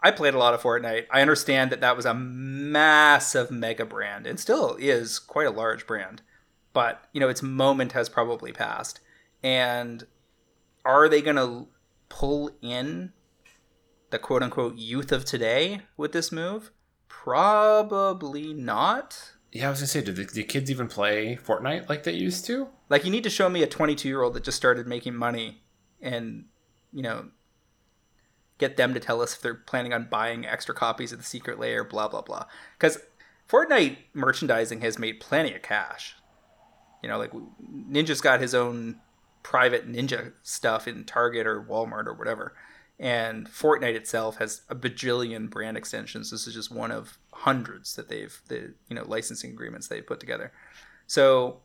I 0.00 0.10
played 0.12 0.34
a 0.34 0.38
lot 0.38 0.54
of 0.54 0.62
Fortnite. 0.62 1.06
I 1.10 1.20
understand 1.20 1.72
that 1.72 1.80
that 1.80 1.96
was 1.96 2.06
a 2.06 2.14
massive 2.14 3.50
mega 3.50 3.84
brand 3.84 4.26
and 4.26 4.38
still 4.38 4.76
is 4.78 5.18
quite 5.18 5.48
a 5.48 5.50
large 5.50 5.86
brand, 5.86 6.22
but 6.72 7.08
you 7.12 7.20
know 7.20 7.28
its 7.28 7.42
moment 7.42 7.92
has 7.92 8.08
probably 8.08 8.52
passed. 8.52 9.00
And 9.42 10.06
are 10.84 11.08
they 11.08 11.22
going 11.22 11.36
to 11.36 11.68
pull 12.14 12.48
in 12.62 13.12
the 14.10 14.18
quote 14.20 14.42
unquote 14.42 14.76
youth 14.76 15.10
of 15.10 15.24
today 15.24 15.80
with 15.96 16.12
this 16.12 16.30
move? 16.30 16.70
Probably 17.08 18.54
not. 18.54 19.32
Yeah, 19.50 19.66
I 19.66 19.70
was 19.70 19.80
gonna 19.80 19.88
say, 19.88 20.00
do 20.00 20.12
the, 20.12 20.24
do 20.24 20.44
kids 20.44 20.70
even 20.70 20.86
play 20.86 21.36
Fortnite 21.36 21.88
like 21.88 22.04
they 22.04 22.12
used 22.12 22.44
to? 22.46 22.68
Like, 22.88 23.04
you 23.04 23.10
need 23.10 23.24
to 23.24 23.30
show 23.30 23.48
me 23.48 23.64
a 23.64 23.66
22 23.66 24.08
year 24.08 24.22
old 24.22 24.34
that 24.34 24.44
just 24.44 24.56
started 24.56 24.86
making 24.86 25.16
money 25.16 25.62
and, 26.00 26.44
you 26.92 27.02
know, 27.02 27.30
get 28.58 28.76
them 28.76 28.94
to 28.94 29.00
tell 29.00 29.20
us 29.20 29.34
if 29.34 29.42
they're 29.42 29.54
planning 29.54 29.92
on 29.92 30.06
buying 30.08 30.46
extra 30.46 30.74
copies 30.74 31.10
of 31.10 31.18
the 31.18 31.24
secret 31.24 31.58
lair, 31.58 31.82
blah, 31.82 32.06
blah, 32.06 32.22
blah. 32.22 32.44
Because 32.78 32.98
Fortnite 33.48 33.96
merchandising 34.12 34.82
has 34.82 35.00
made 35.00 35.18
plenty 35.18 35.52
of 35.54 35.62
cash. 35.62 36.14
You 37.02 37.08
know, 37.08 37.18
like, 37.18 37.32
Ninja's 37.32 38.20
got 38.20 38.40
his 38.40 38.54
own 38.54 39.00
private 39.44 39.88
Ninja 39.88 40.32
stuff 40.42 40.88
in 40.88 41.04
Target 41.04 41.46
or 41.46 41.62
Walmart 41.62 42.06
or 42.06 42.14
whatever 42.14 42.54
and 42.98 43.48
Fortnite 43.48 43.94
itself 43.94 44.36
has 44.36 44.62
a 44.68 44.74
bajillion 44.74 45.50
brand 45.50 45.76
extensions. 45.76 46.30
This 46.30 46.46
is 46.46 46.54
just 46.54 46.70
one 46.70 46.92
of 46.92 47.18
hundreds 47.32 47.96
that 47.96 48.08
they've 48.08 48.40
the 48.48 48.74
you 48.88 48.96
know 48.96 49.04
licensing 49.06 49.50
agreements 49.50 49.88
they've 49.88 50.06
put 50.06 50.20
together. 50.20 50.52
So, 51.06 51.60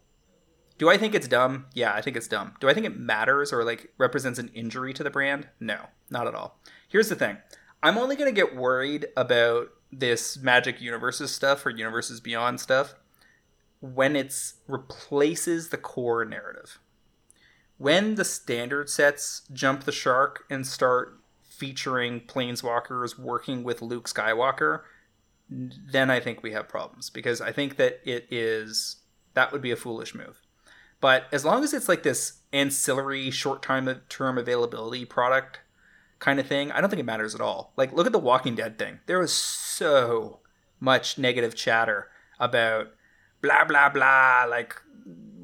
do 0.77 0.89
I 0.89 0.97
think 0.97 1.14
it's 1.14 1.27
dumb? 1.27 1.68
Yeah, 1.73 1.93
I 1.93 2.01
think 2.01 2.18
it's 2.18 2.27
dumb. 2.27 2.56
Do 2.60 2.68
I 2.68 2.73
think 2.73 2.85
it 2.85 2.97
matters 2.97 3.53
or 3.53 3.64
like 3.64 3.93
represents 3.97 4.39
an 4.39 4.49
injury 4.49 4.93
to 4.93 5.03
the 5.03 5.11
brand? 5.11 5.47
No, 5.60 5.88
not 6.10 6.27
at 6.27 6.35
all. 6.35 6.60
Here's 6.88 7.10
the 7.10 7.15
thing: 7.15 7.38
I'm 7.84 7.97
only 7.97 8.15
gonna 8.15 8.31
get 8.31 8.56
worried 8.56 9.07
about 9.15 9.69
this 9.91 10.38
Magic 10.38 10.81
Universes 10.81 11.31
stuff 11.31 11.65
or 11.65 11.69
Universes 11.69 12.19
Beyond 12.19 12.60
stuff 12.60 12.95
when 13.81 14.15
it's 14.15 14.56
replaces 14.68 15.69
the 15.69 15.77
core 15.77 16.26
narrative. 16.26 16.80
When 17.80 18.15
the 18.15 18.26
standard 18.26 18.89
sets 18.89 19.43
jump 19.53 19.85
the 19.85 19.93
shark 19.93 20.43
and 20.49 20.68
start 20.68 21.18
featuring 21.49 22.19
planeswalkers 22.19 23.18
working 23.18 23.64
with 23.64 23.81
Luke 23.81 24.10
Skywalker, 24.10 24.81
then 25.49 26.11
I 26.11 26.19
think 26.19 26.43
we 26.43 26.51
have 26.51 26.68
problems 26.68 27.10
because 27.10 27.39
I 27.39 27.53
think 27.53 27.77
that 27.77 28.01
it 28.03 28.27
is 28.30 28.97
that 29.34 29.53
would 29.53 29.61
be 29.61 29.72
a 29.72 29.77
foolish 29.77 30.14
move. 30.14 30.41
But 30.99 31.23
as 31.31 31.45
long 31.45 31.64
as 31.64 31.73
it's 31.73 31.88
like 31.88 32.03
this 32.03 32.41
ancillary 32.51 33.31
short 33.31 33.64
time 33.64 33.89
term 34.10 34.38
availability 34.38 35.06
product 35.06 35.61
kind 36.19 36.38
of 36.38 36.47
thing, 36.47 36.73
I 36.73 36.81
don't 36.81 36.89
think 36.89 36.99
it 36.99 37.06
matters 37.06 37.34
at 37.34 37.39
all. 37.39 37.72
Like 37.77 37.93
look 37.93 38.07
at 38.07 38.11
the 38.11 38.19
Walking 38.19 38.56
Dead 38.56 38.77
thing. 38.77 38.99
There 39.06 39.19
was 39.19 39.34
so 39.34 40.39
much 40.81 41.18
negative 41.18 41.56
chatter 41.56 42.10
about 42.41 42.88
blah 43.41 43.64
blah 43.64 43.88
blah 43.88 44.45
like 44.49 44.76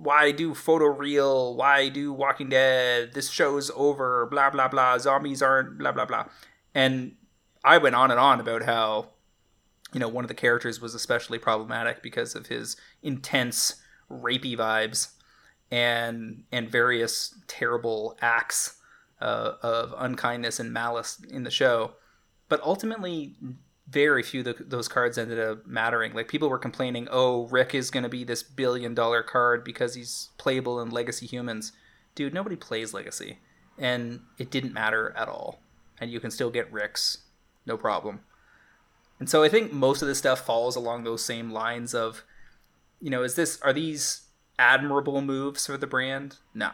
why 0.05 0.31
do 0.31 0.53
photoreal? 0.53 1.55
Why 1.55 1.89
do 1.89 2.13
Walking 2.13 2.49
Dead? 2.49 3.13
This 3.13 3.29
show's 3.29 3.71
over. 3.75 4.27
Blah 4.27 4.51
blah 4.51 4.67
blah. 4.67 4.97
Zombies 4.99 5.41
aren't. 5.41 5.77
Blah 5.77 5.91
blah 5.91 6.05
blah. 6.05 6.25
And 6.73 7.15
I 7.63 7.79
went 7.79 7.95
on 7.95 8.11
and 8.11 8.19
on 8.19 8.39
about 8.39 8.63
how, 8.63 9.09
you 9.91 9.99
know, 9.99 10.07
one 10.07 10.23
of 10.23 10.27
the 10.27 10.35
characters 10.35 10.79
was 10.79 10.93
especially 10.93 11.39
problematic 11.39 12.03
because 12.03 12.35
of 12.35 12.47
his 12.47 12.77
intense 13.01 13.81
rapey 14.09 14.55
vibes 14.55 15.13
and 15.71 16.43
and 16.51 16.69
various 16.69 17.33
terrible 17.47 18.17
acts 18.21 18.77
uh, 19.19 19.53
of 19.63 19.95
unkindness 19.97 20.59
and 20.59 20.71
malice 20.71 21.19
in 21.29 21.43
the 21.43 21.51
show. 21.51 21.93
But 22.47 22.61
ultimately, 22.61 23.33
very 23.87 24.23
few 24.23 24.43
those 24.43 24.87
cards 24.87 25.17
ended 25.17 25.39
up 25.39 25.65
mattering. 25.67 26.13
Like 26.13 26.27
people 26.27 26.49
were 26.49 26.57
complaining, 26.57 27.07
"Oh, 27.11 27.47
Rick 27.47 27.75
is 27.75 27.91
going 27.91 28.03
to 28.03 28.09
be 28.09 28.23
this 28.23 28.43
billion 28.43 28.95
dollar 28.95 29.21
card 29.21 29.63
because 29.63 29.93
he's 29.95 30.29
playable 30.37 30.81
in 30.81 30.89
Legacy 30.89 31.25
Humans." 31.27 31.71
Dude, 32.15 32.33
nobody 32.33 32.55
plays 32.55 32.93
Legacy, 32.93 33.39
and 33.77 34.21
it 34.37 34.49
didn't 34.49 34.73
matter 34.73 35.13
at 35.15 35.27
all. 35.27 35.61
And 35.99 36.11
you 36.11 36.19
can 36.19 36.31
still 36.31 36.49
get 36.49 36.71
Ricks, 36.71 37.19
no 37.65 37.77
problem. 37.77 38.21
And 39.19 39.29
so 39.29 39.43
I 39.43 39.49
think 39.49 39.71
most 39.71 40.01
of 40.01 40.07
this 40.07 40.17
stuff 40.17 40.45
falls 40.45 40.75
along 40.75 41.03
those 41.03 41.23
same 41.23 41.51
lines 41.51 41.93
of, 41.93 42.23
you 42.99 43.09
know, 43.09 43.23
is 43.23 43.35
this 43.35 43.59
are 43.61 43.73
these 43.73 44.23
admirable 44.57 45.21
moves 45.21 45.67
for 45.67 45.77
the 45.77 45.87
brand? 45.87 46.37
No, 46.53 46.71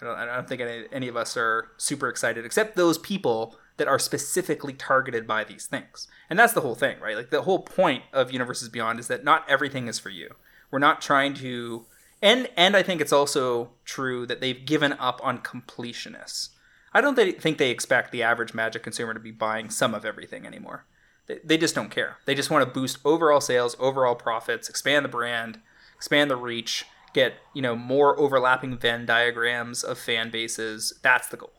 I 0.00 0.04
don't. 0.04 0.16
I 0.16 0.36
don't 0.36 0.48
think 0.48 0.60
any, 0.62 0.86
any 0.90 1.08
of 1.08 1.16
us 1.16 1.36
are 1.36 1.68
super 1.76 2.08
excited, 2.08 2.44
except 2.44 2.76
those 2.76 2.98
people 2.98 3.56
that 3.76 3.88
are 3.88 3.98
specifically 3.98 4.72
targeted 4.72 5.26
by 5.26 5.44
these 5.44 5.66
things. 5.66 6.08
And 6.30 6.38
that's 6.38 6.52
the 6.52 6.62
whole 6.62 6.74
thing, 6.74 6.98
right? 7.00 7.16
Like 7.16 7.30
the 7.30 7.42
whole 7.42 7.60
point 7.60 8.04
of 8.12 8.32
Universes 8.32 8.68
Beyond 8.68 8.98
is 8.98 9.08
that 9.08 9.24
not 9.24 9.48
everything 9.48 9.86
is 9.86 9.98
for 9.98 10.10
you. 10.10 10.34
We're 10.70 10.78
not 10.78 11.00
trying 11.00 11.34
to 11.34 11.86
and 12.22 12.48
and 12.56 12.76
I 12.76 12.82
think 12.82 13.00
it's 13.00 13.12
also 13.12 13.70
true 13.84 14.26
that 14.26 14.40
they've 14.40 14.64
given 14.64 14.94
up 14.94 15.20
on 15.22 15.38
completionists. 15.38 16.50
I 16.92 17.00
don't 17.02 17.14
think 17.14 17.58
they 17.58 17.70
expect 17.70 18.10
the 18.10 18.22
average 18.22 18.54
Magic 18.54 18.82
consumer 18.82 19.12
to 19.12 19.20
be 19.20 19.30
buying 19.30 19.68
some 19.68 19.94
of 19.94 20.06
everything 20.06 20.46
anymore. 20.46 20.86
They, 21.26 21.40
they 21.44 21.58
just 21.58 21.74
don't 21.74 21.90
care. 21.90 22.16
They 22.24 22.34
just 22.34 22.50
want 22.50 22.64
to 22.64 22.70
boost 22.72 22.98
overall 23.04 23.42
sales, 23.42 23.76
overall 23.78 24.14
profits, 24.14 24.70
expand 24.70 25.04
the 25.04 25.10
brand, 25.10 25.60
expand 25.94 26.30
the 26.30 26.36
reach, 26.36 26.86
get 27.12 27.34
you 27.52 27.60
know 27.60 27.76
more 27.76 28.18
overlapping 28.18 28.78
Venn 28.78 29.04
diagrams 29.04 29.84
of 29.84 29.98
fan 29.98 30.30
bases. 30.30 30.94
That's 31.02 31.28
the 31.28 31.36
goal 31.36 31.52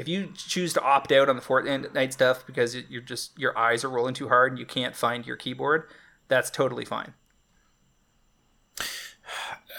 if 0.00 0.08
you 0.08 0.32
choose 0.34 0.72
to 0.72 0.82
opt 0.82 1.12
out 1.12 1.28
on 1.28 1.36
the 1.36 1.42
Fortnite 1.42 2.12
stuff 2.12 2.46
because 2.46 2.74
you're 2.88 3.02
just 3.02 3.38
your 3.38 3.56
eyes 3.56 3.84
are 3.84 3.90
rolling 3.90 4.14
too 4.14 4.28
hard 4.28 4.52
and 4.52 4.58
you 4.58 4.64
can't 4.64 4.96
find 4.96 5.26
your 5.26 5.36
keyboard, 5.36 5.84
that's 6.28 6.50
totally 6.50 6.86
fine. 6.86 7.12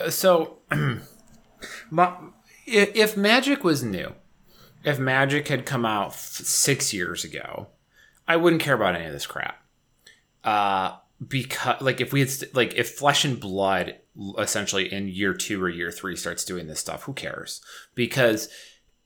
So, 0.09 0.59
if 2.67 3.17
Magic 3.17 3.63
was 3.63 3.83
new, 3.83 4.13
if 4.83 4.99
Magic 4.99 5.47
had 5.47 5.65
come 5.65 5.85
out 5.85 6.13
six 6.13 6.93
years 6.93 7.23
ago, 7.23 7.67
I 8.27 8.37
wouldn't 8.37 8.61
care 8.61 8.75
about 8.75 8.95
any 8.95 9.05
of 9.05 9.13
this 9.13 9.25
crap. 9.25 9.63
Uh, 10.43 10.97
because 11.27 11.81
like 11.81 11.99
if 11.99 12.13
we 12.13 12.19
had 12.19 12.31
like 12.53 12.73
if 12.75 12.91
flesh 12.91 13.25
and 13.25 13.39
blood 13.39 13.97
essentially 14.37 14.91
in 14.91 15.07
year 15.07 15.33
two 15.33 15.63
or 15.63 15.69
year 15.69 15.91
three 15.91 16.15
starts 16.15 16.43
doing 16.43 16.67
this 16.67 16.79
stuff 16.79 17.03
who 17.03 17.13
cares 17.13 17.61
because 17.93 18.49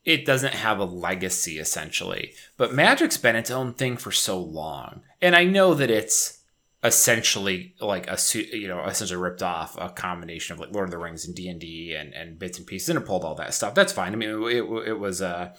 it 0.05 0.23
doesn't 0.23 0.53
have 0.53 0.79
a 0.79 0.85
legacy 0.85 1.59
essentially. 1.59 2.33
But 2.57 2.73
magic's 2.73 3.17
been 3.17 3.35
its 3.35 3.51
own 3.51 3.73
thing 3.73 3.97
for 3.97 4.11
so 4.11 4.39
long. 4.39 5.01
And 5.21 5.35
i 5.35 5.43
know 5.43 5.73
that 5.73 5.89
it's 5.89 6.41
essentially 6.83 7.73
like 7.81 8.07
a 8.07 8.17
you 8.53 8.67
know 8.67 8.85
essentially 8.85 9.19
ripped 9.19 9.41
off 9.41 9.75
a 9.79 9.89
combination 9.89 10.53
of 10.53 10.59
like 10.59 10.71
lord 10.71 10.87
of 10.87 10.91
the 10.91 10.97
rings 10.99 11.25
and 11.25 11.35
d&d 11.35 11.95
and, 11.95 12.13
and 12.13 12.37
bits 12.37 12.59
and 12.59 12.67
pieces 12.67 12.89
and 12.89 13.03
pulled 13.03 13.23
all 13.23 13.33
that 13.33 13.55
stuff. 13.55 13.73
That's 13.73 13.91
fine. 13.91 14.13
I 14.13 14.15
mean 14.15 14.29
it, 14.29 14.87
it, 14.87 14.99
was 14.99 15.21
uh 15.21 15.55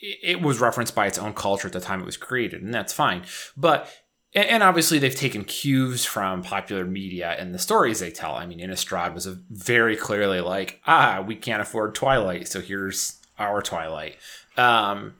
it 0.00 0.40
was 0.40 0.60
referenced 0.60 0.94
by 0.94 1.06
its 1.06 1.18
own 1.18 1.34
culture 1.34 1.68
at 1.68 1.74
the 1.74 1.80
time 1.80 2.00
it 2.00 2.06
was 2.06 2.16
created 2.16 2.62
and 2.62 2.72
that's 2.72 2.92
fine. 2.92 3.24
But 3.56 3.92
and 4.34 4.62
obviously 4.62 4.98
they've 4.98 5.14
taken 5.14 5.44
cues 5.44 6.04
from 6.04 6.42
popular 6.42 6.84
media 6.86 7.36
and 7.38 7.54
the 7.54 7.58
stories 7.58 8.00
they 8.00 8.10
tell. 8.10 8.34
I 8.34 8.46
mean, 8.46 8.58
Innistrad 8.58 9.14
was 9.14 9.26
a 9.26 9.38
very 9.48 9.96
clearly 9.96 10.40
like, 10.40 10.80
ah, 10.86 11.22
we 11.24 11.36
can't 11.36 11.62
afford 11.62 11.94
Twilight, 11.94 12.48
so 12.48 12.60
here's 12.60 13.20
our 13.38 13.62
Twilight. 13.62 14.16
Um, 14.56 15.16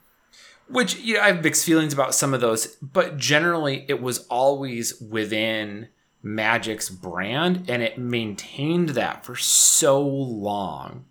which 0.68 0.98
you 1.00 1.14
know, 1.14 1.20
I 1.20 1.28
have 1.28 1.42
mixed 1.42 1.64
feelings 1.64 1.92
about 1.92 2.14
some 2.14 2.32
of 2.34 2.40
those, 2.40 2.76
but 2.76 3.16
generally 3.16 3.84
it 3.88 4.00
was 4.00 4.26
always 4.28 5.00
within 5.00 5.88
Magic's 6.22 6.88
brand, 6.88 7.68
and 7.68 7.82
it 7.82 7.98
maintained 7.98 8.90
that 8.90 9.24
for 9.24 9.36
so 9.36 10.00
long. 10.00 11.04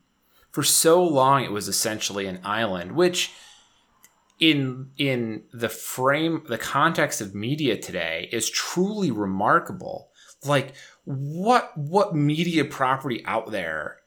For 0.51 0.63
so 0.63 1.03
long, 1.03 1.43
it 1.43 1.51
was 1.51 1.67
essentially 1.67 2.25
an 2.25 2.39
island, 2.43 2.93
which 2.93 3.31
in 4.39 4.89
in 4.97 5.43
the 5.53 5.69
frame 5.69 6.43
the 6.47 6.57
context 6.57 7.21
of 7.21 7.35
media 7.35 7.77
today 7.77 8.27
is 8.31 8.49
truly 8.49 9.11
remarkable 9.11 10.09
like 10.43 10.73
what 11.05 11.71
what 11.77 12.15
media 12.15 12.65
property 12.65 13.23
out 13.25 13.51
there 13.51 13.97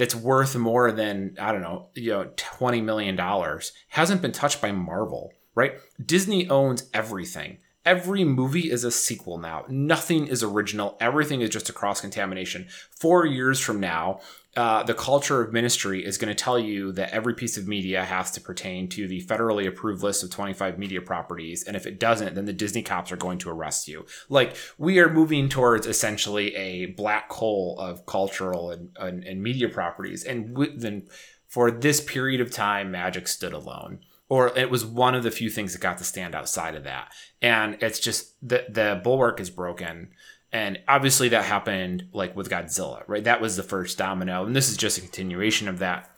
that's 0.00 0.16
worth 0.16 0.56
more 0.56 0.90
than 0.90 1.36
i 1.40 1.52
don't 1.52 1.62
know 1.62 1.90
you 1.94 2.10
know 2.10 2.28
20 2.36 2.80
million 2.80 3.14
dollars 3.14 3.70
hasn't 3.90 4.20
been 4.20 4.32
touched 4.32 4.60
by 4.60 4.72
marvel 4.72 5.32
right? 5.54 5.74
Disney 6.04 6.48
owns 6.48 6.88
everything. 6.94 7.58
Every 7.84 8.24
movie 8.24 8.70
is 8.70 8.84
a 8.84 8.90
sequel 8.90 9.38
now. 9.38 9.64
Nothing 9.68 10.26
is 10.26 10.42
original. 10.42 10.96
Everything 11.00 11.40
is 11.40 11.50
just 11.50 11.68
a 11.68 11.72
cross 11.72 12.00
contamination 12.00 12.68
4 12.98 13.26
years 13.26 13.58
from 13.58 13.80
now 13.80 14.20
uh, 14.56 14.82
the 14.82 14.94
culture 14.94 15.40
of 15.40 15.52
ministry 15.52 16.04
is 16.04 16.18
going 16.18 16.28
to 16.28 16.34
tell 16.34 16.58
you 16.58 16.90
that 16.92 17.10
every 17.10 17.34
piece 17.34 17.56
of 17.56 17.68
media 17.68 18.04
has 18.04 18.32
to 18.32 18.40
pertain 18.40 18.88
to 18.88 19.06
the 19.06 19.22
federally 19.22 19.66
approved 19.68 20.02
list 20.02 20.24
of 20.24 20.30
25 20.30 20.76
media 20.76 21.00
properties. 21.00 21.62
And 21.62 21.76
if 21.76 21.86
it 21.86 22.00
doesn't, 22.00 22.34
then 22.34 22.46
the 22.46 22.52
Disney 22.52 22.82
cops 22.82 23.12
are 23.12 23.16
going 23.16 23.38
to 23.38 23.50
arrest 23.50 23.86
you. 23.86 24.06
Like, 24.28 24.56
we 24.76 24.98
are 24.98 25.08
moving 25.08 25.48
towards 25.48 25.86
essentially 25.86 26.54
a 26.56 26.86
black 26.86 27.30
hole 27.30 27.78
of 27.78 28.06
cultural 28.06 28.70
and, 28.72 28.90
and, 28.96 29.22
and 29.22 29.40
media 29.40 29.68
properties. 29.68 30.24
And 30.24 30.56
then 30.76 31.06
for 31.46 31.70
this 31.70 32.00
period 32.00 32.40
of 32.40 32.50
time, 32.50 32.90
Magic 32.90 33.28
stood 33.28 33.52
alone. 33.52 34.00
Or 34.28 34.56
it 34.56 34.70
was 34.70 34.84
one 34.84 35.14
of 35.14 35.24
the 35.24 35.30
few 35.32 35.50
things 35.50 35.72
that 35.72 35.80
got 35.80 35.98
to 35.98 36.04
stand 36.04 36.34
outside 36.34 36.74
of 36.74 36.84
that. 36.84 37.12
And 37.42 37.80
it's 37.80 37.98
just 37.98 38.34
the, 38.46 38.64
the 38.68 39.00
bulwark 39.02 39.40
is 39.40 39.50
broken 39.50 40.10
and 40.52 40.78
obviously 40.88 41.28
that 41.30 41.44
happened 41.44 42.08
like 42.12 42.34
with 42.36 42.50
Godzilla, 42.50 43.02
right? 43.06 43.24
That 43.24 43.40
was 43.40 43.56
the 43.56 43.62
first 43.62 43.98
domino. 43.98 44.44
And 44.44 44.54
this 44.54 44.68
is 44.68 44.76
just 44.76 44.98
a 44.98 45.02
continuation 45.02 45.68
of 45.68 45.78
that. 45.78 46.10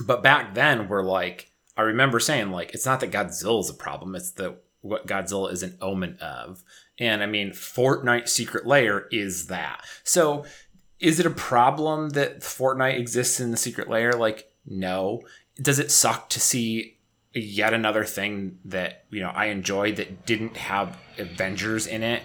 But 0.00 0.22
back 0.22 0.54
then 0.54 0.88
we're 0.88 1.04
like, 1.04 1.50
I 1.76 1.82
remember 1.82 2.18
saying 2.18 2.50
like, 2.50 2.74
it's 2.74 2.86
not 2.86 3.00
that 3.00 3.12
Godzilla's 3.12 3.70
a 3.70 3.74
problem. 3.74 4.14
It's 4.14 4.32
the 4.32 4.56
what 4.80 5.06
Godzilla 5.06 5.52
is 5.52 5.62
an 5.62 5.78
omen 5.80 6.18
of. 6.20 6.64
And 6.98 7.22
I 7.22 7.26
mean, 7.26 7.52
Fortnite 7.52 8.28
Secret 8.28 8.66
Lair 8.66 9.06
is 9.12 9.46
that. 9.46 9.84
So 10.02 10.44
is 11.02 11.18
it 11.18 11.26
a 11.26 11.30
problem 11.30 12.10
that 12.10 12.40
Fortnite 12.40 12.98
exists 12.98 13.40
in 13.40 13.50
the 13.50 13.56
secret 13.56 13.90
lair? 13.90 14.12
Like, 14.12 14.50
no. 14.64 15.22
Does 15.60 15.80
it 15.80 15.90
suck 15.90 16.30
to 16.30 16.40
see 16.40 16.96
yet 17.34 17.74
another 17.74 18.04
thing 18.04 18.58
that, 18.64 19.04
you 19.10 19.20
know, 19.20 19.30
I 19.30 19.46
enjoyed 19.46 19.96
that 19.96 20.24
didn't 20.26 20.56
have 20.56 20.96
Avengers 21.18 21.88
in 21.88 22.04
it 22.04 22.22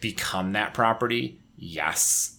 become 0.00 0.52
that 0.52 0.74
property, 0.74 1.40
yes. 1.56 2.38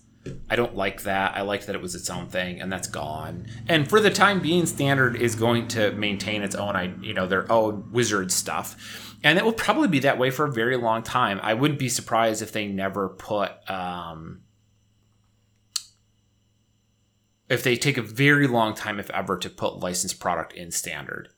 I 0.49 0.55
don't 0.55 0.75
like 0.75 1.03
that. 1.03 1.35
I 1.35 1.41
like 1.41 1.65
that 1.65 1.75
it 1.75 1.81
was 1.81 1.93
its 1.93 2.09
own 2.09 2.27
thing, 2.27 2.59
and 2.59 2.71
that's 2.71 2.87
gone. 2.87 3.45
And 3.67 3.87
for 3.87 3.99
the 3.99 4.09
time 4.09 4.39
being, 4.39 4.65
Standard 4.65 5.15
is 5.15 5.35
going 5.35 5.67
to 5.69 5.91
maintain 5.91 6.41
its 6.41 6.55
own, 6.55 6.99
you 7.03 7.13
know, 7.13 7.27
their 7.27 7.51
own 7.51 7.91
wizard 7.91 8.31
stuff, 8.31 9.15
and 9.23 9.37
it 9.37 9.45
will 9.45 9.53
probably 9.53 9.87
be 9.87 9.99
that 9.99 10.17
way 10.17 10.31
for 10.31 10.45
a 10.45 10.51
very 10.51 10.77
long 10.77 11.03
time. 11.03 11.39
I 11.43 11.53
wouldn't 11.53 11.79
be 11.79 11.89
surprised 11.89 12.41
if 12.41 12.51
they 12.51 12.67
never 12.67 13.09
put, 13.09 13.51
um, 13.69 14.41
if 17.47 17.61
they 17.61 17.75
take 17.75 17.97
a 17.97 18.01
very 18.01 18.47
long 18.47 18.73
time, 18.73 18.99
if 18.99 19.11
ever, 19.11 19.37
to 19.37 19.49
put 19.49 19.77
licensed 19.77 20.19
product 20.19 20.53
in 20.53 20.71
Standard. 20.71 21.29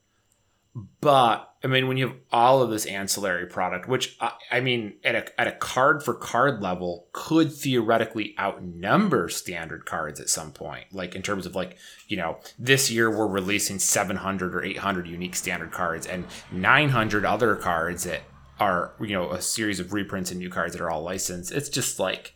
But 1.01 1.53
I 1.63 1.67
mean, 1.67 1.87
when 1.87 1.97
you 1.97 2.07
have 2.07 2.17
all 2.31 2.61
of 2.61 2.69
this 2.69 2.85
ancillary 2.85 3.47
product, 3.47 3.87
which 3.87 4.15
I, 4.21 4.31
I 4.51 4.59
mean, 4.59 4.93
at 5.03 5.15
a, 5.15 5.41
at 5.41 5.47
a 5.47 5.53
card 5.53 6.03
for 6.03 6.13
card 6.13 6.61
level, 6.61 7.07
could 7.13 7.51
theoretically 7.51 8.35
outnumber 8.39 9.27
standard 9.27 9.85
cards 9.85 10.19
at 10.19 10.29
some 10.29 10.51
point. 10.51 10.85
Like 10.91 11.15
in 11.15 11.23
terms 11.23 11.47
of 11.47 11.55
like, 11.55 11.77
you 12.07 12.17
know, 12.17 12.39
this 12.59 12.91
year 12.91 13.09
we're 13.09 13.27
releasing 13.27 13.79
700 13.79 14.53
or 14.53 14.63
800 14.63 15.07
unique 15.07 15.35
standard 15.35 15.71
cards 15.71 16.05
and 16.05 16.25
900 16.51 17.25
other 17.25 17.55
cards 17.55 18.03
that 18.03 18.21
are, 18.59 18.93
you 18.99 19.13
know, 19.13 19.31
a 19.31 19.41
series 19.41 19.79
of 19.79 19.93
reprints 19.93 20.29
and 20.29 20.39
new 20.39 20.49
cards 20.49 20.73
that 20.73 20.81
are 20.81 20.91
all 20.91 21.01
licensed. 21.01 21.51
It's 21.51 21.69
just 21.69 21.99
like, 21.99 22.35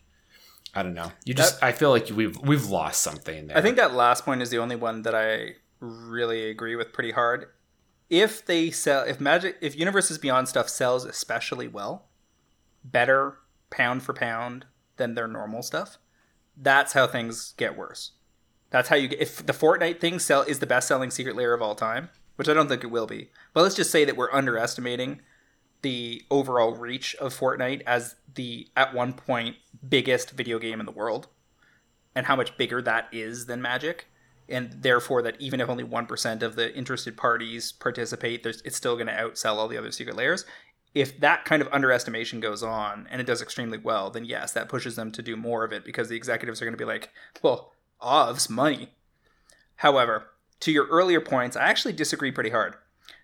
I 0.73 0.81
don't 0.81 0.95
know. 0.95 1.11
You 1.25 1.35
just, 1.35 1.59
that, 1.59 1.65
I 1.67 1.73
feel 1.73 1.91
like 1.91 2.09
we've 2.09 2.37
we've 2.37 2.65
lost 2.65 3.03
something 3.03 3.47
there. 3.47 3.57
I 3.57 3.61
think 3.61 3.75
that 3.75 3.93
last 3.93 4.25
point 4.25 4.41
is 4.41 4.49
the 4.49 4.59
only 4.59 4.77
one 4.77 5.03
that 5.03 5.13
I 5.13 5.57
really 5.79 6.49
agree 6.49 6.75
with 6.75 6.93
pretty 6.93 7.11
hard 7.11 7.47
if 8.11 8.45
they 8.45 8.69
sell 8.69 9.03
if 9.03 9.19
magic 9.19 9.57
if 9.61 9.75
universes 9.75 10.19
beyond 10.19 10.47
stuff 10.47 10.69
sells 10.69 11.05
especially 11.05 11.67
well 11.67 12.09
better 12.83 13.37
pound 13.71 14.03
for 14.03 14.13
pound 14.13 14.65
than 14.97 15.15
their 15.15 15.27
normal 15.27 15.63
stuff 15.63 15.97
that's 16.57 16.93
how 16.93 17.07
things 17.07 17.53
get 17.57 17.77
worse. 17.77 18.11
That's 18.69 18.89
how 18.89 18.95
you 18.95 19.07
get 19.07 19.21
if 19.21 19.45
the 19.45 19.53
fortnite 19.53 19.99
thing 19.99 20.19
sell 20.19 20.43
is 20.43 20.59
the 20.59 20.67
best 20.67 20.87
selling 20.87 21.09
secret 21.11 21.35
lair 21.35 21.53
of 21.53 21.61
all 21.61 21.75
time 21.75 22.09
which 22.37 22.47
i 22.47 22.53
don't 22.53 22.69
think 22.69 22.83
it 22.83 22.91
will 22.91 23.05
be 23.05 23.29
but 23.53 23.61
let's 23.61 23.75
just 23.75 23.91
say 23.91 24.05
that 24.05 24.15
we're 24.15 24.31
underestimating 24.31 25.21
the 25.81 26.23
overall 26.31 26.73
reach 26.73 27.13
of 27.15 27.37
fortnite 27.37 27.81
as 27.85 28.15
the 28.35 28.67
at 28.77 28.93
one 28.93 29.11
point 29.11 29.57
biggest 29.87 30.31
video 30.31 30.57
game 30.57 30.79
in 30.79 30.85
the 30.85 30.91
world 30.91 31.27
and 32.15 32.27
how 32.27 32.35
much 32.35 32.57
bigger 32.57 32.81
that 32.81 33.09
is 33.11 33.45
than 33.47 33.61
magic 33.61 34.07
and 34.51 34.83
therefore 34.83 35.21
that 35.21 35.39
even 35.39 35.61
if 35.61 35.69
only 35.69 35.83
1% 35.83 36.43
of 36.43 36.55
the 36.55 36.75
interested 36.75 37.17
parties 37.17 37.71
participate 37.71 38.45
it's 38.45 38.77
still 38.77 38.95
going 38.95 39.07
to 39.07 39.13
outsell 39.13 39.55
all 39.55 39.67
the 39.67 39.77
other 39.77 39.91
secret 39.91 40.15
lairs. 40.15 40.45
If 40.93 41.19
that 41.21 41.45
kind 41.45 41.61
of 41.61 41.69
underestimation 41.71 42.41
goes 42.41 42.61
on 42.61 43.07
and 43.09 43.21
it 43.21 43.27
does 43.27 43.41
extremely 43.41 43.77
well 43.77 44.09
then 44.09 44.25
yes 44.25 44.51
that 44.53 44.69
pushes 44.69 44.95
them 44.95 45.11
to 45.13 45.21
do 45.21 45.35
more 45.35 45.63
of 45.63 45.71
it 45.71 45.85
because 45.85 46.09
the 46.09 46.15
executives 46.15 46.61
are 46.61 46.65
going 46.65 46.73
to 46.73 46.77
be 46.77 46.85
like 46.85 47.09
well 47.41 47.73
ovs 48.01 48.49
money. 48.49 48.89
However 49.77 50.27
to 50.59 50.71
your 50.71 50.87
earlier 50.87 51.21
points 51.21 51.55
i 51.55 51.63
actually 51.63 51.93
disagree 51.93 52.31
pretty 52.31 52.49
hard. 52.49 52.75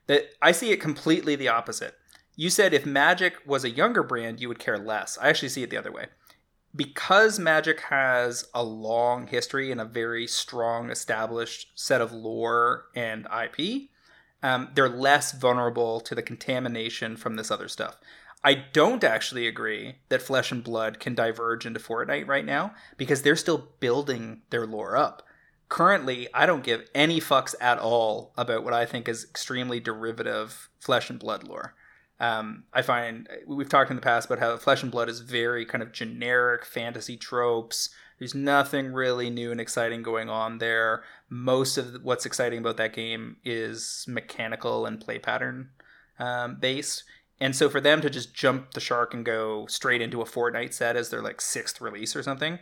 That 0.08 0.30
i 0.42 0.52
see 0.52 0.72
it 0.72 0.82
completely 0.82 1.36
the 1.36 1.50
opposite. 1.50 1.96
You 2.36 2.50
said 2.50 2.74
if 2.74 2.86
magic 2.86 3.36
was 3.46 3.64
a 3.64 3.70
younger 3.70 4.04
brand 4.04 4.40
you 4.40 4.48
would 4.48 4.60
care 4.60 4.78
less. 4.78 5.18
I 5.22 5.30
actually 5.30 5.50
see 5.50 5.64
it 5.64 5.70
the 5.70 5.78
other 5.78 5.92
way 5.92 6.08
because 6.76 7.40
Magic 7.40 7.82
has 7.82 8.48
a 8.54 8.64
long 8.64 9.28
history 9.28 9.72
and 9.72 9.82
a 9.82 9.86
very 9.86 10.28
strong 10.28 10.90
established 10.90 11.72
set 11.76 12.02
of 12.02 12.12
lore 12.12 12.86
and 12.96 13.26
IP, 13.26 13.90
um, 14.44 14.70
they're 14.76 14.90
less 14.90 15.32
vulnerable 15.32 16.00
to 16.02 16.14
the 16.14 16.22
contamination 16.22 17.18
from 17.18 17.36
this 17.36 17.50
other 17.50 17.68
stuff. 17.68 17.98
I 18.44 18.54
don't 18.54 19.04
actually 19.04 19.48
agree 19.48 19.96
that 20.10 20.22
Flesh 20.22 20.52
and 20.52 20.64
Blood 20.64 21.00
can 21.00 21.16
diverge 21.16 21.66
into 21.66 21.80
Fortnite 21.80 22.28
right 22.28 22.46
now 22.46 22.74
because 22.96 23.22
they're 23.24 23.36
still 23.36 23.70
building 23.80 24.42
their 24.52 24.68
lore 24.68 24.96
up. 24.96 25.24
Currently, 25.70 26.30
I 26.34 26.46
don't 26.46 26.64
give 26.64 26.88
any 26.96 27.20
fucks 27.20 27.56
at 27.60 27.80
all 27.80 28.32
about 28.38 28.64
what 28.64 28.74
I 28.74 28.86
think 28.86 29.10
is 29.10 29.26
extremely 29.26 29.80
derivative 29.80 30.70
Flesh 30.80 31.10
and 31.10 31.20
Blood 31.20 31.44
lore. 31.44 31.74
Um, 32.20 32.64
I 32.74 32.82
find 32.82 33.30
we've 33.46 33.70
talked 33.70 33.92
in 33.92 33.96
the 33.96 34.02
past 34.02 34.26
about 34.26 34.40
how 34.40 34.58
Flesh 34.58 34.82
and 34.82 34.92
Blood 34.92 35.10
is 35.10 35.20
very 35.20 35.66
kind 35.66 35.84
of 35.84 35.92
generic 35.92 36.66
fantasy 36.66 37.16
tropes. 37.16 37.90
There's 38.18 38.34
nothing 38.34 38.94
really 38.94 39.30
new 39.30 39.52
and 39.52 39.62
exciting 39.62 40.02
going 40.02 40.30
on 40.30 40.58
there. 40.58 41.04
Most 41.30 41.78
of 41.78 42.04
what's 42.04 42.26
exciting 42.26 42.60
about 42.60 42.78
that 42.78 42.94
game 42.94 43.38
is 43.46 44.06
mechanical 44.08 44.88
and 44.88 45.00
play 45.00 45.20
pattern 45.20 45.70
um, 46.18 46.58
based. 46.60 47.04
And 47.40 47.56
so 47.56 47.70
for 47.70 47.80
them 47.80 48.02
to 48.02 48.10
just 48.10 48.34
jump 48.34 48.74
the 48.74 48.80
shark 48.80 49.14
and 49.14 49.24
go 49.24 49.68
straight 49.68 50.02
into 50.02 50.22
a 50.22 50.26
Fortnite 50.26 50.74
set 50.74 50.96
as 50.96 51.12
their 51.12 51.22
like 51.22 51.40
sixth 51.40 51.80
release 51.80 52.16
or 52.16 52.24
something 52.24 52.58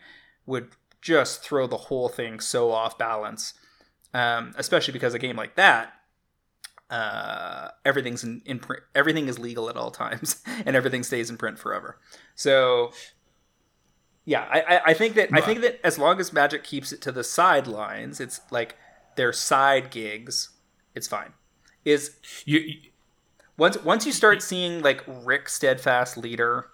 would 0.46 0.70
just 1.02 1.42
throw 1.42 1.66
the 1.66 1.78
whole 1.78 2.10
thing 2.10 2.42
so 2.42 2.72
off 2.72 2.98
balance. 2.98 3.54
Um, 4.14 4.54
especially 4.58 4.94
because 4.94 5.14
a 5.14 5.20
game 5.20 5.38
like 5.38 5.56
that 5.56 5.94
uh, 6.90 7.70
everything's 7.84 8.24
in, 8.24 8.42
in 8.46 8.60
print. 8.60 8.84
Everything 8.94 9.28
is 9.28 9.40
legal 9.40 9.70
at 9.70 9.78
all 9.78 9.92
times, 9.92 10.44
and 10.66 10.76
everything 10.76 11.04
stays 11.04 11.30
in 11.30 11.38
print 11.38 11.58
forever. 11.58 12.00
So, 12.36 12.92
yeah, 14.24 14.48
I, 14.50 14.62
I, 14.62 14.82
I 14.88 14.94
think 14.94 15.16
that 15.16 15.30
I 15.34 15.42
think 15.42 15.62
that 15.62 15.80
as 15.84 15.98
long 15.98 16.20
as 16.20 16.32
Magic 16.32 16.64
keeps 16.64 16.92
it 16.92 17.02
to 17.02 17.12
the 17.12 17.24
sidelines, 17.24 18.20
it's 18.20 18.40
like 18.52 18.76
their 19.16 19.34
side 19.34 19.92
gigs, 19.92 20.50
it's 20.94 21.08
fine. 21.08 21.34
Is 21.84 22.18
You, 22.46 22.60
you 22.60 22.76
once 23.58 23.82
once 23.84 24.06
you 24.06 24.12
start 24.12 24.42
seeing 24.42 24.82
like 24.82 25.04
Rick 25.08 25.50
Steadfast 25.50 26.18
leader, 26.18 26.68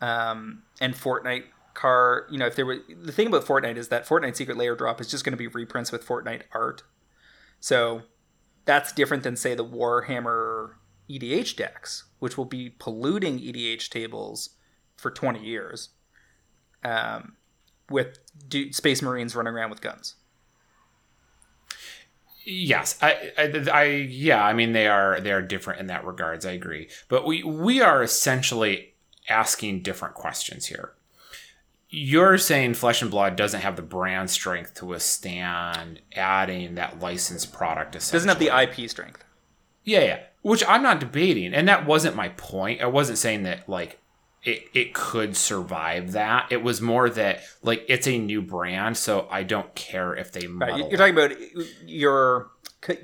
um, 0.00 0.62
and 0.80 0.94
Fortnite 0.94 1.44
car, 1.74 2.26
you 2.30 2.38
know, 2.38 2.46
if 2.46 2.56
there 2.56 2.66
were 2.66 2.78
the 3.02 3.12
thing 3.12 3.28
about 3.28 3.44
Fortnite 3.44 3.76
is 3.76 3.88
that 3.88 4.06
Fortnite 4.06 4.36
Secret 4.36 4.56
Lair 4.56 4.74
drop 4.74 5.00
is 5.00 5.08
just 5.08 5.24
going 5.24 5.32
to 5.32 5.36
be 5.36 5.48
reprints 5.48 5.92
with 5.92 6.06
Fortnite 6.06 6.42
art, 6.52 6.82
so 7.60 8.02
that's 8.64 8.92
different 8.92 9.22
than 9.22 9.36
say 9.36 9.54
the 9.54 9.64
Warhammer 9.64 10.74
EDH 11.08 11.56
decks, 11.56 12.04
which 12.18 12.38
will 12.38 12.44
be 12.44 12.70
polluting 12.70 13.38
EDH 13.38 13.90
tables 13.90 14.50
for 14.96 15.10
twenty 15.10 15.44
years, 15.44 15.90
um, 16.82 17.36
with 17.90 18.18
du- 18.48 18.72
Space 18.72 19.02
Marines 19.02 19.36
running 19.36 19.52
around 19.52 19.70
with 19.70 19.80
guns. 19.80 20.14
Yes, 22.46 22.98
I, 23.00 23.32
I, 23.38 23.64
I, 23.72 23.84
yeah, 23.84 24.44
I 24.44 24.52
mean 24.52 24.72
they 24.72 24.86
are 24.86 25.18
they 25.20 25.32
are 25.32 25.40
different 25.40 25.80
in 25.80 25.86
that 25.86 26.04
regards. 26.04 26.44
I 26.44 26.52
agree, 26.52 26.88
but 27.08 27.26
we 27.26 27.42
we 27.42 27.80
are 27.80 28.02
essentially 28.02 28.94
asking 29.28 29.82
different 29.82 30.14
questions 30.14 30.66
here. 30.66 30.92
You're 31.96 32.38
saying 32.38 32.74
Flesh 32.74 33.02
and 33.02 33.10
Blood 33.10 33.36
doesn't 33.36 33.60
have 33.60 33.76
the 33.76 33.82
brand 33.82 34.28
strength 34.28 34.74
to 34.74 34.86
withstand 34.86 36.00
adding 36.16 36.74
that 36.74 36.98
licensed 36.98 37.52
product. 37.52 37.92
Doesn't 37.92 38.28
have 38.28 38.40
the 38.40 38.48
IP 38.48 38.90
strength. 38.90 39.22
Yeah, 39.84 40.00
yeah. 40.00 40.20
Which 40.42 40.64
I'm 40.66 40.82
not 40.82 40.98
debating, 40.98 41.54
and 41.54 41.68
that 41.68 41.86
wasn't 41.86 42.16
my 42.16 42.30
point. 42.30 42.82
I 42.82 42.86
wasn't 42.86 43.18
saying 43.18 43.44
that 43.44 43.68
like 43.68 44.00
it 44.42 44.64
it 44.74 44.92
could 44.92 45.36
survive 45.36 46.12
that. 46.12 46.48
It 46.50 46.64
was 46.64 46.80
more 46.80 47.08
that 47.10 47.42
like 47.62 47.84
it's 47.88 48.08
a 48.08 48.18
new 48.18 48.42
brand, 48.42 48.96
so 48.96 49.28
I 49.30 49.44
don't 49.44 49.72
care 49.76 50.16
if 50.16 50.32
they 50.32 50.48
Right, 50.48 50.76
you're 50.90 50.98
talking 50.98 51.14
about 51.14 51.32
your 51.86 52.50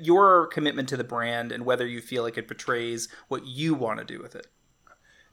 your 0.01 0.47
commitment 0.47 0.89
to 0.89 0.97
the 0.97 1.05
brand 1.05 1.53
and 1.53 1.65
whether 1.65 1.87
you 1.87 2.01
feel 2.01 2.23
like 2.23 2.37
it 2.37 2.47
betrays 2.47 3.07
what 3.29 3.45
you 3.45 3.73
want 3.73 3.99
to 3.99 4.05
do 4.05 4.21
with 4.21 4.35
it. 4.35 4.47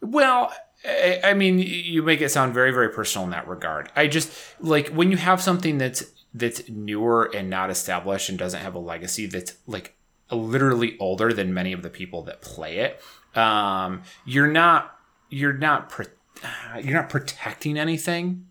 Well, 0.01 0.53
I, 0.85 1.21
I 1.25 1.35
mean, 1.35 1.59
you 1.59 2.03
make 2.03 2.21
it 2.21 2.31
sound 2.31 2.55
very, 2.55 2.71
very 2.71 2.91
personal 2.91 3.25
in 3.25 3.31
that 3.31 3.49
regard. 3.49 3.91
I 3.97 4.07
just 4.07 4.33
like 4.61 4.89
when 4.89 5.11
you 5.11 5.17
have 5.17 5.41
something 5.41 5.79
that's 5.79 6.05
that's 6.35 6.69
newer 6.69 7.31
and 7.35 7.51
not 7.51 7.71
established 7.71 8.29
and 8.29 8.39
doesn't 8.39 8.61
have 8.61 8.75
a 8.75 8.79
legacy 8.79 9.27
that's 9.27 9.55
like 9.67 9.97
literally 10.31 10.97
older 10.99 11.33
than 11.33 11.55
many 11.55 11.73
of 11.73 11.83
the 11.83 11.91
people 11.91 12.23
that 12.23 12.43
play 12.43 12.79
it. 12.79 13.01
Um, 13.35 14.03
you're 14.25 14.51
not 14.51 14.97
you're 15.31 15.53
not 15.53 15.93
you're 16.83 16.95
not 16.95 17.09
protecting 17.09 17.79
anything, 17.79 18.47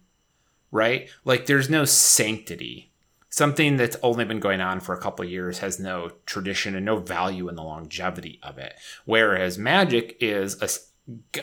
right? 0.72 1.10
Like 1.24 1.46
there's 1.46 1.70
no 1.70 1.86
sanctity. 1.86 2.92
Something 3.30 3.78
that's 3.78 3.98
only 4.02 4.26
been 4.26 4.40
going 4.40 4.62
on 4.62 4.80
for 4.80 4.96
a 4.96 5.00
couple 5.00 5.24
of 5.24 5.30
years 5.30 5.60
has 5.60 5.80
no 5.80 6.10
tradition 6.26 6.76
and 6.76 6.86
no 6.86 6.98
value 6.98 7.50
in 7.50 7.56
the 7.56 7.62
longevity 7.62 8.40
of 8.42 8.58
it. 8.58 8.74
Whereas 9.06 9.60
Magic 9.60 10.18
is 10.20 10.60
a 10.62 10.68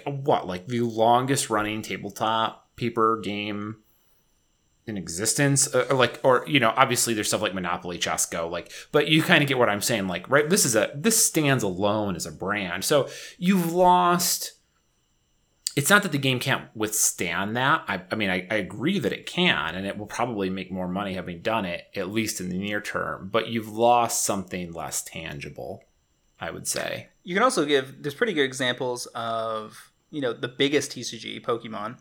what 0.05 0.47
like 0.47 0.66
the 0.69 0.81
longest 0.81 1.49
running 1.49 1.82
tabletop 1.82 2.77
paper 2.77 3.20
game 3.23 3.77
in 4.86 4.97
existence? 4.99 5.74
Uh, 5.74 5.86
or 5.89 5.97
like 5.97 6.20
or 6.23 6.45
you 6.47 6.61
know 6.61 6.73
obviously 6.77 7.15
there's 7.15 7.28
stuff 7.28 7.41
like 7.41 7.55
monopoly 7.55 7.99
chess 7.99 8.27
go 8.27 8.49
like 8.49 8.70
but 8.93 9.09
you 9.09 9.23
kind 9.23 9.43
of 9.43 9.49
get 9.49 9.59
what 9.59 9.70
i'm 9.70 9.81
saying 9.81 10.07
like 10.07 10.28
right 10.28 10.51
this 10.51 10.66
is 10.66 10.77
a 10.77 10.91
this 10.95 11.24
stands 11.24 11.62
alone 11.62 12.15
as 12.16 12.27
a 12.27 12.32
brand. 12.32 12.85
So 12.85 13.09
you've 13.39 13.73
lost 13.73 14.53
it's 15.77 15.91
not 15.91 16.05
that 16.05 16.12
the 16.12 16.19
game 16.19 16.39
can't 16.39 16.69
withstand 16.77 17.57
that. 17.57 17.82
I, 17.89 18.03
I 18.11 18.15
mean 18.15 18.28
I, 18.28 18.47
I 18.51 18.57
agree 18.57 18.99
that 18.99 19.12
it 19.12 19.24
can 19.24 19.74
and 19.74 19.86
it 19.86 19.97
will 19.97 20.07
probably 20.07 20.51
make 20.51 20.70
more 20.70 20.89
money 20.89 21.15
having 21.15 21.41
done 21.41 21.65
it 21.65 21.86
at 21.97 22.11
least 22.11 22.39
in 22.41 22.51
the 22.51 22.59
near 22.59 22.82
term 22.82 23.31
but 23.32 23.49
you've 23.49 23.73
lost 23.73 24.24
something 24.24 24.73
less 24.73 25.03
tangible 25.03 25.85
i 26.39 26.51
would 26.51 26.69
say 26.69 27.09
You 27.24 27.34
can 27.34 27.42
also 27.42 27.64
give 27.64 28.02
there's 28.02 28.14
pretty 28.14 28.34
good 28.34 28.44
examples 28.44 29.06
of 29.06 29.92
you 30.10 30.20
know 30.20 30.32
the 30.32 30.48
biggest 30.48 30.92
TCG 30.92 31.42
Pokemon 31.42 31.98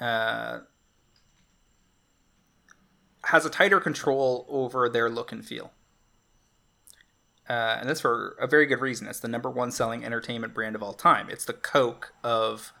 uh, 0.00 0.60
has 3.24 3.44
a 3.44 3.50
tighter 3.50 3.80
control 3.80 4.46
over 4.48 4.88
their 4.88 5.08
look 5.08 5.32
and 5.32 5.44
feel. 5.44 5.72
Uh, 7.48 7.78
and 7.80 7.88
that's 7.88 8.02
for 8.02 8.36
a 8.40 8.46
very 8.46 8.66
good 8.66 8.80
reason. 8.80 9.06
It's 9.06 9.20
the 9.20 9.28
number 9.28 9.48
one 9.48 9.70
selling 9.70 10.04
entertainment 10.04 10.52
brand 10.52 10.76
of 10.76 10.82
all 10.82 10.92
time. 10.92 11.30
It's 11.30 11.46
the 11.46 11.54
Coke 11.54 12.12
of 12.22 12.72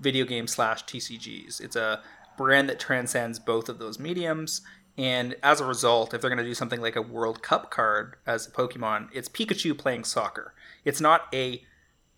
video 0.00 0.24
game 0.24 0.46
slash 0.46 0.84
TCGs. 0.84 1.60
It's 1.60 1.76
a 1.76 2.00
brand 2.38 2.68
that 2.70 2.80
transcends 2.80 3.38
both 3.38 3.68
of 3.68 3.78
those 3.78 3.98
mediums. 3.98 4.62
And 4.96 5.36
as 5.42 5.60
a 5.60 5.66
result, 5.66 6.14
if 6.14 6.20
they're 6.20 6.30
going 6.30 6.38
to 6.38 6.44
do 6.44 6.54
something 6.54 6.80
like 6.80 6.96
a 6.96 7.02
World 7.02 7.42
Cup 7.42 7.70
card 7.70 8.16
as 8.26 8.46
a 8.46 8.50
Pokemon, 8.50 9.08
it's 9.12 9.28
Pikachu 9.28 9.76
playing 9.76 10.04
soccer. 10.04 10.54
It's 10.84 11.00
not 11.00 11.22
a 11.32 11.62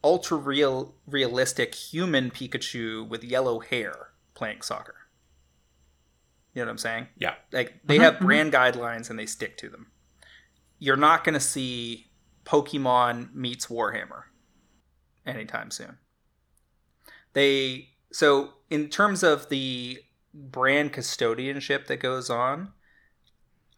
ultra 0.03 0.37
real 0.37 0.95
realistic 1.07 1.75
human 1.75 2.31
Pikachu 2.31 3.07
with 3.09 3.23
yellow 3.23 3.61
hair 3.61 4.09
playing 4.35 4.63
soccer. 4.63 4.95
You 6.55 6.63
know 6.63 6.67
what 6.67 6.73
I'm 6.73 6.79
saying? 6.79 7.09
yeah 7.17 7.35
Like 7.53 7.81
they 7.85 7.97
mm-hmm, 7.97 8.05
have 8.05 8.15
mm-hmm. 8.15 8.27
brand 8.27 8.53
guidelines 8.53 9.11
and 9.11 9.19
they 9.19 9.27
stick 9.27 9.57
to 9.59 9.69
them. 9.69 9.93
You're 10.79 10.97
not 10.97 11.25
going 11.25 11.35
to 11.35 11.41
see 11.41 12.11
Pokemon 12.45 13.35
meets 13.35 13.67
Warhammer 13.67 14.25
anytime 15.27 15.71
soon. 15.71 15.99
They 17.35 17.91
so 18.13 18.55
in 18.71 18.89
terms 18.89 19.23
of 19.23 19.49
the 19.49 19.99
brand 20.33 20.93
custodianship 20.93 21.87
that 21.87 22.01
goes 22.01 22.31
on, 22.31 22.73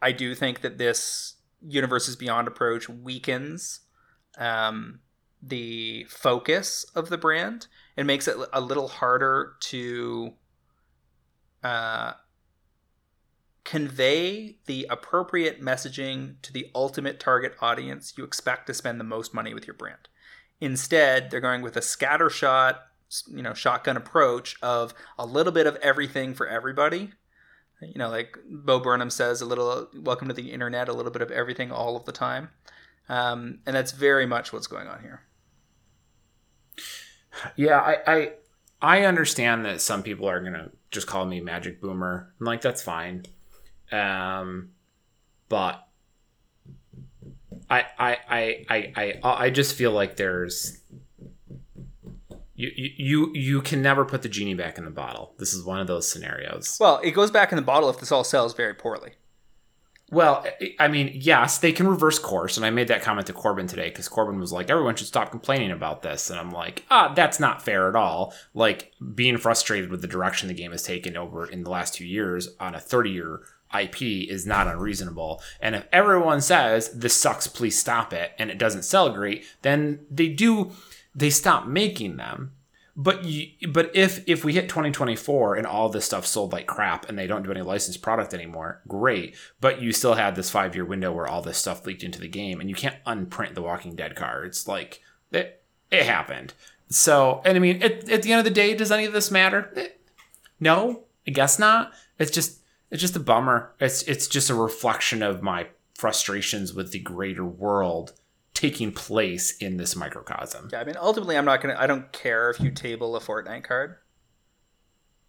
I 0.00 0.12
do 0.12 0.34
think 0.34 0.60
that 0.62 0.78
this 0.78 1.36
Universes 1.60 2.16
Beyond 2.16 2.48
approach 2.48 2.88
weakens 2.88 3.80
um, 4.38 5.00
the 5.42 6.06
focus 6.08 6.84
of 6.94 7.08
the 7.08 7.18
brand 7.18 7.66
and 7.96 8.06
makes 8.06 8.28
it 8.28 8.36
a 8.52 8.60
little 8.60 8.88
harder 8.88 9.54
to 9.60 10.34
uh, 11.62 12.12
convey 13.64 14.56
the 14.66 14.86
appropriate 14.90 15.60
messaging 15.60 16.34
to 16.42 16.52
the 16.52 16.70
ultimate 16.74 17.20
target 17.20 17.54
audience 17.60 18.14
you 18.16 18.24
expect 18.24 18.66
to 18.66 18.74
spend 18.74 18.98
the 18.98 19.04
most 19.04 19.34
money 19.34 19.54
with 19.54 19.66
your 19.66 19.74
brand. 19.74 20.08
Instead, 20.60 21.30
they're 21.30 21.40
going 21.40 21.62
with 21.62 21.76
a 21.76 21.80
scattershot, 21.80 22.78
you 23.28 23.42
know, 23.42 23.54
shotgun 23.54 23.96
approach 23.96 24.56
of 24.62 24.94
a 25.18 25.26
little 25.26 25.52
bit 25.52 25.66
of 25.66 25.76
everything 25.76 26.34
for 26.34 26.46
everybody. 26.46 27.12
You 27.80 27.98
know, 27.98 28.08
like 28.08 28.38
Bo 28.48 28.78
Burnham 28.78 29.10
says, 29.10 29.40
a 29.40 29.46
little 29.46 29.88
welcome 29.94 30.28
to 30.28 30.34
the 30.34 30.52
internet, 30.52 30.88
a 30.88 30.92
little 30.92 31.10
bit 31.10 31.22
of 31.22 31.32
everything 31.32 31.72
all 31.72 31.96
of 31.96 32.04
the 32.04 32.12
time. 32.12 32.50
Um, 33.08 33.58
and 33.66 33.74
that's 33.74 33.92
very 33.92 34.26
much 34.26 34.52
what's 34.52 34.66
going 34.66 34.88
on 34.88 35.00
here. 35.02 35.22
Yeah, 37.56 37.78
I, 37.78 37.96
I 38.06 38.32
I 38.80 39.04
understand 39.04 39.64
that 39.64 39.80
some 39.80 40.02
people 40.02 40.28
are 40.28 40.40
gonna 40.40 40.70
just 40.90 41.06
call 41.06 41.24
me 41.24 41.40
magic 41.40 41.80
boomer. 41.80 42.32
I'm 42.38 42.46
like, 42.46 42.60
that's 42.60 42.82
fine. 42.82 43.24
Um, 43.90 44.70
but 45.48 45.86
I 47.70 47.86
I 47.98 48.16
I 48.28 48.64
I 48.68 48.92
I 48.96 49.20
I 49.46 49.50
just 49.50 49.74
feel 49.74 49.92
like 49.92 50.16
there's 50.16 50.80
you 52.54 52.70
you 52.76 53.32
you 53.34 53.62
can 53.62 53.82
never 53.82 54.04
put 54.04 54.22
the 54.22 54.28
genie 54.28 54.54
back 54.54 54.78
in 54.78 54.84
the 54.84 54.90
bottle. 54.90 55.34
This 55.38 55.54
is 55.54 55.64
one 55.64 55.80
of 55.80 55.86
those 55.86 56.10
scenarios. 56.10 56.76
Well, 56.80 57.00
it 57.02 57.12
goes 57.12 57.30
back 57.30 57.50
in 57.50 57.56
the 57.56 57.62
bottle 57.62 57.88
if 57.88 57.98
this 57.98 58.12
all 58.12 58.24
sells 58.24 58.54
very 58.54 58.74
poorly. 58.74 59.12
Well, 60.12 60.46
I- 60.78 60.88
mean, 60.88 61.10
yes, 61.14 61.56
they 61.56 61.72
can 61.72 61.88
reverse 61.88 62.18
course, 62.18 62.58
and 62.58 62.66
I 62.66 62.70
made 62.70 62.88
that 62.88 63.02
comment 63.02 63.26
to 63.28 63.32
Corbin 63.32 63.66
today 63.66 63.88
because 63.88 64.08
Corbin 64.08 64.38
was 64.38 64.52
like, 64.52 64.68
"Everyone 64.68 64.94
should 64.94 65.06
stop 65.06 65.30
complaining 65.30 65.70
about 65.70 66.02
this," 66.02 66.28
and 66.28 66.38
I'm 66.38 66.50
like, 66.50 66.84
"Ah, 66.90 67.14
that's 67.14 67.40
not 67.40 67.64
fair 67.64 67.88
at 67.88 67.96
all." 67.96 68.34
Like 68.52 68.92
being 69.14 69.38
frustrated 69.38 69.90
with 69.90 70.02
the 70.02 70.06
direction 70.06 70.48
the 70.48 70.54
game 70.54 70.72
has 70.72 70.82
taken 70.82 71.16
over 71.16 71.46
in 71.46 71.64
the 71.64 71.70
last 71.70 71.94
two 71.94 72.04
years 72.04 72.50
on 72.60 72.74
a 72.74 72.80
30 72.80 73.10
year 73.10 73.40
IP 73.72 74.28
is 74.28 74.44
not 74.46 74.66
unreasonable. 74.66 75.42
And 75.62 75.74
if 75.74 75.86
everyone 75.90 76.42
says 76.42 76.90
this 76.90 77.14
sucks, 77.14 77.46
please 77.46 77.78
stop 77.78 78.12
it, 78.12 78.32
and 78.38 78.50
it 78.50 78.58
doesn't 78.58 78.84
sell 78.84 79.08
great, 79.08 79.46
then 79.62 80.00
they 80.10 80.28
do 80.28 80.72
they 81.14 81.30
stop 81.30 81.66
making 81.66 82.18
them. 82.18 82.52
But 82.94 83.24
you, 83.24 83.52
but 83.68 83.90
if 83.94 84.22
if 84.28 84.44
we 84.44 84.52
hit 84.52 84.68
2024 84.68 85.54
and 85.54 85.66
all 85.66 85.88
this 85.88 86.04
stuff 86.04 86.26
sold 86.26 86.52
like 86.52 86.66
crap 86.66 87.08
and 87.08 87.18
they 87.18 87.26
don't 87.26 87.42
do 87.42 87.50
any 87.50 87.62
licensed 87.62 88.02
product 88.02 88.34
anymore, 88.34 88.82
great. 88.86 89.34
But 89.60 89.80
you 89.80 89.92
still 89.92 90.14
had 90.14 90.36
this 90.36 90.50
five 90.50 90.74
year 90.74 90.84
window 90.84 91.10
where 91.10 91.26
all 91.26 91.40
this 91.40 91.56
stuff 91.56 91.86
leaked 91.86 92.02
into 92.02 92.20
the 92.20 92.28
game, 92.28 92.60
and 92.60 92.68
you 92.68 92.76
can't 92.76 92.96
unprint 93.06 93.54
the 93.54 93.62
Walking 93.62 93.94
Dead 93.94 94.14
cards. 94.14 94.68
Like 94.68 95.00
it, 95.30 95.62
it 95.90 96.04
happened. 96.04 96.52
So, 96.90 97.40
and 97.46 97.56
I 97.56 97.60
mean, 97.60 97.82
at, 97.82 98.10
at 98.10 98.22
the 98.22 98.32
end 98.32 98.40
of 98.40 98.44
the 98.44 98.50
day, 98.50 98.74
does 98.74 98.92
any 98.92 99.06
of 99.06 99.14
this 99.14 99.30
matter? 99.30 99.72
Eh, 99.74 99.88
no, 100.60 101.04
I 101.26 101.30
guess 101.30 101.58
not. 101.58 101.92
It's 102.18 102.30
just 102.30 102.60
it's 102.90 103.00
just 103.00 103.16
a 103.16 103.20
bummer. 103.20 103.72
It's 103.80 104.02
it's 104.02 104.26
just 104.26 104.50
a 104.50 104.54
reflection 104.54 105.22
of 105.22 105.42
my 105.42 105.68
frustrations 105.94 106.74
with 106.74 106.92
the 106.92 106.98
greater 106.98 107.44
world 107.44 108.12
taking 108.62 108.92
place 108.92 109.56
in 109.56 109.76
this 109.76 109.96
microcosm. 109.96 110.68
Yeah, 110.72 110.78
I 110.78 110.84
mean, 110.84 110.94
ultimately, 110.96 111.36
I'm 111.36 111.44
not 111.44 111.60
gonna. 111.60 111.74
I 111.76 111.88
don't 111.88 112.12
care 112.12 112.48
if 112.48 112.60
you 112.60 112.70
table 112.70 113.16
a 113.16 113.20
Fortnite 113.20 113.64
card. 113.64 113.96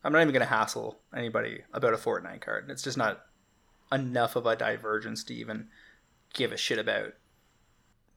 I'm 0.03 0.13
not 0.13 0.21
even 0.21 0.33
gonna 0.33 0.45
hassle 0.45 0.99
anybody 1.15 1.61
about 1.73 1.95
a 1.95 1.97
Fortnite 1.97 2.41
card. 2.41 2.69
It's 2.69 2.83
just 2.83 2.97
not 2.97 3.25
enough 3.91 4.35
of 4.35 4.45
a 4.45 4.55
divergence 4.55 5.23
to 5.23 5.33
even 5.33 5.69
give 6.33 6.51
a 6.51 6.57
shit 6.57 6.77
about 6.77 7.13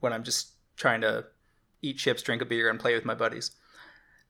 when 0.01 0.13
I'm 0.13 0.23
just 0.23 0.51
trying 0.75 1.01
to 1.01 1.25
eat 1.81 1.97
chips, 1.97 2.21
drink 2.21 2.43
a 2.43 2.45
beer, 2.45 2.69
and 2.69 2.79
play 2.79 2.93
with 2.93 3.05
my 3.05 3.15
buddies. 3.15 3.55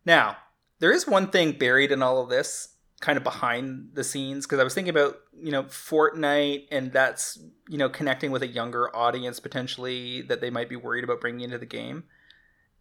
Now, 0.05 0.37
there 0.79 0.93
is 0.93 1.05
one 1.05 1.31
thing 1.31 1.57
buried 1.57 1.91
in 1.91 2.01
all 2.01 2.23
of 2.23 2.29
this, 2.29 2.69
kind 2.99 3.17
of 3.17 3.23
behind 3.23 3.89
the 3.93 4.03
scenes, 4.03 4.45
because 4.45 4.59
I 4.59 4.63
was 4.63 4.73
thinking 4.73 4.89
about, 4.89 5.17
you 5.39 5.51
know, 5.51 5.63
Fortnite 5.63 6.67
and 6.71 6.91
that's, 6.91 7.39
you 7.69 7.77
know, 7.77 7.89
connecting 7.89 8.31
with 8.31 8.41
a 8.41 8.47
younger 8.47 8.95
audience 8.95 9.39
potentially 9.39 10.23
that 10.23 10.41
they 10.41 10.49
might 10.49 10.69
be 10.69 10.75
worried 10.75 11.03
about 11.03 11.21
bringing 11.21 11.41
into 11.41 11.57
the 11.57 11.65
game. 11.65 12.05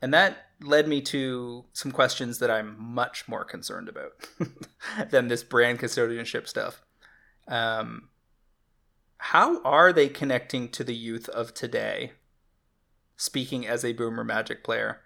And 0.00 0.12
that 0.14 0.36
led 0.60 0.88
me 0.88 1.00
to 1.02 1.64
some 1.72 1.90
questions 1.90 2.38
that 2.38 2.50
I'm 2.50 2.76
much 2.78 3.28
more 3.28 3.44
concerned 3.44 3.88
about 3.88 4.12
than 5.10 5.28
this 5.28 5.42
brand 5.42 5.80
custodianship 5.80 6.48
stuff. 6.48 6.82
Um, 7.48 8.08
how 9.18 9.62
are 9.62 9.92
they 9.92 10.08
connecting 10.08 10.68
to 10.70 10.84
the 10.84 10.94
youth 10.94 11.28
of 11.30 11.54
today? 11.54 12.12
Speaking 13.16 13.66
as 13.66 13.84
a 13.84 13.92
boomer 13.92 14.24
magic 14.24 14.62
player, 14.62 15.00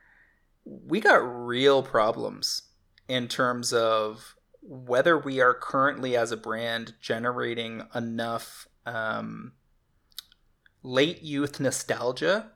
we 0.64 1.00
got 1.00 1.18
real 1.18 1.82
problems 1.82 2.62
in 3.08 3.28
terms 3.28 3.72
of 3.72 4.36
whether 4.62 5.18
we 5.18 5.40
are 5.40 5.54
currently 5.54 6.16
as 6.16 6.32
a 6.32 6.36
brand 6.36 6.94
generating 7.00 7.82
enough 7.94 8.68
um, 8.86 9.52
late 10.82 11.22
youth 11.22 11.60
nostalgia 11.60 12.52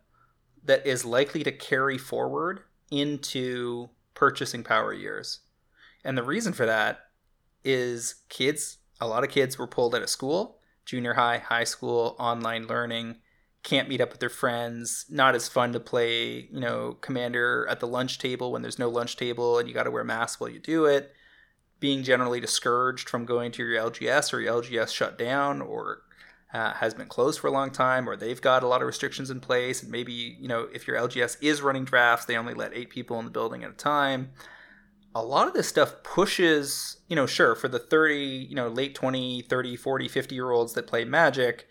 that 0.65 0.87
is 0.87 1.05
likely 1.05 1.43
to 1.43 1.53
carry 1.53 1.99
forward 1.99 2.61
into 2.91 3.89
purchasing 4.15 4.63
power 4.63 4.93
years. 4.93 5.41
And 6.05 6.17
the 6.17 6.23
reason 6.23 6.53
for 6.53 6.67
that 6.67 7.01
is 7.65 8.17
kids, 8.29 8.79
a 9.01 9.07
lot 9.07 9.25
of 9.25 9.31
kids 9.31 9.59
were 9.59 9.67
pulled 9.67 9.95
out 9.95 10.03
of 10.03 10.11
school, 10.11 10.59
junior 10.85 11.15
high, 11.15 11.39
high 11.39 11.65
school, 11.65 12.17
online 12.19 12.67
learning, 12.67 13.17
can't 13.63 13.89
meet 13.89 14.03
up 14.03 14.11
with 14.11 14.21
their 14.21 14.29
friends, 14.29 15.07
not 15.09 15.35
as 15.35 15.49
fun 15.49 15.73
to 15.73 15.81
play, 15.81 16.49
you 16.53 16.61
know, 16.61 16.99
commander 17.01 17.67
at 17.69 17.81
the 17.81 17.87
lunch 17.87 18.19
table 18.19 18.53
when 18.53 18.61
there's 18.61 18.79
no 18.79 18.91
lunch 18.91 19.17
table 19.17 19.59
and 19.59 19.67
you 19.67 19.75
got 19.75 19.85
to 19.85 19.91
wear 19.91 20.05
masks 20.05 20.39
while 20.39 20.51
you 20.51 20.59
do 20.59 20.85
it, 20.85 21.13
being 21.81 22.03
generally 22.03 22.41
discouraged 22.41 23.09
from 23.09 23.25
going 23.25 23.53
to 23.53 23.65
your 23.65 23.81
LGS 23.81 24.33
or 24.33 24.41
your 24.41 24.63
LGS 24.63 24.93
shut 24.93 25.19
down 25.19 25.61
or 25.61 26.03
uh, 26.53 26.73
has 26.75 26.95
been 26.95 27.09
closed 27.09 27.41
for 27.41 27.49
a 27.49 27.53
long 27.53 27.71
time 27.71 28.09
or 28.09 28.17
they've 28.17 28.41
got 28.41 28.63
a 28.63 28.67
lot 28.67 28.81
of 28.81 28.87
restrictions 28.87 29.29
in 29.29 29.41
place 29.41 29.83
and 29.83 29.91
maybe, 29.91 30.13
you 30.13 30.47
know, 30.47 30.69
if 30.73 30.87
your 30.87 30.97
LGS 30.97 31.37
is 31.41 31.61
running 31.61 31.85
drafts, 31.85 32.27
they 32.27 32.37
only 32.37 32.55
let 32.55 32.73
8 32.73 32.91
people 32.91 33.19
in 33.19 33.25
the 33.25 33.31
building 33.31 33.65
at 33.65 33.71
a 33.71 33.75
time. 33.75 34.31
A 35.17 35.23
lot 35.23 35.49
of 35.49 35.55
this 35.55 35.69
stuff 35.69 36.03
pushes, 36.03 36.99
you 37.09 37.17
know, 37.17 37.27
sure, 37.27 37.55
for 37.55 37.69
the 37.69 37.79
30, 37.79 38.17
you 38.49 38.55
know, 38.55 38.69
late 38.69 38.95
20, 38.95 39.43
30, 39.43 39.77
40, 39.77 40.09
50 40.09 40.35
year 40.35 40.51
olds 40.51 40.75
that 40.75 40.87
play 40.87 41.05
Magic, 41.05 41.69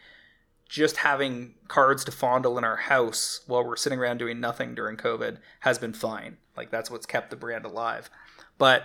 just 0.67 0.97
having 0.97 1.55
cards 1.67 2.03
to 2.05 2.11
fondle 2.11 2.57
in 2.57 2.63
our 2.63 2.77
house 2.77 3.41
while 3.47 3.63
we're 3.63 3.75
sitting 3.75 3.99
around 3.99 4.17
doing 4.17 4.39
nothing 4.39 4.75
during 4.75 4.97
COVID 4.97 5.37
has 5.61 5.77
been 5.77 5.93
fine. 5.93 6.37
Like 6.57 6.71
that's 6.71 6.91
what's 6.91 7.05
kept 7.05 7.29
the 7.29 7.35
brand 7.35 7.65
alive. 7.65 8.09
But 8.57 8.83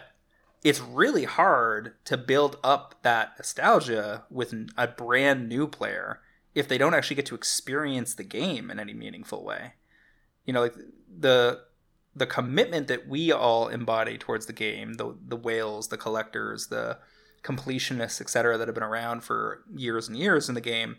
it's 0.64 0.80
really 0.80 1.24
hard 1.24 1.94
to 2.05 2.16
build 2.16 2.56
up 2.64 2.97
that 3.02 3.32
nostalgia 3.39 4.24
with 4.30 4.52
a 4.76 4.89
brand 4.89 5.48
new 5.48 5.66
player 5.66 6.20
if 6.55 6.66
they 6.66 6.78
don't 6.78 6.94
actually 6.94 7.16
get 7.16 7.26
to 7.26 7.35
experience 7.35 8.14
the 8.14 8.24
game 8.24 8.70
in 8.70 8.80
any 8.80 8.93
meaningful 8.93 9.44
way. 9.44 9.74
You 10.44 10.52
know, 10.52 10.62
like 10.62 10.74
the 11.18 11.60
the 12.16 12.26
commitment 12.26 12.89
that 12.89 13.06
we 13.06 13.30
all 13.30 13.68
embody 13.68 14.18
towards 14.18 14.47
the 14.47 14.52
game, 14.52 14.94
the 14.94 15.16
the 15.26 15.36
whales, 15.36 15.89
the 15.89 15.97
collectors, 15.97 16.66
the 16.66 16.98
completionists, 17.43 18.20
etc., 18.20 18.59
that 18.59 18.66
have 18.66 18.74
been 18.74 18.82
around 18.82 19.22
for 19.22 19.62
years 19.74 20.09
and 20.09 20.16
years 20.16 20.48
in 20.48 20.55
the 20.55 20.60
game, 20.60 20.97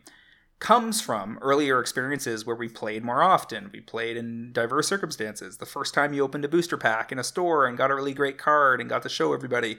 comes 0.60 1.00
from 1.00 1.40
earlier 1.42 1.80
experiences 1.80 2.46
where 2.46 2.56
we 2.56 2.68
played 2.68 3.04
more 3.04 3.24
often. 3.24 3.70
We 3.74 3.80
played 3.80 4.18
in 4.18 4.52
diverse 4.52 4.88
circumstances. 4.88 5.58
The 5.58 5.66
first 5.66 5.94
time 5.94 6.14
you 6.14 6.24
opened 6.24 6.46
a 6.46 6.50
booster 6.50 6.78
pack 6.78 7.12
in 7.12 7.20
a 7.20 7.24
store 7.24 7.66
and 7.66 7.78
got 7.78 7.92
a 7.92 7.96
really 7.96 8.14
great 8.14 8.38
card 8.38 8.82
and 8.82 8.90
got 8.90 9.04
to 9.04 9.10
show 9.10 9.34
everybody. 9.34 9.78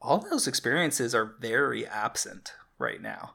All 0.00 0.18
those 0.18 0.48
experiences 0.48 1.14
are 1.14 1.36
very 1.40 1.86
absent 1.86 2.54
right 2.78 3.00
now. 3.00 3.34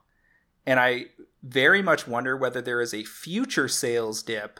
And 0.66 0.80
I 0.80 1.06
very 1.44 1.82
much 1.82 2.08
wonder 2.08 2.36
whether 2.36 2.62
there 2.62 2.82
is 2.82 2.94
a 2.94 3.04
future 3.04 3.68
sales 3.68 4.24
dip 4.24 4.60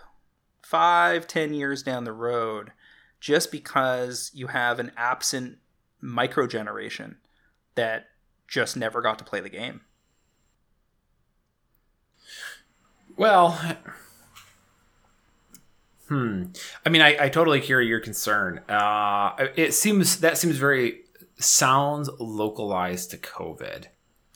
five, 0.62 1.28
ten 1.28 1.54
years 1.54 1.82
down 1.82 2.04
the 2.04 2.14
road 2.14 2.72
just 3.20 3.52
because 3.52 4.32
you 4.34 4.48
have 4.48 4.80
an 4.80 4.92
absent 4.96 5.58
micro 6.00 6.46
generation 6.46 7.18
that 7.76 8.06
just 8.48 8.78
never 8.78 9.02
got 9.02 9.18
to 9.18 9.26
play 9.26 9.42
the 9.42 9.50
game. 9.50 9.82
Well, 13.18 13.60
hmm. 16.08 16.44
I 16.86 16.90
mean, 16.90 17.02
I, 17.02 17.26
I 17.26 17.30
totally 17.30 17.60
hear 17.60 17.82
your 17.82 18.00
concern. 18.00 18.60
Uh, 18.70 19.48
it 19.56 19.74
seems 19.74 20.20
that 20.20 20.38
seems 20.38 20.58
very 20.58 21.02
sounds 21.40 22.10
localized 22.20 23.10
to 23.12 23.18
COVID. 23.18 23.86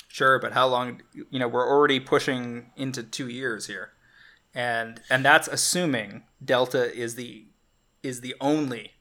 Sure, 0.08 0.40
but 0.40 0.54
how 0.54 0.68
long? 0.68 1.02
You 1.14 1.40
know, 1.40 1.48
we're 1.48 1.70
already 1.70 2.00
pushing 2.00 2.72
into 2.76 3.04
two 3.04 3.30
years 3.30 3.68
here, 3.68 3.92
and 4.56 5.00
and 5.12 5.24
that's 5.24 5.48
assuming 5.48 6.24
Delta 6.44 6.92
is 6.92 7.14
the 7.14 7.46
is 8.02 8.22
the 8.22 8.34
only, 8.42 8.94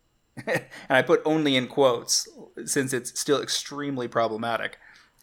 and 0.46 0.66
I 0.90 1.02
put 1.02 1.22
only 1.24 1.54
in 1.54 1.68
quotes 1.68 2.28
since 2.64 2.92
it's 2.92 3.18
still 3.18 3.40
extremely 3.40 4.08
problematic 4.08 4.78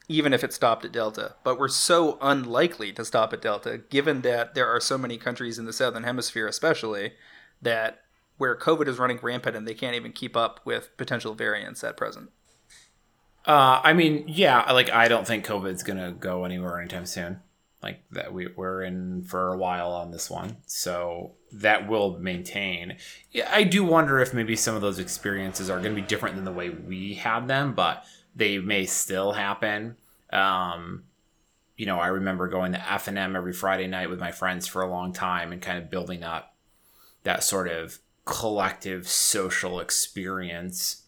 even 0.08 0.34
if 0.34 0.44
it 0.44 0.54
stopped 0.54 0.86
at 0.86 0.92
Delta. 0.92 1.36
But 1.44 1.60
we're 1.60 1.68
so 1.68 2.18
unlikely 2.22 2.94
to 2.94 3.06
stop 3.06 3.34
at 3.34 3.42
Delta, 3.42 3.78
given 3.78 4.22
that 4.22 4.54
there 4.56 4.68
are 4.68 4.80
so 4.80 4.98
many 4.98 5.18
countries 5.18 5.58
in 5.58 5.66
the 5.66 5.74
Southern 5.74 6.04
Hemisphere, 6.04 6.48
especially, 6.48 7.14
that 7.62 8.02
where 8.38 8.58
COVID 8.58 8.88
is 8.88 9.00
running 9.00 9.20
rampant 9.22 9.56
and 9.56 9.68
they 9.68 9.74
can't 9.74 9.96
even 9.96 10.12
keep 10.12 10.36
up 10.36 10.60
with 10.66 10.96
potential 10.98 11.34
variants 11.34 11.84
at 11.84 11.98
present. 11.98 12.30
Uh, 13.46 13.80
I 13.84 13.94
mean, 13.94 14.26
yeah, 14.28 14.72
like 14.72 14.90
I 14.90 15.08
don't 15.08 15.28
think 15.28 15.46
COVID's 15.46 15.84
gonna 15.84 16.12
go 16.12 16.46
anywhere 16.46 16.80
anytime 16.80 17.06
soon. 17.06 17.42
Like 17.82 18.04
that, 18.12 18.34
we 18.34 18.48
we're 18.48 18.82
in 18.82 19.24
for 19.24 19.54
a 19.54 19.58
while 19.58 19.92
on 19.92 20.10
this 20.10 20.30
one, 20.30 20.58
so 20.66 21.34
that 21.52 21.88
will 21.88 22.18
maintain. 22.18 22.98
Yeah, 23.32 23.48
I 23.52 23.64
do 23.64 23.84
wonder 23.84 24.20
if 24.20 24.34
maybe 24.34 24.56
some 24.56 24.76
of 24.76 24.82
those 24.82 24.98
experiences 24.98 25.70
are 25.70 25.80
to 25.80 25.90
be 25.92 26.02
different 26.02 26.36
than 26.36 26.46
the 26.46 26.52
way 26.52 26.70
we 26.72 27.14
had 27.14 27.48
them, 27.48 27.76
but 27.76 28.04
they 28.36 28.60
may 28.60 28.86
still 28.86 29.32
happen. 29.32 29.96
Um, 30.32 31.06
you 31.78 31.86
know, 31.86 32.00
I 32.00 32.08
remember 32.08 32.48
going 32.48 32.74
to 32.74 32.78
FNM 32.78 33.36
every 33.36 33.54
Friday 33.54 33.88
night 33.88 34.10
with 34.10 34.20
my 34.20 34.32
friends 34.32 34.68
for 34.68 34.82
a 34.82 34.90
long 34.90 35.14
time 35.14 35.52
and 35.52 35.62
kind 35.62 35.78
of 35.78 35.90
building 35.90 36.24
up 36.24 36.56
that 37.24 37.44
sort 37.44 37.68
of 37.68 38.00
collective 38.26 39.08
social 39.08 39.80
experience 39.80 41.04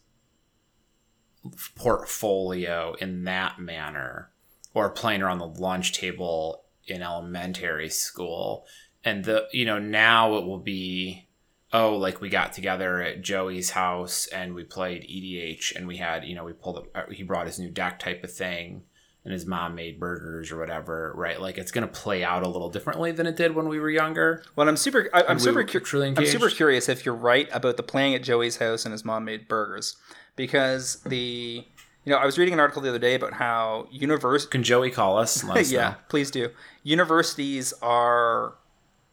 portfolio 1.74 2.94
in 3.00 3.24
that 3.24 3.58
manner, 3.58 4.30
or 4.74 4.90
playing 4.90 5.22
around 5.22 5.38
the 5.38 5.46
lunch 5.46 5.92
table 5.92 6.64
in 6.86 7.02
elementary 7.02 7.88
school. 7.88 8.66
And 9.04 9.24
the 9.24 9.46
you 9.52 9.64
know 9.64 9.78
now 9.78 10.36
it 10.36 10.44
will 10.44 10.58
be 10.58 11.27
oh, 11.72 11.96
like 11.96 12.20
we 12.20 12.28
got 12.28 12.52
together 12.52 13.02
at 13.02 13.22
Joey's 13.22 13.70
house 13.70 14.26
and 14.28 14.54
we 14.54 14.64
played 14.64 15.02
EDH 15.02 15.76
and 15.76 15.86
we 15.86 15.98
had, 15.98 16.24
you 16.24 16.34
know, 16.34 16.44
we 16.44 16.52
pulled 16.52 16.78
up, 16.78 16.86
uh, 16.94 17.10
he 17.10 17.22
brought 17.22 17.46
his 17.46 17.58
new 17.58 17.70
deck 17.70 17.98
type 17.98 18.24
of 18.24 18.32
thing 18.32 18.82
and 19.24 19.32
his 19.32 19.44
mom 19.44 19.74
made 19.74 20.00
burgers 20.00 20.50
or 20.50 20.58
whatever, 20.58 21.12
right? 21.14 21.40
Like 21.40 21.58
it's 21.58 21.70
going 21.70 21.86
to 21.86 21.92
play 21.92 22.24
out 22.24 22.42
a 22.42 22.48
little 22.48 22.70
differently 22.70 23.12
than 23.12 23.26
it 23.26 23.36
did 23.36 23.54
when 23.54 23.68
we 23.68 23.78
were 23.78 23.90
younger. 23.90 24.42
Well, 24.56 24.66
I'm 24.66 24.78
super, 24.78 25.10
I, 25.12 25.24
am 25.28 25.38
super, 25.38 25.64
cu- 25.64 26.02
I'm 26.02 26.24
super 26.24 26.48
curious 26.48 26.88
if 26.88 27.04
you're 27.04 27.14
right 27.14 27.48
about 27.52 27.76
the 27.76 27.82
playing 27.82 28.14
at 28.14 28.22
Joey's 28.22 28.56
house 28.56 28.86
and 28.86 28.92
his 28.92 29.04
mom 29.04 29.26
made 29.26 29.46
burgers 29.46 29.96
because 30.36 31.02
the, 31.02 31.66
you 32.04 32.12
know, 32.12 32.16
I 32.16 32.24
was 32.24 32.38
reading 32.38 32.54
an 32.54 32.60
article 32.60 32.80
the 32.80 32.88
other 32.88 32.98
day 32.98 33.14
about 33.14 33.34
how 33.34 33.88
university. 33.90 34.50
Can 34.50 34.62
Joey 34.62 34.90
call 34.90 35.18
us? 35.18 35.46
us 35.46 35.70
yeah, 35.70 35.90
know. 35.90 35.94
please 36.08 36.30
do. 36.30 36.48
Universities 36.82 37.74
are 37.82 38.54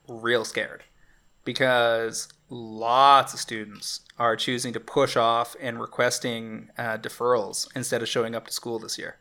real 0.08 0.46
scared 0.46 0.84
because 1.44 2.30
lots 2.50 3.34
of 3.34 3.40
students 3.40 4.02
are 4.20 4.36
choosing 4.36 4.74
to 4.74 4.80
push 4.80 5.18
off 5.18 5.56
and 5.60 5.80
requesting 5.80 6.70
uh, 6.78 6.98
deferrals 6.98 7.68
instead 7.76 8.02
of 8.02 8.08
showing 8.08 8.36
up 8.36 8.46
to 8.46 8.54
school 8.54 8.80
this 8.80 8.98
year, 8.98 9.18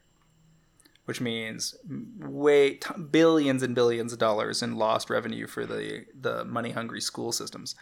which 1.07 1.21
means 1.21 1.75
way 2.19 2.75
t- 2.75 2.95
billions 3.11 3.63
and 3.63 3.75
billions 3.75 4.13
of 4.13 4.19
dollars 4.19 4.63
in 4.63 4.77
lost 4.77 5.09
revenue 5.11 5.47
for 5.47 5.65
the 5.65 6.05
the 6.19 6.45
money 6.45 6.73
hungry 6.73 7.01
school 7.01 7.33
systems, 7.33 7.75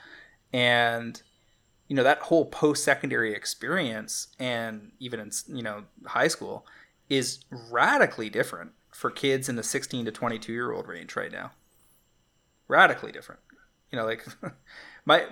and 0.52 1.22
you 1.88 1.96
know 1.96 2.04
that 2.04 2.20
whole 2.20 2.46
post 2.46 2.84
secondary 2.84 3.34
experience 3.34 4.28
and 4.38 4.92
even 5.00 5.18
in 5.18 5.30
you 5.48 5.62
know 5.62 5.84
high 6.06 6.28
school 6.28 6.66
is 7.08 7.40
radically 7.70 8.30
different 8.30 8.72
for 8.90 9.10
kids 9.10 9.48
in 9.48 9.56
the 9.56 9.62
16 9.62 10.04
to 10.04 10.12
22 10.12 10.52
year 10.52 10.72
old 10.72 10.86
range 10.86 11.16
right 11.16 11.32
now. 11.32 11.50
Radically 12.68 13.12
different. 13.12 13.40
You 13.90 13.98
know, 13.98 14.06
like 14.06 14.24
my 15.04 15.26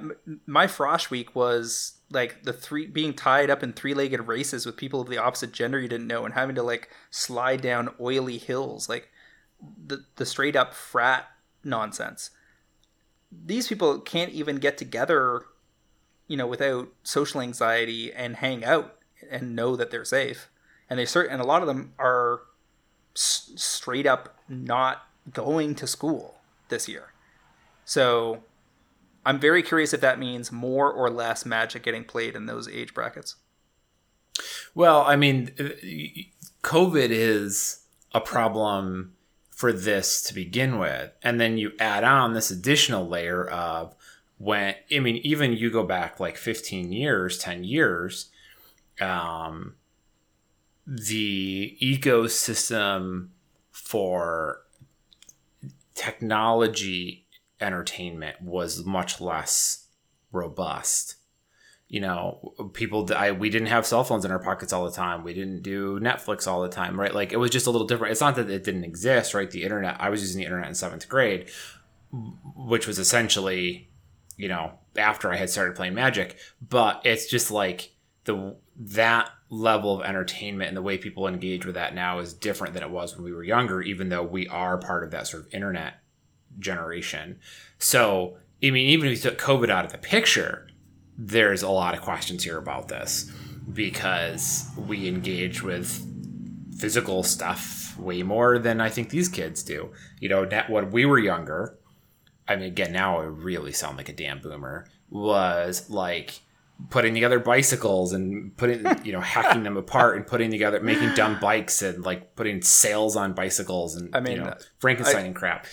my 0.47 0.67
frosh 0.67 1.11
week 1.11 1.35
was 1.35 2.01
like 2.11 2.43
the 2.43 2.53
three 2.53 2.87
being 2.87 3.15
tied 3.15 3.51
up 3.51 3.63
in 3.63 3.73
three-legged 3.73 4.27
races 4.27 4.67
with 4.67 4.77
people 4.77 5.01
of 5.01 5.09
the 5.09 5.19
opposite 5.19 5.53
gender 5.53 5.79
you 5.79 5.89
didn't 5.89 6.09
know 6.09 6.25
and 6.25 6.35
having 6.35 6.57
to 6.57 6.63
like 6.63 6.91
slide 7.11 7.61
down 7.61 7.95
oily 8.01 8.39
hills 8.39 8.89
like 8.89 9.11
the 9.87 10.05
the 10.17 10.27
straight 10.27 10.57
up 10.57 10.75
frat 10.75 11.27
nonsense. 11.63 12.31
These 13.31 13.69
people 13.69 14.01
can't 14.01 14.33
even 14.33 14.57
get 14.57 14.77
together 14.77 15.45
you 16.27 16.37
know 16.37 16.47
without 16.47 16.89
social 17.03 17.41
anxiety 17.41 18.13
and 18.13 18.37
hang 18.37 18.65
out 18.65 18.97
and 19.31 19.55
know 19.55 19.77
that 19.77 19.91
they're 19.91 20.05
safe. 20.05 20.51
And 20.89 20.99
they 20.99 21.05
certain 21.05 21.35
and 21.35 21.43
a 21.43 21.47
lot 21.47 21.63
of 21.63 21.69
them 21.69 21.93
are 21.99 22.43
s- 23.15 23.53
straight 23.55 24.07
up 24.07 24.37
not 24.49 25.07
going 25.33 25.77
to 25.77 25.87
school 25.87 26.37
this 26.69 26.89
year. 26.89 27.13
So 27.85 28.43
I'm 29.25 29.39
very 29.39 29.63
curious 29.63 29.93
if 29.93 30.01
that 30.01 30.19
means 30.19 30.51
more 30.51 30.91
or 30.91 31.11
less 31.11 31.45
Magic 31.45 31.83
getting 31.83 32.05
played 32.05 32.35
in 32.35 32.47
those 32.47 32.69
age 32.69 32.95
brackets. 32.95 33.37
Well, 34.75 35.03
I 35.03 35.17
mean, 35.17 35.49
COVID 36.63 37.11
is 37.11 37.85
a 38.13 38.21
problem 38.21 39.15
for 39.51 39.73
this 39.73 40.23
to 40.23 40.35
begin 40.35 40.79
with, 40.79 41.13
and 41.23 41.41
then 41.41 41.59
you 41.59 41.73
add 41.79 42.05
on 42.05 42.33
this 42.33 42.51
additional 42.51 43.07
layer 43.07 43.45
of 43.49 43.95
when 44.39 44.75
I 44.91 45.01
mean, 45.01 45.17
even 45.17 45.53
you 45.53 45.71
go 45.71 45.85
back 45.85 46.19
like 46.19 46.39
15 46.39 46.93
years, 46.93 47.37
10 47.37 47.65
years, 47.65 48.31
um, 49.01 49.75
the 50.87 51.77
ecosystem 51.83 53.29
for 53.71 54.63
technology 55.95 57.27
entertainment 57.61 58.41
was 58.43 58.85
much 58.85 59.21
less 59.21 59.87
robust. 60.33 61.17
You 61.89 62.01
know, 62.01 62.55
people 62.73 63.09
I 63.17 63.33
we 63.33 63.51
didn't 63.51 63.69
have 63.69 63.85
cell 63.85 64.05
phones 64.05 64.25
in 64.25 64.31
our 64.31 64.39
pockets 64.39 64.73
all 64.73 64.85
the 64.85 64.93
time. 64.93 65.25
We 65.25 65.35
didn't 65.35 65.63
do 65.63 65.99
Netflix 65.99 66.47
all 66.47 66.63
the 66.63 66.69
time, 66.69 66.99
right? 66.99 67.13
Like 67.13 67.33
it 67.33 67.37
was 67.37 67.51
just 67.51 67.67
a 67.67 67.71
little 67.71 67.87
different. 67.87 68.13
It's 68.13 68.21
not 68.21 68.37
that 68.37 68.49
it 68.49 68.63
didn't 68.63 68.85
exist, 68.85 69.35
right? 69.35 69.51
The 69.51 69.65
internet. 69.65 69.97
I 69.99 70.09
was 70.09 70.21
using 70.21 70.39
the 70.39 70.45
internet 70.45 70.69
in 70.69 70.75
seventh 70.77 71.09
grade, 71.09 71.51
which 72.55 72.87
was 72.87 73.01
essentially, 73.01 73.91
you 74.37 74.47
know, 74.47 74.75
after 74.97 75.33
I 75.33 75.37
had 75.37 75.51
started 75.51 75.75
playing 75.75 75.95
Magic. 75.95 76.37
But 76.67 77.01
it's 77.05 77.27
just 77.27 77.51
like 77.51 77.91
the 78.25 78.57
that 78.77 79.31
level 79.49 80.01
of 80.01 80.07
entertainment 80.07 80.69
and 80.69 80.77
the 80.77 80.83
way 80.83 80.97
people 80.97 81.27
engage 81.27 81.67
with 81.67 81.75
that 81.75 81.93
now 81.93 82.21
is 82.21 82.33
different 82.33 82.73
than 82.73 82.85
it 82.85 82.91
was 82.91 83.17
when 83.17 83.25
we 83.25 83.33
were 83.33 83.43
younger. 83.43 83.83
Even 83.83 84.11
though 84.11 84.23
we 84.23 84.47
are 84.47 84.79
part 84.79 85.03
of 85.03 85.11
that 85.11 85.27
sort 85.27 85.45
of 85.45 85.53
internet 85.53 85.95
generation. 86.59 87.39
So, 87.79 88.37
I 88.63 88.71
mean, 88.71 88.89
even 88.89 89.09
if 89.09 89.13
you 89.13 89.31
took 89.31 89.39
COVID 89.39 89.71
out 89.71 89.85
of 89.85 89.93
the 89.93 89.99
picture, 89.99 90.69
there's 91.17 91.63
a 91.63 91.71
lot 91.71 91.95
of 91.95 92.01
questions 92.01 92.45
here 92.45 92.59
about 92.59 92.89
this 92.89 93.31
because 93.73 94.69
we 94.77 95.07
engage 95.09 95.63
with 95.63 96.07
physical 96.79 97.23
stuff 97.23 97.97
way 97.99 98.23
more 98.23 98.59
than 98.59 98.81
I 98.81 98.89
think 98.89 99.11
these 99.11 99.29
kids 99.29 99.63
do. 99.63 99.93
You 100.19 100.29
know, 100.31 100.49
when 100.69 100.91
we 100.91 101.05
were 101.05 101.19
younger, 101.19 101.79
I 102.49 102.57
mean, 102.57 102.65
again, 102.65 102.93
now 102.93 103.21
I 103.21 103.25
really 103.25 103.73
sound 103.73 103.97
like 103.97 104.09
a 104.09 104.15
damn 104.15 104.41
boomer, 104.41 104.87
was 105.11 105.89
like 105.91 106.41
putting 106.89 107.13
together 107.13 107.39
bicycles 107.39 108.13
and 108.15 108.57
putting, 108.57 108.85
you 109.05 109.13
know, 109.13 109.21
hacking 109.21 109.63
them 109.63 109.77
apart 109.77 110.17
and 110.17 110.27
putting 110.27 110.51
together, 110.51 110.81
making 110.81 111.15
dumb 111.15 111.39
bikes 111.39 111.83
and 111.83 112.03
like 112.03 112.35
putting 112.35 112.63
sails 112.63 113.17
on 113.17 113.35
bicycles 113.35 113.97
and, 113.97 114.17
I 114.17 114.21
mean, 114.21 114.39
you 114.39 114.43
know, 114.45 114.51
uh, 114.51 114.59
Frankenstein 114.79 115.25
I, 115.25 115.27
and 115.27 115.37
crap. 115.37 115.67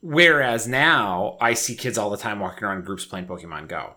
Whereas 0.00 0.66
now 0.66 1.36
I 1.40 1.54
see 1.54 1.76
kids 1.76 1.96
all 1.96 2.10
the 2.10 2.16
time 2.16 2.40
walking 2.40 2.64
around 2.64 2.84
groups 2.84 3.04
playing 3.04 3.26
Pokemon 3.26 3.68
Go. 3.68 3.96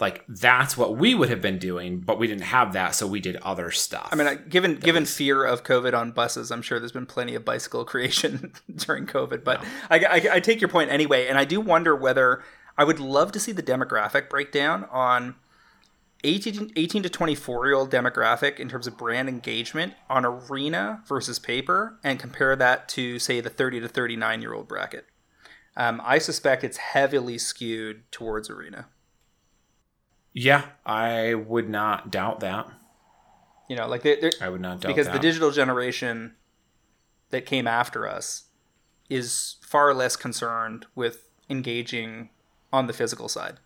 Like 0.00 0.24
that's 0.26 0.76
what 0.76 0.96
we 0.96 1.14
would 1.14 1.28
have 1.28 1.40
been 1.40 1.58
doing, 1.58 2.00
but 2.00 2.18
we 2.18 2.26
didn't 2.26 2.42
have 2.42 2.72
that, 2.72 2.96
so 2.96 3.06
we 3.06 3.20
did 3.20 3.36
other 3.36 3.70
stuff. 3.70 4.08
I 4.10 4.16
mean, 4.16 4.44
given 4.48 4.74
given 4.74 5.04
was... 5.04 5.14
fear 5.14 5.44
of 5.44 5.62
COVID 5.62 5.94
on 5.96 6.10
buses, 6.10 6.50
I'm 6.50 6.60
sure 6.60 6.80
there's 6.80 6.90
been 6.90 7.06
plenty 7.06 7.36
of 7.36 7.44
bicycle 7.44 7.84
creation 7.86 8.52
during 8.74 9.06
COVID. 9.06 9.44
But 9.44 9.62
no. 9.62 9.68
I, 9.90 9.98
I, 9.98 10.28
I 10.32 10.40
take 10.40 10.60
your 10.60 10.68
point 10.68 10.90
anyway, 10.90 11.28
and 11.28 11.38
I 11.38 11.44
do 11.44 11.60
wonder 11.60 11.94
whether 11.94 12.42
I 12.76 12.82
would 12.82 12.98
love 12.98 13.30
to 13.32 13.38
see 13.38 13.52
the 13.52 13.62
demographic 13.62 14.28
breakdown 14.28 14.88
on 14.90 15.36
18, 16.24 16.72
18 16.76 17.02
to 17.02 17.10
24 17.10 17.66
year 17.66 17.74
old 17.74 17.90
demographic 17.90 18.58
in 18.58 18.68
terms 18.68 18.86
of 18.86 18.96
brand 18.96 19.28
engagement 19.28 19.94
on 20.08 20.24
arena 20.24 21.02
versus 21.06 21.38
paper 21.38 21.98
and 22.04 22.18
compare 22.18 22.54
that 22.56 22.88
to 22.90 23.18
say 23.18 23.40
the 23.40 23.50
30 23.50 23.80
to 23.80 23.88
39 23.88 24.40
year 24.40 24.54
old 24.54 24.68
bracket. 24.68 25.06
Um, 25.76 26.02
i 26.04 26.18
suspect 26.18 26.64
it's 26.64 26.76
heavily 26.76 27.38
skewed 27.38 28.10
towards 28.12 28.50
arena. 28.50 28.86
Yeah 30.32 30.66
i 30.86 31.34
would 31.34 31.68
not 31.68 32.10
doubt 32.10 32.40
that. 32.40 32.68
You 33.68 33.76
know 33.76 33.88
like 33.88 34.02
they, 34.02 34.30
i 34.40 34.48
would 34.48 34.60
not 34.60 34.80
doubt 34.80 34.82
that 34.82 34.88
because 34.88 35.06
that. 35.06 35.14
the 35.14 35.18
digital 35.18 35.50
generation 35.50 36.34
that 37.30 37.46
came 37.46 37.66
after 37.66 38.06
us 38.06 38.44
is 39.08 39.56
far 39.62 39.92
less 39.92 40.14
concerned 40.14 40.86
with 40.94 41.28
engaging 41.50 42.28
on 42.72 42.86
the 42.86 42.92
physical 42.92 43.28
side 43.28 43.58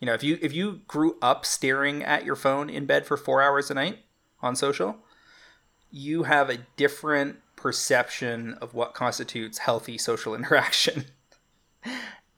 you 0.00 0.06
know, 0.06 0.14
if 0.14 0.24
you 0.24 0.38
if 0.40 0.52
you 0.52 0.80
grew 0.88 1.16
up 1.20 1.44
staring 1.44 2.02
at 2.02 2.24
your 2.24 2.36
phone 2.36 2.70
in 2.70 2.86
bed 2.86 3.06
for 3.06 3.16
four 3.16 3.42
hours 3.42 3.70
a 3.70 3.74
night 3.74 3.98
on 4.40 4.56
social, 4.56 4.96
you 5.90 6.24
have 6.24 6.48
a 6.48 6.58
different 6.76 7.36
perception 7.54 8.54
of 8.54 8.72
what 8.72 8.94
constitutes 8.94 9.58
healthy 9.58 9.98
social 9.98 10.34
interaction. 10.34 11.04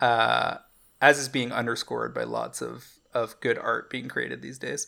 uh, 0.00 0.56
as 1.00 1.18
is 1.18 1.28
being 1.28 1.52
underscored 1.52 2.14
by 2.14 2.24
lots 2.24 2.60
of, 2.60 2.86
of 3.12 3.38
good 3.40 3.58
art 3.58 3.90
being 3.90 4.08
created 4.08 4.40
these 4.42 4.58
days. 4.58 4.86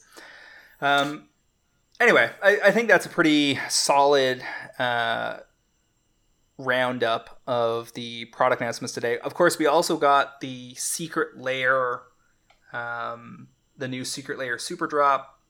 Um, 0.80 1.28
anyway, 2.00 2.30
I, 2.42 2.58
I 2.66 2.70
think 2.70 2.88
that's 2.88 3.06
a 3.06 3.08
pretty 3.08 3.58
solid 3.68 4.42
uh, 4.78 5.38
roundup 6.56 7.40
of 7.48 7.92
the 7.94 8.26
product 8.26 8.62
announcements 8.62 8.94
today. 8.94 9.18
Of 9.18 9.34
course, 9.34 9.58
we 9.58 9.66
also 9.66 9.96
got 9.96 10.40
the 10.40 10.74
secret 10.74 11.36
lair 11.36 12.02
um, 12.74 13.48
the 13.78 13.88
new 13.88 14.04
Secret 14.04 14.38
Lair 14.38 14.58
Super 14.58 14.86
Drop, 14.86 15.40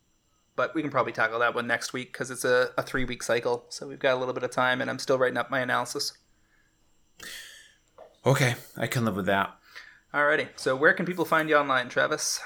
but 0.55 0.75
we 0.75 0.83
can 0.83 0.91
probably 0.91 1.13
tackle 1.13 1.41
that 1.41 1.55
one 1.55 1.67
next 1.67 1.93
week 1.93 2.13
because 2.13 2.31
it's 2.31 2.45
a, 2.45 2.71
a 2.79 2.83
three 2.83 3.05
week 3.05 3.23
cycle. 3.23 3.65
So 3.71 3.89
we've 3.89 3.99
got 3.99 4.15
a 4.15 4.19
little 4.19 4.35
bit 4.35 4.45
of 4.45 4.51
time, 4.51 4.81
and 4.81 4.91
I'm 4.91 4.99
still 4.99 5.19
writing 5.19 5.39
up 5.39 5.51
my 5.51 5.61
analysis. 5.61 6.13
Okay, 8.25 8.55
I 8.77 8.87
can 8.87 9.05
live 9.05 9.17
with 9.17 9.27
that. 9.27 9.57
Alrighty. 10.13 10.49
So 10.57 10.77
where 10.77 10.93
can 10.93 11.07
people 11.07 11.25
find 11.25 11.49
you 11.49 11.57
online, 11.57 11.89
Travis? 11.89 12.41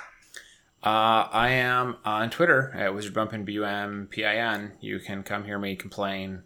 Uh, 0.83 1.29
I 1.33 1.51
am 1.51 1.97
on 2.05 2.31
Twitter 2.31 2.73
at 2.75 2.93
WizardBumpin, 2.93 3.45
B-U-M-P-I-N. 3.45 4.73
You 4.81 5.01
can 5.01 5.23
come 5.23 5.45
hear 5.45 5.59
me 5.59 5.77
complain 5.77 6.45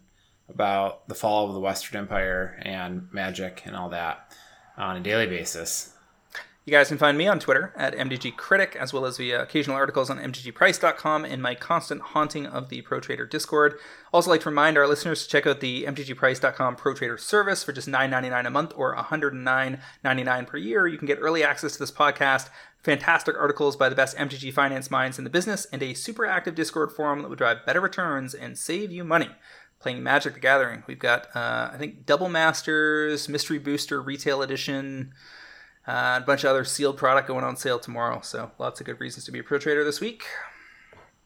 about 0.49 1.07
the 1.07 1.15
fall 1.15 1.47
of 1.47 1.53
the 1.53 1.59
Western 1.59 1.99
Empire 1.99 2.59
and 2.63 3.07
magic 3.11 3.61
and 3.65 3.75
all 3.75 3.89
that 3.89 4.33
on 4.75 4.97
a 4.97 4.99
daily 4.99 5.27
basis. 5.27 5.92
You 6.65 6.71
guys 6.71 6.87
can 6.87 6.97
find 6.97 7.17
me 7.17 7.27
on 7.27 7.41
Twitter 7.41 7.73
at 7.75 7.93
MTG 7.93 8.37
Critic, 8.37 8.77
as 8.79 8.93
well 8.93 9.05
as 9.05 9.17
via 9.17 9.41
occasional 9.41 9.75
articles 9.75 10.09
on 10.09 10.17
MTGPrice.com 10.17 11.25
and 11.25 11.41
my 11.41 11.55
constant 11.55 12.01
haunting 12.01 12.45
of 12.45 12.69
the 12.69 12.81
Pro 12.83 13.01
Trader 13.01 13.25
Discord. 13.25 13.77
Also, 14.13 14.29
like 14.29 14.39
to 14.41 14.49
remind 14.49 14.77
our 14.77 14.87
listeners 14.87 15.23
to 15.23 15.29
check 15.29 15.45
out 15.45 15.59
the 15.59 15.83
MTGPrice.com 15.83 16.77
Pro 16.77 16.93
Trader 16.93 17.17
service 17.17 17.65
for 17.65 17.73
just 17.73 17.89
$9.99 17.89 18.47
a 18.47 18.49
month 18.49 18.71
or 18.77 18.95
$109.99 18.95 20.47
per 20.47 20.55
year. 20.57 20.87
You 20.87 20.97
can 20.97 21.05
get 21.05 21.19
early 21.19 21.43
access 21.43 21.73
to 21.73 21.79
this 21.79 21.91
podcast, 21.91 22.49
fantastic 22.81 23.35
articles 23.37 23.75
by 23.75 23.89
the 23.89 23.95
best 23.95 24.15
MTG 24.15 24.53
finance 24.53 24.89
minds 24.89 25.17
in 25.17 25.25
the 25.25 25.29
business, 25.29 25.65
and 25.65 25.83
a 25.83 25.93
super 25.93 26.25
active 26.25 26.55
Discord 26.55 26.93
forum 26.93 27.23
that 27.23 27.27
would 27.27 27.39
drive 27.39 27.65
better 27.65 27.81
returns 27.81 28.33
and 28.33 28.57
save 28.57 28.89
you 28.89 29.03
money 29.03 29.31
playing 29.81 30.01
Magic 30.01 30.33
the 30.33 30.39
Gathering. 30.39 30.83
We've 30.87 30.97
got, 30.97 31.27
uh, 31.35 31.71
I 31.73 31.75
think, 31.77 32.05
Double 32.05 32.29
Masters, 32.29 33.27
Mystery 33.27 33.59
Booster 33.59 34.01
Retail 34.01 34.41
Edition. 34.41 35.13
Uh, 35.85 36.19
a 36.21 36.25
bunch 36.25 36.43
of 36.43 36.49
other 36.49 36.63
sealed 36.63 36.97
product 36.97 37.27
going 37.27 37.43
on 37.43 37.57
sale 37.57 37.79
tomorrow. 37.79 38.21
So 38.21 38.51
lots 38.57 38.79
of 38.79 38.85
good 38.85 38.99
reasons 38.99 39.25
to 39.25 39.31
be 39.31 39.39
a 39.39 39.43
pro 39.43 39.59
trader 39.59 39.83
this 39.83 39.99
week. 39.99 40.23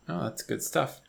Oh, 0.10 0.24
that's 0.24 0.42
good 0.42 0.64
stuff. 0.64 1.02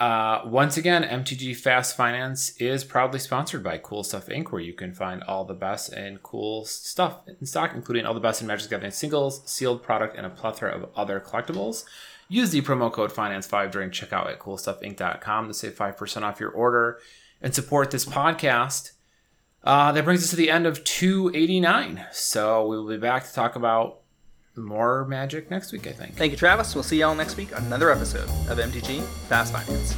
Uh, 0.00 0.40
once 0.46 0.78
again, 0.78 1.02
MTG 1.02 1.54
Fast 1.54 1.94
Finance 1.94 2.56
is 2.56 2.84
proudly 2.84 3.18
sponsored 3.18 3.62
by 3.62 3.76
Cool 3.76 4.02
Stuff 4.02 4.28
Inc., 4.28 4.50
where 4.50 4.62
you 4.62 4.72
can 4.72 4.94
find 4.94 5.22
all 5.24 5.44
the 5.44 5.52
best 5.52 5.92
and 5.92 6.22
cool 6.22 6.64
stuff 6.64 7.20
in 7.26 7.44
stock, 7.44 7.72
including 7.74 8.06
all 8.06 8.14
the 8.14 8.20
best 8.20 8.40
in 8.40 8.46
Magic 8.46 8.70
the 8.70 8.74
Gathering 8.74 8.92
singles, 8.92 9.42
sealed 9.44 9.82
product, 9.82 10.16
and 10.16 10.24
a 10.24 10.30
plethora 10.30 10.72
of 10.72 10.88
other 10.96 11.20
collectibles. 11.20 11.84
Use 12.30 12.50
the 12.50 12.62
promo 12.62 12.90
code 12.90 13.12
Finance5 13.12 13.70
during 13.70 13.90
checkout 13.90 14.30
at 14.30 14.38
CoolStuffInc.com 14.38 15.48
to 15.48 15.52
save 15.52 15.74
5% 15.74 16.22
off 16.22 16.40
your 16.40 16.50
order 16.50 16.98
and 17.42 17.54
support 17.54 17.90
this 17.90 18.06
podcast. 18.06 18.92
Uh, 19.62 19.92
that 19.92 20.04
brings 20.04 20.22
us 20.24 20.30
to 20.30 20.36
the 20.36 20.50
end 20.50 20.66
of 20.66 20.82
289. 20.84 22.06
So 22.12 22.66
we 22.66 22.76
will 22.76 22.88
be 22.88 22.96
back 22.96 23.26
to 23.26 23.32
talk 23.32 23.56
about 23.56 23.98
more 24.56 25.04
magic 25.04 25.50
next 25.50 25.72
week, 25.72 25.86
I 25.86 25.92
think. 25.92 26.14
Thank 26.14 26.32
you, 26.32 26.38
Travis. 26.38 26.74
We'll 26.74 26.84
see 26.84 26.98
y'all 26.98 27.14
next 27.14 27.36
week 27.36 27.54
on 27.56 27.64
another 27.64 27.90
episode 27.90 28.28
of 28.48 28.58
MTG 28.58 29.02
Fast 29.28 29.52
Finance. 29.52 29.96